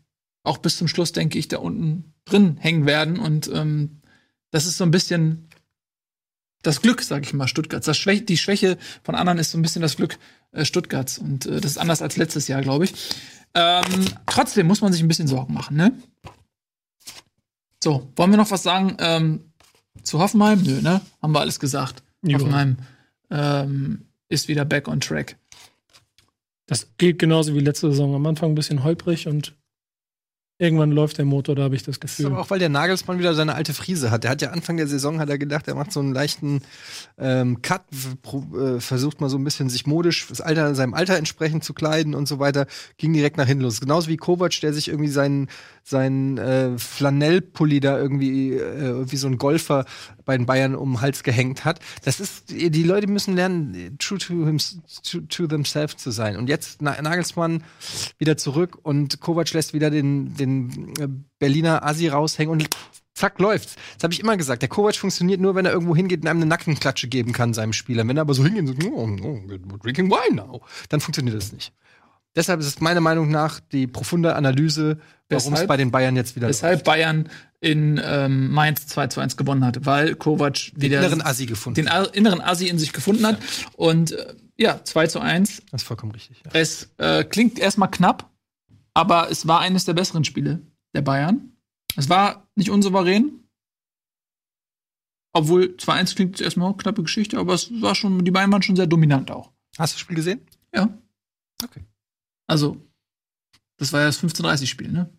auch 0.42 0.58
bis 0.58 0.78
zum 0.78 0.88
Schluss, 0.88 1.12
denke 1.12 1.38
ich, 1.38 1.46
da 1.46 1.58
unten 1.58 2.14
drin 2.24 2.56
hängen 2.58 2.86
werden. 2.86 3.18
Und 3.18 3.50
ähm, 3.52 4.00
das 4.50 4.66
ist 4.66 4.78
so 4.78 4.84
ein 4.84 4.90
bisschen 4.90 5.48
das 6.62 6.80
Glück, 6.80 7.02
sage 7.02 7.24
ich 7.24 7.34
mal, 7.34 7.46
Stuttgarts. 7.46 7.86
Das 7.86 7.98
Schwäche, 7.98 8.22
die 8.22 8.38
Schwäche 8.38 8.78
von 9.02 9.14
anderen 9.14 9.38
ist 9.38 9.50
so 9.50 9.58
ein 9.58 9.62
bisschen 9.62 9.82
das 9.82 9.96
Glück 9.96 10.18
äh, 10.52 10.64
Stuttgarts. 10.64 11.18
Und 11.18 11.44
äh, 11.44 11.60
das 11.60 11.72
ist 11.72 11.78
anders 11.78 12.00
als 12.00 12.16
letztes 12.16 12.48
Jahr, 12.48 12.62
glaube 12.62 12.86
ich. 12.86 12.94
Ähm, 13.54 14.06
trotzdem 14.24 14.66
muss 14.66 14.80
man 14.80 14.92
sich 14.92 15.02
ein 15.02 15.08
bisschen 15.08 15.28
Sorgen 15.28 15.52
machen, 15.52 15.76
ne? 15.76 15.92
So, 17.84 18.10
wollen 18.16 18.30
wir 18.30 18.38
noch 18.38 18.50
was 18.50 18.62
sagen 18.62 18.96
ähm, 18.98 19.52
zu 20.02 20.18
Hoffenheim? 20.20 20.62
Nö, 20.62 20.80
ne? 20.80 21.02
Haben 21.20 21.32
wir 21.32 21.40
alles 21.40 21.60
gesagt. 21.60 22.02
Ja. 22.22 22.38
Hoffenheim 22.38 22.78
ähm, 23.30 24.06
ist 24.28 24.48
wieder 24.48 24.64
back 24.64 24.88
on 24.88 25.00
track. 25.00 25.36
Das 26.66 26.88
gilt 26.98 27.18
genauso 27.18 27.54
wie 27.54 27.60
letzte 27.60 27.90
Saison. 27.90 28.14
Am 28.14 28.26
Anfang 28.26 28.50
ein 28.52 28.54
bisschen 28.56 28.82
holprig 28.82 29.28
und 29.28 29.54
irgendwann 30.58 30.90
läuft 30.90 31.18
der 31.18 31.26
Motor, 31.26 31.54
da 31.54 31.64
habe 31.64 31.76
ich 31.76 31.82
das 31.82 32.00
Das 32.00 32.12
ist 32.12 32.16
Gefühl. 32.16 32.32
aber 32.32 32.40
auch, 32.40 32.48
weil 32.50 32.58
der 32.58 32.70
Nagelsmann 32.70 33.18
wieder 33.18 33.34
seine 33.34 33.54
alte 33.54 33.74
Frise 33.74 34.10
hat. 34.10 34.24
Der 34.24 34.30
hat 34.30 34.40
ja 34.40 34.50
Anfang 34.52 34.78
der 34.78 34.86
Saison 34.88 35.20
hat 35.20 35.28
er 35.28 35.36
gedacht, 35.36 35.68
er 35.68 35.74
macht 35.74 35.92
so 35.92 36.00
einen 36.00 36.14
leichten 36.14 36.62
ähm, 37.18 37.60
Cut, 37.60 37.82
äh, 37.92 38.80
versucht 38.80 39.20
mal 39.20 39.28
so 39.28 39.36
ein 39.36 39.44
bisschen 39.44 39.68
sich 39.68 39.86
modisch, 39.86 40.26
das 40.28 40.40
Alter, 40.40 40.74
seinem 40.74 40.94
Alter 40.94 41.16
entsprechend 41.18 41.62
zu 41.62 41.74
kleiden 41.74 42.14
und 42.14 42.26
so 42.26 42.38
weiter, 42.38 42.66
ging 42.96 43.12
direkt 43.12 43.36
nach 43.36 43.46
hinten 43.46 43.64
los. 43.64 43.80
Genauso 43.82 44.08
wie 44.08 44.16
Kovac, 44.16 44.58
der 44.62 44.72
sich 44.72 44.88
irgendwie 44.88 45.10
seinen, 45.10 45.48
seinen 45.88 46.36
äh, 46.36 46.76
Flanellpulli 46.76 47.78
da 47.78 47.96
irgendwie, 47.96 48.54
äh, 48.54 49.08
wie 49.08 49.16
so 49.16 49.28
ein 49.28 49.38
Golfer 49.38 49.84
bei 50.24 50.36
den 50.36 50.44
Bayern 50.44 50.74
um 50.74 50.94
den 50.94 51.00
Hals 51.00 51.22
gehängt 51.22 51.64
hat. 51.64 51.78
Das 52.04 52.18
ist, 52.18 52.50
die 52.50 52.82
Leute 52.82 53.06
müssen 53.06 53.36
lernen, 53.36 53.96
true 53.98 54.18
to, 54.18 54.46
him, 54.46 54.58
to, 55.04 55.20
to 55.20 55.46
themselves 55.46 55.96
zu 55.96 56.10
sein. 56.10 56.36
Und 56.38 56.48
jetzt 56.48 56.82
Na- 56.82 57.00
Nagelsmann 57.00 57.62
wieder 58.18 58.36
zurück 58.36 58.76
und 58.82 59.20
Kovac 59.20 59.52
lässt 59.52 59.74
wieder 59.74 59.90
den, 59.90 60.34
den 60.34 60.92
äh, 60.98 61.06
Berliner 61.38 61.86
Asi 61.86 62.08
raushängen 62.08 62.50
und 62.50 62.68
zack, 63.14 63.38
läuft's. 63.38 63.76
Das 63.94 64.02
habe 64.02 64.12
ich 64.12 64.18
immer 64.18 64.36
gesagt. 64.36 64.62
Der 64.62 64.68
Kovac 64.68 64.96
funktioniert 64.96 65.40
nur, 65.40 65.54
wenn 65.54 65.66
er 65.66 65.72
irgendwo 65.72 65.94
hingeht 65.94 66.22
und 66.22 66.26
einem 66.26 66.40
eine 66.40 66.46
Nackenklatsche 66.46 67.06
geben 67.06 67.32
kann, 67.32 67.54
seinem 67.54 67.72
Spieler. 67.72 68.06
Wenn 68.08 68.16
er 68.16 68.22
aber 68.22 68.34
so 68.34 68.44
hingeht 68.44 68.68
und 68.68 68.82
so, 68.82 68.88
oh, 68.90 69.08
oh, 69.22 69.76
drinking 69.84 70.10
wine 70.10 70.34
now, 70.34 70.62
dann 70.88 70.98
funktioniert 71.00 71.36
das 71.36 71.52
nicht. 71.52 71.72
Deshalb 72.36 72.60
ist 72.60 72.66
es 72.66 72.80
meiner 72.80 73.00
Meinung 73.00 73.30
nach 73.30 73.58
die 73.60 73.86
profunde 73.86 74.36
Analyse, 74.36 74.98
warum 75.28 75.54
es 75.54 75.66
bei 75.66 75.76
den 75.76 75.90
Bayern 75.90 76.14
jetzt 76.16 76.36
wieder 76.36 76.48
Weshalb 76.48 76.84
Bayern 76.84 77.28
in 77.60 78.00
ähm, 78.04 78.50
Mainz 78.52 78.86
2 78.86 79.06
zu 79.08 79.20
1 79.20 79.36
gewonnen 79.36 79.64
hat, 79.64 79.86
weil 79.86 80.14
Kovac 80.14 80.70
den 80.74 80.82
wieder 80.82 80.98
inneren 81.00 81.22
Assi 81.22 81.46
gefunden 81.46 81.74
den 81.76 81.88
A- 81.88 82.04
inneren 82.04 82.40
Assi 82.40 82.68
in 82.68 82.78
sich 82.78 82.92
gefunden 82.92 83.26
hat. 83.26 83.38
Und 83.76 84.12
äh, 84.12 84.34
ja, 84.58 84.80
2 84.84 85.06
zu 85.08 85.20
1. 85.20 85.62
Das 85.70 85.82
ist 85.82 85.86
vollkommen 85.88 86.12
richtig. 86.12 86.42
Ja. 86.44 86.50
Es 86.52 86.90
äh, 86.98 87.24
klingt 87.24 87.58
erstmal 87.58 87.90
knapp, 87.90 88.30
aber 88.94 89.30
es 89.30 89.46
war 89.48 89.60
eines 89.60 89.84
der 89.86 89.94
besseren 89.94 90.24
Spiele 90.24 90.60
der 90.94 91.02
Bayern. 91.02 91.52
Es 91.96 92.08
war 92.10 92.46
nicht 92.54 92.70
unsouverän. 92.70 93.40
Obwohl 95.32 95.74
2-1 95.78 96.14
klingt 96.14 96.40
erstmal 96.40 96.70
auch 96.70 96.76
knappe 96.78 97.02
Geschichte, 97.02 97.38
aber 97.38 97.52
es 97.54 97.70
war 97.82 97.94
schon, 97.94 98.24
die 98.24 98.30
Bayern 98.30 98.50
waren 98.52 98.62
schon 98.62 98.76
sehr 98.76 98.86
dominant 98.86 99.30
auch. 99.30 99.50
Hast 99.78 99.92
du 99.92 99.96
das 99.96 100.00
Spiel 100.00 100.16
gesehen? 100.16 100.40
Ja. 100.74 100.88
Okay. 101.62 101.84
Also, 102.46 102.76
das 103.78 103.92
war 103.92 104.00
ja 104.00 104.06
das 104.06 104.22
15:30-Spiel, 104.22 104.90
ne? 104.92 105.10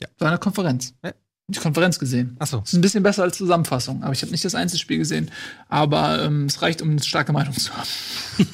Ja. 0.00 0.08
War 0.18 0.28
eine 0.28 0.38
Konferenz. 0.38 0.94
Ja. 1.04 1.12
Die 1.48 1.58
Konferenz 1.58 1.98
gesehen. 1.98 2.36
Achso. 2.38 2.60
Das 2.60 2.70
ist 2.72 2.78
ein 2.78 2.80
bisschen 2.80 3.02
besser 3.02 3.22
als 3.22 3.36
Zusammenfassung, 3.36 4.02
aber 4.02 4.12
ich 4.14 4.22
habe 4.22 4.32
nicht 4.32 4.44
das 4.44 4.54
Einzelspiel 4.54 4.96
gesehen. 4.98 5.30
Aber 5.68 6.22
ähm, 6.24 6.46
es 6.46 6.62
reicht, 6.62 6.80
um 6.80 6.90
eine 6.90 7.02
starke 7.02 7.32
Meinung 7.34 7.52
zu 7.54 7.70
haben. 7.76 7.88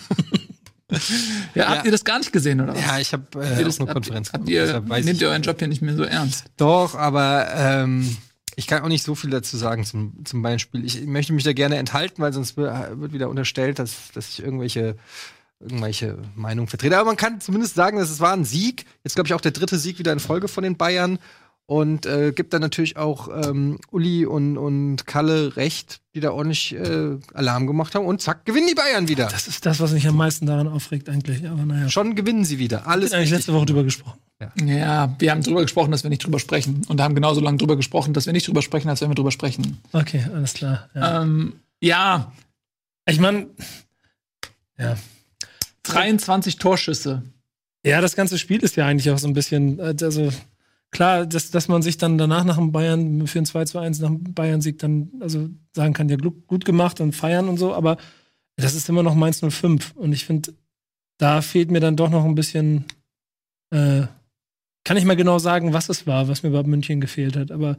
ja, 1.54 1.68
habt 1.68 1.78
Ja. 1.78 1.84
ihr 1.84 1.92
das 1.92 2.04
gar 2.04 2.18
nicht 2.18 2.32
gesehen, 2.32 2.60
oder 2.60 2.74
was? 2.74 2.80
Ja, 2.84 2.98
ich 2.98 3.12
habe 3.12 3.24
Habt 3.32 3.36
äh, 3.46 3.58
ihr 3.60 3.64
das, 3.64 3.78
nur 3.78 3.86
habt, 3.88 3.94
Konferenz 3.94 4.32
habt 4.32 4.48
ihr, 4.48 4.64
deshalb 4.66 4.88
weiß 4.88 5.04
nehmt 5.04 5.20
ihr 5.20 5.28
euren 5.28 5.42
Job 5.42 5.58
hier 5.60 5.68
nicht 5.68 5.82
mehr 5.82 5.94
so 5.96 6.02
ernst? 6.02 6.46
Doch, 6.56 6.96
aber 6.96 7.46
ähm, 7.54 8.16
ich 8.56 8.66
kann 8.66 8.82
auch 8.82 8.88
nicht 8.88 9.04
so 9.04 9.14
viel 9.14 9.30
dazu 9.30 9.56
sagen 9.56 9.84
zum, 9.84 10.24
zum 10.24 10.42
Bayern-Spiel. 10.42 10.84
Ich 10.84 11.06
möchte 11.06 11.32
mich 11.32 11.44
da 11.44 11.52
gerne 11.52 11.76
enthalten, 11.76 12.20
weil 12.20 12.32
sonst 12.32 12.56
wird 12.56 12.98
wird 13.00 13.12
wieder 13.12 13.28
unterstellt, 13.28 13.78
dass, 13.78 14.10
dass 14.14 14.30
ich 14.30 14.42
irgendwelche, 14.42 14.96
irgendwelche 15.60 16.18
Meinungen 16.34 16.68
vertrete. 16.68 16.96
Aber 16.96 17.06
man 17.06 17.16
kann 17.16 17.40
zumindest 17.40 17.74
sagen, 17.74 17.98
dass 17.98 18.10
es 18.10 18.20
war 18.20 18.32
ein 18.32 18.44
Sieg. 18.44 18.86
Jetzt 19.04 19.14
glaube 19.14 19.28
ich 19.28 19.34
auch 19.34 19.40
der 19.40 19.52
dritte 19.52 19.78
Sieg 19.78 19.98
wieder 19.98 20.12
in 20.12 20.20
Folge 20.20 20.48
von 20.48 20.64
den 20.64 20.76
Bayern. 20.76 21.18
Und 21.66 22.04
äh, 22.04 22.32
gibt 22.32 22.52
dann 22.52 22.62
natürlich 22.62 22.96
auch 22.96 23.28
ähm, 23.28 23.78
Uli 23.92 24.26
und, 24.26 24.58
und 24.58 25.06
Kalle 25.06 25.54
recht, 25.54 26.00
die 26.16 26.20
da 26.20 26.32
ordentlich 26.32 26.74
äh, 26.74 27.16
Alarm 27.32 27.68
gemacht 27.68 27.94
haben. 27.94 28.06
Und 28.06 28.20
zack, 28.20 28.44
gewinnen 28.44 28.66
die 28.66 28.74
Bayern 28.74 29.06
wieder. 29.06 29.28
Das 29.28 29.46
ist 29.46 29.64
das, 29.66 29.78
was 29.78 29.92
mich 29.92 30.08
am 30.08 30.16
meisten 30.16 30.46
daran 30.46 30.66
aufregt, 30.66 31.08
eigentlich. 31.08 31.48
Aber 31.48 31.64
naja. 31.64 31.88
Schon 31.88 32.16
gewinnen 32.16 32.44
sie 32.44 32.58
wieder. 32.58 32.88
Alles 32.88 33.10
Ich 33.10 33.16
eigentlich 33.16 33.30
letzte 33.30 33.52
Woche 33.52 33.66
drüber 33.66 33.84
gesprochen. 33.84 34.18
Ja, 34.66 35.14
wir 35.20 35.30
haben 35.30 35.42
drüber 35.42 35.62
gesprochen, 35.62 35.92
dass 35.92 36.02
wir 36.02 36.10
nicht 36.10 36.24
drüber 36.24 36.40
sprechen. 36.40 36.82
Und 36.88 37.00
haben 37.00 37.14
genauso 37.14 37.40
lange 37.40 37.58
drüber 37.58 37.76
gesprochen, 37.76 38.14
dass 38.14 38.26
wir 38.26 38.32
nicht 38.32 38.48
drüber 38.48 38.62
sprechen, 38.62 38.88
als 38.88 39.00
wenn 39.00 39.10
wir 39.10 39.14
drüber 39.14 39.30
sprechen. 39.30 39.78
Okay, 39.92 40.26
alles 40.34 40.54
klar. 40.54 40.88
Ja. 40.94 41.22
Ähm, 41.22 41.52
ja, 41.80 42.32
Ich 43.06 43.20
meine, 43.20 43.46
ja. 44.76 44.96
23 45.94 46.56
Torschüsse. 46.56 47.22
Ja, 47.84 48.00
das 48.00 48.16
ganze 48.16 48.38
Spiel 48.38 48.62
ist 48.62 48.76
ja 48.76 48.86
eigentlich 48.86 49.10
auch 49.10 49.18
so 49.18 49.26
ein 49.26 49.32
bisschen, 49.32 49.78
äh, 49.78 49.94
also 50.02 50.30
klar, 50.90 51.26
dass, 51.26 51.50
dass 51.50 51.68
man 51.68 51.82
sich 51.82 51.96
dann 51.98 52.18
danach 52.18 52.44
nach 52.44 52.56
dem 52.56 52.72
Bayern 52.72 53.26
für 53.26 53.38
ein 53.38 53.46
2 53.46 53.64
zu 53.64 53.78
1 53.78 54.00
nach 54.00 54.08
dem 54.08 54.34
Bayern-Sieg 54.34 54.78
dann 54.78 55.10
also 55.20 55.48
sagen 55.74 55.94
kann, 55.94 56.08
ja, 56.08 56.16
gut, 56.16 56.64
gemacht 56.64 57.00
und 57.00 57.14
feiern 57.14 57.48
und 57.48 57.58
so, 57.58 57.74
aber 57.74 57.96
das 58.56 58.74
ist 58.74 58.88
immer 58.88 59.02
noch 59.02 59.14
Mainz 59.14 59.40
05 59.40 59.92
und 59.96 60.12
ich 60.12 60.24
finde, 60.24 60.52
da 61.18 61.42
fehlt 61.42 61.70
mir 61.70 61.80
dann 61.80 61.96
doch 61.96 62.10
noch 62.10 62.24
ein 62.24 62.34
bisschen, 62.34 62.84
äh, 63.70 64.02
kann 64.84 64.96
ich 64.96 65.04
mal 65.04 65.16
genau 65.16 65.38
sagen, 65.38 65.72
was 65.72 65.88
es 65.88 66.06
war, 66.06 66.28
was 66.28 66.42
mir 66.42 66.50
bei 66.50 66.62
München 66.62 67.00
gefehlt 67.00 67.36
hat, 67.36 67.50
aber 67.50 67.78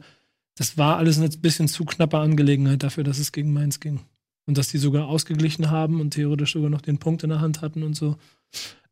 das 0.56 0.76
war 0.76 0.96
alles 0.96 1.18
eine 1.18 1.28
bisschen 1.28 1.68
zu 1.68 1.84
knappe 1.84 2.18
Angelegenheit 2.18 2.82
dafür, 2.82 3.04
dass 3.04 3.18
es 3.18 3.32
gegen 3.32 3.52
Mainz 3.52 3.80
ging. 3.80 4.00
Und 4.46 4.58
dass 4.58 4.68
die 4.68 4.78
sogar 4.78 5.06
ausgeglichen 5.06 5.70
haben 5.70 6.00
und 6.00 6.10
theoretisch 6.10 6.52
sogar 6.52 6.70
noch 6.70 6.80
den 6.80 6.98
Punkt 6.98 7.22
in 7.22 7.30
der 7.30 7.40
Hand 7.40 7.62
hatten 7.62 7.82
und 7.82 7.94
so. 7.94 8.16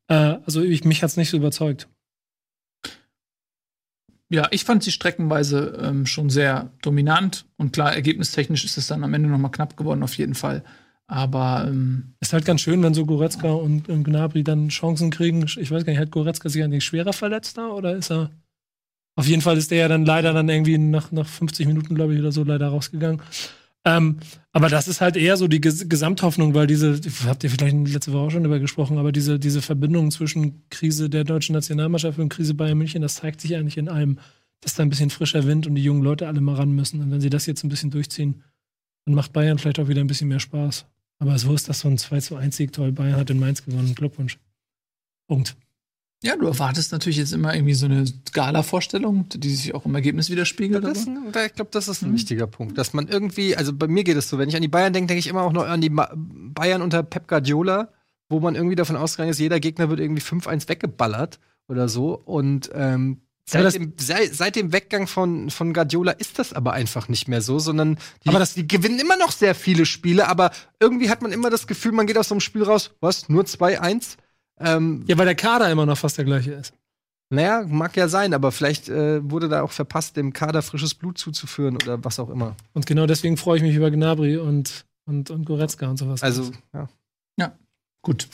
Äh, 0.07 0.39
also 0.45 0.63
ich, 0.63 0.85
mich 0.85 1.03
hat's 1.03 1.17
nicht 1.17 1.31
so 1.31 1.37
überzeugt. 1.37 1.89
Ja, 4.33 4.47
ich 4.53 4.65
fand 4.65 4.85
sie 4.85 4.93
streckenweise 4.93 5.77
ähm, 5.83 6.07
schon 6.07 6.31
sehr 6.31 6.71
dominant. 6.83 7.47
Und 7.57 7.73
klar, 7.73 7.93
ergebnistechnisch 7.95 8.65
ist 8.65 8.79
es 8.79 8.87
dann 8.87 9.03
am 9.03 9.13
Ende 9.13 9.29
noch 9.29 9.39
mal 9.39 9.49
knapp 9.49 9.77
geworden, 9.77 10.05
auf 10.05 10.17
jeden 10.17 10.37
Fall. 10.37 10.63
Aber 11.09 11.65
ähm, 11.67 12.15
Ist 12.21 12.33
halt 12.33 12.45
ganz 12.45 12.61
schön, 12.61 12.81
wenn 12.85 12.95
so 12.95 13.05
Goretzka 13.05 13.51
und, 13.51 13.89
und 13.89 14.05
Gnabry 14.05 14.45
dann 14.45 14.69
Chancen 14.69 15.11
kriegen. 15.11 15.45
Ich 15.45 15.73
weiß 15.73 15.85
gar 15.85 15.93
nicht, 15.93 16.01
hat 16.01 16.13
Goretzka 16.13 16.49
sich 16.49 16.63
eigentlich 16.63 16.85
schwerer 16.85 17.13
verletzt 17.13 17.59
da 17.59 17.67
oder 17.71 17.97
ist 17.97 18.13
er. 18.13 18.31
Auf 19.17 19.27
jeden 19.27 19.43
Fall 19.43 19.57
ist 19.57 19.73
der 19.73 19.79
ja 19.79 19.89
dann 19.89 20.07
leider 20.07 20.33
dann 20.33 20.49
irgendwie 20.49 20.79
nach, 20.79 21.11
nach 21.11 21.27
50 21.27 21.67
Minuten, 21.67 21.97
glaube 21.97 22.15
ich, 22.15 22.21
oder 22.21 22.31
so 22.31 22.45
leider 22.45 22.69
rausgegangen. 22.69 23.21
Ähm, 23.85 24.19
aber 24.53 24.69
das 24.69 24.89
ist 24.89 25.01
halt 25.01 25.17
eher 25.17 25.37
so 25.37 25.49
die 25.49 25.61
Ges 25.61 25.89
Gesamthoffnung, 25.89 26.55
weil 26.55 26.67
diese, 26.67 27.01
habt 27.27 27.45
ihr 27.45 27.51
vielleicht 27.51 27.89
letzte 27.89 28.13
Woche 28.13 28.23
auch 28.23 28.31
schon 28.31 28.43
darüber 28.43 28.59
gesprochen, 28.59 28.99
aber 28.99 29.11
diese, 29.11 29.39
diese 29.39 29.63
Verbindung 29.63 30.11
zwischen 30.11 30.69
Krise 30.69 31.09
der 31.09 31.25
deutschen 31.25 31.55
Nationalmannschaft 31.55 32.19
und 32.19 32.29
Krise 32.29 32.55
Bayern 32.55 32.77
München, 32.77 33.01
das 33.01 33.15
zeigt 33.15 33.41
sich 33.41 33.57
eigentlich 33.57 33.79
in 33.79 33.89
allem, 33.89 34.19
dass 34.61 34.75
da 34.75 34.83
ein 34.83 34.91
bisschen 34.91 35.09
frischer 35.09 35.47
Wind 35.47 35.67
und 35.67 35.75
die 35.77 35.83
jungen 35.83 36.03
Leute 36.03 36.29
alle 36.29 36.43
mal 36.43 36.57
ran 36.57 36.73
müssen. 36.73 37.01
Und 37.01 37.11
wenn 37.11 37.23
sie 37.23 37.31
das 37.31 37.47
jetzt 37.47 37.65
ein 37.65 37.71
bisschen 37.71 37.91
durchziehen, 37.91 38.43
dann 39.07 39.15
macht 39.15 39.33
Bayern 39.33 39.59
vielleicht 39.59 39.79
auch 39.79 39.89
wieder 39.89 40.03
ein 40.03 40.07
bisschen 40.07 40.29
mehr 40.29 40.41
Spaß. 40.41 40.85
Aber 41.19 41.39
so 41.39 41.55
ist 41.55 41.69
das 41.69 41.81
so 41.81 41.89
ein 41.89 41.97
2 41.97 42.21
zu 42.21 42.37
1 42.37 42.57
Sieg. 42.57 42.73
Toll, 42.73 42.93
Bayern 42.93 43.17
hat 43.17 43.31
in 43.31 43.39
Mainz 43.39 43.65
gewonnen. 43.65 43.95
Glückwunsch. 43.95 44.39
Punkt. 45.27 45.57
Ja, 46.23 46.37
du 46.37 46.47
erwartest 46.47 46.93
natürlich 46.93 47.17
jetzt 47.19 47.33
immer 47.33 47.55
irgendwie 47.55 47.75
so 47.75 47.87
eine 47.87 48.05
Skala-Vorstellung, 48.07 49.27
die 49.31 49.51
sich 49.55 49.75
auch 49.75 49.87
im 49.87 49.95
Ergebnis 49.95 50.31
widerspiegelt. 50.31 50.83
Das, 50.85 51.07
aber- 51.07 51.29
ist 51.29 51.37
ein- 51.37 51.47
ich 51.47 51.55
glaube, 51.55 51.71
das 51.73 51.89
ist 51.89 52.03
ein 52.03 52.11
Mhm. 52.11 52.15
wichtiger 52.15 52.47
Punkt, 52.47 52.77
dass 52.79 52.93
man 52.93 53.09
irgendwie, 53.09 53.57
also 53.57 53.73
bei 53.73 53.87
mir 53.89 54.05
geht 54.05 54.17
es 54.17 54.29
so, 54.29 54.39
wenn 54.39 54.49
ich 54.49 54.57
an 54.57 54.63
die 54.63 54.69
Bayern 54.69 54.93
denke, 54.93 55.09
denke 55.09 55.19
ich 55.21 55.27
immer 55.29 55.43
auch 55.43 55.53
noch 55.53 55.67
an 55.67 55.81
die 55.81 55.91
Ma 55.91 56.11
Bayern 56.15 56.83
unter 56.83 57.03
Pep 57.03 57.29
Guardiola, 57.29 57.89
wo 58.29 58.41
man 58.41 58.55
irgendwie 58.55 58.77
davon 58.77 58.97
ausgegangen 58.97 59.31
ist, 59.31 59.39
jeder 59.39 59.61
Gegner 59.61 59.89
wird 59.89 60.01
irgendwie 60.01 60.21
5-1 60.23 60.69
weggeballert 60.69 61.39
oder 61.69 61.89
so. 61.89 62.15
Und 62.25 62.71
ähm, 62.75 63.23
seit, 63.47 63.65
das- 63.65 63.75
dem, 63.75 63.93
seit, 63.99 64.35
seit 64.35 64.57
dem 64.57 64.73
Weggang 64.73 65.07
von, 65.07 65.51
von 65.51 65.73
Guardiola 65.73 66.13
ist 66.13 66.39
das 66.39 66.53
aber 66.53 66.73
einfach 66.73 67.09
nicht 67.09 67.29
mehr 67.29 67.41
so, 67.43 67.59
sondern 67.59 67.97
die, 68.25 68.29
Aber 68.29 68.39
das- 68.39 68.55
die 68.55 68.69
gewinnen 68.69 68.99
immer 68.99 69.17
noch 69.17 69.33
sehr 69.33 69.55
viele 69.55 69.87
Spiele, 69.87 70.29
aber 70.29 70.51
irgendwie 70.81 71.09
hat 71.11 71.23
man 71.23 71.33
immer 71.33 71.51
das 71.51 71.67
Gefühl, 71.67 71.93
man 71.93 72.07
geht 72.07 72.19
aus 72.19 72.29
so 72.29 72.35
einem 72.35 72.41
Spiel 72.41 72.63
raus, 72.63 72.91
was, 73.01 73.29
nur 73.29 73.45
2-1? 73.45 74.17
Ähm, 74.61 75.05
Ja, 75.07 75.17
weil 75.19 75.27
der 75.27 75.35
Kader 75.35 75.71
immer 75.71 75.87
noch 75.87 75.99
fast 75.99 76.19
der 76.19 76.25
gleiche 76.25 76.53
ist. 76.53 76.73
naja, 77.31 77.65
mag 77.67 77.97
ja 77.97 78.09
sein, 78.09 78.35
aber 78.35 78.53
vielleicht 78.53 78.89
äh, 78.89 79.29
wurde 79.31 79.49
da 79.49 79.63
auch 79.63 79.73
verpasst, 79.73 80.17
dem 80.17 80.33
Kader 80.33 80.63
frisches 80.63 80.95
Blut 80.95 81.19
zuzuführen 81.19 81.77
oder 81.77 82.03
was 82.05 82.19
auch 82.19 82.29
immer. 82.31 82.57
Und 82.75 82.87
genau 82.87 83.07
deswegen 83.07 83.37
freue 83.37 83.57
ich 83.59 83.63
mich 83.63 83.75
über 83.75 83.91
Gnabry 83.91 84.37
und, 84.37 84.85
und, 85.07 85.31
und 85.31 85.45
Goretzka 85.45 85.89
und 85.89 85.97
sowas. 85.97 86.23
Also, 86.23 86.51
ja. 86.75 86.89
Gut. 88.03 88.29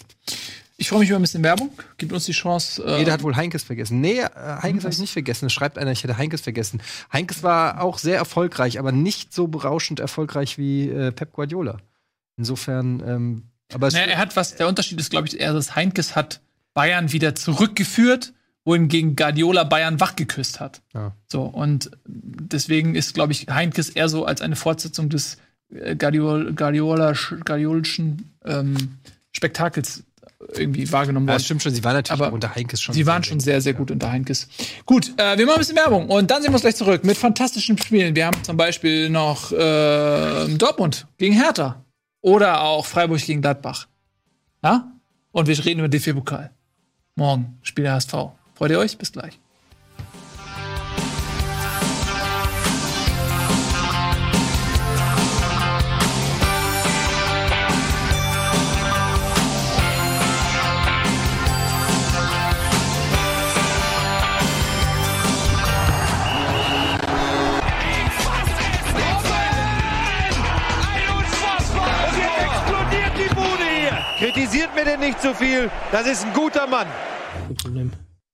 Ich 0.76 0.90
freue 0.90 1.00
mich 1.00 1.08
über 1.08 1.18
ein 1.18 1.22
bisschen 1.22 1.42
Werbung. 1.42 1.70
Gibt 1.98 2.12
uns 2.12 2.24
die 2.26 2.32
Chance. 2.32 2.84
Äh, 2.84 2.98
Jeder 2.98 3.12
hat 3.14 3.22
wohl 3.24 3.34
Heinkes 3.34 3.64
vergessen. 3.64 4.00
Nee, 4.00 4.20
äh, 4.20 4.28
Heinkes 4.62 4.84
habe 4.84 4.92
ich 4.92 5.00
nicht 5.00 5.12
vergessen. 5.12 5.46
Es 5.46 5.52
schreibt 5.52 5.76
einer, 5.76 5.90
ich 5.90 6.04
hätte 6.04 6.18
Heinkes 6.18 6.42
vergessen. 6.42 6.80
Heinkes 7.12 7.42
war 7.42 7.80
auch 7.80 7.98
sehr 7.98 8.16
erfolgreich, 8.16 8.78
aber 8.78 8.92
nicht 8.92 9.32
so 9.32 9.48
berauschend 9.48 9.98
erfolgreich 9.98 10.56
wie 10.58 10.88
äh, 10.88 11.10
Pep 11.10 11.32
Guardiola. 11.32 11.78
Insofern, 12.36 13.02
ähm, 13.04 13.42
aber 13.72 13.90
naja, 13.90 14.06
er 14.06 14.18
hat 14.18 14.36
was, 14.36 14.54
der 14.54 14.68
Unterschied 14.68 15.00
ist, 15.00 15.10
glaube 15.10 15.28
ich, 15.28 15.40
eher, 15.40 15.52
dass 15.52 15.74
Heinkes 15.74 16.14
hat 16.14 16.40
Bayern 16.74 17.12
wieder 17.12 17.34
zurückgeführt, 17.34 18.32
wohingegen 18.64 19.16
Guardiola 19.16 19.64
Bayern 19.64 20.00
wachgeküsst 20.00 20.60
hat. 20.60 20.82
Ja. 20.94 21.12
So, 21.26 21.42
und 21.42 21.90
deswegen 22.04 22.94
ist, 22.94 23.14
glaube 23.14 23.32
ich, 23.32 23.46
Heinkes 23.48 23.88
eher 23.88 24.08
so 24.08 24.24
als 24.24 24.40
eine 24.40 24.56
Fortsetzung 24.56 25.08
des 25.08 25.38
äh, 25.70 25.96
Guardiol, 25.96 26.52
Guardiola, 26.52 27.14
Guardiolischen 27.44 28.34
ähm, 28.44 28.98
Spektakels 29.32 30.04
irgendwie 30.54 30.90
wahrgenommen 30.92 31.26
ja, 31.26 31.32
worden. 31.32 31.38
das 31.38 31.44
stimmt 31.44 31.62
schon, 31.62 31.74
sie 31.74 31.82
waren 31.82 31.94
natürlich 31.94 32.20
Aber 32.20 32.32
unter 32.32 32.54
Heinkes 32.54 32.82
schon. 32.82 32.94
Sie 32.94 33.06
waren 33.06 33.24
schon 33.24 33.40
sehr, 33.40 33.60
sehr 33.60 33.72
gut 33.72 33.90
unter 33.90 34.10
Heinkes. 34.10 34.48
Gut, 34.84 35.12
äh, 35.16 35.38
wir 35.38 35.46
machen 35.46 35.56
ein 35.56 35.60
bisschen 35.60 35.76
Werbung 35.76 36.08
und 36.08 36.30
dann 36.30 36.42
sehen 36.42 36.50
wir 36.50 36.56
uns 36.56 36.62
gleich 36.62 36.76
zurück 36.76 37.04
mit 37.04 37.16
fantastischen 37.16 37.78
Spielen. 37.78 38.14
Wir 38.14 38.26
haben 38.26 38.44
zum 38.44 38.56
Beispiel 38.56 39.08
noch 39.08 39.50
äh, 39.50 40.46
Dortmund 40.56 41.06
gegen 41.16 41.34
Hertha 41.34 41.85
oder 42.26 42.62
auch 42.62 42.84
Freiburg 42.84 43.24
gegen 43.24 43.40
Gladbach. 43.40 43.86
Ja? 44.64 44.90
Und 45.30 45.46
wir 45.46 45.64
reden 45.64 45.78
über 45.78 45.88
DFB-Pokal. 45.88 46.50
Morgen 47.14 47.56
Spiel 47.62 47.84
der 47.84 47.92
HSV. 47.94 48.14
Freut 48.54 48.72
ihr 48.72 48.80
euch? 48.80 48.98
Bis 48.98 49.12
gleich. 49.12 49.38
Mir 74.76 74.84
denn 74.84 75.00
nicht 75.00 75.20
zu 75.20 75.34
viel. 75.34 75.70
Das 75.90 76.06
ist 76.06 76.24
ein 76.24 76.32
guter 76.34 76.66
Mann. 76.66 76.86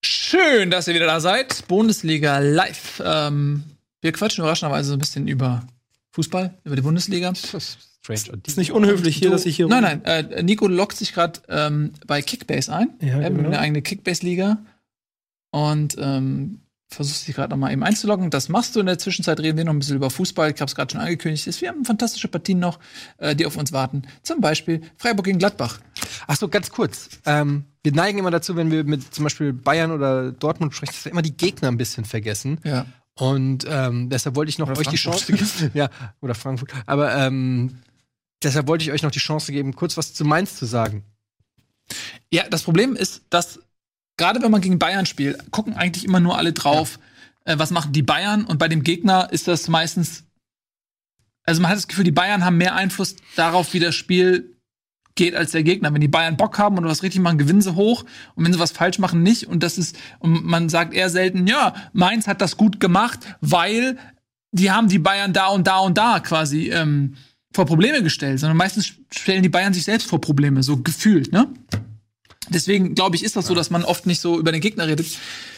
Schön, 0.04 0.70
dass 0.70 0.88
ihr 0.88 0.94
wieder 0.94 1.06
da 1.06 1.20
seid. 1.20 1.66
Bundesliga 1.68 2.40
live. 2.40 3.00
Ähm, 3.04 3.62
wir 4.00 4.12
quatschen 4.12 4.42
überraschenderweise 4.42 4.88
so 4.88 4.94
ein 4.94 4.98
bisschen 4.98 5.28
über 5.28 5.64
Fußball, 6.10 6.52
über 6.64 6.74
die 6.74 6.82
Bundesliga. 6.82 7.32
Strange. 7.34 8.42
Ist 8.44 8.58
nicht 8.58 8.72
unhöflich 8.72 9.16
hier, 9.16 9.30
dass 9.30 9.46
ich 9.46 9.54
hier. 9.54 9.68
Nein, 9.68 9.82
nein. 9.82 10.04
Äh, 10.04 10.42
Nico 10.42 10.66
lockt 10.66 10.96
sich 10.96 11.14
gerade 11.14 11.40
ähm, 11.48 11.92
bei 12.08 12.20
Kickbase 12.20 12.74
ein. 12.74 12.88
Ja, 13.00 13.20
genau. 13.20 13.46
eine 13.46 13.60
eigene 13.60 13.80
Kickbase-Liga. 13.80 14.58
Und 15.52 15.96
ähm, 16.00 16.62
versuchst 16.94 17.26
dich 17.26 17.34
gerade 17.34 17.50
noch 17.50 17.56
mal 17.56 17.72
eben 17.72 17.82
einzuloggen. 17.82 18.30
Das 18.30 18.48
machst 18.48 18.76
du 18.76 18.80
in 18.80 18.86
der 18.86 18.98
Zwischenzeit. 18.98 19.40
Reden 19.40 19.58
wir 19.58 19.64
noch 19.64 19.72
ein 19.72 19.78
bisschen 19.78 19.96
über 19.96 20.10
Fußball. 20.10 20.50
Ich 20.50 20.60
habe 20.60 20.68
es 20.68 20.74
gerade 20.74 20.92
schon 20.92 21.00
angekündigt. 21.00 21.60
Wir 21.60 21.68
haben 21.68 21.84
fantastische 21.84 22.28
Partien 22.28 22.58
noch, 22.58 22.78
äh, 23.18 23.34
die 23.34 23.46
auf 23.46 23.56
uns 23.56 23.72
warten. 23.72 24.02
Zum 24.22 24.40
Beispiel 24.40 24.82
Freiburg 24.96 25.24
gegen 25.24 25.38
Gladbach. 25.38 25.80
Ach 26.26 26.36
so, 26.36 26.48
ganz 26.48 26.70
kurz. 26.70 27.08
Ähm, 27.26 27.64
wir 27.82 27.92
neigen 27.92 28.18
immer 28.18 28.30
dazu, 28.30 28.56
wenn 28.56 28.70
wir 28.70 28.84
mit 28.84 29.14
zum 29.14 29.24
Beispiel 29.24 29.52
Bayern 29.52 29.90
oder 29.90 30.32
Dortmund 30.32 30.74
sprechen, 30.74 30.92
dass 30.94 31.04
wir 31.04 31.12
immer 31.12 31.22
die 31.22 31.36
Gegner 31.36 31.68
ein 31.68 31.78
bisschen 31.78 32.04
vergessen. 32.04 32.58
Ja. 32.64 32.86
Und 33.14 33.66
ähm, 33.68 34.08
deshalb 34.08 34.36
wollte 34.36 34.50
ich 34.50 34.58
noch 34.58 34.68
Oder 34.68 34.80
euch 34.80 34.88
die 34.88 34.96
Frankfurt. 34.96 35.36
Chance 35.36 35.64
geben. 35.64 35.70
ja, 35.74 35.90
oder 36.20 36.34
Frankfurt. 36.34 36.70
Aber 36.86 37.14
ähm, 37.14 37.80
deshalb 38.42 38.68
wollte 38.68 38.84
ich 38.84 38.92
euch 38.92 39.02
noch 39.02 39.10
die 39.10 39.18
Chance 39.18 39.52
geben, 39.52 39.74
kurz 39.74 39.96
was 39.96 40.14
zu 40.14 40.24
Mainz 40.24 40.56
zu 40.56 40.66
sagen. 40.66 41.04
Ja, 42.30 42.48
das 42.48 42.62
Problem 42.62 42.96
ist, 42.96 43.22
dass 43.28 43.60
gerade 44.22 44.40
wenn 44.40 44.52
man 44.52 44.60
gegen 44.60 44.78
Bayern 44.78 45.04
spielt, 45.04 45.50
gucken 45.50 45.74
eigentlich 45.74 46.04
immer 46.04 46.20
nur 46.20 46.38
alle 46.38 46.52
drauf, 46.52 47.00
äh, 47.44 47.58
was 47.58 47.72
machen 47.72 47.92
die 47.92 48.02
Bayern 48.02 48.44
und 48.44 48.58
bei 48.58 48.68
dem 48.68 48.84
Gegner 48.84 49.28
ist 49.32 49.48
das 49.48 49.68
meistens 49.68 50.22
also 51.44 51.60
man 51.60 51.70
hat 51.70 51.76
das 51.76 51.88
Gefühl, 51.88 52.04
die 52.04 52.12
Bayern 52.12 52.44
haben 52.44 52.56
mehr 52.56 52.76
Einfluss 52.76 53.16
darauf, 53.34 53.74
wie 53.74 53.80
das 53.80 53.96
Spiel 53.96 54.56
geht 55.14 55.34
als 55.34 55.50
der 55.50 55.62
Gegner. 55.62 55.92
Wenn 55.92 56.00
die 56.00 56.06
Bayern 56.08 56.36
Bock 56.36 56.56
haben 56.58 56.78
und 56.78 56.84
was 56.84 57.02
richtig 57.02 57.20
machen, 57.20 57.36
gewinnen 57.36 57.60
sie 57.60 57.74
hoch 57.74 58.04
und 58.36 58.44
wenn 58.44 58.52
sie 58.52 58.60
was 58.60 58.70
falsch 58.70 59.00
machen, 59.00 59.24
nicht 59.24 59.48
und 59.48 59.64
das 59.64 59.76
ist 59.76 59.98
und 60.20 60.44
man 60.44 60.68
sagt 60.68 60.94
eher 60.94 61.10
selten, 61.10 61.46
ja, 61.48 61.74
Mainz 61.92 62.26
hat 62.26 62.40
das 62.40 62.56
gut 62.56 62.78
gemacht, 62.78 63.18
weil 63.40 63.98
die 64.52 64.70
haben 64.70 64.88
die 64.88 65.00
Bayern 65.00 65.32
da 65.32 65.48
und 65.48 65.66
da 65.66 65.78
und 65.78 65.98
da 65.98 66.20
quasi 66.20 66.70
ähm, 66.70 67.16
vor 67.52 67.66
Probleme 67.66 68.02
gestellt, 68.02 68.38
sondern 68.38 68.56
meistens 68.56 68.92
stellen 69.10 69.42
die 69.42 69.48
Bayern 69.48 69.74
sich 69.74 69.84
selbst 69.84 70.06
vor 70.06 70.20
Probleme, 70.20 70.62
so 70.62 70.78
gefühlt, 70.78 71.32
ne? 71.32 71.48
Deswegen 72.48 72.94
glaube 72.94 73.14
ich, 73.14 73.22
ist 73.22 73.36
das 73.36 73.46
so, 73.46 73.54
dass 73.54 73.70
man 73.70 73.84
oft 73.84 74.04
nicht 74.06 74.20
so 74.20 74.38
über 74.38 74.50
den 74.50 74.60
Gegner 74.60 74.88
redet. 74.88 75.06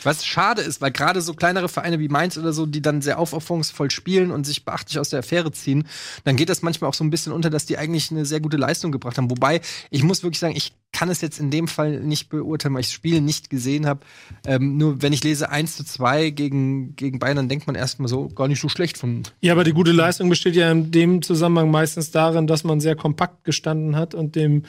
Was 0.03 0.27
schade 0.27 0.61
ist, 0.61 0.83
weil 0.83 0.91
gerade 0.91 1.23
so 1.23 1.33
kleinere 1.33 1.69
Vereine 1.69 1.99
wie 1.99 2.09
Mainz 2.09 2.37
oder 2.37 2.53
so, 2.53 2.67
die 2.67 2.83
dann 2.83 3.01
sehr 3.01 3.19
aufopferungsvoll 3.19 3.91
spielen 3.91 4.31
und 4.31 4.45
sich 4.45 4.67
beachtlich 4.67 4.99
aus 4.99 5.09
der 5.09 5.21
Affäre 5.21 5.51
ziehen, 5.51 5.85
dann 6.25 6.37
geht 6.37 6.51
das 6.51 6.61
manchmal 6.61 6.91
auch 6.91 6.95
so 6.95 7.03
ein 7.03 7.11
bisschen 7.11 7.33
unter, 7.33 7.49
dass 7.49 7.65
die 7.65 7.79
eigentlich 7.79 8.11
eine 8.11 8.27
sehr 8.27 8.41
gute 8.41 8.59
Leistung 8.59 8.93
gebracht 8.93 9.17
haben. 9.17 9.31
Wobei, 9.31 9.63
ich 9.91 10.03
muss 10.03 10.23
wirklich 10.23 10.41
sagen, 10.41 10.55
ich 10.57 10.73
kann 10.93 11.09
es 11.09 11.23
jetzt 11.23 11.41
in 11.41 11.51
dem 11.51 11.69
Fall 11.69 12.01
nicht 12.01 12.29
beurteilen, 12.29 12.75
weil 12.75 12.83
ich 12.83 12.89
das 12.89 12.95
Spiel 12.95 13.23
nicht 13.23 13.49
gesehen 13.49 13.87
habe. 13.87 14.01
Ähm, 14.47 14.77
nur 14.77 15.01
wenn 15.01 15.13
ich 15.13 15.25
lese 15.25 15.51
1 15.51 15.77
zu 15.77 15.85
2 15.85 16.31
gegen, 16.31 16.95
gegen 16.97 17.19
Bayern, 17.19 17.37
dann 17.37 17.49
denkt 17.49 17.67
man 17.67 17.77
erstmal 17.77 18.09
so, 18.09 18.29
gar 18.29 18.47
nicht 18.47 18.61
so 18.61 18.69
schlecht 18.69 18.99
von. 18.99 19.23
Ja, 19.41 19.55
aber 19.55 19.65
die 19.65 19.73
gute 19.73 19.93
Leistung 19.93 20.29
besteht 20.29 20.55
ja 20.55 20.71
in 20.71 20.91
dem 20.91 21.23
Zusammenhang 21.23 21.71
meistens 21.71 22.11
darin, 22.11 22.47
dass 22.47 22.63
man 22.63 22.81
sehr 22.81 22.95
kompakt 22.95 23.45
gestanden 23.45 23.97
hat 23.97 24.15
und 24.15 24.37
dem 24.37 24.65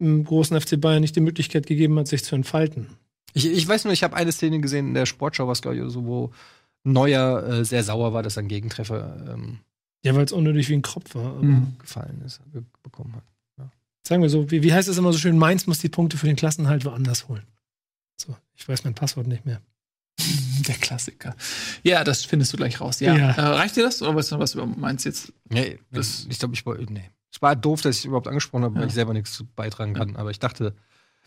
ähm, 0.00 0.24
großen 0.24 0.58
FC 0.60 0.80
Bayern 0.80 1.00
nicht 1.00 1.16
die 1.16 1.20
Möglichkeit 1.20 1.66
gegeben 1.66 1.98
hat, 1.98 2.08
sich 2.08 2.24
zu 2.24 2.34
entfalten. 2.34 2.86
Ich, 3.34 3.46
ich 3.46 3.66
weiß 3.68 3.84
nur, 3.84 3.92
ich 3.92 4.02
habe 4.02 4.16
eine 4.16 4.32
Szene 4.32 4.60
gesehen 4.60 4.88
in 4.88 4.94
der 4.94 5.06
Sportschau, 5.06 5.46
was 5.48 5.62
glaube 5.62 5.76
ich, 5.76 5.92
so, 5.92 6.04
wo 6.06 6.32
Neuer 6.84 7.42
äh, 7.46 7.64
sehr 7.64 7.82
sauer 7.84 8.12
war, 8.12 8.22
dass 8.22 8.36
er 8.36 8.40
einen 8.40 8.48
Gegentreffer 8.48 9.34
ähm, 9.34 9.58
Ja, 10.04 10.14
weil 10.14 10.24
es 10.24 10.32
unnötig 10.32 10.68
wie 10.68 10.74
ein 10.74 10.82
Kropf 10.82 11.14
war. 11.14 11.26
Aber 11.32 11.42
Mhm. 11.42 11.76
gefallen 11.78 12.22
ist, 12.24 12.40
be 12.52 12.64
bekommen 12.82 13.14
hat. 13.14 13.24
Sagen 14.06 14.22
wir 14.22 14.30
so, 14.30 14.50
wie, 14.50 14.62
wie 14.62 14.72
heißt 14.72 14.88
es 14.88 14.96
immer 14.96 15.12
so 15.12 15.18
schön, 15.18 15.36
Mainz 15.36 15.66
muss 15.66 15.80
die 15.80 15.90
Punkte 15.90 16.16
für 16.16 16.26
den 16.26 16.36
Klassenhalt 16.36 16.86
woanders 16.86 17.28
holen. 17.28 17.42
So, 18.16 18.34
ich 18.56 18.66
weiß 18.66 18.84
mein 18.84 18.94
Passwort 18.94 19.26
nicht 19.26 19.44
mehr. 19.44 19.60
Der 20.66 20.76
Klassiker. 20.76 21.36
Ja, 21.82 22.04
das 22.04 22.24
findest 22.24 22.52
du 22.52 22.56
gleich 22.56 22.80
raus. 22.80 23.00
Ja. 23.00 23.14
Ja. 23.14 23.30
Äh, 23.32 23.40
reicht 23.40 23.76
dir 23.76 23.82
das? 23.82 24.00
Oder 24.00 24.14
weißt 24.14 24.32
du, 24.32 24.38
was 24.38 24.52
du 24.52 24.64
meinst 24.64 25.04
jetzt? 25.04 25.32
Nee, 25.50 25.78
das, 25.90 26.26
ich 26.30 26.38
glaube, 26.38 26.54
ich 26.54 26.64
wollte. 26.64 26.90
Nee. 26.90 27.10
Es 27.32 27.42
war 27.42 27.54
doof, 27.56 27.82
dass 27.82 27.98
ich 27.98 28.04
überhaupt 28.06 28.28
angesprochen 28.28 28.64
habe, 28.64 28.74
weil 28.74 28.82
Ja. 28.82 28.88
ich 28.88 28.94
selber 28.94 29.12
nichts 29.12 29.44
beitragen 29.56 29.94
kann. 29.94 30.16
Aber 30.16 30.30
ich 30.30 30.38
dachte. 30.38 30.74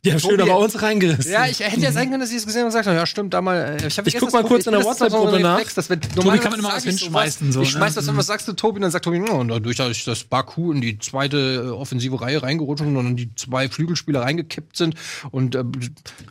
Ja, 0.03 0.15
Tobi- 0.17 0.31
schön, 0.31 0.41
aber 0.41 0.57
uns 0.57 0.81
reingerissen. 0.81 1.31
Ja, 1.31 1.45
ich 1.45 1.59
hätte 1.59 1.79
ja 1.79 1.91
sein 1.91 2.09
können, 2.09 2.21
dass 2.21 2.31
ich 2.31 2.37
es 2.37 2.45
gesehen 2.47 2.61
habe 2.61 2.65
und 2.65 2.69
gesagt 2.71 2.87
habe, 2.87 2.97
ja, 2.97 3.05
stimmt, 3.05 3.35
da 3.35 3.41
mal. 3.43 3.77
äh, 3.79 3.85
Ich, 3.87 3.99
Ich 3.99 4.17
guck 4.17 4.33
mal 4.33 4.43
kurz 4.43 4.63
Tobi- 4.65 4.73
in 4.75 4.79
der 4.81 4.83
WhatsApp-Gruppe 4.89 5.39
nach. 5.39 5.57
Reflex, 5.57 5.75
dass 5.75 5.91
wenn- 5.91 5.99
kann 5.99 6.09
normalerweise 6.15 6.49
man 6.49 6.59
immer 6.59 6.69
was 6.69 6.85
ich 6.85 6.89
hinschmeißen, 6.99 7.51
so, 7.51 7.61
Ich 7.61 7.69
schmeiß 7.69 7.95
ne? 7.95 8.01
das, 8.01 8.17
was 8.17 8.25
sagst 8.25 8.47
du, 8.47 8.53
Tobi? 8.53 8.77
Und 8.77 8.81
dann 8.81 8.89
sagt 8.89 9.05
Tobi, 9.05 9.17
ja, 9.17 9.31
und 9.33 9.49
dadurch, 9.49 9.77
dass 9.77 9.91
ich 9.91 10.03
das 10.03 10.23
Baku 10.23 10.71
in 10.71 10.81
die 10.81 10.97
zweite 10.97 11.37
äh, 11.67 11.69
offensive 11.69 12.19
Reihe 12.19 12.41
reingerutscht 12.41 12.83
und 12.83 12.95
dann 12.95 13.15
die 13.15 13.29
zwei 13.35 13.69
Flügelspieler 13.69 14.21
reingekippt 14.21 14.75
sind. 14.75 14.95
Und 15.29 15.53
äh, 15.53 15.59
Hat 15.59 15.65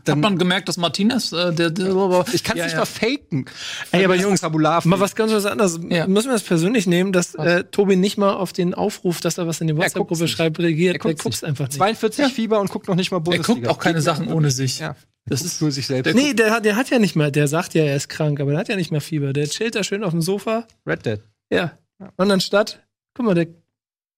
dann. 0.05 0.19
man 0.19 0.37
gemerkt, 0.37 0.69
dass 0.69 0.77
Martinez, 0.77 1.31
äh, 1.31 1.53
der, 1.55 1.71
der 1.71 2.25
Ich 2.33 2.43
kann 2.43 2.57
es 2.57 2.59
ja, 2.59 2.65
nicht 2.65 2.73
ja. 2.73 2.79
mal 2.81 2.87
faken. 2.87 3.45
Ey, 3.93 4.05
aber 4.05 4.17
Jungs, 4.17 4.43
Vokabular 4.43 4.85
Mal 4.85 4.99
was 4.99 5.15
ganz 5.15 5.31
was 5.31 5.47
anderes. 5.47 5.79
Ja. 5.89 6.09
Müssen 6.09 6.27
wir 6.27 6.33
das 6.33 6.43
persönlich 6.43 6.89
nehmen, 6.89 7.13
dass 7.13 7.37
äh, 7.37 7.63
Tobi 7.63 7.95
nicht 7.95 8.19
mal 8.19 8.33
auf 8.33 8.53
den 8.53 8.75
Aufruf, 8.75 9.21
dass 9.21 9.39
er 9.39 9.47
was 9.47 9.61
in 9.61 9.69
die 9.69 9.77
WhatsApp-Gruppe 9.77 10.27
schreibt, 10.27 10.59
reagiert. 10.59 10.97
Er 10.97 11.15
guckt 11.15 11.45
einfach 11.45 11.67
nicht. 11.69 11.75
42 11.75 12.33
Fieber 12.33 12.59
und 12.61 12.69
guckt 12.69 12.89
noch 12.89 12.97
nicht 12.97 13.13
mal 13.13 13.21
Bundesliga. 13.21 13.60
Guckt 13.61 13.71
auch 13.71 13.79
keine 13.79 14.01
Sachen 14.03 14.33
ohne 14.33 14.51
sich. 14.51 14.79
Ja. 14.79 14.97
Das 15.27 15.43
ist 15.43 15.61
nur 15.61 15.71
sich 15.71 15.87
selbst. 15.87 16.15
Nee, 16.15 16.35
der 16.35 16.51
hat, 16.51 16.65
der 16.65 16.77
hat 16.77 16.91
ja 16.91 16.99
nicht 16.99 17.15
mehr, 17.15 17.31
der 17.31 17.47
sagt 17.47 17.75
ja, 17.75 17.85
er 17.85 17.97
ist 17.97 18.09
krank, 18.09 18.41
aber 18.41 18.51
der 18.51 18.61
hat 18.61 18.69
ja 18.69 18.77
nicht 18.77 18.91
mehr 18.91 19.01
Fieber. 19.01 19.33
Der 19.33 19.49
chillt 19.49 19.75
da 19.75 19.85
schön 19.85 20.03
auf 20.03 20.11
dem 20.11 20.23
Sofa. 20.23 20.67
Red 20.87 21.07
Dead. 21.07 21.21
Ja. 21.53 21.79
Und 22.17 22.31
anstatt, 22.31 22.81
guck 23.15 23.27
mal, 23.27 23.35
der. 23.35 23.47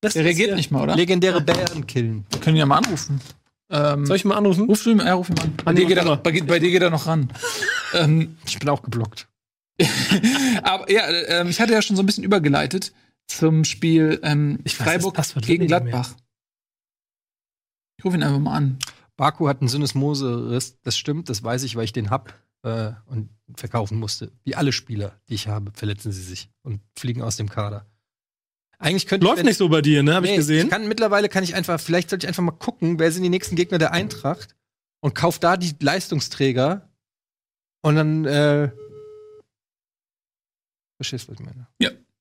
Der 0.03 0.25
reagiert 0.25 0.57
nicht 0.57 0.71
mal, 0.71 0.83
oder? 0.83 0.97
Legendäre 0.97 1.41
Bären 1.41 1.87
killen. 1.87 2.27
Wir 2.31 2.41
können 2.41 2.57
ihn 2.57 2.61
ja 2.61 2.67
mal 2.67 2.79
anrufen. 2.79 3.21
Ähm, 3.71 4.05
Soll 4.05 4.17
ich 4.17 4.25
mal 4.25 4.37
anrufen? 4.37 4.67
ruf 4.67 4.85
ihn, 4.87 4.99
ja, 4.99 5.15
ruf 5.15 5.31
ihn 5.31 5.39
an. 5.39 5.55
Bei, 5.65 5.73
dir 5.73 5.87
geht 5.87 5.97
er, 5.97 6.17
bei, 6.17 6.41
bei 6.43 6.59
dir 6.59 6.71
geht 6.71 6.83
er 6.83 6.91
noch 6.91 7.07
ran. 7.07 7.33
ähm, 7.95 8.37
Ich 8.47 8.59
bin 8.59 8.69
auch 8.69 8.83
geblockt. 8.83 9.29
aber 10.63 10.91
ja, 10.91 11.09
ähm, 11.29 11.49
ich 11.49 11.61
hatte 11.61 11.73
ja 11.73 11.81
schon 11.81 11.97
so 11.97 12.03
ein 12.03 12.07
bisschen 12.07 12.25
übergeleitet 12.25 12.93
zum 13.27 13.65
Spiel 13.65 14.21
ähm, 14.23 14.59
Ich 14.65 14.79
weiß 14.79 14.87
Freiburg 14.87 15.15
Passwort 15.15 15.47
gegen. 15.47 15.67
Gladbach. 15.67 16.15
Ich 17.99 18.05
rufe 18.05 18.17
ihn 18.17 18.23
einfach 18.23 18.41
mal 18.41 18.57
an. 18.57 18.79
Baku 19.17 19.49
hat 19.49 19.61
einen 19.61 19.69
Syndesmose-Riss, 19.69 20.81
das 20.83 20.97
stimmt, 20.97 21.29
das 21.29 21.43
weiß 21.43 21.63
ich, 21.65 21.77
weil 21.77 21.85
ich 21.85 21.93
den 21.93 22.11
hab 22.11 22.35
äh, 22.63 22.93
und 23.07 23.29
verkaufen 23.57 23.99
musste. 23.99 24.33
Wie 24.45 24.55
alle 24.55 24.73
Spieler, 24.73 25.21
die 25.29 25.35
ich 25.35 25.49
habe, 25.49 25.71
verletzen 25.75 26.13
sie 26.13 26.23
sich 26.23 26.51
und 26.63 26.81
fliegen 26.97 27.23
aus 27.23 27.37
dem 27.37 27.49
Kader. 27.49 27.87
Eigentlich 28.79 29.07
könnte 29.07 29.27
Läuft 29.27 29.39
wenn- 29.39 29.47
nicht 29.47 29.59
so 29.59 29.69
bei 29.69 29.81
dir, 29.83 30.03
ne? 30.03 30.15
Hab 30.15 30.25
ich 30.25 30.31
Nee, 30.31 30.37
gesehen. 30.37 30.65
Ich 30.67 30.71
kann, 30.71 30.89
mittlerweile 30.89 31.29
kann 31.29 31.45
ich 31.45 31.55
einfach, 31.55 31.79
vielleicht 31.81 32.11
sollte 32.11 32.25
ich 32.27 32.29
einfach 32.29 32.43
mal 32.43 32.51
gucken, 32.53 32.99
wer 32.99 33.13
sind 33.13 33.23
die 33.23 33.29
nächsten 33.29 33.55
Gegner 33.55 33.79
der 33.79 33.93
Eintracht 33.93 34.57
und 35.01 35.15
kauf 35.15 35.39
da 35.39 35.57
die 35.57 35.75
Leistungsträger 35.79 36.89
und 37.83 37.95
dann, 37.97 38.25
äh, 38.25 38.71
verstehst 40.97 41.29
du, 41.29 41.33
was 41.33 41.41
ich 41.41 41.47
meine? 41.47 41.67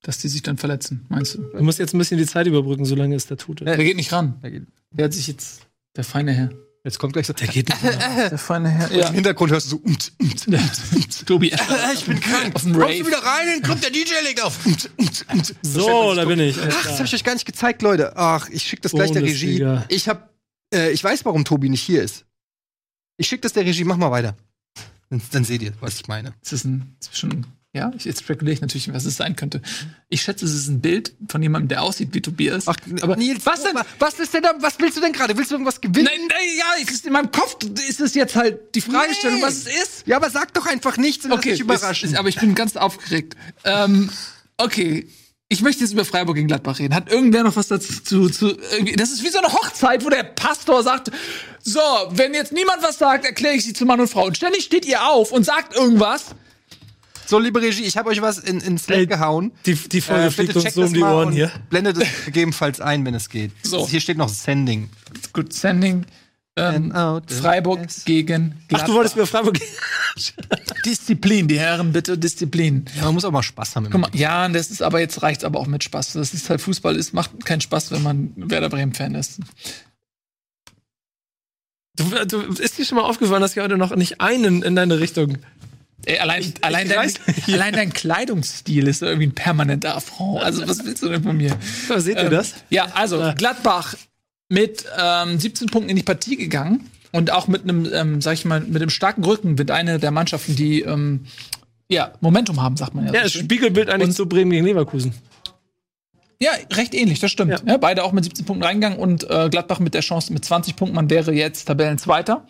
Dass 0.03 0.17
die 0.17 0.29
sich 0.29 0.41
dann 0.41 0.57
verletzen, 0.57 1.05
meinst 1.09 1.35
du? 1.35 1.43
du 1.43 1.61
musst 1.63 1.77
jetzt 1.77 1.93
ein 1.93 1.99
bisschen 1.99 2.17
die 2.17 2.25
Zeit 2.25 2.47
überbrücken, 2.47 2.85
solange 2.85 3.15
es 3.15 3.27
da 3.27 3.35
tut. 3.35 3.61
Der 3.61 3.77
geht 3.77 3.95
nicht 3.95 4.11
ran. 4.11 4.39
Geht- 4.41 4.65
Der 4.89 5.05
hat 5.05 5.13
sich 5.13 5.27
jetzt. 5.27 5.67
Der 5.95 6.03
feine 6.03 6.31
Herr. 6.31 6.49
Jetzt 6.83 6.97
kommt 6.97 7.13
gleich 7.13 7.27
so, 7.27 7.33
Der 7.33 7.47
geht 7.47 7.69
nicht 7.69 8.41
feine 8.41 8.69
Herr. 8.71 8.89
und 8.89 9.09
im 9.09 9.13
Hintergrund 9.13 9.51
hörst 9.51 9.67
du 9.67 9.77
so, 9.77 9.81
umt, 9.83 10.11
umt, 10.19 10.47
umt. 10.47 11.27
Tobi. 11.27 11.53
ich 11.93 12.05
bin 12.05 12.19
krank. 12.19 12.55
Auf 12.55 12.63
dem 12.63 12.73
Kommst 12.73 12.99
du 12.99 13.05
wieder 13.05 13.23
rein, 13.23 13.47
dann 13.47 13.61
kommt 13.61 13.83
der 13.83 13.91
DJ 13.91 14.13
legt 14.23 14.41
auf. 14.41 14.65
Umt, 14.65 14.89
umt, 14.97 15.25
umt. 15.31 15.55
So, 15.61 16.15
da 16.15 16.25
bin 16.25 16.39
ich. 16.39 16.57
Ach, 16.59 16.83
das 16.83 16.93
habe 16.95 17.05
ich 17.05 17.13
euch 17.13 17.23
gar 17.23 17.33
nicht 17.33 17.45
gezeigt, 17.45 17.83
Leute. 17.83 18.17
Ach, 18.17 18.49
ich 18.49 18.63
schicke 18.63 18.81
das 18.81 18.93
gleich 18.93 19.11
der 19.11 19.21
Regie. 19.21 19.63
Ich 19.89 20.09
hab, 20.09 20.33
äh, 20.73 20.89
ich 20.91 21.03
weiß, 21.03 21.23
warum 21.25 21.45
Tobi 21.45 21.69
nicht 21.69 21.83
hier 21.83 22.01
ist. 22.01 22.25
Ich 23.17 23.27
schicke 23.27 23.41
das 23.41 23.53
der 23.53 23.63
Regie, 23.65 23.83
mach 23.83 23.97
mal 23.97 24.09
weiter. 24.09 24.35
Dann, 25.11 25.21
dann 25.31 25.43
seht 25.43 25.61
ihr, 25.61 25.73
was 25.81 25.95
ich 25.95 26.07
meine. 26.07 26.33
Es 26.41 26.51
ist 26.51 26.65
ein 26.65 26.95
zwischen. 26.99 27.45
Ja, 27.73 27.89
ich, 27.95 28.03
jetzt 28.03 28.19
spekuliere 28.23 28.53
ich 28.53 28.59
natürlich, 28.59 28.93
was 28.93 29.05
es 29.05 29.15
sein 29.15 29.37
könnte. 29.37 29.61
Ich 30.09 30.21
schätze, 30.23 30.43
es 30.43 30.53
ist 30.53 30.67
ein 30.67 30.81
Bild 30.81 31.13
von 31.29 31.41
jemandem, 31.41 31.69
der 31.69 31.83
aussieht 31.83 32.09
wie 32.13 32.19
Tobias. 32.21 32.67
Ach, 32.67 32.75
aber 33.01 33.15
Nils, 33.15 33.45
was 33.45 33.63
denn? 33.63 33.77
Was 33.97 34.15
ist 34.19 34.33
denn 34.33 34.43
da, 34.43 34.53
was 34.59 34.77
willst 34.79 34.97
du 34.97 35.01
denn 35.01 35.13
gerade? 35.13 35.37
Willst 35.37 35.51
du 35.51 35.55
irgendwas 35.55 35.79
gewinnen? 35.79 36.09
Nein, 36.11 36.27
nein, 36.27 36.47
ja, 36.57 36.93
ist 36.93 37.05
in 37.05 37.13
meinem 37.13 37.31
Kopf 37.31 37.55
ist 37.87 38.01
es 38.01 38.13
jetzt 38.13 38.35
halt 38.35 38.75
die 38.75 38.81
Fragestellung, 38.81 39.37
Nee. 39.37 39.43
was 39.43 39.53
es 39.53 39.67
ist. 39.67 40.03
Ja, 40.07 40.17
aber 40.17 40.29
sag 40.29 40.53
doch 40.53 40.65
einfach 40.65 40.97
nichts 40.97 41.23
und 41.23 41.31
lass 41.31 41.41
dich 41.41 41.61
überraschen. 41.61 42.07
Ist, 42.07 42.13
ist, 42.13 42.19
aber 42.19 42.27
ich 42.27 42.39
bin 42.39 42.55
ganz 42.55 42.75
aufgeregt. 42.75 43.37
ähm, 43.63 44.09
okay. 44.57 45.07
Ich 45.47 45.61
möchte 45.61 45.81
jetzt 45.83 45.91
über 45.91 46.05
Freiburg 46.05 46.35
gegen 46.35 46.47
Gladbach 46.47 46.79
reden. 46.79 46.95
Hat 46.95 47.09
irgendwer 47.11 47.43
noch 47.43 47.57
was 47.57 47.67
dazu 47.67 48.29
zu, 48.29 48.53
das 48.95 49.11
ist 49.11 49.21
wie 49.21 49.27
so 49.29 49.39
eine 49.39 49.51
Hochzeit, 49.51 50.03
wo 50.05 50.09
der 50.09 50.23
Pastor 50.23 50.81
sagt, 50.81 51.11
so, 51.61 51.81
wenn 52.11 52.33
jetzt 52.33 52.53
niemand 52.53 52.81
was 52.81 52.97
sagt, 52.97 53.25
erkläre 53.25 53.55
ich 53.55 53.65
sie 53.65 53.73
zu 53.73 53.85
Mann 53.85 53.99
und 53.99 54.07
Frau. 54.09 54.25
Und 54.27 54.37
ständig 54.37 54.63
steht 54.63 54.85
ihr 54.85 55.05
auf 55.05 55.33
und 55.33 55.45
sagt 55.45 55.75
irgendwas. 55.75 56.27
So, 57.31 57.39
liebe 57.39 57.61
Regie, 57.61 57.83
ich 57.83 57.95
habe 57.95 58.09
euch 58.09 58.21
was 58.21 58.39
in, 58.39 58.59
in 58.59 58.77
Slack 58.77 58.97
Ey, 58.99 59.07
gehauen. 59.07 59.53
Die, 59.65 59.73
die 59.75 60.01
Folge 60.01 60.25
Äh, 60.25 60.31
fliegt 60.31 60.47
bitte 60.49 60.59
uns 60.59 60.63
checkt 60.65 60.75
so 60.75 60.81
das 60.81 60.89
um 60.89 60.93
die 60.93 60.99
mal 60.99 61.15
Ohren 61.15 61.27
und 61.29 61.33
hier. 61.33 61.49
Blendet 61.69 61.95
es 61.97 62.25
gegebenenfalls 62.25 62.81
ein, 62.81 63.05
wenn 63.05 63.13
es 63.13 63.29
geht. 63.29 63.51
So. 63.63 63.87
Hier 63.87 64.01
steht 64.01 64.17
noch 64.17 64.27
Sending. 64.27 64.89
Gut, 65.31 65.53
Sending. 65.53 66.05
Ähm, 66.57 66.91
Freiburg 67.27 67.85
is- 67.85 68.03
gegen 68.03 68.55
Ach, 68.63 68.67
Gladbach. 68.67 68.87
du 68.89 68.93
wolltest 68.95 69.15
über 69.15 69.25
Freiburg. 69.25 69.57
Disziplin, 70.85 71.47
die 71.47 71.57
Herren, 71.57 71.93
bitte 71.93 72.17
Disziplin. 72.17 72.83
Ja, 72.97 73.05
man 73.05 73.13
muss 73.13 73.23
auch 73.23 73.31
mal 73.31 73.41
Spaß 73.41 73.77
haben. 73.77 73.85
im 73.85 73.91
Guck 73.93 74.01
mal, 74.01 74.09
ja, 74.13 74.49
das 74.49 74.69
ist 74.69 74.81
aber 74.81 74.99
jetzt 74.99 75.21
reicht's 75.23 75.45
aber 75.45 75.57
auch 75.61 75.67
mit 75.67 75.85
Spaß. 75.85 76.11
Das 76.11 76.33
ist 76.33 76.49
halt 76.49 76.59
Fußball, 76.59 76.97
ist 76.97 77.13
macht 77.13 77.45
keinen 77.45 77.61
Spaß, 77.61 77.91
wenn 77.91 78.03
man 78.03 78.33
Werder 78.35 78.67
Bremen 78.67 78.93
Fan 78.93 79.15
ist. 79.15 79.39
Du, 81.95 82.03
du, 82.25 82.41
ist 82.61 82.77
dir 82.77 82.85
schon 82.85 82.97
mal 82.97 83.03
aufgefallen, 83.05 83.41
dass 83.41 83.55
ich 83.55 83.61
heute 83.63 83.77
noch 83.77 83.95
nicht 83.95 84.19
einen 84.21 84.63
in 84.63 84.75
deine 84.75 84.99
Richtung. 84.99 85.37
Ey, 86.05 86.17
allein, 86.19 86.53
allein, 86.61 86.89
dein, 86.89 86.97
weiß 86.97 87.13
allein 87.53 87.73
dein 87.73 87.93
Kleidungsstil 87.93 88.87
ist 88.87 89.01
irgendwie 89.03 89.27
ein 89.27 89.35
permanenter 89.35 89.95
Affront. 89.95 90.41
Also, 90.43 90.67
was 90.67 90.83
willst 90.85 91.03
du 91.03 91.09
denn 91.09 91.23
von 91.23 91.37
mir? 91.37 91.55
So, 91.87 91.99
seht 91.99 92.17
ihr 92.17 92.23
Ähm, 92.25 92.31
das? 92.31 92.53
Ja, 92.69 92.87
also 92.93 93.31
Gladbach 93.37 93.95
mit 94.49 94.85
ähm, 94.99 95.39
17 95.39 95.67
Punkten 95.67 95.89
in 95.89 95.95
die 95.95 96.03
Partie 96.03 96.35
gegangen 96.37 96.89
und 97.11 97.31
auch 97.31 97.47
mit 97.47 97.63
einem, 97.63 97.87
ähm, 97.93 98.21
sag 98.21 98.33
ich 98.33 98.45
mal, 98.45 98.61
mit 98.61 98.81
einem 98.81 98.89
starken 98.89 99.23
Rücken 99.23 99.53
mit 99.55 99.69
einer 99.71 99.99
der 99.99 100.11
Mannschaften, 100.11 100.55
die 100.55 100.81
ähm, 100.81 101.25
ja 101.87 102.11
Momentum 102.19 102.61
haben, 102.61 102.77
sagt 102.77 102.95
man 102.95 103.05
ja. 103.07 103.13
Ja, 103.13 103.19
so 103.19 103.23
das 103.25 103.31
schön. 103.33 103.43
Spiegelbild 103.45 103.89
eigentlich 103.89 104.09
Und- 104.09 104.13
zu 104.15 104.25
Bremen 104.27 104.51
gegen 104.51 104.65
Leverkusen. 104.65 105.13
ja, 106.39 106.51
recht 106.73 106.95
ähnlich, 106.95 107.19
das 107.19 107.31
stimmt. 107.31 107.51
Ja. 107.51 107.59
Ja. 107.65 107.77
beide 107.77 108.03
auch 108.03 108.11
mit 108.11 108.23
17 108.23 108.45
Punkten 108.45 108.63
reingegangen 108.63 108.97
und 108.97 109.29
äh, 109.29 109.49
Gladbach 109.49 109.79
mit 109.79 109.93
der 109.93 110.01
Chance 110.01 110.33
mit 110.33 110.43
20 110.43 110.75
Punkten, 110.75 110.95
man 110.95 111.09
wäre 111.11 111.31
jetzt 111.31 111.65
Tabellenzweiter. 111.65 112.47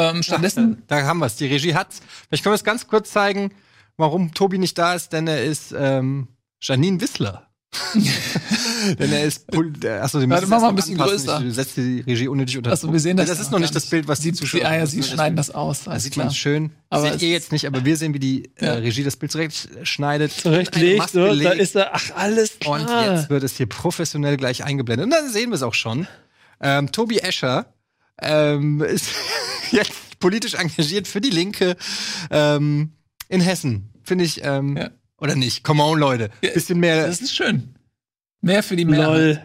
Ähm, 0.00 0.22
stattdessen, 0.22 0.82
Da 0.86 1.02
haben 1.02 1.18
wir 1.18 1.26
es. 1.26 1.36
Die 1.36 1.46
Regie 1.46 1.74
hat's. 1.74 2.00
Vielleicht 2.28 2.42
können 2.44 2.52
wir 2.52 2.56
es 2.56 2.64
ganz 2.64 2.86
kurz 2.86 3.10
zeigen, 3.10 3.52
warum 3.96 4.32
Tobi 4.34 4.58
nicht 4.58 4.78
da 4.78 4.94
ist, 4.94 5.12
denn 5.12 5.26
er 5.26 5.44
ist 5.44 5.74
ähm, 5.76 6.28
Janine 6.60 7.00
Wissler. 7.00 7.46
denn 8.98 9.12
er 9.12 9.22
ist. 9.24 9.46
Achso, 9.54 10.18
die 10.18 10.28
Warte, 10.28 10.46
mach 10.48 10.60
mal 10.60 10.70
ein 10.70 10.74
bisschen 10.74 11.00
anpassen. 11.00 11.26
größer. 11.26 11.40
Du 11.40 11.50
setzt 11.52 11.76
die 11.76 12.00
Regie 12.00 12.26
unnötig 12.26 12.56
unter 12.56 12.70
also 12.70 12.86
Druck. 12.88 12.94
wir 12.94 13.00
sehen 13.00 13.16
das. 13.16 13.28
Das 13.28 13.38
ist 13.38 13.52
noch 13.52 13.60
nicht 13.60 13.74
das 13.74 13.86
Bild, 13.86 14.08
was 14.08 14.18
die 14.20 14.32
Zuschauer. 14.32 14.64
Ah 14.64 14.74
ja, 14.74 14.80
das 14.80 14.90
sie 14.90 15.02
schneiden 15.04 15.36
das 15.36 15.50
aus. 15.50 15.84
Da 15.84 15.92
alles 15.92 16.02
sieht 16.02 16.16
man 16.16 16.32
schön. 16.32 16.72
Aber 16.88 17.12
Seht 17.12 17.22
ihr 17.22 17.28
jetzt 17.28 17.52
nicht, 17.52 17.66
aber 17.66 17.84
wir 17.84 17.96
sehen, 17.96 18.12
wie 18.12 18.18
die 18.18 18.50
äh, 18.56 18.70
Regie 18.70 19.04
das 19.04 19.16
Bild 19.16 19.30
zurecht 19.30 19.68
schneidet. 19.84 20.32
Zurechtlegt, 20.32 21.10
so, 21.10 21.26
da 21.26 21.52
ist 21.52 21.76
er, 21.76 21.94
ach, 21.94 22.10
alles 22.16 22.56
Und 22.66 22.86
klar. 22.86 23.14
jetzt 23.14 23.30
wird 23.30 23.44
es 23.44 23.56
hier 23.56 23.66
professionell 23.66 24.36
gleich 24.36 24.64
eingeblendet. 24.64 25.04
Und 25.04 25.10
dann 25.12 25.30
sehen 25.30 25.50
wir 25.50 25.54
es 25.56 25.62
auch 25.62 25.74
schon. 25.74 26.08
Ähm, 26.60 26.90
Tobi 26.90 27.18
Escher 27.18 27.66
ähm, 28.20 28.82
ist 28.82 29.10
jetzt 29.72 30.18
politisch 30.18 30.54
engagiert 30.54 31.08
für 31.08 31.20
die 31.20 31.30
Linke 31.30 31.76
ähm, 32.30 32.92
in 33.28 33.40
Hessen. 33.40 33.90
Finde 34.02 34.24
ich, 34.24 34.40
ähm, 34.44 34.76
Ja. 34.76 34.90
oder 35.18 35.34
nicht? 35.36 35.62
Come 35.64 35.82
on, 35.82 35.98
Leute. 35.98 36.30
Ja, 36.42 36.50
Bisschen 36.52 36.80
mehr. 36.80 37.06
Das 37.06 37.20
ist 37.20 37.34
schön. 37.34 37.74
Mehr 38.40 38.62
für 38.62 38.76
die 38.76 38.84
Mehrheit, 38.86 39.06
Lol. 39.36 39.40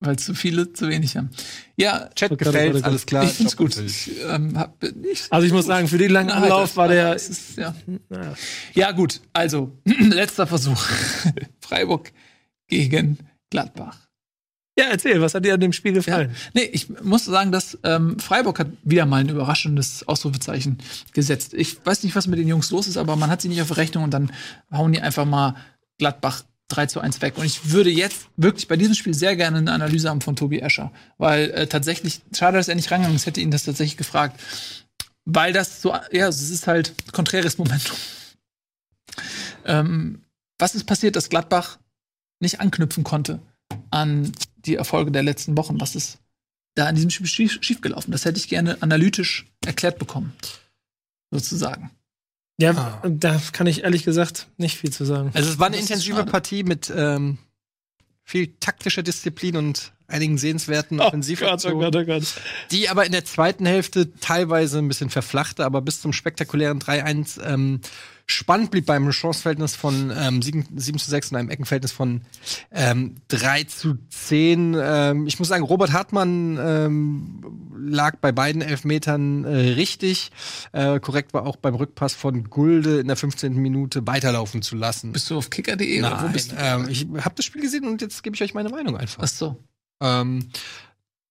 weil 0.00 0.18
zu 0.18 0.34
viele 0.34 0.72
zu 0.72 0.88
wenig 0.88 1.16
haben. 1.16 1.30
Ja, 1.76 2.10
Chat 2.14 2.36
gefällt, 2.36 2.82
alles 2.84 3.06
klar. 3.06 3.24
ich 3.24 3.30
find's 3.30 3.56
gut. 3.56 3.76
Ich, 3.78 4.10
ähm, 4.28 4.58
hab 4.58 4.82
nicht 4.82 5.32
Also 5.32 5.46
ich 5.46 5.52
muss 5.52 5.66
sagen, 5.66 5.86
für 5.88 5.98
den 5.98 6.10
langen 6.10 6.30
Anlauf 6.30 6.76
war 6.76 6.88
der. 6.88 7.14
ist, 7.14 7.56
ja. 7.56 7.74
Naja. 8.08 8.34
ja, 8.74 8.92
gut. 8.92 9.20
Also, 9.32 9.78
letzter 9.84 10.46
Versuch. 10.46 10.82
Freiburg 11.60 12.12
gegen 12.68 13.18
Gladbach. 13.50 14.05
Ja, 14.78 14.86
erzähl, 14.90 15.20
was 15.22 15.34
hat 15.34 15.44
dir 15.44 15.54
an 15.54 15.60
dem 15.60 15.72
Spiel 15.72 15.92
Ja. 15.92 15.98
gefallen? 15.98 16.36
Nee, 16.52 16.68
ich 16.72 16.88
muss 17.02 17.24
sagen, 17.24 17.50
dass 17.50 17.78
ähm, 17.82 18.18
Freiburg 18.18 18.58
hat 18.58 18.68
wieder 18.82 19.06
mal 19.06 19.20
ein 19.22 19.28
überraschendes 19.30 20.06
Ausrufezeichen 20.06 20.78
gesetzt. 21.12 21.54
Ich 21.54 21.84
weiß 21.84 22.02
nicht, 22.02 22.14
was 22.14 22.26
mit 22.26 22.38
den 22.38 22.46
Jungs 22.48 22.70
los 22.70 22.86
ist, 22.86 22.98
aber 22.98 23.16
man 23.16 23.30
hat 23.30 23.40
sie 23.40 23.48
nicht 23.48 23.62
auf 23.62 23.76
Rechnung 23.78 24.04
und 24.04 24.10
dann 24.10 24.30
hauen 24.70 24.92
die 24.92 25.00
einfach 25.00 25.24
mal 25.24 25.56
Gladbach 25.98 26.44
3 26.68 26.86
zu 26.86 27.00
1 27.00 27.22
weg. 27.22 27.38
Und 27.38 27.46
ich 27.46 27.70
würde 27.70 27.88
jetzt 27.90 28.26
wirklich 28.36 28.68
bei 28.68 28.76
diesem 28.76 28.94
Spiel 28.94 29.14
sehr 29.14 29.34
gerne 29.34 29.58
eine 29.58 29.72
Analyse 29.72 30.10
haben 30.10 30.20
von 30.20 30.36
Tobi 30.36 30.60
Escher. 30.60 30.92
Weil 31.16 31.50
äh, 31.52 31.66
tatsächlich, 31.68 32.20
schade, 32.36 32.58
dass 32.58 32.68
er 32.68 32.74
nicht 32.74 32.90
rangegangen 32.90 33.16
ist, 33.16 33.24
hätte 33.24 33.40
ihn 33.40 33.50
das 33.50 33.62
tatsächlich 33.64 33.96
gefragt. 33.96 34.38
Weil 35.24 35.52
das 35.54 35.80
so, 35.80 35.94
ja, 36.12 36.28
es 36.28 36.50
ist 36.50 36.66
halt 36.66 36.92
konträres 37.12 37.56
Momentum. 37.56 37.96
Ähm, 39.64 40.22
was 40.58 40.74
ist 40.74 40.84
passiert, 40.84 41.16
dass 41.16 41.28
Gladbach 41.28 41.78
nicht 42.40 42.60
anknüpfen 42.60 43.04
konnte 43.04 43.40
an 43.90 44.32
die 44.66 44.74
Erfolge 44.76 45.10
der 45.10 45.22
letzten 45.22 45.56
Wochen? 45.56 45.80
Was 45.80 45.94
ist 45.96 46.18
da 46.74 46.88
in 46.88 46.94
diesem 46.96 47.10
Spiel 47.10 47.26
schief, 47.26 47.58
schiefgelaufen? 47.60 48.12
Das 48.12 48.24
hätte 48.24 48.38
ich 48.38 48.48
gerne 48.48 48.80
analytisch 48.82 49.46
erklärt 49.64 49.98
bekommen. 49.98 50.32
Sozusagen. 51.30 51.90
Ja, 52.58 53.00
Ah. 53.02 53.08
da 53.08 53.40
kann 53.52 53.66
ich 53.66 53.82
ehrlich 53.84 54.04
gesagt 54.04 54.48
nicht 54.56 54.78
viel 54.78 54.90
zu 54.92 55.04
sagen. 55.04 55.30
Also 55.34 55.50
es 55.50 55.58
war 55.58 55.66
eine 55.66 55.76
Das 55.76 55.86
intensive. 55.90 56.24
Partie 56.24 56.62
mit 56.62 56.90
ähm, 56.94 57.38
viel 58.22 58.54
taktischer 58.60 59.02
Disziplin 59.02 59.56
und 59.56 59.92
einigen 60.08 60.38
sehenswerten 60.38 60.96
Oh 60.98 60.98
Gott, 60.98 61.04
oh 61.04 61.08
Offensivaktionen. 61.08 61.80
Gott, 61.80 61.96
oh 61.96 62.04
Gott. 62.04 62.24
die 62.70 62.88
aber 62.88 63.04
in 63.04 63.12
der 63.12 63.24
zweiten 63.24 63.66
Hälfte 63.66 64.12
teilweise 64.20 64.78
ein 64.78 64.88
bisschen 64.88 65.10
verflachte, 65.10 65.64
aber 65.64 65.82
bis 65.82 66.00
zum 66.00 66.12
spektakulären 66.12 66.78
3-1 66.80 67.42
ähm, 67.44 67.80
spannend 68.26 68.70
blieb 68.70 68.86
beim 68.86 69.10
Chanceverhältnis 69.10 69.76
von 69.76 70.12
ähm, 70.16 70.42
7, 70.42 70.66
7 70.74 70.98
zu 70.98 71.10
6 71.10 71.30
und 71.30 71.38
einem 71.38 71.50
Eckenverhältnis 71.50 71.92
von 71.92 72.22
ähm, 72.72 73.16
3 73.28 73.64
zu 73.64 73.98
10. 74.10 74.76
Ähm, 74.78 75.26
ich 75.26 75.38
muss 75.38 75.48
sagen, 75.48 75.64
Robert 75.64 75.92
Hartmann 75.92 76.58
ähm, 76.60 77.44
lag 77.78 78.16
bei 78.16 78.32
beiden 78.32 78.62
Elfmetern 78.62 79.44
äh, 79.44 79.48
richtig. 79.74 80.32
Äh, 80.72 80.98
korrekt 81.00 81.34
war 81.34 81.46
auch 81.46 81.56
beim 81.56 81.76
Rückpass 81.76 82.14
von 82.14 82.50
Gulde 82.50 83.00
in 83.00 83.06
der 83.06 83.16
15. 83.16 83.54
Minute 83.54 84.06
weiterlaufen 84.06 84.62
zu 84.62 84.76
lassen. 84.76 85.12
Bist 85.12 85.30
du 85.30 85.38
auf 85.38 85.50
kicker.de 85.50 86.00
oder 86.00 86.22
wo 86.22 86.28
bist 86.28 86.52
du? 86.52 86.56
ähm, 86.58 86.88
ich 86.88 87.06
habe 87.20 87.34
das 87.36 87.44
Spiel 87.44 87.62
gesehen 87.62 87.86
und 87.86 88.02
jetzt 88.02 88.22
gebe 88.22 88.34
ich 88.34 88.42
euch 88.42 88.54
meine 88.54 88.70
Meinung 88.70 88.96
einfach. 88.96 89.22
Ach 89.22 89.28
so. 89.28 89.56
Ähm, 90.02 90.50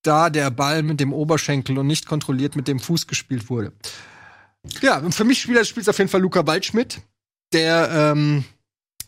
da 0.02 0.30
der 0.30 0.52
Ball 0.52 0.84
mit 0.84 1.00
dem 1.00 1.14
Oberschenkel 1.14 1.78
und 1.78 1.88
nicht 1.88 2.06
kontrolliert 2.06 2.56
mit 2.56 2.68
dem 2.68 2.80
Fuß 2.80 3.08
gespielt 3.08 3.50
wurde. 3.50 3.74
Ja, 4.82 5.02
für 5.10 5.24
mich 5.24 5.46
des 5.46 5.68
Spiels 5.70 5.90
auf 5.90 5.98
jeden 5.98 6.10
Fall 6.10 6.22
Luca 6.22 6.46
Waldschmidt, 6.46 7.02
der 7.54 7.90
ähm, 7.92 8.44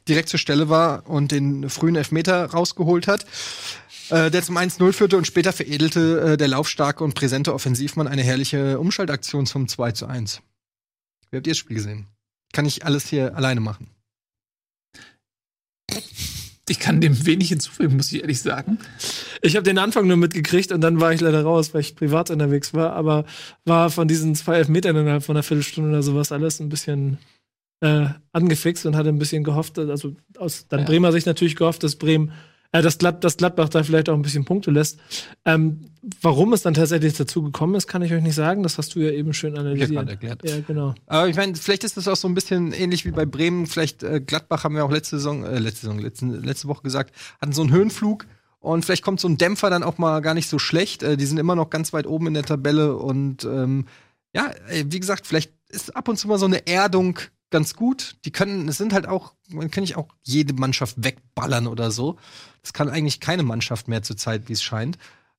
direkt 0.08 0.30
zur 0.30 0.40
Stelle 0.40 0.70
war 0.70 1.08
und 1.08 1.32
den 1.32 1.70
frühen 1.70 1.96
Elfmeter 1.96 2.46
rausgeholt 2.46 3.08
hat. 3.08 3.26
Äh, 4.10 4.32
der 4.32 4.42
zum 4.42 4.58
1-0 4.58 4.94
führte 4.94 5.18
und 5.18 5.28
später 5.28 5.52
veredelte 5.52 6.34
äh, 6.34 6.38
der 6.38 6.48
laufstarke 6.48 7.04
und 7.04 7.14
präsente 7.14 7.54
Offensivmann 7.54 8.08
eine 8.08 8.24
herrliche 8.24 8.80
Umschaltaktion 8.80 9.46
zum 9.46 9.66
2-1. 9.66 10.40
Wie 11.30 11.38
habt 11.38 11.48
ihr 11.48 11.52
das 11.52 11.58
Spiel 11.58 11.76
gesehen? 11.76 12.08
Kann 12.54 12.66
ich 12.66 12.86
alles 12.86 13.08
hier 13.08 13.36
alleine 13.36 13.60
machen? 13.60 13.90
Ich 16.70 16.80
kann 16.80 17.00
dem 17.02 17.26
wenig 17.26 17.50
hinzufügen, 17.50 17.96
muss 17.96 18.12
ich 18.12 18.22
ehrlich 18.22 18.42
sagen. 18.42 18.78
Ich 19.42 19.56
habe 19.56 19.64
den 19.64 19.78
Anfang 19.78 20.08
nur 20.08 20.18
mitgekriegt 20.18 20.72
und 20.72 20.82
dann 20.82 21.00
war 21.00 21.14
ich 21.14 21.22
leider 21.22 21.44
raus, 21.44 21.74
weil 21.74 21.82
ich 21.82 21.96
privat 21.96 22.30
unterwegs 22.30 22.74
war. 22.74 22.94
Aber 22.94 23.26
war 23.66 23.90
von 23.90 24.08
diesen 24.08 24.36
zwei 24.36 24.58
Elfmetern 24.58 24.96
innerhalb 24.96 25.24
von 25.24 25.36
einer 25.36 25.44
Viertelstunde 25.44 25.90
oder 25.90 26.04
sowas 26.04 26.32
alles 26.32 26.60
ein 26.60 26.70
bisschen 26.70 27.18
äh, 27.82 28.08
angefixt 28.34 28.86
und 28.86 28.96
hatte 28.96 29.10
ein 29.10 29.20
bisschen 29.20 29.44
gehofft, 29.44 29.78
also 29.80 30.16
aus 30.38 30.68
dann 30.68 30.82
Ja. 30.82 30.86
Bremer 30.86 31.12
Sicht 31.12 31.28
natürlich 31.28 31.56
gehofft, 31.56 31.84
dass 31.84 31.96
Bremen, 31.96 32.32
äh, 32.72 32.82
dass, 32.82 32.98
Glad, 32.98 33.24
dass 33.24 33.38
Gladbach 33.38 33.70
da 33.70 33.84
vielleicht 33.84 34.10
auch 34.10 34.14
ein 34.14 34.22
bisschen 34.22 34.46
Punkte 34.46 34.72
lässt. 34.72 35.00
Ähm, 35.46 35.92
warum 36.22 36.54
es 36.54 36.62
dann 36.62 36.74
tatsächlich 36.74 37.14
dazu 37.16 37.44
gekommen 37.44 37.76
ist, 37.76 37.88
kann 37.88 38.02
ich 38.02 38.14
euch 38.14 38.22
nicht 38.22 38.36
sagen. 38.36 38.64
Das 38.64 38.78
hast 38.78 38.96
du 38.96 39.00
ja 39.00 39.12
eben 39.12 39.34
schön 39.34 39.58
analysiert. 39.58 39.92
gerade 39.92 40.12
erklärt. 40.12 40.50
Ja, 40.50 40.60
genau. 40.66 40.96
Aber 41.06 41.28
ich 41.28 41.36
meine, 41.36 41.56
vielleicht 41.56 41.84
ist 41.84 41.98
das 41.98 42.08
auch 42.08 42.16
so 42.16 42.28
ein 42.28 42.34
bisschen 42.34 42.74
ähnlich 42.74 43.06
wie 43.06 43.12
bei 43.12 43.26
Bremen. 43.26 43.68
Vielleicht 43.68 44.04
äh, 44.04 44.22
Gladbach 44.22 44.64
haben 44.64 44.76
wir 44.76 44.86
auch 44.86 44.92
letzte 44.92 45.18
Saison, 45.18 45.44
äh, 45.44 45.60
letzte 45.60 45.88
Saison, 45.88 46.00
letzte, 46.00 46.26
letzte 46.26 46.68
Woche 46.68 46.84
gesagt, 46.84 47.14
hatten 47.42 47.54
so 47.54 47.62
einen 47.62 47.72
Höhenflug. 47.72 48.26
Und 48.60 48.84
vielleicht 48.84 49.04
kommt 49.04 49.20
so 49.20 49.28
ein 49.28 49.38
Dämpfer 49.38 49.70
dann 49.70 49.84
auch 49.84 49.98
mal 49.98 50.20
gar 50.22 50.34
nicht 50.34 50.50
so 50.50 50.60
schlecht. 50.60 51.04
Äh, 51.04 51.18
die 51.18 51.26
sind 51.26 51.38
immer 51.38 51.56
noch 51.56 51.70
ganz 51.70 51.94
weit 51.94 52.08
oben 52.08 52.28
in 52.28 52.34
der 52.34 52.44
Tabelle. 52.44 52.96
Und 52.96 53.46
ähm, 53.46 53.86
ja, 54.34 54.52
äh, 54.70 54.86
wie 54.88 55.00
gesagt, 55.00 55.28
vielleicht 55.28 55.52
ist 55.70 55.96
ab 55.96 56.08
und 56.08 56.18
zu 56.18 56.28
mal 56.28 56.38
so 56.38 56.46
eine 56.46 56.66
Erdung 56.68 57.20
ganz 57.50 57.76
gut. 57.76 58.16
Die 58.26 58.32
können, 58.32 58.68
es 58.68 58.78
sind 58.78 58.94
halt 58.94 59.08
auch, 59.08 59.34
man 59.50 59.72
kann 59.72 59.82
nicht 59.82 59.96
auch 59.96 60.10
jede 60.24 60.54
Mannschaft 60.54 61.04
wegballern 61.04 61.68
oder 61.68 61.92
so. 61.92 62.18
Das 62.68 62.74
kann 62.74 62.90
eigentlich 62.90 63.22
keine 63.22 63.44
Mannschaft 63.44 63.88
mehr 63.88 64.04
zurzeit, 64.04 64.50
wie 64.50 64.54
es 64.54 64.62
scheint. 64.62 64.98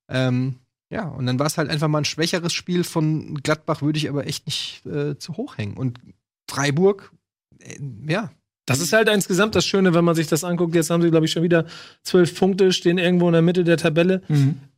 Ähm, 0.09 0.55
ja, 0.89 1.07
und 1.09 1.27
dann 1.27 1.39
war 1.39 1.45
es 1.45 1.59
halt 1.59 1.69
einfach 1.69 1.87
mal 1.87 1.99
ein 1.99 2.07
schwächeres 2.07 2.55
Spiel 2.55 2.85
von 2.85 3.35
Gladbach, 3.43 3.83
würde 3.83 3.99
ich 3.99 4.09
aber 4.09 4.27
echt 4.27 4.47
nicht 4.47 4.87
äh, 4.87 5.19
zu 5.19 5.37
hoch 5.37 5.59
hängen. 5.59 5.77
Und 5.77 6.01
Freiburg, 6.51 7.13
äh, 7.59 7.77
ja, 8.09 8.31
Das 8.65 8.81
ist 8.81 8.95
halt 8.95 9.11
insgesamt 9.11 9.55
das 9.55 9.67
Schöne, 9.67 9.93
wenn 9.93 10.05
man 10.07 10.15
sich 10.15 10.27
das 10.27 10.43
anguckt. 10.43 10.75
Jetzt 10.75 10.89
haben 10.89 11.03
sie, 11.03 11.11
glaube 11.11 11.27
ich, 11.27 11.33
schon 11.33 11.43
wieder 11.43 11.67
zwölf 12.03 12.35
Punkte, 12.35 12.73
stehen 12.73 12.97
irgendwo 12.97 13.27
in 13.27 13.35
der 13.35 13.43
Mitte 13.43 13.63
der 13.65 13.77
Tabelle. 13.77 14.23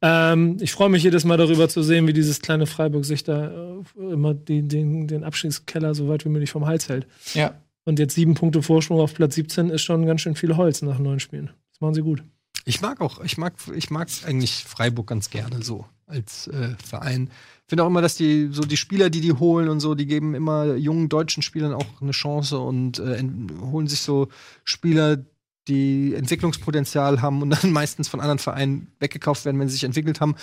Ähm, 0.02 0.56
ich 0.60 0.72
freue 0.72 0.88
mich 0.88 1.04
jedes 1.04 1.24
Mal 1.24 1.36
darüber 1.36 1.68
zu 1.68 1.84
sehen, 1.84 2.08
wie 2.08 2.12
dieses 2.12 2.40
kleine 2.40 2.66
Freiburg 2.66 3.04
sich 3.04 3.22
da 3.22 3.46
äh, 3.46 4.12
immer 4.12 4.34
die, 4.34 4.62
den, 4.66 5.06
den 5.06 5.22
Abstiegskeller 5.22 5.94
so 5.94 6.08
weit 6.08 6.24
wie 6.24 6.30
möglich 6.30 6.50
vom 6.50 6.66
Hals 6.66 6.88
hält. 6.88 7.06
Ja. 7.34 7.54
Und 7.84 8.00
jetzt 8.00 8.14
sieben 8.14 8.34
Punkte 8.34 8.62
Vorsprung 8.62 9.00
auf 9.00 9.14
Platz 9.14 9.36
17 9.36 9.70
ist 9.70 9.82
schon 9.82 10.04
ganz 10.06 10.20
schön 10.20 10.34
viel 10.34 10.56
Holz 10.56 10.82
nach 10.82 10.98
neun 10.98 11.20
Spielen. 11.20 11.50
Das 11.72 11.80
machen 11.80 11.94
sie 11.94 12.02
gut. 12.02 12.22
Ich 12.64 12.80
mag 12.80 13.00
auch, 13.00 13.20
ich 13.20 13.38
mag, 13.38 13.54
ich 13.74 13.90
mag 13.90 14.08
eigentlich 14.26 14.64
Freiburg 14.64 15.06
ganz 15.06 15.30
gerne 15.30 15.62
so 15.62 15.86
als 16.06 16.48
äh, 16.48 16.74
Verein. 16.84 17.30
Ich 17.64 17.70
finde 17.70 17.84
auch 17.84 17.88
immer, 17.88 18.02
dass 18.02 18.16
die 18.16 18.48
so 18.50 18.62
die 18.62 18.76
Spieler, 18.76 19.10
die 19.10 19.20
die 19.20 19.32
holen 19.32 19.68
und 19.68 19.80
so, 19.80 19.94
die 19.94 20.06
geben 20.06 20.34
immer 20.34 20.74
jungen 20.74 21.08
deutschen 21.08 21.42
Spielern 21.42 21.72
auch 21.72 21.86
eine 22.00 22.10
Chance 22.10 22.58
und 22.58 22.98
äh, 22.98 23.22
holen 23.60 23.86
sich 23.86 24.00
so 24.00 24.28
Spieler, 24.64 25.24
die 25.68 26.14
Entwicklungspotenzial 26.14 27.22
haben 27.22 27.42
und 27.42 27.50
dann 27.62 27.72
meistens 27.72 28.08
von 28.08 28.20
anderen 28.20 28.38
Vereinen 28.38 28.92
weggekauft 28.98 29.44
werden, 29.44 29.58
wenn 29.60 29.68
sie 29.68 29.74
sich 29.74 29.84
entwickelt 29.84 30.20
haben. 30.20 30.34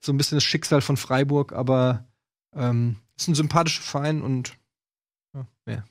So 0.00 0.12
ein 0.12 0.16
bisschen 0.16 0.36
das 0.36 0.44
Schicksal 0.44 0.80
von 0.80 0.96
Freiburg, 0.96 1.52
aber 1.52 2.04
ähm, 2.54 2.96
ist 3.16 3.28
ein 3.28 3.34
sympathischer 3.34 3.82
Verein 3.82 4.22
und 4.22 4.54
ja, 5.34 5.46
ja. 5.66 5.84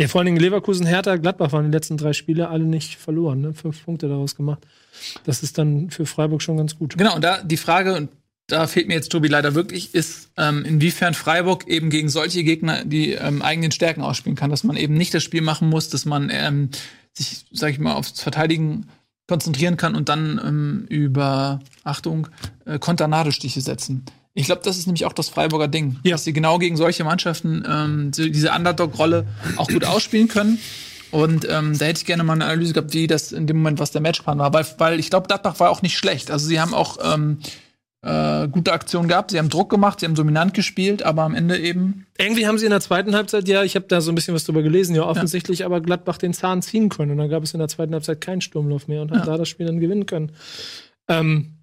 Ja, 0.00 0.08
vor 0.08 0.20
allen 0.20 0.26
Dingen 0.26 0.40
Leverkusen, 0.40 0.86
Hertha, 0.86 1.16
Gladbach 1.16 1.52
waren 1.52 1.66
die 1.66 1.70
letzten 1.76 1.98
drei 1.98 2.14
Spiele 2.14 2.48
alle 2.48 2.64
nicht 2.64 2.96
verloren. 2.96 3.42
Ne? 3.42 3.52
Fünf 3.52 3.84
Punkte 3.84 4.08
daraus 4.08 4.34
gemacht. 4.34 4.66
Das 5.24 5.42
ist 5.42 5.58
dann 5.58 5.90
für 5.90 6.06
Freiburg 6.06 6.40
schon 6.40 6.56
ganz 6.56 6.78
gut. 6.78 6.96
Genau, 6.96 7.16
und 7.16 7.22
da 7.22 7.42
die 7.42 7.58
Frage, 7.58 7.94
und 7.94 8.08
da 8.46 8.66
fehlt 8.66 8.88
mir 8.88 8.94
jetzt 8.94 9.12
Tobi 9.12 9.28
leider 9.28 9.54
wirklich, 9.54 9.94
ist, 9.94 10.30
ähm, 10.38 10.64
inwiefern 10.64 11.12
Freiburg 11.12 11.68
eben 11.68 11.90
gegen 11.90 12.08
solche 12.08 12.44
Gegner 12.44 12.82
die 12.86 13.12
ähm, 13.12 13.42
eigenen 13.42 13.72
Stärken 13.72 14.00
ausspielen 14.00 14.36
kann, 14.36 14.48
dass 14.48 14.64
man 14.64 14.78
eben 14.78 14.94
nicht 14.94 15.12
das 15.12 15.22
Spiel 15.22 15.42
machen 15.42 15.68
muss, 15.68 15.90
dass 15.90 16.06
man 16.06 16.30
ähm, 16.32 16.70
sich, 17.12 17.44
sag 17.52 17.70
ich 17.70 17.78
mal, 17.78 17.92
aufs 17.92 18.22
Verteidigen 18.22 18.86
konzentrieren 19.28 19.76
kann 19.76 19.94
und 19.94 20.08
dann 20.08 20.40
ähm, 20.42 20.86
über, 20.88 21.60
Achtung, 21.84 22.28
äh, 22.64 22.78
Konternadelstiche 22.78 23.60
setzen. 23.60 24.06
Ich 24.40 24.46
glaube, 24.46 24.62
das 24.64 24.76
ist 24.78 24.86
nämlich 24.86 25.04
auch 25.06 25.12
das 25.12 25.28
Freiburger 25.28 25.68
Ding, 25.68 25.98
Ja. 26.02 26.12
dass 26.12 26.24
sie 26.24 26.32
genau 26.32 26.58
gegen 26.58 26.76
solche 26.76 27.04
Mannschaften 27.04 27.64
ähm, 27.68 28.10
diese 28.12 28.50
Underdog-Rolle 28.52 29.26
auch 29.56 29.68
gut 29.68 29.84
ausspielen 29.84 30.28
können. 30.28 30.58
Und 31.10 31.46
ähm, 31.50 31.76
da 31.76 31.86
hätte 31.86 31.98
ich 32.00 32.06
gerne 32.06 32.22
mal 32.22 32.34
eine 32.34 32.44
Analyse 32.44 32.72
gehabt, 32.72 32.94
wie 32.94 33.06
das 33.06 33.32
in 33.32 33.46
dem 33.46 33.56
Moment, 33.58 33.80
was 33.80 33.90
der 33.90 34.00
Matchplan 34.00 34.38
war. 34.38 34.52
Weil, 34.52 34.64
weil 34.78 35.00
ich 35.00 35.10
glaube, 35.10 35.26
Gladbach 35.26 35.58
war 35.58 35.70
auch 35.70 35.82
nicht 35.82 35.96
schlecht. 35.98 36.30
Also 36.30 36.46
sie 36.46 36.60
haben 36.60 36.72
auch 36.72 36.98
ähm, 37.02 37.38
äh, 38.02 38.46
gute 38.48 38.72
Aktionen 38.72 39.08
gehabt, 39.08 39.32
sie 39.32 39.38
haben 39.38 39.48
Druck 39.50 39.68
gemacht, 39.70 40.00
sie 40.00 40.06
haben 40.06 40.14
dominant 40.14 40.54
gespielt, 40.54 41.02
aber 41.02 41.22
am 41.24 41.34
Ende 41.34 41.58
eben 41.58 42.06
Irgendwie 42.16 42.46
haben 42.46 42.56
sie 42.58 42.64
in 42.64 42.70
der 42.70 42.80
zweiten 42.80 43.14
Halbzeit, 43.14 43.46
ja, 43.48 43.62
ich 43.64 43.74
habe 43.76 43.86
da 43.88 44.00
so 44.00 44.10
ein 44.10 44.14
bisschen 44.14 44.34
was 44.34 44.44
drüber 44.44 44.62
gelesen, 44.62 44.94
ja, 44.94 45.02
offensichtlich 45.04 45.64
aber 45.66 45.80
Gladbach 45.82 46.16
den 46.16 46.32
Zahn 46.32 46.62
ziehen 46.62 46.88
können. 46.88 47.10
Und 47.10 47.18
dann 47.18 47.28
gab 47.28 47.42
es 47.42 47.52
in 47.52 47.58
der 47.58 47.68
zweiten 47.68 47.92
Halbzeit 47.92 48.20
keinen 48.22 48.40
Sturmlauf 48.40 48.88
mehr 48.88 49.02
und 49.02 49.10
Ja. 49.10 49.18
hat 49.20 49.26
da 49.28 49.36
das 49.36 49.48
Spiel 49.50 49.66
dann 49.66 49.80
gewinnen 49.80 50.06
können. 50.06 50.32
Ähm, 51.08 51.56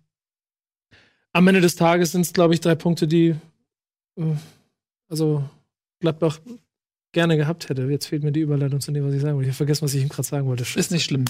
am 1.37 1.47
Ende 1.47 1.61
des 1.61 1.75
Tages 1.75 2.11
sind 2.11 2.21
es, 2.21 2.33
glaube 2.33 2.53
ich, 2.53 2.61
drei 2.61 2.75
Punkte, 2.75 3.07
die 3.07 3.35
äh, 4.17 4.23
also 5.09 5.43
Gladbach 5.99 6.39
gerne 7.13 7.37
gehabt 7.37 7.69
hätte. 7.69 7.83
Jetzt 7.83 8.07
fehlt 8.07 8.23
mir 8.23 8.31
die 8.31 8.41
Überleitung 8.41 8.79
zu 8.81 8.91
dem, 8.91 9.05
was 9.05 9.13
ich 9.13 9.21
sagen 9.21 9.35
wollte. 9.35 9.47
Ich 9.47 9.53
habe 9.53 9.57
vergessen, 9.57 9.83
was 9.83 9.93
ich 9.93 10.01
ihm 10.03 10.09
gerade 10.09 10.27
sagen 10.27 10.47
wollte. 10.47 10.63
ist 10.63 10.91
nicht 10.91 11.05
schlimm. 11.05 11.25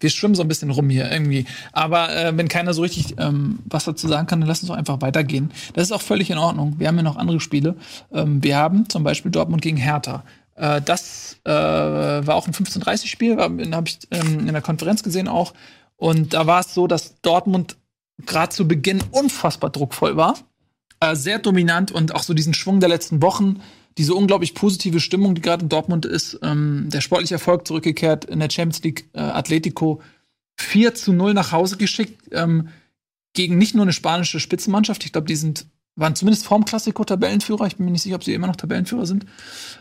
Wir- 0.00 0.10
schwimmen 0.10 0.34
so 0.34 0.42
ein 0.42 0.48
bisschen 0.48 0.70
rum 0.70 0.88
hier 0.90 1.10
irgendwie. 1.10 1.44
Aber 1.72 2.14
äh, 2.16 2.36
wenn 2.36 2.48
keiner 2.48 2.72
so 2.72 2.82
richtig 2.82 3.14
ähm, 3.18 3.58
was 3.66 3.84
dazu 3.84 4.08
sagen 4.08 4.26
kann, 4.26 4.40
dann 4.40 4.48
lass 4.48 4.60
uns 4.60 4.68
doch 4.68 4.76
einfach 4.76 5.00
weitergehen. 5.00 5.50
Das 5.74 5.84
ist 5.84 5.92
auch 5.92 6.02
völlig 6.02 6.30
in 6.30 6.38
Ordnung. 6.38 6.76
Wir 6.78 6.88
haben 6.88 6.96
ja 6.96 7.02
noch 7.02 7.16
andere 7.16 7.40
Spiele. 7.40 7.76
Ähm, 8.12 8.42
wir 8.42 8.56
haben 8.56 8.88
zum 8.88 9.04
Beispiel 9.04 9.30
Dortmund 9.30 9.62
gegen 9.62 9.76
Hertha. 9.76 10.24
Äh, 10.54 10.80
das 10.82 11.38
äh, 11.44 11.50
war 11.50 12.34
auch 12.34 12.46
ein 12.46 12.54
15:30-Spiel, 12.54 13.36
habe 13.38 13.88
ich 13.88 13.98
ähm, 14.10 14.40
in 14.40 14.52
der 14.52 14.62
Konferenz 14.62 15.02
gesehen 15.02 15.28
auch. 15.28 15.52
Und 15.96 16.32
da 16.32 16.46
war 16.46 16.60
es 16.60 16.74
so, 16.74 16.86
dass 16.86 17.20
Dortmund 17.22 17.76
gerade 18.26 18.54
zu 18.54 18.66
Beginn 18.66 19.02
unfassbar 19.10 19.70
druckvoll 19.70 20.16
war. 20.16 20.36
Äh, 21.00 21.14
sehr 21.14 21.38
dominant 21.38 21.92
und 21.92 22.14
auch 22.14 22.22
so 22.22 22.34
diesen 22.34 22.54
Schwung 22.54 22.80
der 22.80 22.88
letzten 22.88 23.22
Wochen, 23.22 23.60
diese 23.98 24.14
unglaublich 24.14 24.54
positive 24.54 25.00
Stimmung, 25.00 25.34
die 25.34 25.40
gerade 25.40 25.62
in 25.62 25.68
Dortmund 25.68 26.06
ist, 26.06 26.38
ähm, 26.42 26.88
der 26.92 27.00
sportliche 27.00 27.34
Erfolg 27.34 27.66
zurückgekehrt 27.66 28.24
in 28.24 28.40
der 28.40 28.50
Champions 28.50 28.82
League 28.82 29.08
äh, 29.12 29.20
Atletico 29.20 30.00
4 30.56 30.94
zu 30.94 31.12
0 31.12 31.34
nach 31.34 31.52
Hause 31.52 31.76
geschickt, 31.76 32.28
ähm, 32.32 32.68
gegen 33.34 33.58
nicht 33.58 33.74
nur 33.74 33.82
eine 33.82 33.92
spanische 33.92 34.40
Spitzenmannschaft, 34.40 35.04
ich 35.04 35.12
glaube, 35.12 35.28
die 35.28 35.36
sind, 35.36 35.66
waren 35.94 36.16
zumindest 36.16 36.46
vorm 36.46 36.64
Klassiko 36.64 37.04
Tabellenführer, 37.04 37.66
ich 37.66 37.76
bin 37.76 37.86
mir 37.86 37.92
nicht 37.92 38.02
sicher, 38.02 38.16
ob 38.16 38.24
sie 38.24 38.34
immer 38.34 38.48
noch 38.48 38.56
Tabellenführer 38.56 39.06
sind, 39.06 39.26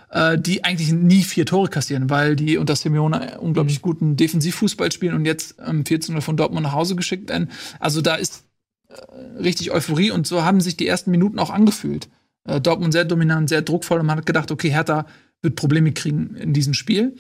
äh, 0.10 0.38
die 0.38 0.64
eigentlich 0.64 0.92
nie 0.92 1.24
vier 1.24 1.46
Tore 1.46 1.70
kassieren, 1.70 2.10
weil 2.10 2.36
die 2.36 2.58
unter 2.58 2.76
Simeone 2.76 3.40
unglaublich 3.40 3.82
guten 3.82 4.16
Defensivfußball 4.16 4.92
spielen 4.92 5.16
und 5.16 5.26
jetzt 5.26 5.56
ähm, 5.66 5.86
4 5.86 6.02
zu 6.02 6.12
0 6.14 6.22
von 6.22 6.38
Dortmund 6.38 6.64
nach 6.64 6.74
Hause 6.74 6.96
geschickt 6.96 7.30
werden. 7.30 7.52
Also 7.80 8.02
da 8.02 8.16
ist 8.16 8.44
äh, 8.90 9.42
richtig 9.42 9.72
Euphorie 9.72 10.12
und 10.12 10.28
so 10.28 10.44
haben 10.44 10.62
sich 10.62 10.78
die 10.78 10.88
ersten 10.88 11.12
Minuten 11.12 11.40
auch 11.40 11.50
angefühlt. 11.50 12.08
Äh, 12.46 12.62
Dortmund 12.62 12.94
sehr 12.94 13.06
dominant, 13.06 13.50
sehr 13.50 13.62
druckvoll 13.62 14.00
und 14.00 14.06
man 14.06 14.18
hat 14.18 14.26
gedacht, 14.26 14.52
okay, 14.52 14.70
Hertha 14.70 15.06
wird 15.42 15.56
Probleme 15.56 15.92
kriegen 15.92 16.36
in 16.36 16.54
diesem 16.54 16.74
Spiel. 16.74 17.16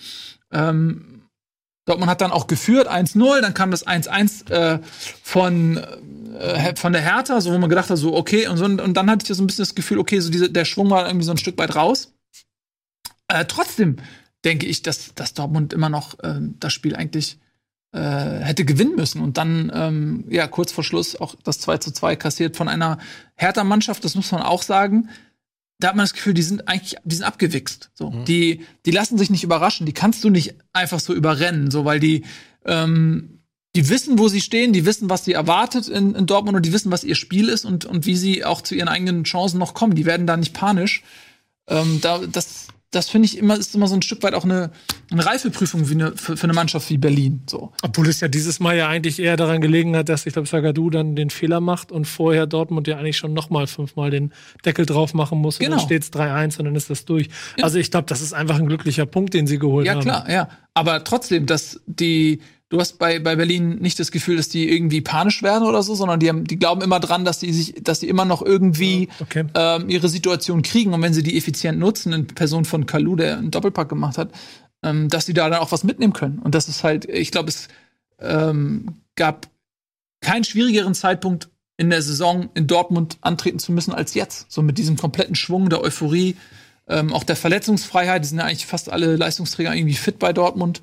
Ähm, 0.51 1.17
Dortmund 1.85 2.11
hat 2.11 2.19
dann 2.19 2.31
auch 2.31 2.47
geführt, 2.47 2.89
1-0, 2.89 3.41
dann 3.41 3.53
kam 3.53 3.71
das 3.71 3.87
1-1 3.87 4.51
äh, 4.51 4.79
von, 5.23 5.77
äh, 6.37 6.75
von 6.75 6.91
der 6.91 7.01
Hertha, 7.01 7.39
so 7.39 7.53
wo 7.53 7.57
man 7.57 7.69
gedacht 7.69 7.89
hat, 7.89 7.97
so 7.97 8.13
okay, 8.13 8.47
und, 8.47 8.57
so, 8.57 8.65
und 8.65 8.93
dann 8.95 9.09
hatte 9.09 9.25
ich 9.25 9.37
so 9.37 9.41
ein 9.41 9.47
bisschen 9.47 9.63
das 9.63 9.73
Gefühl, 9.73 9.97
okay, 9.97 10.19
so 10.19 10.29
diese, 10.29 10.49
der 10.49 10.65
Schwung 10.65 10.89
war 10.89 11.07
irgendwie 11.07 11.25
so 11.25 11.31
ein 11.31 11.37
Stück 11.37 11.57
weit 11.57 11.75
raus. 11.75 12.13
Äh, 13.27 13.45
trotzdem 13.45 13.97
denke 14.43 14.65
ich, 14.65 14.81
dass, 14.81 15.13
dass 15.15 15.33
Dortmund 15.33 15.73
immer 15.73 15.89
noch 15.89 16.17
ähm, 16.23 16.55
das 16.59 16.73
Spiel 16.73 16.95
eigentlich 16.95 17.37
äh, 17.93 17.99
hätte 17.99 18.65
gewinnen 18.65 18.95
müssen 18.95 19.21
und 19.21 19.37
dann 19.37 19.71
ähm, 19.73 20.25
ja 20.29 20.47
kurz 20.47 20.71
vor 20.71 20.83
Schluss 20.83 21.15
auch 21.15 21.35
das 21.43 21.59
2 21.59 21.77
zu 21.77 21.91
2 21.91 22.15
kassiert 22.15 22.57
von 22.57 22.67
einer 22.67 22.97
Hertha-Mannschaft, 23.35 24.03
das 24.03 24.15
muss 24.15 24.31
man 24.31 24.41
auch 24.41 24.61
sagen. 24.61 25.09
Da 25.79 25.89
hat 25.89 25.95
man 25.95 26.03
das 26.03 26.13
Gefühl, 26.13 26.33
die 26.33 26.41
sind 26.41 26.67
eigentlich, 26.67 26.95
die 27.03 27.15
sind 27.15 27.25
abgewichst. 27.25 27.91
So. 27.93 28.09
Die, 28.27 28.65
die 28.85 28.91
lassen 28.91 29.17
sich 29.17 29.29
nicht 29.29 29.43
überraschen, 29.43 29.85
die 29.85 29.93
kannst 29.93 30.23
du 30.23 30.29
nicht 30.29 30.55
einfach 30.73 30.99
so 30.99 31.13
überrennen, 31.13 31.69
so 31.69 31.85
weil 31.85 31.99
die, 31.99 32.25
ähm, 32.65 33.41
die 33.75 33.87
wissen, 33.89 34.17
wo 34.17 34.27
sie 34.27 34.41
stehen, 34.41 34.73
die 34.73 34.85
wissen, 34.85 35.09
was 35.09 35.23
sie 35.23 35.33
erwartet 35.33 35.87
in, 35.87 36.15
in 36.15 36.25
Dortmund 36.25 36.57
und 36.57 36.65
die 36.65 36.73
wissen, 36.73 36.91
was 36.91 37.03
ihr 37.03 37.15
Spiel 37.15 37.47
ist 37.47 37.63
und, 37.63 37.85
und 37.85 38.07
wie 38.07 38.15
sie 38.15 38.43
auch 38.43 38.61
zu 38.61 38.73
ihren 38.73 38.87
eigenen 38.87 39.23
Chancen 39.23 39.59
noch 39.59 39.75
kommen. 39.75 39.93
Die 39.93 40.05
werden 40.05 40.25
da 40.25 40.35
nicht 40.35 40.53
panisch. 40.53 41.03
Ähm, 41.67 41.99
da, 42.01 42.19
das, 42.25 42.67
das 42.91 43.09
finde 43.09 43.25
ich 43.25 43.37
immer, 43.37 43.57
ist 43.57 43.75
immer 43.75 43.87
so 43.87 43.95
ein 43.95 44.01
Stück 44.01 44.23
weit 44.23 44.33
auch 44.33 44.45
eine, 44.45 44.71
eine 45.11 45.25
Reifeprüfung 45.25 45.89
wie 45.89 45.93
eine, 45.95 46.15
für, 46.15 46.37
für 46.37 46.45
eine 46.45 46.53
Mannschaft 46.53 46.89
wie 46.89 46.97
Berlin. 46.97 47.41
So. 47.49 47.73
Obwohl 47.81 48.07
es 48.07 48.21
ja 48.21 48.29
dieses 48.29 48.59
Mal 48.61 48.77
ja 48.77 48.87
eigentlich 48.87 49.19
eher 49.19 49.35
daran 49.35 49.59
gelegen 49.59 49.95
hat, 49.97 50.07
dass 50.07 50.25
ich 50.25 50.33
glaube, 50.33 50.47
Sagadu 50.47 50.89
dann 50.89 51.15
den 51.15 51.29
Fehler 51.29 51.59
macht 51.59 51.91
und 51.91 52.05
vorher 52.05 52.47
Dortmund 52.47 52.87
ja 52.87 52.97
eigentlich 52.97 53.17
schon 53.17 53.33
nochmal 53.33 53.67
fünfmal 53.67 54.09
den 54.09 54.31
Deckel 54.65 54.85
drauf 54.85 55.13
machen 55.13 55.39
muss. 55.39 55.57
Und 55.59 55.65
Genau. 55.65 55.77
dann 55.77 55.85
steht 55.85 56.03
es 56.03 56.13
3-1 56.13 56.59
und 56.59 56.65
dann 56.65 56.75
ist 56.75 56.89
das 56.89 57.03
durch. 57.03 57.27
Also 57.61 57.77
ich 57.77 57.91
glaube, 57.91 58.05
das 58.07 58.21
ist 58.21 58.31
einfach 58.33 58.57
ein 58.57 58.67
glücklicher 58.67 59.05
Punkt, 59.05 59.33
den 59.33 59.47
sie 59.47 59.59
geholt 59.59 59.85
Ja, 59.85 59.93
haben. 59.95 60.01
klar, 60.01 60.29
ja. 60.31 60.47
Aber 60.73 61.03
trotzdem, 61.03 61.45
dass 61.45 61.81
die, 61.87 62.39
du 62.69 62.79
hast 62.79 62.99
bei, 62.99 63.19
bei 63.19 63.35
Berlin 63.35 63.77
nicht 63.79 63.99
das 63.99 64.11
Gefühl, 64.11 64.37
dass 64.37 64.49
die 64.49 64.69
irgendwie 64.69 65.01
panisch 65.01 65.41
werden 65.43 65.67
oder 65.67 65.83
so, 65.83 65.95
sondern 65.95 66.19
die, 66.19 66.29
haben, 66.29 66.43
die 66.43 66.57
glauben 66.57 66.81
immer 66.81 66.99
dran, 66.99 67.25
dass 67.25 67.39
die 67.39 67.53
sich, 67.53 67.75
dass 67.81 67.99
die 67.99 68.09
immer 68.09 68.25
noch 68.25 68.41
irgendwie 68.41 69.09
Okay. 69.19 69.45
ähm, 69.55 69.89
ihre 69.89 70.09
Situation 70.09 70.61
kriegen 70.61 70.93
und 70.93 71.01
wenn 71.01 71.13
sie 71.13 71.23
die 71.23 71.37
effizient 71.37 71.79
nutzen, 71.79 72.13
in 72.13 72.27
Person 72.27 72.65
von 72.65 72.85
Kalu, 72.85 73.15
der 73.15 73.37
einen 73.37 73.51
Doppelpack 73.51 73.89
gemacht 73.89 74.17
hat, 74.17 74.31
ähm, 74.83 75.07
dass 75.09 75.25
sie 75.25 75.33
da 75.33 75.49
dann 75.49 75.59
auch 75.59 75.71
was 75.71 75.83
mitnehmen 75.83 76.13
können. 76.13 76.39
Und 76.39 76.55
das 76.55 76.67
ist 76.67 76.83
halt, 76.83 77.05
ich 77.05 77.31
glaube, 77.31 77.49
es 77.49 77.67
ähm, 78.19 78.95
gab 79.15 79.47
keinen 80.21 80.43
schwierigeren 80.43 80.93
Zeitpunkt 80.93 81.49
in 81.77 81.89
der 81.89 82.01
Saison 82.01 82.49
in 82.55 82.67
Dortmund 82.67 83.17
antreten 83.21 83.59
zu 83.59 83.71
müssen 83.71 83.93
als 83.93 84.13
jetzt. 84.13 84.51
So 84.51 84.61
mit 84.61 84.77
diesem 84.77 84.97
kompletten 84.97 85.35
Schwung 85.35 85.69
der 85.69 85.81
Euphorie, 85.81 86.35
ähm, 86.87 87.13
auch 87.13 87.23
der 87.23 87.35
Verletzungsfreiheit. 87.35 88.23
Die 88.23 88.27
sind 88.27 88.39
ja 88.39 88.45
eigentlich 88.45 88.65
fast 88.65 88.89
alle 88.89 89.15
Leistungsträger 89.15 89.73
irgendwie 89.75 89.95
fit 89.95 90.19
bei 90.19 90.33
Dortmund. 90.33 90.81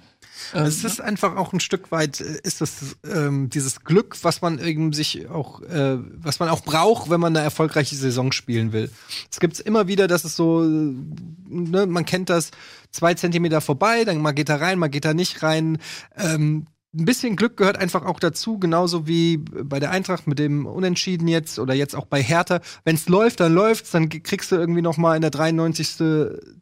Ähm, 0.54 0.64
Es 0.64 0.84
ist 0.84 1.00
einfach 1.00 1.36
auch 1.36 1.52
ein 1.52 1.60
Stück 1.60 1.90
weit, 1.90 2.20
äh, 2.20 2.38
ist 2.42 2.60
das 2.60 2.96
ähm, 3.10 3.50
dieses 3.50 3.84
Glück, 3.84 4.16
was 4.22 4.42
man 4.42 4.58
eben 4.58 4.92
sich 4.92 5.28
auch, 5.28 5.62
äh, 5.62 5.98
was 6.16 6.40
man 6.40 6.48
auch 6.48 6.60
braucht, 6.60 7.10
wenn 7.10 7.20
man 7.20 7.36
eine 7.36 7.44
erfolgreiche 7.44 7.96
Saison 7.96 8.32
spielen 8.32 8.72
will. 8.72 8.90
Es 9.30 9.40
gibt 9.40 9.58
immer 9.60 9.86
wieder, 9.88 10.06
dass 10.08 10.24
es 10.24 10.36
so, 10.36 10.62
äh, 10.62 10.66
ne, 10.66 11.86
man 11.86 12.04
kennt 12.04 12.30
das, 12.30 12.50
zwei 12.90 13.14
Zentimeter 13.14 13.60
vorbei, 13.60 14.04
dann 14.04 14.18
mal 14.18 14.32
geht 14.32 14.48
er 14.48 14.60
rein, 14.60 14.78
mal 14.78 14.88
geht 14.88 15.04
er 15.04 15.14
nicht 15.14 15.42
rein. 15.42 15.78
Ähm, 16.16 16.66
ein 16.96 17.04
bisschen 17.04 17.36
Glück 17.36 17.56
gehört 17.56 17.76
einfach 17.78 18.04
auch 18.04 18.20
dazu, 18.20 18.58
genauso 18.58 19.06
wie 19.06 19.38
bei 19.38 19.80
der 19.80 19.90
Eintracht 19.90 20.26
mit 20.26 20.38
dem 20.38 20.66
Unentschieden 20.66 21.26
jetzt 21.28 21.58
oder 21.58 21.74
jetzt 21.74 21.96
auch 21.96 22.06
bei 22.06 22.22
Hertha. 22.22 22.60
Wenn 22.84 22.94
es 22.94 23.08
läuft, 23.08 23.40
dann 23.40 23.52
läuft's, 23.52 23.90
dann 23.90 24.08
kriegst 24.08 24.52
du 24.52 24.56
irgendwie 24.56 24.82
noch 24.82 24.96
mal 24.96 25.16
in 25.16 25.22
der 25.22 25.30
93. 25.30 25.96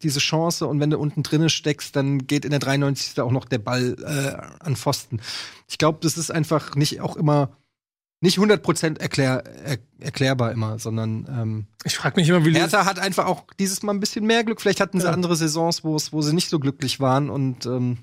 diese 0.03 0.21
Chance 0.21 0.67
und 0.67 0.81
wenn 0.81 0.91
du 0.91 0.99
unten 0.99 1.23
drinnen 1.23 1.51
steckst, 1.51 1.95
dann 1.97 2.27
geht 2.27 2.45
in 2.45 2.51
der 2.51 2.61
93. 2.61 3.21
auch 3.21 3.31
noch 3.31 3.45
der 3.45 3.59
Ball 3.59 3.97
äh, 4.03 4.65
an 4.65 4.77
Pfosten. 4.77 5.21
Ich 5.69 5.79
glaube, 5.79 5.99
das 6.03 6.17
ist 6.17 6.31
einfach 6.31 6.75
nicht 6.77 7.01
auch 7.01 7.17
immer 7.17 7.51
nicht 8.23 8.39
100% 8.39 9.01
erklär, 9.01 9.43
er, 9.65 9.79
erklärbar 9.99 10.53
immer, 10.53 10.79
sondern 10.79 11.27
ähm, 11.29 11.67
Ich 11.85 11.97
frage 11.97 12.21
mich 12.21 12.29
immer, 12.29 12.45
wie 12.45 12.55
Hertha 12.55 12.85
hat 12.85 13.01
einfach 13.01 13.27
auch 13.27 13.43
dieses 13.59 13.83
Mal 13.83 13.93
ein 13.93 13.99
bisschen 14.01 14.25
mehr 14.25 14.45
Glück. 14.45 14.61
Vielleicht 14.61 14.81
hatten 14.81 15.01
sie 15.01 15.07
Ja. 15.07 15.13
andere 15.13 15.35
Saisons, 15.35 15.83
wo 15.83 15.97
es, 15.97 16.13
wo 16.13 16.23
sie 16.23 16.33
nicht 16.33 16.49
so 16.49 16.61
glücklich 16.61 17.01
waren 17.01 17.29
und 17.29 17.67
ähm, 17.67 17.99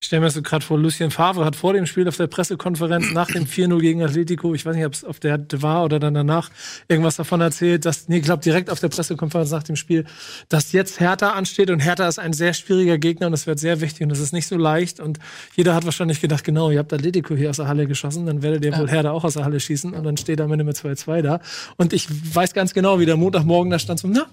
Ich 0.00 0.06
stelle 0.06 0.20
mir 0.20 0.26
das 0.26 0.34
so 0.34 0.42
gerade 0.42 0.64
vor, 0.64 0.78
Lucien 0.78 1.10
Favre 1.10 1.44
hat 1.44 1.56
vor 1.56 1.72
dem 1.72 1.84
Spiel 1.84 2.06
auf 2.06 2.16
der 2.16 2.28
Pressekonferenz 2.28 3.10
nach 3.12 3.26
dem 3.26 3.46
4-0 3.46 3.80
gegen 3.80 4.02
Atletico, 4.02 4.54
ich 4.54 4.64
weiß 4.64 4.76
nicht, 4.76 4.86
ob 4.86 4.92
es 4.92 5.04
auf 5.04 5.18
der 5.18 5.44
war 5.60 5.82
oder 5.84 5.98
dann 5.98 6.14
danach, 6.14 6.50
irgendwas 6.86 7.16
davon 7.16 7.40
erzählt, 7.40 7.84
dass, 7.84 8.06
nee, 8.08 8.18
ich 8.18 8.22
glaube 8.22 8.40
direkt 8.42 8.70
auf 8.70 8.78
der 8.78 8.90
Pressekonferenz 8.90 9.50
nach 9.50 9.64
dem 9.64 9.74
Spiel, 9.74 10.04
dass 10.48 10.70
jetzt 10.70 11.00
Hertha 11.00 11.30
ansteht 11.30 11.68
und 11.70 11.80
Hertha 11.80 12.06
ist 12.06 12.20
ein 12.20 12.32
sehr 12.32 12.54
schwieriger 12.54 12.96
Gegner 12.96 13.26
und 13.26 13.32
es 13.32 13.48
wird 13.48 13.58
sehr 13.58 13.80
wichtig 13.80 14.02
und 14.02 14.12
es 14.12 14.20
ist 14.20 14.32
nicht 14.32 14.46
so 14.46 14.56
leicht 14.56 15.00
und 15.00 15.18
jeder 15.56 15.74
hat 15.74 15.84
wahrscheinlich 15.84 16.20
gedacht, 16.20 16.44
genau, 16.44 16.70
ihr 16.70 16.78
habt 16.78 16.92
Atletico 16.92 17.34
hier 17.34 17.50
aus 17.50 17.56
der 17.56 17.66
Halle 17.66 17.88
geschossen, 17.88 18.24
dann 18.26 18.40
werdet 18.42 18.64
ihr 18.64 18.78
wohl 18.78 18.88
Hertha 18.88 19.10
auch 19.10 19.24
aus 19.24 19.34
der 19.34 19.44
Halle 19.44 19.58
schießen 19.58 19.94
und 19.94 20.04
dann 20.04 20.16
steht 20.16 20.40
am 20.40 20.52
Ende 20.52 20.64
mit 20.64 20.76
2-2 20.76 21.22
da 21.22 21.40
und 21.76 21.92
ich 21.92 22.06
weiß 22.36 22.54
ganz 22.54 22.72
genau, 22.72 23.00
wie 23.00 23.06
der 23.06 23.16
Montagmorgen 23.16 23.70
da 23.72 23.80
stand 23.80 23.98
so, 23.98 24.06
na, 24.06 24.26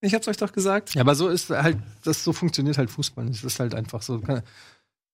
ich 0.00 0.14
hab's 0.14 0.28
euch 0.28 0.36
doch 0.36 0.52
gesagt. 0.52 0.94
Ja, 0.94 1.00
aber 1.00 1.16
so 1.16 1.26
ist 1.26 1.50
halt, 1.50 1.76
das 2.04 2.22
so 2.22 2.32
funktioniert 2.32 2.78
halt 2.78 2.88
Fußball. 2.88 3.26
Das 3.26 3.42
ist 3.42 3.58
halt 3.58 3.74
einfach 3.74 4.00
so. 4.00 4.20
Kann- 4.20 4.42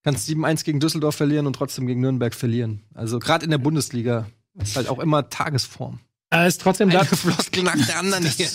kannst 0.04 0.28
7-1 0.28 0.64
gegen 0.64 0.80
Düsseldorf 0.80 1.16
verlieren 1.16 1.46
und 1.46 1.54
trotzdem 1.54 1.86
gegen 1.86 2.00
Nürnberg 2.00 2.34
verlieren. 2.34 2.82
Also 2.94 3.18
gerade 3.18 3.44
in 3.44 3.50
der 3.50 3.58
Bundesliga 3.58 4.26
ist 4.60 4.76
halt 4.76 4.88
auch 4.88 4.98
immer 5.00 5.28
Tagesform. 5.28 5.98
Er 6.30 6.46
ist 6.48 6.60
trotzdem 6.60 6.90
da. 6.90 7.04
Floskel 7.04 7.62
nach 7.62 7.76
der 7.86 7.98
anderen 7.98 8.24
hier. 8.26 8.48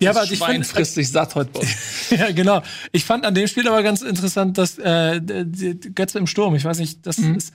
Ja, 0.00 0.10
aber 0.10 0.24
ich 0.24 0.38
Schwein 0.38 0.62
find- 0.64 0.66
frisst 0.66 1.12
satt 1.12 1.34
heute 1.34 1.50
bei 1.52 1.60
uns. 1.60 1.70
Ja, 2.10 2.30
genau. 2.30 2.62
Ich 2.92 3.04
fand 3.04 3.24
an 3.26 3.34
dem 3.34 3.46
Spiel 3.48 3.66
aber 3.66 3.82
ganz 3.82 4.02
interessant, 4.02 4.58
dass 4.58 4.78
äh, 4.78 5.20
die- 5.20 5.78
die 5.78 5.94
Götze 5.94 6.18
im 6.18 6.26
Sturm, 6.28 6.54
ich 6.54 6.64
weiß 6.64 6.78
nicht, 6.78 7.04
das 7.06 7.18
Mhm. 7.18 7.34
ist 7.36 7.52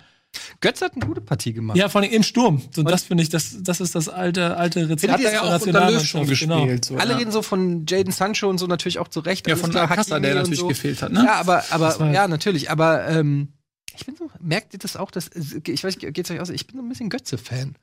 Götze 0.62 0.86
hat 0.86 0.94
eine 0.96 1.06
gute 1.06 1.22
Partie 1.22 1.54
gemacht. 1.54 1.78
Ja, 1.78 1.90
vor 1.90 2.02
allem 2.02 2.12
im 2.12 2.24
Sturm. 2.24 2.62
So, 2.72 2.84
das 2.84 3.04
finde 3.04 3.24
ich, 3.24 3.30
das, 3.30 3.58
das 3.62 3.82
ist 3.82 3.96
das 3.96 4.08
alte, 4.10 4.56
alte 4.58 4.88
Rezept. 4.90 5.12
Hat 5.14 5.22
er 5.22 5.34
ja 5.34 5.42
auch 5.42 5.62
unter 5.62 5.92
Löw 5.92 6.04
schon 6.06 6.26
Genau. 6.28 6.62
gespielt. 6.62 6.86
So, 6.86 6.96
Alle 6.98 7.12
ja. 7.12 7.18
reden 7.18 7.32
so 7.32 7.42
von 7.42 7.86
Jaden 7.88 8.14
Sancho 8.14 8.50
und 8.50 8.58
so 8.58 8.68
natürlich 8.68 9.00
auch 9.00 9.08
zu 9.08 9.20
Recht. 9.22 9.48
Ja, 9.48 9.56
von 9.56 9.72
klar, 9.72 9.90
Hakimi 9.90 10.22
der 10.22 10.32
und 10.32 10.38
natürlich 10.38 10.60
so. 10.60 10.68
gefehlt 10.68 11.02
hat, 11.02 11.12
ne? 11.12 11.24
Ja, 11.26 11.36
aber, 11.36 11.64
aber 11.72 12.12
ja, 12.12 12.28
natürlich. 12.28 12.70
Aber 12.72 13.08
ähm, 13.08 13.50
ich 13.96 14.06
bin 14.06 14.16
so, 14.16 14.30
merkt 14.40 14.74
ihr 14.74 14.80
das 14.80 14.96
auch, 14.96 15.12
dass 15.12 15.30
ich 15.34 15.84
weiß, 15.84 15.98
geht's 16.00 16.32
euch 16.32 16.40
aus? 16.40 16.50
Ich 16.50 16.68
bin 16.68 16.78
so 16.78 16.84
ein 16.84 16.90
bisschen 16.90 17.10
Götze-Fan. 17.10 17.76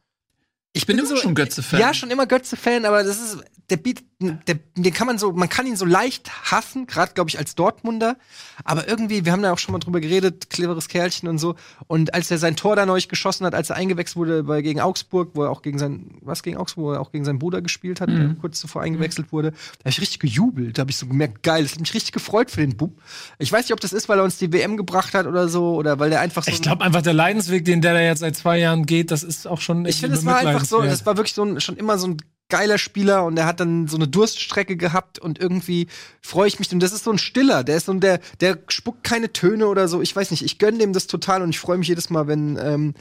Ich 0.73 0.87
bin 0.87 0.99
immer 0.99 1.17
schon 1.17 1.35
Götze-Fan. 1.35 1.81
Ja, 1.81 1.95
schon 1.95 2.11
immer 2.11 2.27
Götze-Fan, 2.27 2.85
aber 2.85 3.03
das 3.03 3.19
ist, 3.19 3.39
der 3.71 3.77
bietet, 3.77 4.05
der, 4.21 4.59
den 4.77 4.93
kann 4.93 5.07
man 5.07 5.19
so, 5.19 5.33
man 5.33 5.49
kann 5.49 5.67
ihn 5.67 5.77
so 5.77 5.85
leicht 5.85 6.31
hassen, 6.51 6.87
gerade 6.87 7.13
glaube 7.15 7.31
ich 7.31 7.39
als 7.39 7.55
Dortmunder. 7.55 8.17
Aber 8.65 8.89
irgendwie, 8.89 9.25
wir 9.25 9.33
haben 9.33 9.43
da 9.43 9.53
auch 9.53 9.59
schon 9.59 9.73
mal 9.73 9.79
drüber 9.79 10.01
geredet, 10.01 10.51
cleveres 10.51 10.89
Kerlchen 10.89 11.29
und 11.29 11.39
so. 11.39 11.55
Und 11.87 12.15
als 12.15 12.31
er 12.31 12.39
sein 12.39 12.57
Tor 12.57 12.75
da 12.75 12.85
neulich 12.85 13.09
geschossen 13.09 13.47
hat, 13.47 13.55
als 13.55 13.71
er 13.71 13.77
eingewechselt 13.77 14.17
wurde 14.17 14.43
bei, 14.43 14.63
gegen 14.63 14.81
Augsburg, 14.81 15.31
wo 15.35 15.45
er 15.45 15.51
auch 15.51 15.63
gegen 15.63 15.79
sein, 15.79 16.17
was 16.21 16.43
gegen 16.43 16.57
Augsburg, 16.57 16.85
wo 16.85 16.93
er 16.95 17.01
auch 17.01 17.13
gegen 17.13 17.25
seinen 17.25 17.39
Bruder 17.39 17.63
gespielt 17.63 18.01
hat, 18.01 18.09
der 18.09 18.35
kurz 18.41 18.59
zuvor 18.59 18.83
eingewechselt 18.83 19.31
wurde, 19.33 19.53
da 19.53 19.81
habe 19.81 19.91
ich 19.91 20.01
richtig 20.01 20.19
gejubelt. 20.19 20.79
Da 20.79 20.81
habe 20.81 20.91
ich 20.91 20.97
so 20.97 21.07
gemerkt, 21.07 21.43
geil, 21.43 21.63
das 21.63 21.73
hat 21.73 21.81
mich 21.81 21.95
richtig 21.95 22.13
gefreut 22.13 22.51
für 22.51 22.61
den 22.61 22.77
Bub. 22.77 23.01
Ich 23.39 23.53
weiß 23.53 23.67
nicht, 23.67 23.73
ob 23.73 23.81
das 23.81 23.93
ist, 23.93 24.09
weil 24.09 24.19
er 24.19 24.25
uns 24.25 24.39
die 24.39 24.53
WM 24.53 24.77
gebracht 24.77 25.15
hat 25.15 25.27
oder 25.27 25.49
so, 25.49 25.77
oder 25.77 25.99
weil 26.01 26.11
der 26.11 26.21
einfach 26.21 26.43
so. 26.43 26.51
Ich 26.51 26.63
glaube 26.63 26.85
einfach, 26.85 27.03
der 27.03 27.15
Leidensweg, 27.15 27.65
den 27.65 27.83
der 27.83 27.95
da 27.95 28.01
jetzt 28.01 28.21
seit 28.21 28.37
zwei 28.37 28.59
Jahren 28.59 28.87
geht, 28.87 29.11
das 29.11 29.23
ist 29.23 29.47
auch 29.47 29.61
schon. 29.61 29.85
Ich 29.87 30.01
finde, 30.01 30.17
es 30.17 30.25
war 30.25 30.39
einfach 30.39 30.58
so, 30.65 30.83
es 30.83 31.07
war 31.07 31.17
wirklich 31.17 31.35
so 31.35 31.45
ein, 31.45 31.61
schon 31.61 31.77
immer 31.77 31.99
so 31.99 32.09
ein 32.09 32.17
geiler 32.49 32.79
Spieler 32.79 33.25
und 33.25 33.37
der 33.37 33.47
hat 33.47 33.61
dann 33.61 33.89
so 33.89 33.97
eine 33.97 34.09
Durststrecke 34.09 34.77
gehabt 34.77 35.19
und 35.19 35.39
irgendwie 35.39 35.89
freue 36.23 36.49
ich 36.49 36.59
mich. 36.59 36.73
Und 36.73 36.81
das 36.81 36.93
ist 36.93 37.05
so 37.05 37.11
ein 37.11 37.19
Stiller, 37.19 37.63
der 37.63 37.77
ist 37.77 37.87
so 37.87 37.93
ein, 37.93 38.01
der, 38.01 38.21
der 38.41 38.59
spuckt 38.69 39.05
keine 39.05 39.33
Töne 39.33 39.67
oder 39.67 39.87
so. 39.89 40.01
Ich 40.01 40.15
weiß 40.15 40.31
nicht, 40.31 40.43
ich 40.43 40.59
gönne 40.59 40.79
dem 40.79 40.93
das 40.93 41.07
total 41.07 41.43
und 41.43 41.51
ich 41.51 41.59
freue 41.59 41.79
mich 41.79 41.89
jedes 41.89 42.11
Mal, 42.11 42.27
wenn. 42.27 42.57
Ähm, 42.57 42.95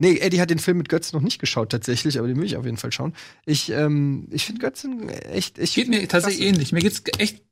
Nee, 0.00 0.18
Eddie 0.18 0.40
hat 0.40 0.50
den 0.50 0.58
Film 0.58 0.78
mit 0.78 0.88
Götz 0.88 1.12
noch 1.12 1.20
nicht 1.20 1.38
geschaut 1.38 1.70
tatsächlich, 1.70 2.18
aber 2.18 2.26
den 2.26 2.36
will 2.36 2.44
ich 2.44 2.56
auf 2.56 2.64
jeden 2.64 2.78
Fall 2.78 2.90
schauen. 2.90 3.14
Ich, 3.46 3.70
ähm, 3.70 4.26
ich 4.32 4.44
finde 4.44 4.60
Götzen 4.60 5.08
echt. 5.08 5.58
Ich 5.58 5.74
Geht 5.74 5.88
mir 5.88 6.06
tatsächlich 6.08 6.44
ähnlich. 6.44 6.72
Mir 6.72 6.80
geht's 6.80 7.02
echt 7.18 7.44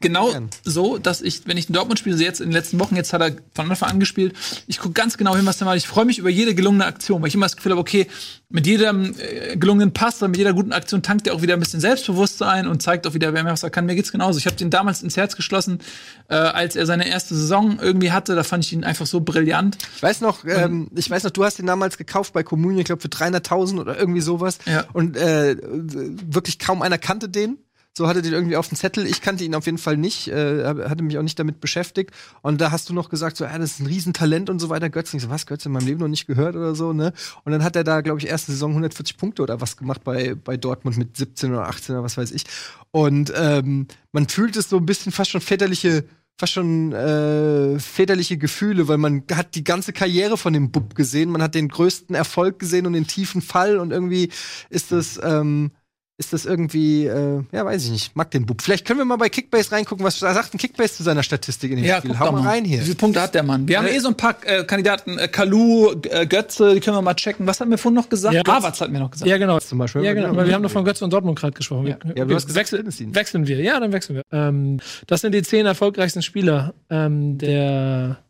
genau 0.00 0.30
so, 0.64 0.98
dass 0.98 1.22
ich, 1.22 1.46
wenn 1.46 1.56
ich 1.56 1.68
in 1.68 1.74
Dortmund 1.74 1.98
spiele, 1.98 2.16
so 2.16 2.22
jetzt 2.22 2.40
in 2.40 2.48
den 2.48 2.52
letzten 2.52 2.78
Wochen, 2.78 2.96
jetzt 2.96 3.12
hat 3.12 3.20
er 3.20 3.32
von 3.54 3.70
Anfang 3.70 3.90
an 3.90 4.00
gespielt, 4.00 4.34
ich 4.66 4.78
gucke 4.78 4.92
ganz 4.92 5.16
genau 5.16 5.36
hin, 5.36 5.46
was 5.46 5.58
der 5.58 5.66
macht. 5.66 5.76
Ich 5.76 5.86
freue 5.86 6.04
mich 6.04 6.18
über 6.18 6.30
jede 6.30 6.54
gelungene 6.54 6.84
Aktion, 6.84 7.22
weil 7.22 7.28
ich 7.28 7.34
immer 7.34 7.46
das 7.46 7.56
Gefühl 7.56 7.72
habe, 7.72 7.80
okay, 7.80 8.06
mit 8.48 8.66
jedem 8.66 9.14
äh, 9.18 9.56
gelungenen 9.56 9.92
Pass 9.92 10.22
oder 10.22 10.28
mit 10.28 10.38
jeder 10.38 10.52
guten 10.52 10.72
Aktion 10.72 11.02
tankt 11.02 11.26
er 11.26 11.34
auch 11.34 11.42
wieder 11.42 11.54
ein 11.54 11.60
bisschen 11.60 11.80
Selbstbewusstsein 11.80 12.68
und 12.68 12.80
zeigt 12.80 13.06
auch 13.06 13.14
wieder, 13.14 13.32
wer 13.34 13.42
mehr 13.42 13.52
was 13.52 13.62
er 13.62 13.70
kann. 13.70 13.86
Mir 13.86 13.96
geht's 13.96 14.12
genauso. 14.12 14.38
Ich 14.38 14.46
habe 14.46 14.56
den 14.56 14.70
damals 14.70 15.02
ins 15.02 15.16
Herz 15.16 15.34
geschlossen, 15.34 15.80
äh, 16.28 16.34
als 16.34 16.76
er 16.76 16.86
seine 16.86 17.08
erste 17.08 17.34
Saison 17.34 17.78
irgendwie 17.80 18.12
hatte. 18.12 18.36
Da 18.36 18.44
fand 18.44 18.64
ich 18.64 18.72
ihn 18.72 18.84
einfach 18.84 19.06
so 19.06 19.20
brillant. 19.20 19.78
Ich 19.96 20.02
weiß 20.02 20.20
noch, 20.20 20.44
ähm, 20.44 20.88
ich 20.94 21.10
weiß 21.10 21.24
noch, 21.24 21.32
du 21.32 21.44
hast 21.44 21.58
den 21.58 21.66
damals 21.66 21.98
gekauft 21.98 22.32
bei 22.32 22.44
Communion, 22.44 22.80
ich 22.80 22.86
glaube 22.86 23.02
für 23.02 23.08
300.000 23.08 23.80
oder 23.80 23.98
irgendwie 23.98 24.20
sowas. 24.20 24.58
Ja. 24.66 24.84
Und 24.92 25.16
äh, 25.16 25.56
wirklich 25.60 26.58
kaum 26.60 26.82
einer 26.82 26.98
kannte 26.98 27.28
den. 27.28 27.58
So 27.96 28.06
hatte 28.06 28.20
den 28.20 28.34
irgendwie 28.34 28.56
auf 28.56 28.68
dem 28.68 28.76
Zettel. 28.76 29.06
Ich 29.06 29.22
kannte 29.22 29.42
ihn 29.42 29.54
auf 29.54 29.64
jeden 29.64 29.78
Fall 29.78 29.96
nicht, 29.96 30.28
äh, 30.28 30.66
hatte 30.66 31.02
mich 31.02 31.16
auch 31.16 31.22
nicht 31.22 31.38
damit 31.38 31.60
beschäftigt. 31.60 32.10
Und 32.42 32.60
da 32.60 32.70
hast 32.70 32.90
du 32.90 32.92
noch 32.92 33.08
gesagt, 33.08 33.38
so, 33.38 33.44
ja, 33.44 33.56
das 33.56 33.70
ist 33.70 33.80
ein 33.80 33.86
Riesentalent 33.86 34.50
und 34.50 34.58
so 34.58 34.68
weiter. 34.68 34.90
Götze, 34.90 35.16
ich 35.16 35.22
so, 35.22 35.30
was, 35.30 35.46
Götze 35.46 35.70
in 35.70 35.72
meinem 35.72 35.86
Leben 35.86 36.00
noch 36.00 36.08
nicht 36.08 36.26
gehört 36.26 36.56
oder 36.56 36.74
so, 36.74 36.92
ne? 36.92 37.14
Und 37.44 37.52
dann 37.52 37.64
hat 37.64 37.74
er 37.74 37.84
da, 37.84 38.02
glaube 38.02 38.18
ich, 38.20 38.26
erste 38.26 38.52
Saison 38.52 38.72
140 38.72 39.16
Punkte 39.16 39.42
oder 39.42 39.62
was 39.62 39.78
gemacht 39.78 40.04
bei, 40.04 40.34
bei 40.34 40.58
Dortmund 40.58 40.98
mit 40.98 41.16
17 41.16 41.54
oder 41.54 41.68
18 41.68 41.94
oder 41.94 42.04
was 42.04 42.18
weiß 42.18 42.32
ich. 42.32 42.44
Und 42.90 43.32
ähm, 43.34 43.86
man 44.12 44.28
fühlt 44.28 44.56
es 44.56 44.68
so 44.68 44.76
ein 44.76 44.84
bisschen 44.84 45.10
fast 45.10 45.30
schon 45.30 45.40
väterliche 45.40 46.04
fast 46.38 46.52
schon 46.52 46.92
äh, 46.92 47.78
väterliche 47.78 48.36
Gefühle, 48.36 48.88
weil 48.88 48.98
man 48.98 49.22
hat 49.32 49.54
die 49.54 49.64
ganze 49.64 49.94
Karriere 49.94 50.36
von 50.36 50.52
dem 50.52 50.70
Bub 50.70 50.94
gesehen, 50.94 51.30
man 51.30 51.42
hat 51.42 51.54
den 51.54 51.68
größten 51.68 52.14
Erfolg 52.14 52.58
gesehen 52.58 52.86
und 52.86 52.92
den 52.92 53.06
tiefen 53.06 53.40
Fall 53.40 53.78
und 53.78 53.90
irgendwie 53.90 54.28
ist 54.68 54.92
das 54.92 55.18
ähm, 55.22 55.70
ist 56.18 56.32
das 56.32 56.46
irgendwie, 56.46 57.04
äh, 57.04 57.42
ja, 57.52 57.64
weiß 57.66 57.84
ich 57.84 57.90
nicht, 57.90 58.16
mag 58.16 58.30
den 58.30 58.46
Bub. 58.46 58.62
Vielleicht 58.62 58.86
können 58.86 58.98
wir 59.00 59.04
mal 59.04 59.16
bei 59.16 59.28
Kickbase 59.28 59.70
reingucken, 59.72 60.02
was 60.02 60.18
sagt 60.18 60.54
ein 60.54 60.56
Kickbase 60.58 60.94
zu 60.94 61.02
seiner 61.02 61.22
Statistik 61.22 61.70
in 61.72 61.76
dem 61.82 61.84
Spiel? 61.94 62.10
guck 62.12 62.18
Hau 62.20 62.24
doch 62.26 62.32
mal 62.32 62.40
rein 62.48 62.64
hier. 62.64 62.80
Wie 62.80 62.84
viele 62.84 62.94
Punkte 62.96 63.20
hat 63.20 63.34
der 63.34 63.42
Mann? 63.42 63.68
Wir 63.68 63.76
haben 63.78 63.86
eh 63.86 63.98
so 63.98 64.08
ein 64.08 64.16
paar 64.16 64.34
äh, 64.44 64.64
Kandidaten, 64.64 65.18
äh, 65.18 65.28
Kalu, 65.28 65.92
äh, 66.08 66.26
Götze, 66.26 66.72
die 66.72 66.80
können 66.80 66.96
wir 66.96 67.02
mal 67.02 67.12
checken. 67.14 67.46
Was 67.46 67.60
haben 67.60 67.70
wir 67.70 67.76
vorhin 67.76 67.96
noch 67.96 68.08
gesagt? 68.08 68.34
Ja. 68.34 68.42
Havertz 68.46 68.80
hat 68.80 68.90
mir 68.90 68.98
noch 68.98 69.10
gesagt. 69.10 69.28
Ja, 69.30 69.36
genau. 69.36 69.58
Zum 69.60 69.76
Beispiel. 69.78 70.02
Ja, 70.04 70.14
genau. 70.14 70.34
Weil 70.34 70.46
wir 70.46 70.54
haben 70.54 70.62
doch 70.62 70.70
von 70.70 70.86
Götze 70.86 71.04
und 71.04 71.12
Dortmund 71.12 71.38
gerade 71.38 71.52
gesprochen. 71.52 71.86
Ja. 71.88 71.98
Wir- 72.02 72.16
Ja, 72.16 72.24
du 72.24 72.28
wir 72.30 72.36
hast 72.36 72.46
gesagt, 72.46 72.60
wechsel, 72.60 72.78
Tennessee. 72.78 73.08
wechseln 73.10 73.46
wir. 73.46 73.60
Ja, 73.60 73.78
dann 73.78 73.92
wechseln 73.92 74.16
wir. 74.16 74.22
Ähm, 74.32 74.80
das 75.06 75.20
sind 75.20 75.34
die 75.34 75.42
zehn 75.42 75.66
erfolgreichsten 75.66 76.22
Spieler 76.22 76.72
ähm, 76.88 77.36
der, 77.36 78.22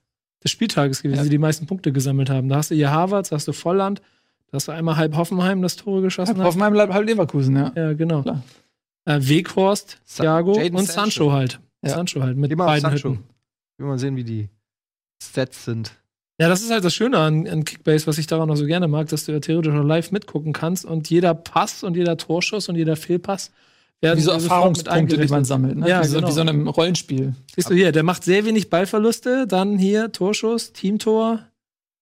des 0.42 0.50
Spieltages 0.50 1.02
gewesen, 1.02 1.18
Ja. 1.18 1.22
die 1.24 1.30
die 1.30 1.38
meisten 1.38 1.66
Punkte 1.66 1.92
gesammelt 1.92 2.30
haben. 2.30 2.48
Da 2.48 2.56
hast 2.56 2.72
du 2.72 2.74
hier 2.74 2.90
Harvards, 2.90 3.28
da 3.28 3.36
hast 3.36 3.46
du 3.46 3.52
Volland, 3.52 4.02
da 4.50 4.56
hast 4.56 4.68
du 4.68 4.72
einmal 4.72 4.96
halb 4.96 5.16
Hoffenheim 5.16 5.62
das 5.62 5.76
Tore 5.76 6.02
geschossen. 6.02 6.38
hat. 6.38 6.44
Hoffenheim, 6.44 6.76
halb, 6.76 6.92
halb 6.92 7.06
Leverkusen, 7.06 7.56
ja. 7.56 7.72
Ja, 7.74 7.92
genau. 7.94 8.22
Klar. 8.22 8.42
Äh, 9.04 9.18
Weghorst, 9.20 10.00
Thiago 10.06 10.56
Jadon 10.56 10.78
und 10.78 10.86
Sancho. 10.86 11.00
Sancho 11.00 11.32
halt. 11.32 11.60
Ja. 11.82 11.90
Sancho 11.90 12.22
halt 12.22 12.36
mit 12.36 12.56
beiden 12.56 12.80
Sancho. 12.80 13.10
Hütten. 13.10 13.24
Will 13.78 13.86
mal 13.86 13.98
sehen, 13.98 14.16
wie 14.16 14.24
die 14.24 14.48
Stats 15.22 15.64
sind. 15.64 15.92
Ja, 16.38 16.48
das 16.48 16.62
ist 16.62 16.70
halt 16.70 16.84
das 16.84 16.94
Schöne 16.94 17.18
an, 17.18 17.48
an 17.48 17.64
Kickbase, 17.64 18.06
was 18.06 18.18
ich 18.18 18.26
daran 18.26 18.50
auch 18.50 18.56
so 18.56 18.66
gerne 18.66 18.88
mag, 18.88 19.08
dass 19.08 19.24
du 19.24 19.32
ja 19.32 19.40
theoretisch 19.40 19.72
noch 19.72 19.84
live 19.84 20.12
mitgucken 20.12 20.52
kannst 20.52 20.84
und 20.84 21.08
jeder 21.08 21.34
Pass 21.34 21.82
und 21.82 21.96
jeder 21.96 22.18
Torschuss 22.18 22.68
und 22.68 22.76
jeder 22.76 22.96
Fehlpass 22.96 23.52
werden 24.02 24.18
Wie 24.18 24.22
so 24.22 24.32
Erfahrungspunkte, 24.32 25.16
die 25.16 25.28
man 25.28 25.46
sammelt. 25.46 25.76
Ne? 25.78 25.88
Ja, 25.88 26.02
wie, 26.02 26.08
so, 26.08 26.16
genau. 26.16 26.28
wie 26.28 26.32
so 26.32 26.40
einem 26.42 26.68
Rollenspiel. 26.68 27.34
Siehst 27.54 27.70
du 27.70 27.74
hier, 27.74 27.92
der 27.92 28.02
macht 28.02 28.24
sehr 28.24 28.44
wenig 28.44 28.68
Ballverluste, 28.68 29.46
dann 29.46 29.78
hier 29.78 30.12
Torschuss, 30.12 30.74
Teamtor, 30.74 31.46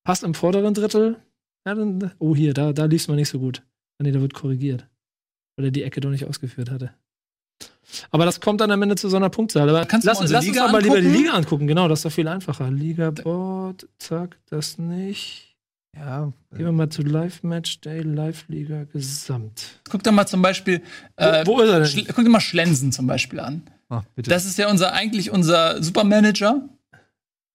Pass 0.03 0.25
im 0.25 0.35
vorderen 0.35 0.75
Drittel. 0.75 1.17
Ja, 1.67 1.75
dann, 1.75 2.13
oh, 2.19 2.35
hier, 2.37 2.53
da, 2.55 2.73
da 2.73 2.85
lief 2.85 3.03
es 3.03 3.09
mal 3.09 3.15
nicht 3.17 3.29
so 3.29 3.39
gut. 3.39 3.63
Ah, 3.99 4.03
Nee, 4.03 4.13
da 4.13 4.21
wird 4.21 4.35
korrigiert. 4.35 4.87
Weil 5.57 5.67
er 5.67 5.71
die 5.71 5.83
Ecke 5.83 6.01
doch 6.01 6.11
nicht 6.11 6.27
ausgeführt 6.27 6.71
hatte. 6.71 6.93
Aber 8.11 8.25
das 8.25 8.41
kommt 8.41 8.61
dann 8.61 8.71
am 8.71 8.83
Ende 8.83 8.97
zu 8.97 9.09
so 9.09 9.17
einer 9.17 9.31
Punktzahl. 9.31 9.69
Aber 9.69 9.85
Kannst 9.87 10.07
du 10.07 10.11
lass, 10.11 10.21
unsere 10.21 10.39
lass 10.39 10.47
uns 10.47 10.55
Liga 10.55 10.67
aber 10.69 10.81
lieber 10.81 11.01
die? 11.01 11.07
Liga 11.09 11.33
angucken. 11.33 11.67
Genau, 11.67 11.87
das 11.87 12.01
ist 12.01 12.05
doch 12.07 12.13
viel 12.13 12.27
einfacher. 12.29 12.71
Liga 12.71 13.11
Board, 13.11 13.87
zack, 13.99 14.37
das 14.51 14.79
nicht. 14.79 15.57
Ja, 15.97 16.33
Gehen 16.51 16.65
wir 16.65 16.73
mal 16.73 16.89
zu 16.89 17.03
Live 17.03 17.45
Match 17.45 17.81
Day, 17.83 18.01
Live 18.01 18.47
Liga 18.49 18.83
Gesamt. 18.85 19.81
Guck 19.89 20.03
doch 20.03 20.11
mal 20.11 20.27
zum 20.27 20.43
Beispiel, 20.43 20.83
äh, 21.15 21.47
wo 21.47 21.61
ist 21.61 21.71
er 21.71 21.81
denn? 21.81 21.89
Schl- 21.89 22.13
guck 22.13 22.25
dir 22.25 22.31
mal 22.31 22.41
Schlensen 22.41 22.91
zum 22.91 23.07
Beispiel 23.07 23.39
an. 23.39 23.63
bitte. 24.17 24.29
Das 24.29 24.45
ist 24.45 24.59
ja 24.59 24.69
unser, 24.69 24.93
eigentlich 24.93 25.31
unser 25.31 25.81
Supermanager. 25.81 26.69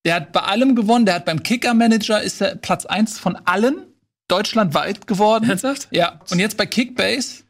Der 0.05 0.16
hat 0.16 0.32
bei 0.32 0.39
allem 0.41 0.74
gewonnen. 0.78 1.05
Der 1.05 1.16
hat 1.16 1.26
beim 1.26 1.43
Kicker-Manager 1.43 2.22
ist 2.24 2.39
er 2.39 2.55
Platz 2.55 2.86
1 2.86 3.20
von 3.20 3.36
allen 3.43 3.86
deutschlandweit 4.30 5.08
geworden. 5.08 5.50
Ernsthaft? 5.50 5.88
Ja. 5.92 6.20
Und 6.32 6.40
jetzt 6.40 6.56
bei 6.58 6.66
Kickbase 6.66 7.44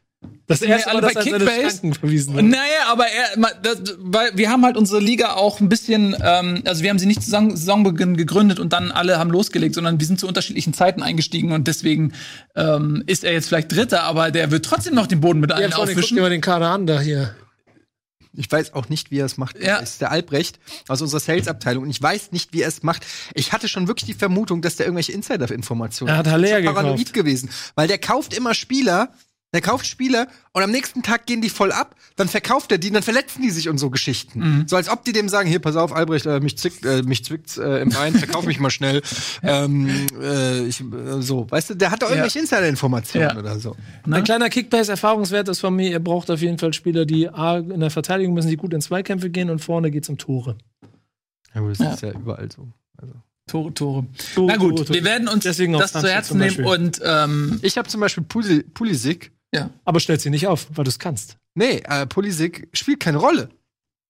Das 0.46 0.60
erste 0.62 0.90
alle 0.90 1.00
Mal, 1.02 1.12
dass 1.14 1.24
bei 1.24 1.30
er 1.30 1.38
Kickbase? 1.38 2.26
Naja, 2.42 2.62
aber 2.90 3.04
er, 3.06 3.54
das, 3.62 3.94
weil 3.98 4.30
wir 4.34 4.50
haben 4.50 4.64
halt 4.64 4.76
unsere 4.76 5.00
Liga 5.00 5.34
auch 5.34 5.60
ein 5.60 5.68
bisschen, 5.68 6.16
ähm, 6.22 6.62
also 6.66 6.82
wir 6.82 6.90
haben 6.90 6.98
sie 6.98 7.06
nicht 7.06 7.22
zu 7.22 7.30
Saison- 7.30 7.54
Saisonbeginn 7.56 8.16
gegründet 8.16 8.58
und 8.58 8.72
dann 8.72 8.90
alle 8.90 9.18
haben 9.18 9.30
losgelegt, 9.30 9.74
sondern 9.76 10.00
wir 10.00 10.06
sind 10.06 10.18
zu 10.18 10.26
unterschiedlichen 10.26 10.74
Zeiten 10.74 11.02
eingestiegen 11.02 11.52
und 11.52 11.68
deswegen 11.68 12.12
ähm, 12.56 13.02
ist 13.06 13.22
er 13.24 13.32
jetzt 13.32 13.48
vielleicht 13.48 13.70
Dritter, 13.72 14.02
aber 14.02 14.30
der 14.30 14.50
wird 14.50 14.64
trotzdem 14.64 14.94
noch 14.94 15.06
den 15.06 15.20
Boden 15.20 15.40
mit 15.40 15.50
Ja, 15.50 15.56
allen 15.56 15.70
vor 15.72 15.80
allem, 15.82 15.88
guck 15.90 15.98
aufwischen. 15.98 16.16
dir 16.16 16.22
mal 16.22 16.30
den 16.30 16.40
Kader 16.40 16.70
an 16.70 16.86
da 16.86 17.00
hier. 17.00 17.34
Ich 18.32 18.50
weiß 18.50 18.74
auch 18.74 18.88
nicht, 18.88 19.10
wie 19.10 19.18
er 19.18 19.26
es 19.26 19.36
macht. 19.36 19.58
Ja. 19.60 19.80
Das 19.80 19.90
ist 19.90 20.00
der 20.00 20.10
Albrecht 20.10 20.58
aus 20.88 21.02
unserer 21.02 21.20
Sales-Abteilung. 21.20 21.84
Und 21.84 21.90
ich 21.90 22.00
weiß 22.00 22.32
nicht, 22.32 22.52
wie 22.52 22.62
er 22.62 22.68
es 22.68 22.82
macht. 22.82 23.04
Ich 23.34 23.52
hatte 23.52 23.68
schon 23.68 23.88
wirklich 23.88 24.06
die 24.06 24.14
Vermutung, 24.14 24.62
dass 24.62 24.76
der 24.76 24.86
irgendwelche 24.86 25.12
Insider-Informationen 25.12 26.10
Er 26.10 26.18
hat 26.18 26.26
Haller 26.28 26.60
gekauft. 26.60 26.76
paranoid 26.76 27.12
gewesen. 27.12 27.50
Weil 27.74 27.88
der 27.88 27.98
kauft 27.98 28.32
immer 28.34 28.54
Spieler, 28.54 29.12
der 29.52 29.60
kauft 29.60 29.86
Spieler 29.86 30.28
und 30.52 30.62
am 30.62 30.70
nächsten 30.70 31.02
Tag 31.02 31.26
gehen 31.26 31.40
die 31.40 31.50
voll 31.50 31.72
ab, 31.72 31.96
dann 32.16 32.28
verkauft 32.28 32.70
er 32.70 32.78
die, 32.78 32.90
dann 32.90 33.02
verletzen 33.02 33.42
die 33.42 33.50
sich 33.50 33.68
und 33.68 33.78
so 33.78 33.90
Geschichten. 33.90 34.38
Mhm. 34.40 34.68
So 34.68 34.76
als 34.76 34.88
ob 34.88 35.04
die 35.04 35.12
dem 35.12 35.28
sagen, 35.28 35.48
hier, 35.48 35.58
pass 35.58 35.74
auf, 35.76 35.92
Albrecht, 35.92 36.26
äh, 36.26 36.38
mich, 36.40 36.56
zwickt, 36.56 36.84
äh, 36.86 37.02
mich 37.02 37.24
zwickt's 37.24 37.58
äh, 37.58 37.78
im 37.80 37.88
Bein, 37.88 38.14
verkauf 38.14 38.46
mich 38.46 38.60
mal 38.60 38.70
schnell. 38.70 39.02
ähm, 39.42 39.88
äh, 40.20 40.64
ich, 40.66 40.80
äh, 40.80 41.20
so, 41.20 41.50
weißt 41.50 41.70
du, 41.70 41.74
der 41.74 41.90
hat 41.90 42.02
doch 42.02 42.08
irgendwelche 42.10 42.38
Insider-Informationen 42.38 43.28
Ja. 43.30 43.36
oder 43.38 43.58
so. 43.58 43.74
Ein 44.08 44.22
kleiner 44.24 44.48
Kickbase-Erfahrungswert 44.50 45.48
ist 45.48 45.60
von 45.60 45.74
mir, 45.74 45.90
ihr 45.90 46.00
braucht 46.00 46.30
auf 46.30 46.40
jeden 46.40 46.58
Fall 46.58 46.72
Spieler, 46.72 47.04
die 47.04 47.28
A, 47.28 47.58
in 47.58 47.80
der 47.80 47.90
Verteidigung 47.90 48.34
müssen, 48.34 48.50
die 48.50 48.56
gut 48.56 48.72
in 48.72 48.80
Zweikämpfe 48.80 49.30
gehen 49.30 49.50
und 49.50 49.58
vorne 49.58 49.90
geht's 49.90 50.08
um 50.08 50.16
Tore. 50.18 50.56
Ja, 51.54 51.60
gut, 51.60 51.72
das 51.72 51.78
Ja. 51.80 51.92
ist 51.94 52.02
ja 52.02 52.12
überall 52.12 52.48
so. 52.52 52.68
Also. 52.98 53.14
Tore, 53.48 53.74
Tore. 53.74 54.06
Tore, 54.34 54.46
Na 54.46 54.56
gut, 54.56 54.76
Tore, 54.76 54.84
Tore. 54.84 54.94
wir 54.94 55.04
werden 55.04 55.26
uns 55.26 55.42
Deswegen 55.42 55.72
das 55.72 55.90
zu 55.92 56.06
Herzen 56.08 56.38
nehmen 56.38 56.64
und 56.64 57.00
ähm, 57.04 57.58
Ich 57.62 57.76
habe 57.78 57.88
zum 57.88 58.00
Beispiel 58.00 58.22
Puli 58.22 58.62
Pulisic. 58.62 59.32
Ja. 59.54 59.70
Aber 59.84 60.00
stellt 60.00 60.20
sie 60.20 60.30
nicht 60.30 60.46
auf, 60.46 60.66
weil 60.74 60.84
du 60.84 60.90
es 60.90 60.98
kannst. 60.98 61.36
Nee, 61.54 61.82
äh, 61.84 62.06
Pulisic 62.06 62.68
spielt 62.72 63.00
keine 63.00 63.18
Rolle 63.18 63.50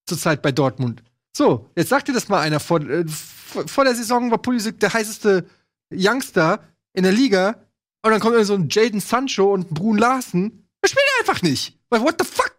zurzeit 0.07 0.43
bei 0.43 0.53
Dortmund. 0.53 1.03
So, 1.37 1.71
jetzt 1.77 1.89
sagt 1.89 2.09
dir 2.09 2.12
das 2.12 2.29
mal 2.29 2.41
einer. 2.41 2.61
Vor, 2.61 2.81
äh, 2.81 3.05
vor 3.07 3.85
der 3.85 3.95
Saison 3.95 4.31
war 4.31 4.39
Pulisic 4.39 4.81
der 4.81 4.93
heißeste 4.93 5.47
Youngster 5.93 6.61
in 6.93 7.05
der 7.05 7.12
Liga. 7.12 7.57
Und 8.03 8.12
dann 8.12 8.21
kommt 8.21 8.35
irgend 8.35 8.47
so 8.47 8.55
ein 8.55 8.69
Jaden 8.69 9.01
Sancho 9.01 9.53
und 9.53 9.71
ein 9.71 9.75
Brun 9.75 9.99
Larsen. 9.99 10.67
Er 10.83 10.89
spielt 10.89 11.05
einfach 11.21 11.43
nicht. 11.43 11.79
Weil, 11.91 12.01
what 12.01 12.17
the 12.19 12.27
fuck? 12.27 12.57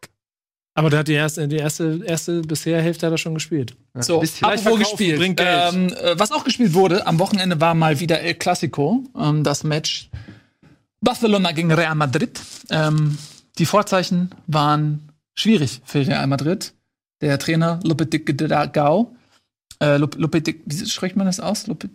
Aber 0.73 0.89
der 0.89 0.99
hat 0.99 1.07
die 1.07 1.13
erste, 1.13 1.47
die 1.47 1.57
erste, 1.57 2.01
erste 2.05 2.41
bisher 2.41 2.81
Hälfte 2.81 3.05
hat 3.05 3.13
er 3.13 3.17
schon 3.17 3.33
gespielt. 3.33 3.75
So, 3.99 4.23
apropos 4.41 4.79
gespielt. 4.79 5.19
bringt 5.19 5.37
Geld. 5.37 5.73
Ähm, 5.73 5.93
äh, 5.93 6.17
was 6.17 6.31
auch 6.31 6.45
gespielt 6.45 6.73
wurde, 6.73 7.05
am 7.05 7.19
Wochenende 7.19 7.59
war 7.59 7.75
mal 7.75 7.99
wieder 7.99 8.21
El 8.21 8.35
Clasico, 8.35 9.03
ähm, 9.17 9.43
das 9.43 9.63
Match 9.65 10.09
Barcelona 11.01 11.51
gegen 11.51 11.71
Real 11.71 11.95
Madrid. 11.95 12.39
Ähm, 12.69 13.17
die 13.57 13.65
Vorzeichen 13.65 14.29
waren 14.47 15.11
schwierig 15.35 15.81
für 15.85 16.05
Real 16.05 16.27
Madrid. 16.27 16.73
Der 17.21 17.37
Trainer 17.37 17.79
Lopetegui, 17.83 18.33
äh, 19.81 19.97
Lop- 19.97 20.15
Lopetegui, 20.15 20.61
wie 20.65 20.85
spricht 20.85 21.15
man 21.15 21.25
das 21.27 21.39
aus? 21.39 21.67
Lope, 21.67 21.89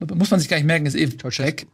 Lope, 0.00 0.14
muss 0.14 0.30
man 0.30 0.40
sich 0.40 0.48
gar 0.48 0.56
nicht 0.56 0.66
merken, 0.66 0.86
ist 0.86 0.94
eh 0.94 1.06
weg. 1.38 1.66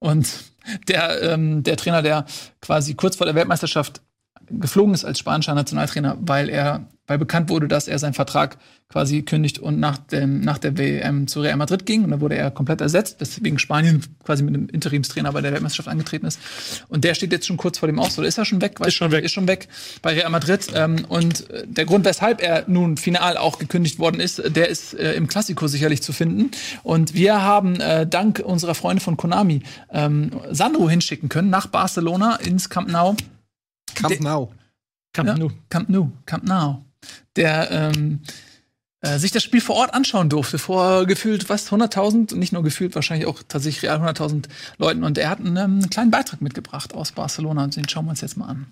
Und 0.00 0.28
der, 0.88 1.22
ähm, 1.22 1.62
der 1.62 1.76
Trainer, 1.76 2.02
der 2.02 2.26
quasi 2.60 2.94
kurz 2.94 3.16
vor 3.16 3.26
der 3.26 3.34
Weltmeisterschaft 3.34 4.02
geflogen 4.50 4.94
ist 4.94 5.04
als 5.04 5.18
spanischer 5.18 5.54
Nationaltrainer, 5.54 6.16
weil 6.20 6.48
er, 6.48 6.88
weil 7.06 7.18
bekannt 7.18 7.50
wurde, 7.50 7.68
dass 7.68 7.88
er 7.88 7.98
seinen 7.98 8.14
Vertrag 8.14 8.58
quasi 8.88 9.22
kündigt 9.22 9.58
und 9.58 9.80
nach 9.80 9.98
dem, 9.98 10.40
nach 10.40 10.58
der 10.58 10.78
WM 10.78 11.26
zu 11.26 11.40
Real 11.40 11.56
Madrid 11.56 11.84
ging. 11.84 12.04
Und 12.04 12.10
dann 12.10 12.20
wurde 12.20 12.36
er 12.36 12.50
komplett 12.50 12.80
ersetzt, 12.80 13.20
weswegen 13.20 13.58
Spanien 13.58 14.04
quasi 14.22 14.44
mit 14.44 14.54
einem 14.54 14.68
Interimstrainer 14.68 15.32
bei 15.32 15.40
der 15.40 15.52
Weltmeisterschaft 15.52 15.88
angetreten 15.88 16.26
ist. 16.26 16.38
Und 16.88 17.02
der 17.02 17.14
steht 17.14 17.32
jetzt 17.32 17.46
schon 17.46 17.56
kurz 17.56 17.78
vor 17.78 17.88
dem 17.88 17.98
Aus, 17.98 18.16
oder 18.18 18.28
ist 18.28 18.38
er 18.38 18.44
schon 18.44 18.60
weg? 18.60 18.78
Ist 18.86 18.94
schon 18.94 19.10
weg. 19.10 19.24
Ist 19.24 19.32
schon 19.32 19.48
weg 19.48 19.68
bei 20.00 20.12
Real 20.12 20.30
Madrid. 20.30 20.68
Ähm, 20.74 21.04
und 21.08 21.50
äh, 21.50 21.66
der 21.66 21.86
Grund, 21.86 22.04
weshalb 22.04 22.40
er 22.40 22.64
nun 22.68 22.96
final 22.96 23.36
auch 23.36 23.58
gekündigt 23.58 23.98
worden 23.98 24.20
ist, 24.20 24.42
der 24.54 24.68
ist 24.68 24.94
äh, 24.94 25.14
im 25.14 25.26
Klassiko 25.26 25.66
sicherlich 25.66 26.02
zu 26.02 26.12
finden. 26.12 26.52
Und 26.84 27.14
wir 27.14 27.42
haben 27.42 27.80
äh, 27.80 28.06
dank 28.06 28.42
unserer 28.44 28.76
Freunde 28.76 29.02
von 29.02 29.16
Konami 29.16 29.62
ähm, 29.90 30.30
Sandro 30.52 30.88
hinschicken 30.88 31.28
können 31.28 31.50
nach 31.50 31.66
Barcelona 31.66 32.36
ins 32.36 32.70
Camp 32.70 32.88
Nou. 32.90 33.16
Camp 33.94 34.20
Nou. 34.20 34.52
Camp 35.12 35.28
Ja, 35.28 35.36
Nou. 35.36 35.50
Camp 35.70 35.88
Nou, 35.88 36.10
Camp 36.26 36.44
Nou. 36.44 36.84
Der 37.36 37.70
ähm, 37.70 38.20
äh, 39.00 39.18
sich 39.18 39.32
das 39.32 39.42
Spiel 39.42 39.60
vor 39.60 39.76
Ort 39.76 39.92
anschauen 39.92 40.30
durfte, 40.30 40.58
vor 40.58 41.04
gefühlt 41.04 41.50
was, 41.50 41.70
100.000, 41.70 42.32
und 42.32 42.38
nicht 42.38 42.52
nur 42.52 42.62
gefühlt, 42.62 42.94
wahrscheinlich 42.94 43.26
auch 43.26 43.42
tatsächlich 43.46 43.82
real 43.82 44.00
100.000 44.00 44.46
Leuten. 44.78 45.04
Und 45.04 45.18
er 45.18 45.28
hat 45.28 45.40
einen, 45.40 45.56
ähm, 45.56 45.78
einen 45.80 45.90
kleinen 45.90 46.10
Beitrag 46.10 46.40
mitgebracht 46.40 46.94
aus 46.94 47.12
Barcelona. 47.12 47.64
Und 47.64 47.76
den 47.76 47.88
schauen 47.88 48.06
wir 48.06 48.10
uns 48.10 48.22
jetzt 48.22 48.36
mal 48.36 48.46
an. 48.46 48.66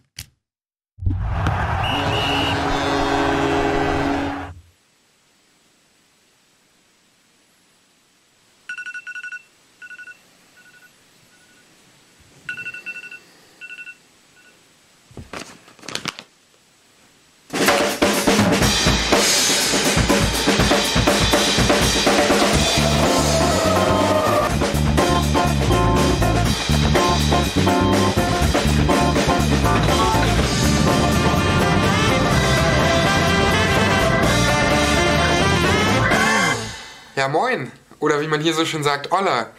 Oder 38.02 38.20
wie 38.20 38.26
man 38.26 38.40
hier 38.40 38.52
so 38.52 38.64
schön 38.64 38.82
sagt, 38.82 39.12
Olla. 39.12 39.50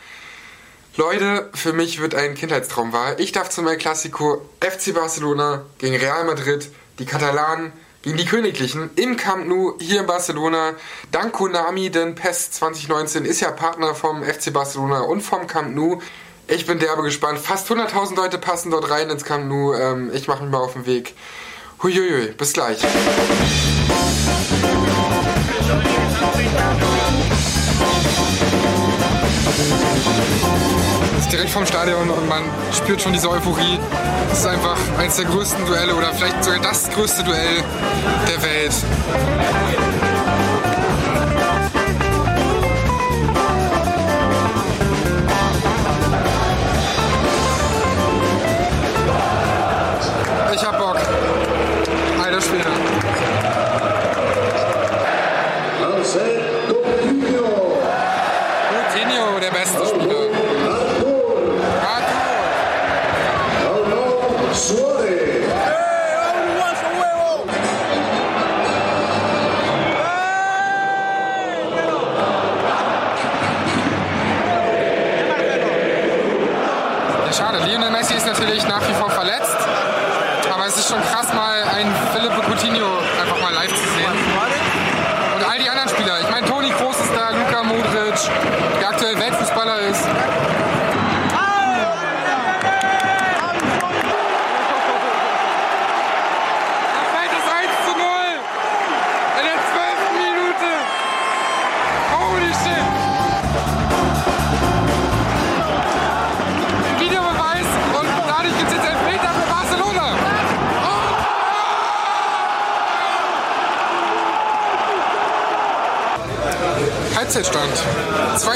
Leute, 0.97 1.49
für 1.53 1.71
mich 1.71 2.01
wird 2.01 2.13
ein 2.13 2.35
Kindheitstraum 2.35 2.91
wahr. 2.91 3.17
Ich 3.17 3.31
darf 3.31 3.49
zum 3.49 3.65
El 3.67 3.77
Clasico 3.77 4.47
FC 4.59 4.93
Barcelona 4.93 5.63
gegen 5.77 5.95
Real 5.95 6.25
Madrid, 6.25 6.69
die 6.99 7.05
Katalanen 7.05 7.71
gegen 8.01 8.17
die 8.17 8.25
Königlichen 8.25 8.89
im 8.97 9.15
Camp 9.15 9.47
Nou 9.47 9.75
hier 9.79 10.01
in 10.01 10.07
Barcelona. 10.07 10.73
Dank 11.11 11.31
Konami, 11.31 11.89
denn 11.89 12.15
PES 12.15 12.51
2019 12.51 13.23
ist 13.23 13.39
ja 13.39 13.49
Partner 13.51 13.95
vom 13.95 14.21
FC 14.21 14.51
Barcelona 14.51 14.99
und 14.99 15.21
vom 15.21 15.47
Camp 15.47 15.73
Nou. 15.73 16.01
Ich 16.47 16.65
bin 16.65 16.79
derbe 16.79 17.01
gespannt. 17.01 17.39
Fast 17.39 17.71
100.000 17.71 18.17
Leute 18.17 18.39
passen 18.39 18.71
dort 18.71 18.89
rein 18.89 19.09
ins 19.09 19.23
Camp 19.23 19.47
Nou. 19.47 19.73
Ähm, 19.73 20.11
ich 20.13 20.27
mache 20.27 20.43
mich 20.43 20.51
mal 20.51 20.59
auf 20.59 20.73
den 20.73 20.85
Weg. 20.85 21.15
Huiuiui, 21.81 22.33
bis 22.37 22.51
gleich. 22.51 22.79
Ist 31.19 31.31
direkt 31.31 31.49
vom 31.49 31.65
Stadion 31.65 32.09
und 32.09 32.27
man 32.27 32.43
spürt 32.71 33.01
schon 33.01 33.13
diese 33.13 33.29
Euphorie. 33.29 33.79
Es 34.31 34.39
ist 34.39 34.45
einfach 34.45 34.77
eines 34.97 35.15
der 35.15 35.25
größten 35.25 35.65
Duelle 35.65 35.95
oder 35.95 36.13
vielleicht 36.13 36.43
sogar 36.43 36.59
das 36.59 36.89
größte 36.89 37.23
Duell 37.23 37.63
der 38.27 38.41
Welt. 38.41 38.73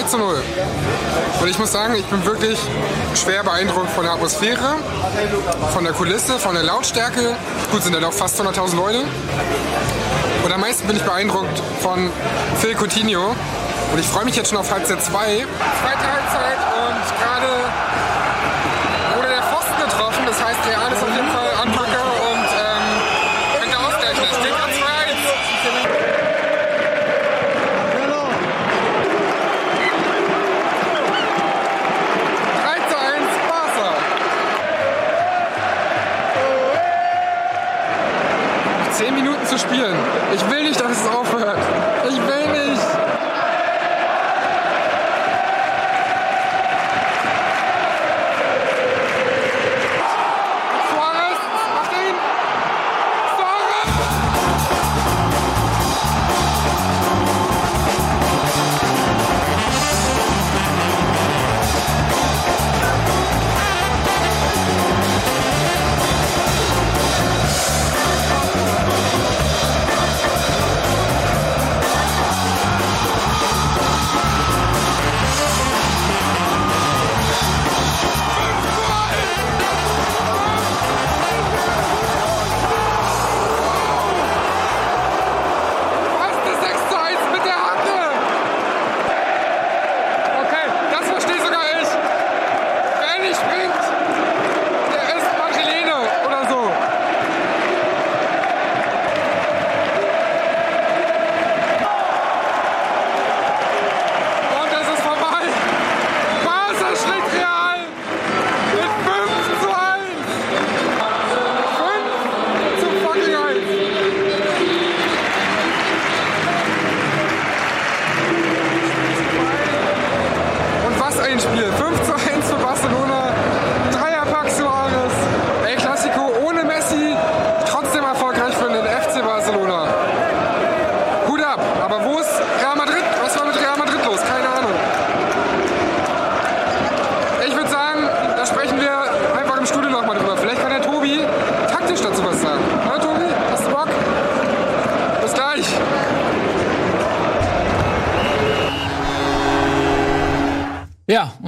2 0.07 0.11
zu 0.11 0.17
0. 0.17 0.41
Und 1.41 1.47
ich 1.49 1.59
muss 1.59 1.71
sagen, 1.71 1.95
ich 1.95 2.05
bin 2.05 2.23
wirklich 2.25 2.57
schwer 3.13 3.43
beeindruckt 3.43 3.89
von 3.91 4.03
der 4.03 4.13
Atmosphäre, 4.13 4.75
von 5.73 5.83
der 5.83 5.93
Kulisse, 5.93 6.39
von 6.39 6.53
der 6.55 6.63
Lautstärke. 6.63 7.35
Gut, 7.71 7.83
sind 7.83 7.93
ja 7.93 7.99
doch 7.99 8.13
fast 8.13 8.39
200.000 8.39 8.75
Leute. 8.75 9.03
Und 10.45 10.53
am 10.53 10.61
meisten 10.61 10.87
bin 10.87 10.95
ich 10.95 11.03
beeindruckt 11.03 11.61
von 11.81 12.09
Phil 12.59 12.75
Coutinho. 12.75 13.35
Und 13.91 13.99
ich 13.99 14.07
freue 14.07 14.25
mich 14.25 14.35
jetzt 14.35 14.49
schon 14.49 14.57
auf 14.57 14.71
Halbzeit 14.71 15.03
2. 15.03 15.11
Zweite 15.11 16.16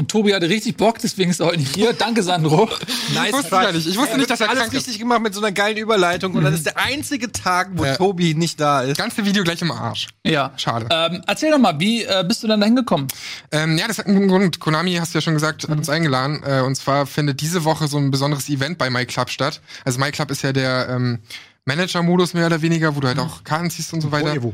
und 0.10 0.22
Tobi 0.23 0.34
hatte 0.34 0.49
richtig 0.49 0.76
Bock, 0.76 0.98
deswegen 0.99 1.30
ist 1.30 1.40
er 1.40 1.48
heute 1.48 1.60
nicht 1.60 1.76
hier. 1.76 1.94
Danke, 1.94 2.23
Sandro. 2.23 2.68
Nice 3.14 3.27
Ich 3.30 3.34
wusste 3.34 3.49
gar 3.52 3.72
nicht. 3.72 3.88
Ich 3.88 3.98
wusste 3.98 4.18
nicht, 4.18 4.30
dass 4.30 4.41
er 4.41 4.49
alles 4.49 4.61
krank 4.61 4.73
ist. 4.73 4.80
richtig 4.80 4.99
gemacht 4.99 5.22
mit 5.22 5.34
so 5.34 5.41
einer 5.41 5.52
geilen 5.52 5.77
Überleitung. 5.77 6.34
Und 6.34 6.44
das 6.44 6.53
ist 6.56 6.65
der 6.65 6.77
einzige 6.77 7.31
Tag, 7.31 7.69
wo 7.73 7.86
Ja. 7.86 7.95
Tobi 7.95 8.34
nicht 8.34 8.60
da 8.60 8.81
ist. 8.81 8.98
Ganze 8.98 9.26
Video 9.26 9.44
gleich 9.44 9.61
im 9.61 9.72
Arsch. 9.72 10.07
Ja. 10.26 10.52
Schade. 10.57 10.88
Ähm, 10.90 11.22
erzähl 11.27 11.52
doch 11.52 11.60
mal, 11.60 11.80
wie 11.80 12.03
äh, 12.03 12.23
bist 12.27 12.44
du 12.44 12.48
dann 12.48 12.60
da 12.60 12.65
hingekommen? 12.65 13.07
Ähm, 13.52 13.77
ja, 13.77 13.88
das 13.88 13.99
hat 13.99 14.07
einen 14.07 14.15
guten 14.15 14.27
Grund. 14.30 14.60
Konami, 14.60 14.95
hast 14.95 15.14
du 15.14 15.18
ja 15.19 15.22
schon 15.22 15.34
gesagt, 15.36 15.64
hat 15.68 15.77
uns 15.77 15.90
eingeladen. 15.90 16.41
Äh, 16.45 16.61
und 16.61 16.76
zwar 16.76 17.06
findet 17.06 17.41
diese 17.41 17.64
Woche 17.64 17.88
so 17.88 17.98
ein 17.98 18.11
besonderes 18.11 18.49
Event 18.49 18.77
bei 18.77 18.90
MyClub 18.90 19.30
statt. 19.30 19.61
Also 19.86 19.99
MyClub 19.99 20.31
ist 20.31 20.41
ja 20.41 20.53
der 20.53 20.90
ähm, 20.90 21.19
Manager-Modus 21.65 22.34
mehr 22.34 22.48
oder 22.48 22.61
weniger, 22.61 22.95
wo 22.95 22.99
du 22.99 23.07
halt 23.07 23.19
auch 23.19 23.44
Karten 23.44 23.69
ziehst 23.69 23.94
und 23.94 24.02
so 24.02 24.11
weiter. 24.11 24.34
Evo. 24.34 24.53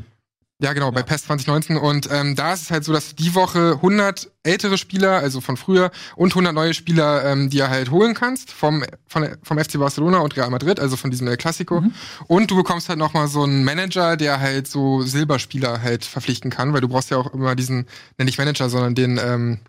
Ja, 0.61 0.71
genau, 0.71 0.89
bei 0.91 1.03
PES 1.03 1.25
2019. 1.25 1.75
Und 1.75 2.09
ähm, 2.09 2.35
da 2.35 2.53
ist 2.53 2.61
es 2.61 2.71
halt 2.71 2.85
so, 2.85 2.93
dass 2.93 3.13
die 3.13 3.35
Woche 3.35 3.73
100 3.73 4.31
ältere 4.43 4.77
Spieler, 4.77 5.17
also 5.17 5.41
von 5.41 5.57
früher, 5.57 5.91
und 6.15 6.31
100 6.31 6.53
neue 6.53 6.73
Spieler, 6.73 7.25
ähm, 7.25 7.49
die 7.49 7.57
ihr 7.57 7.69
halt 7.69 7.91
holen 7.91 8.13
kannst 8.13 8.51
vom, 8.51 8.85
von, 9.05 9.27
vom 9.43 9.59
FC 9.59 9.77
Barcelona 9.77 10.19
und 10.19 10.37
Real 10.37 10.49
Madrid, 10.49 10.79
also 10.79 10.95
von 10.95 11.11
diesem 11.11 11.27
El 11.27 11.35
Clasico. 11.35 11.83
Und 12.27 12.51
du 12.51 12.55
bekommst 12.55 12.87
halt 12.87 12.99
nochmal 12.99 13.27
so 13.27 13.43
einen 13.43 13.65
Manager, 13.65 14.15
der 14.15 14.39
halt 14.39 14.67
so 14.67 15.01
Silberspieler 15.01 15.81
halt 15.81 16.05
verpflichten 16.05 16.51
kann, 16.51 16.71
weil 16.71 16.79
du 16.81 16.87
brauchst 16.87 17.09
ja 17.09 17.17
auch 17.17 17.33
immer 17.33 17.55
diesen, 17.55 17.85
nenn 18.17 18.25
nicht 18.25 18.37
Manager, 18.37 18.69
sondern 18.69 18.95
den 18.95 19.17
ähm, 19.17 19.59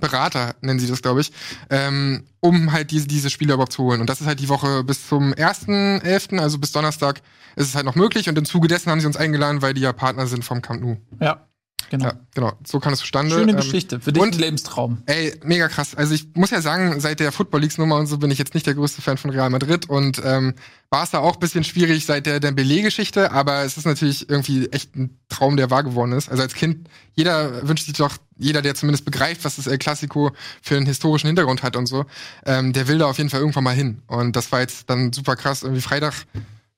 Berater, 0.00 0.54
nennen 0.62 0.78
sie 0.80 0.86
das, 0.88 1.02
glaube 1.02 1.20
ich, 1.20 1.32
ähm, 1.70 2.24
um 2.40 2.72
halt 2.72 2.90
diese, 2.90 3.06
diese 3.06 3.30
Spieler 3.30 3.54
überhaupt 3.54 3.72
zu 3.72 3.82
holen. 3.84 4.00
Und 4.00 4.08
das 4.10 4.20
ist 4.20 4.26
halt 4.26 4.40
die 4.40 4.48
Woche 4.48 4.82
bis 4.84 5.06
zum 5.08 5.32
1.11., 5.34 6.38
also 6.40 6.58
bis 6.58 6.72
Donnerstag, 6.72 7.20
ist 7.56 7.68
es 7.68 7.74
halt 7.74 7.84
noch 7.84 7.94
möglich. 7.94 8.28
Und 8.28 8.38
im 8.38 8.44
Zuge 8.44 8.68
dessen 8.68 8.90
haben 8.90 9.00
sie 9.00 9.06
uns 9.06 9.16
eingeladen, 9.16 9.62
weil 9.62 9.74
die 9.74 9.82
ja 9.82 9.92
Partner 9.92 10.26
sind 10.26 10.44
vom 10.44 10.62
Camp 10.62 10.80
Nou. 10.82 10.96
Ja, 11.20 11.46
genau. 11.90 12.06
Ja, 12.06 12.12
genau. 12.34 12.52
So 12.66 12.80
kam 12.80 12.94
es 12.94 13.00
zustande. 13.00 13.34
Schöne 13.34 13.52
Ähm, 13.52 13.56
Geschichte. 13.58 14.00
Für 14.00 14.12
dich 14.12 14.22
und- 14.22 14.34
ein 14.34 14.40
Lebenstraum. 14.40 15.02
Ey, 15.06 15.38
mega 15.44 15.68
krass. 15.68 15.94
Also 15.94 16.14
ich 16.14 16.28
muss 16.34 16.50
ja 16.50 16.62
sagen, 16.62 16.98
seit 17.00 17.20
der 17.20 17.30
Football 17.30 17.60
Leagues 17.60 17.76
Nummer 17.78 17.96
und 17.96 18.06
so 18.06 18.16
bin 18.18 18.30
ich 18.30 18.38
jetzt 18.38 18.54
nicht 18.54 18.66
der 18.66 18.74
größte 18.74 19.02
Fan 19.02 19.18
von 19.18 19.30
Real 19.30 19.50
Madrid 19.50 19.88
und 19.90 20.20
ähm, 20.24 20.54
war 20.90 21.04
es 21.04 21.10
da 21.10 21.18
auch 21.18 21.34
ein 21.34 21.40
bisschen 21.40 21.64
schwierig 21.64 22.06
seit 22.06 22.24
der 22.26 22.40
Dembele-Geschichte, 22.40 23.32
aber 23.32 23.62
es 23.64 23.76
ist 23.76 23.84
natürlich 23.86 24.28
irgendwie 24.30 24.68
echt 24.70 24.96
ein 24.96 25.18
Traum, 25.28 25.56
der 25.58 25.70
wahr 25.70 25.82
geworden 25.84 26.12
ist. 26.12 26.30
Also 26.30 26.42
als 26.42 26.54
Kind, 26.54 26.88
jeder 27.14 27.66
wünscht 27.68 27.84
sich 27.86 27.94
doch, 27.94 28.16
jeder, 28.42 28.60
der 28.62 28.74
zumindest 28.74 29.04
begreift, 29.04 29.44
was 29.44 29.56
das 29.56 29.66
El 29.66 29.78
Clasico 29.78 30.32
für 30.60 30.76
einen 30.76 30.86
historischen 30.86 31.28
Hintergrund 31.28 31.62
hat 31.62 31.76
und 31.76 31.86
so, 31.86 32.04
ähm, 32.44 32.72
der 32.72 32.88
will 32.88 32.98
da 32.98 33.06
auf 33.06 33.18
jeden 33.18 33.30
Fall 33.30 33.40
irgendwann 33.40 33.64
mal 33.64 33.74
hin. 33.74 34.02
Und 34.06 34.36
das 34.36 34.52
war 34.52 34.60
jetzt 34.60 34.90
dann 34.90 35.12
super 35.12 35.36
krass. 35.36 35.62
Irgendwie 35.62 35.80
Freitag 35.82 36.14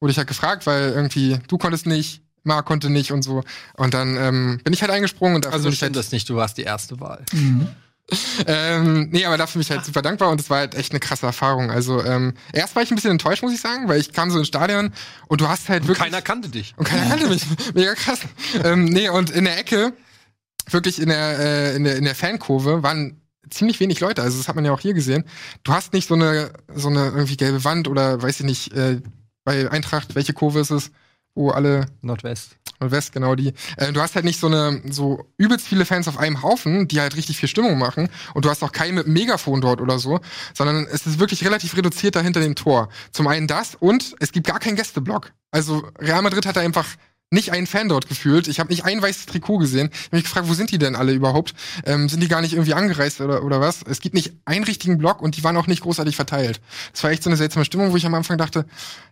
wurde 0.01 0.13
ich 0.13 0.19
halt 0.19 0.29
gefragt, 0.29 0.67
weil 0.67 0.91
irgendwie 0.91 1.39
du 1.49 1.59
konntest 1.59 1.87
nicht, 1.87 2.21
Marc 2.43 2.67
konnte 2.67 2.91
nicht 2.91 3.11
und 3.11 3.23
so. 3.23 3.43
Und 3.75 3.95
dann 3.95 4.17
ähm, 4.17 4.61
bin 4.63 4.73
ich 4.75 4.83
halt 4.83 4.91
eingesprungen 4.93 5.37
und 5.37 5.47
Also 5.47 5.71
stimmt 5.71 5.83
halt 5.83 5.97
das 5.97 6.13
nicht, 6.13 6.29
du 6.29 6.37
warst 6.37 6.59
die 6.59 6.63
erste 6.63 7.01
Wahl. 7.01 7.25
ähm, 8.47 9.09
nee, 9.13 9.25
aber 9.25 9.39
dafür 9.39 9.55
bin 9.59 9.63
ich 9.63 9.71
halt 9.71 9.85
super 9.85 10.03
dankbar 10.03 10.29
und 10.31 10.39
es 10.41 10.51
war 10.51 10.59
halt 10.59 10.75
echt 10.75 10.93
eine 10.93 11.01
krasse 11.01 11.25
Erfahrung. 11.25 11.71
Also 11.71 12.05
ähm, 12.05 12.35
erst 12.53 12.77
war 12.77 12.83
ich 12.83 12.91
ein 12.91 12.97
bisschen 12.97 13.13
enttäuscht, 13.13 13.43
muss 13.43 13.55
ich 13.55 13.61
sagen, 13.61 13.89
weil 13.89 13.99
ich 13.99 14.13
kam 14.13 14.31
so 14.31 14.39
ins 14.39 14.49
Stadion 14.49 14.93
und 15.29 15.41
du 15.41 15.49
hast 15.49 15.69
halt 15.71 15.87
wirklich 15.87 16.05
Keiner 16.05 16.21
kannte 16.21 16.51
dich. 16.51 16.75
und 16.77 16.85
keiner 16.87 17.09
kannte 17.09 17.29
mich. 17.29 17.45
Mega 17.75 17.95
krass. 17.95 18.21
ähm, 18.63 18.85
nee, 18.85 19.09
und 19.09 19.31
in 19.31 19.45
der 19.45 19.59
Ecke, 19.59 19.95
wirklich 20.71 21.01
in 21.01 21.09
der, 21.09 21.39
äh, 21.39 21.77
in 21.77 21.85
der, 21.85 21.97
in 21.97 22.05
der 22.05 22.15
Fankurve, 22.15 22.83
waren 22.83 23.21
ziemlich 23.51 23.81
wenig 23.81 24.01
Leute. 24.01 24.23
Also 24.23 24.39
das 24.39 24.49
hat 24.49 24.57
man 24.57 24.65
ja 24.65 24.73
auch 24.73 24.81
hier 24.81 24.95
gesehen. 24.95 25.25
Du 25.63 25.73
hast 25.73 25.93
nicht 25.93 26.09
so 26.09 26.15
eine, 26.15 26.53
so 26.75 26.89
eine 26.89 27.07
irgendwie 27.07 27.37
gelbe 27.37 27.65
Wand 27.65 27.89
oder 27.89 28.23
weiß 28.23 28.41
ich 28.41 28.47
nicht, 28.47 28.73
äh, 28.73 29.01
bei 29.45 29.71
Eintracht, 29.71 30.15
welche 30.15 30.33
Kurve 30.33 30.61
ist 30.61 30.71
es, 30.71 30.91
wo 31.35 31.51
alle 31.51 31.87
Nordwest. 32.01 32.57
Nordwest, 32.81 33.13
genau 33.13 33.35
die. 33.35 33.53
Äh, 33.77 33.93
du 33.93 34.01
hast 34.01 34.15
halt 34.15 34.25
nicht 34.25 34.41
so 34.41 34.47
eine 34.47 34.83
so 34.91 35.25
übelst 35.37 35.67
viele 35.67 35.85
Fans 35.85 36.09
auf 36.09 36.19
einem 36.19 36.43
Haufen, 36.43 36.89
die 36.89 37.01
halt 37.01 37.17
richtig 37.17 37.37
viel 37.37 37.49
Stimmung 37.49 37.79
machen. 37.79 38.09
Und 38.35 38.45
du 38.45 38.51
hast 38.51 38.63
auch 38.63 38.73
einem 38.73 39.05
Megafon 39.07 39.61
dort 39.61 39.81
oder 39.81 39.99
so, 39.99 40.21
sondern 40.55 40.87
es 40.87 41.07
ist 41.07 41.19
wirklich 41.19 41.45
relativ 41.45 41.77
reduziert 41.77 42.17
da 42.17 42.21
hinter 42.21 42.41
dem 42.41 42.55
Tor. 42.55 42.89
Zum 43.13 43.27
einen 43.27 43.47
das 43.47 43.75
und 43.75 44.17
es 44.21 44.33
gibt 44.33 44.47
gar 44.47 44.61
keinen 44.61 44.77
Gästeblock. 44.77 45.33
Also 45.51 45.89
Real 45.99 46.23
Madrid 46.23 46.47
hat 46.47 46.57
da 46.57 46.61
einfach 46.61 46.87
nicht 47.31 47.53
einen 47.53 47.67
Fan 47.67 47.89
dort 47.89 48.09
gefühlt. 48.09 48.49
Ich 48.49 48.61
habe 48.61 48.71
nicht 48.71 48.85
ein 48.85 49.03
weißes 49.03 49.27
Trikot 49.27 49.59
gesehen. 49.59 49.91
Ich 49.93 50.07
habe 50.07 50.17
mich 50.17 50.25
gefragt, 50.25 50.49
wo 50.49 50.55
sind 50.55 50.71
die 50.71 50.79
denn 50.79 50.95
alle 50.95 51.13
überhaupt? 51.13 51.55
Ähm, 51.85 52.09
sind 52.09 52.21
die 52.21 52.29
gar 52.29 52.41
nicht 52.41 52.53
irgendwie 52.53 52.75
angereist 52.75 53.21
oder, 53.21 53.43
oder 53.43 53.61
was? 53.61 53.83
Es 53.89 54.01
gibt 54.01 54.15
nicht 54.15 54.35
einen 54.45 54.65
richtigen 54.65 54.99
Block 54.99 55.21
und 55.21 55.37
die 55.37 55.45
waren 55.45 55.57
auch 55.57 55.67
nicht 55.67 55.83
großartig 55.83 56.17
verteilt. 56.17 56.61
Das 56.93 57.03
war 57.03 57.11
echt 57.11 57.23
so 57.23 57.31
eine 57.31 57.37
seltsame 57.37 57.65
Stimmung, 57.65 57.93
wo 57.93 57.97
ich 57.97 58.07
am 58.07 58.15
Anfang 58.15 58.39
dachte, 58.39 58.67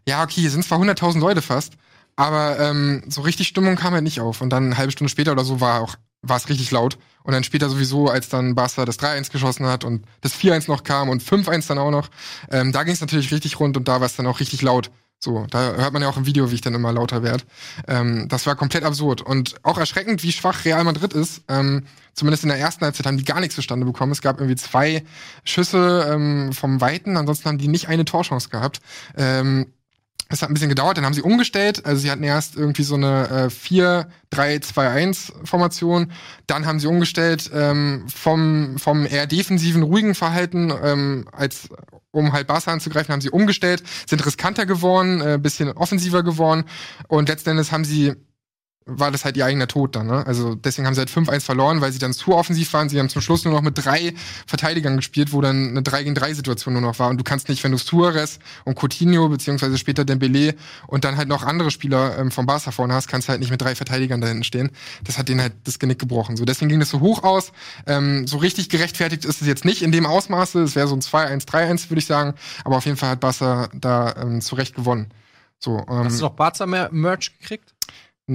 ja, 0.06 0.22
okay, 0.22 0.40
hier 0.40 0.50
sind 0.50 0.64
zwar 0.64 0.78
100.000 0.78 1.18
Leute 1.18 1.42
fast, 1.42 1.74
aber 2.16 2.58
ähm, 2.60 3.02
so 3.08 3.22
richtig 3.22 3.48
Stimmung 3.48 3.76
kam 3.76 3.94
halt 3.94 4.04
nicht 4.04 4.20
auf. 4.20 4.40
Und 4.40 4.50
dann 4.50 4.66
eine 4.66 4.78
halbe 4.78 4.92
Stunde 4.92 5.10
später 5.10 5.32
oder 5.32 5.44
so 5.44 5.60
war 5.60 5.80
auch 5.80 5.96
war 6.22 6.36
es 6.36 6.48
richtig 6.48 6.70
laut. 6.70 6.98
Und 7.24 7.32
dann 7.32 7.44
später 7.44 7.68
sowieso, 7.68 8.08
als 8.08 8.28
dann 8.28 8.54
Barca 8.54 8.84
das 8.84 8.98
3-1 8.98 9.30
geschossen 9.30 9.66
hat 9.66 9.84
und 9.84 10.04
das 10.22 10.34
4-1 10.34 10.68
noch 10.68 10.82
kam 10.82 11.08
und 11.08 11.22
5-1 11.22 11.68
dann 11.68 11.78
auch 11.78 11.90
noch, 11.90 12.08
ähm, 12.50 12.72
da 12.72 12.82
ging 12.84 12.94
es 12.94 13.00
natürlich 13.00 13.30
richtig 13.32 13.60
rund 13.60 13.76
und 13.76 13.86
da 13.86 14.00
war 14.00 14.06
es 14.06 14.16
dann 14.16 14.26
auch 14.26 14.40
richtig 14.40 14.62
laut. 14.62 14.90
So, 15.24 15.46
da 15.50 15.74
hört 15.74 15.92
man 15.92 16.02
ja 16.02 16.08
auch 16.08 16.16
im 16.16 16.26
Video, 16.26 16.50
wie 16.50 16.56
ich 16.56 16.62
dann 16.62 16.74
immer 16.74 16.92
lauter 16.92 17.22
werde. 17.22 17.44
Ähm, 17.86 18.26
das 18.28 18.44
war 18.44 18.56
komplett 18.56 18.82
absurd. 18.82 19.22
Und 19.22 19.54
auch 19.62 19.78
erschreckend, 19.78 20.24
wie 20.24 20.32
schwach 20.32 20.64
Real 20.64 20.82
Madrid 20.82 21.12
ist. 21.12 21.42
Ähm, 21.48 21.86
zumindest 22.12 22.42
in 22.42 22.48
der 22.48 22.58
ersten 22.58 22.84
Halbzeit 22.84 23.06
haben 23.06 23.18
die 23.18 23.24
gar 23.24 23.38
nichts 23.38 23.54
zustande 23.54 23.86
bekommen. 23.86 24.10
Es 24.10 24.20
gab 24.20 24.40
irgendwie 24.40 24.56
zwei 24.56 25.04
Schüsse 25.44 26.10
ähm, 26.12 26.52
vom 26.52 26.80
Weiten, 26.80 27.16
ansonsten 27.16 27.48
haben 27.48 27.58
die 27.58 27.68
nicht 27.68 27.88
eine 27.88 28.04
Torchance 28.04 28.48
gehabt. 28.48 28.80
Ähm, 29.16 29.72
es 30.32 30.42
hat 30.42 30.50
ein 30.50 30.54
bisschen 30.54 30.70
gedauert, 30.70 30.96
dann 30.96 31.04
haben 31.04 31.14
sie 31.14 31.22
umgestellt. 31.22 31.84
Also 31.84 32.00
sie 32.02 32.10
hatten 32.10 32.22
erst 32.22 32.56
irgendwie 32.56 32.82
so 32.82 32.94
eine 32.94 33.50
äh, 33.50 33.50
4-3-2-1-Formation. 34.32 36.10
Dann 36.46 36.66
haben 36.66 36.80
sie 36.80 36.86
umgestellt 36.86 37.50
ähm, 37.54 38.06
vom, 38.08 38.78
vom 38.78 39.04
eher 39.06 39.26
defensiven, 39.26 39.82
ruhigen 39.82 40.14
Verhalten, 40.14 40.72
ähm, 40.82 41.28
als 41.32 41.68
um 42.10 42.32
halt 42.32 42.46
Barca 42.46 42.72
anzugreifen, 42.72 43.12
haben 43.12 43.20
sie 43.20 43.30
umgestellt, 43.30 43.82
sind 44.06 44.24
riskanter 44.24 44.66
geworden, 44.66 45.20
äh, 45.20 45.38
bisschen 45.40 45.72
offensiver 45.72 46.22
geworden. 46.22 46.64
Und 47.08 47.28
letzten 47.28 47.50
Endes 47.50 47.72
haben 47.72 47.84
sie 47.84 48.14
war 48.86 49.10
das 49.10 49.24
halt 49.24 49.36
ihr 49.36 49.46
eigener 49.46 49.68
Tod 49.68 49.94
dann. 49.94 50.06
Ne? 50.06 50.26
Also 50.26 50.54
deswegen 50.54 50.86
haben 50.86 50.94
sie 50.94 51.00
halt 51.00 51.10
5-1 51.10 51.40
verloren, 51.40 51.80
weil 51.80 51.92
sie 51.92 51.98
dann 51.98 52.12
zu 52.12 52.34
offensiv 52.34 52.72
waren. 52.72 52.88
Sie 52.88 52.98
haben 52.98 53.08
zum 53.08 53.22
Schluss 53.22 53.44
nur 53.44 53.54
noch 53.54 53.62
mit 53.62 53.84
drei 53.84 54.14
Verteidigern 54.46 54.96
gespielt, 54.96 55.32
wo 55.32 55.40
dann 55.40 55.70
eine 55.70 55.82
3 55.82 56.02
gegen 56.02 56.14
3 56.14 56.34
Situation 56.34 56.74
nur 56.74 56.82
noch 56.82 56.98
war. 56.98 57.08
Und 57.08 57.18
du 57.18 57.24
kannst 57.24 57.48
nicht, 57.48 57.62
wenn 57.64 57.72
du 57.72 57.78
Suarez 57.78 58.38
und 58.64 58.76
Coutinho, 58.78 59.28
beziehungsweise 59.28 59.78
später 59.78 60.04
Dembele 60.04 60.54
und 60.86 61.04
dann 61.04 61.16
halt 61.16 61.28
noch 61.28 61.42
andere 61.44 61.70
Spieler 61.70 62.18
ähm, 62.18 62.30
vom 62.30 62.46
Barca 62.46 62.70
vorne 62.70 62.94
hast, 62.94 63.08
kannst 63.08 63.28
du 63.28 63.30
halt 63.30 63.40
nicht 63.40 63.50
mit 63.50 63.60
drei 63.60 63.74
Verteidigern 63.74 64.20
da 64.20 64.28
hinten 64.28 64.44
stehen. 64.44 64.70
Das 65.04 65.18
hat 65.18 65.28
denen 65.28 65.40
halt 65.40 65.52
das 65.64 65.78
Genick 65.78 65.98
gebrochen. 65.98 66.36
So, 66.36 66.44
deswegen 66.44 66.68
ging 66.68 66.80
das 66.80 66.90
so 66.90 67.00
hoch 67.00 67.22
aus. 67.22 67.52
Ähm, 67.86 68.26
so 68.26 68.38
richtig 68.38 68.68
gerechtfertigt 68.68 69.24
ist 69.24 69.40
es 69.40 69.46
jetzt 69.46 69.64
nicht 69.64 69.82
in 69.82 69.92
dem 69.92 70.06
Ausmaße. 70.06 70.62
Es 70.62 70.74
wäre 70.74 70.88
so 70.88 70.96
ein 70.96 71.00
2-1, 71.00 71.46
3-1, 71.46 71.90
würde 71.90 71.98
ich 71.98 72.06
sagen. 72.06 72.34
Aber 72.64 72.76
auf 72.76 72.84
jeden 72.84 72.96
Fall 72.96 73.10
hat 73.10 73.20
Barca 73.20 73.68
da 73.74 74.14
ähm, 74.16 74.40
zu 74.40 74.56
Recht 74.56 74.74
gewonnen. 74.74 75.12
So, 75.58 75.78
ähm, 75.88 76.04
Hast 76.04 76.18
du 76.18 76.24
noch 76.24 76.34
Barca-Merch 76.34 77.38
gekriegt? 77.38 77.71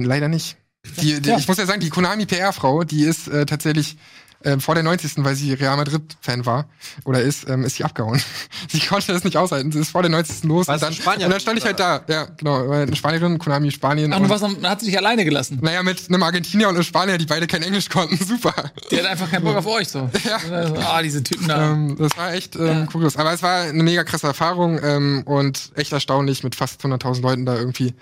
Leider 0.04 0.28
nicht. 0.28 0.56
Die, 1.00 1.20
die, 1.20 1.28
Ja. 1.30 1.38
Ich 1.38 1.48
muss 1.48 1.58
ja 1.58 1.66
sagen, 1.66 1.80
die 1.80 1.90
Konami 1.90 2.24
PR-Frau, 2.26 2.84
die 2.84 3.02
ist 3.02 3.28
äh, 3.28 3.44
tatsächlich 3.46 3.96
äh, 4.44 4.58
vor 4.60 4.76
der 4.76 4.84
90. 4.84 5.12
weil 5.24 5.34
sie 5.34 5.52
Real 5.52 5.76
Madrid-Fan 5.76 6.46
war 6.46 6.66
oder 7.04 7.20
ist, 7.20 7.48
ähm, 7.48 7.64
ist 7.64 7.74
sie 7.74 7.82
abgehauen. 7.84 8.22
sie 8.68 8.78
konnte 8.78 9.12
das 9.12 9.24
nicht 9.24 9.36
aushalten. 9.36 9.72
Sie 9.72 9.80
ist 9.80 9.90
vor 9.90 10.02
der 10.02 10.10
90. 10.12 10.44
los. 10.44 10.68
Und 10.68 10.80
dann, 10.80 10.92
Spanierin, 10.94 11.24
und 11.26 11.32
dann 11.32 11.40
stand 11.40 11.58
ich 11.58 11.64
halt 11.64 11.80
da. 11.80 12.02
Ja, 12.06 12.26
genau. 12.36 12.70
Eine 12.70 12.94
Spanierin, 12.94 13.38
Konami 13.38 13.72
Spanien. 13.72 14.12
Ach, 14.12 14.18
du 14.18 14.22
und, 14.24 14.30
warst, 14.30 14.44
am- 14.44 14.62
hat 14.62 14.78
sie 14.78 14.86
dich 14.86 14.96
alleine 14.96 15.24
gelassen. 15.24 15.58
naja, 15.60 15.82
mit 15.82 16.08
einem 16.08 16.22
Argentinier 16.22 16.68
und 16.68 16.76
einem 16.76 16.84
Spanier, 16.84 17.18
die 17.18 17.26
beide 17.26 17.48
kein 17.48 17.62
Englisch 17.62 17.88
konnten. 17.88 18.16
Super. 18.24 18.54
Die 18.92 18.98
hat 18.98 19.06
einfach 19.06 19.28
keinen 19.28 19.42
Bock 19.42 19.56
auf 19.56 19.66
euch 19.66 19.88
so. 19.88 20.08
Ja. 20.24 20.38
Also, 20.52 20.76
ah, 20.76 21.02
diese 21.02 21.22
Typen 21.24 21.48
da. 21.48 21.72
Ähm, 21.72 21.96
das 21.98 22.16
war 22.16 22.32
echt 22.32 22.54
ähm, 22.54 22.66
Ja. 22.66 22.86
kurios. 22.86 23.16
Aber 23.16 23.32
es 23.32 23.42
war 23.42 23.62
eine 23.62 23.82
mega 23.82 24.04
krasse 24.04 24.28
Erfahrung 24.28 24.78
ähm, 24.82 25.22
und 25.26 25.72
echt 25.74 25.92
erstaunlich 25.92 26.44
mit 26.44 26.54
fast 26.54 26.80
100.000 26.84 27.20
Leuten 27.22 27.44
da 27.44 27.56
irgendwie, 27.56 27.92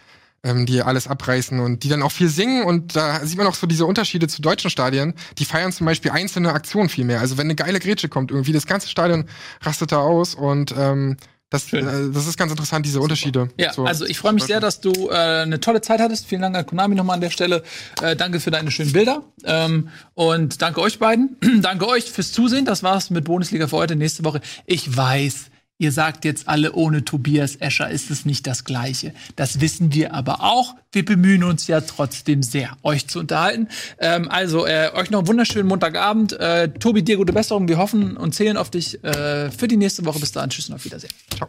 ähm, 0.46 0.64
die 0.64 0.82
alles 0.82 1.08
abreißen 1.08 1.58
und 1.60 1.82
die 1.82 1.88
dann 1.88 2.02
auch 2.02 2.12
viel 2.12 2.28
singen. 2.28 2.64
Und 2.64 2.96
da 2.96 3.24
sieht 3.26 3.36
man 3.36 3.46
auch 3.46 3.54
so 3.54 3.66
diese 3.66 3.84
Unterschiede 3.84 4.28
zu 4.28 4.40
deutschen 4.40 4.70
Stadien. 4.70 5.14
Die 5.38 5.44
feiern 5.44 5.72
zum 5.72 5.86
Beispiel 5.86 6.12
einzelne 6.12 6.52
Aktionen 6.52 6.88
viel 6.88 7.04
mehr. 7.04 7.20
Also 7.20 7.36
wenn 7.36 7.46
eine 7.46 7.56
geile 7.56 7.80
Grätsche 7.80 8.08
kommt, 8.08 8.30
irgendwie 8.30 8.52
das 8.52 8.66
ganze 8.66 8.88
Stadion 8.88 9.26
rastet 9.62 9.92
da 9.92 9.98
aus 9.98 10.34
und 10.34 10.74
ähm, 10.78 11.16
das, 11.50 11.72
äh, 11.72 11.82
das 12.12 12.26
ist 12.26 12.36
ganz 12.36 12.50
interessant, 12.50 12.84
diese 12.86 13.00
Unterschiede. 13.00 13.48
Ja, 13.56 13.72
So, 13.72 13.84
also 13.84 14.04
ich 14.04 14.18
freue 14.18 14.32
mich 14.32 14.44
sehr, 14.44 14.58
dass 14.58 14.80
du 14.80 15.08
äh, 15.08 15.12
eine 15.14 15.60
tolle 15.60 15.80
Zeit 15.80 16.00
hattest. 16.00 16.26
Vielen 16.26 16.42
Dank 16.42 16.56
an 16.56 16.66
Konami 16.66 16.96
nochmal 16.96 17.14
an 17.14 17.20
der 17.20 17.30
Stelle. 17.30 17.62
Äh, 18.02 18.16
danke 18.16 18.40
für 18.40 18.50
deine 18.50 18.70
schönen 18.70 18.92
Bilder. 18.92 19.22
Ähm, 19.44 19.88
und 20.14 20.60
danke 20.60 20.80
euch 20.80 20.98
beiden. 20.98 21.36
danke 21.62 21.86
euch 21.88 22.10
fürs 22.10 22.32
Zusehen. 22.32 22.64
Das 22.64 22.82
war's 22.82 23.10
mit 23.10 23.24
Bundesliga 23.24 23.68
für 23.68 23.76
heute. 23.76 23.94
Nächste 23.94 24.24
Woche. 24.24 24.40
Ich 24.66 24.96
weiß, 24.96 25.50
ihr 25.78 25.92
sagt 25.92 26.24
jetzt 26.24 26.48
alle, 26.48 26.72
ohne 26.72 27.04
Tobias 27.04 27.56
Escher 27.56 27.90
ist 27.90 28.10
es 28.10 28.24
nicht 28.24 28.46
das 28.46 28.64
Gleiche. 28.64 29.12
Das 29.36 29.60
wissen 29.60 29.92
wir 29.92 30.14
aber 30.14 30.42
auch. 30.42 30.74
Wir 30.92 31.04
bemühen 31.04 31.44
uns 31.44 31.66
ja 31.66 31.80
trotzdem 31.80 32.42
sehr, 32.42 32.76
euch 32.82 33.06
zu 33.08 33.20
unterhalten. 33.20 33.68
Ähm, 33.98 34.30
also, 34.30 34.66
äh, 34.66 34.90
euch 34.94 35.10
noch 35.10 35.20
einen 35.20 35.28
wunderschönen 35.28 35.68
Montagabend. 35.68 36.32
Äh, 36.34 36.70
Tobi, 36.70 37.02
dir 37.02 37.16
gute 37.16 37.32
Besserung. 37.32 37.68
Wir 37.68 37.78
hoffen 37.78 38.16
und 38.16 38.34
zählen 38.34 38.56
auf 38.56 38.70
dich 38.70 39.02
äh, 39.04 39.50
für 39.50 39.68
die 39.68 39.76
nächste 39.76 40.04
Woche. 40.04 40.20
Bis 40.20 40.32
dahin. 40.32 40.50
Tschüss 40.50 40.68
und 40.68 40.76
auf 40.76 40.84
Wiedersehen. 40.84 41.12
Ciao. 41.34 41.48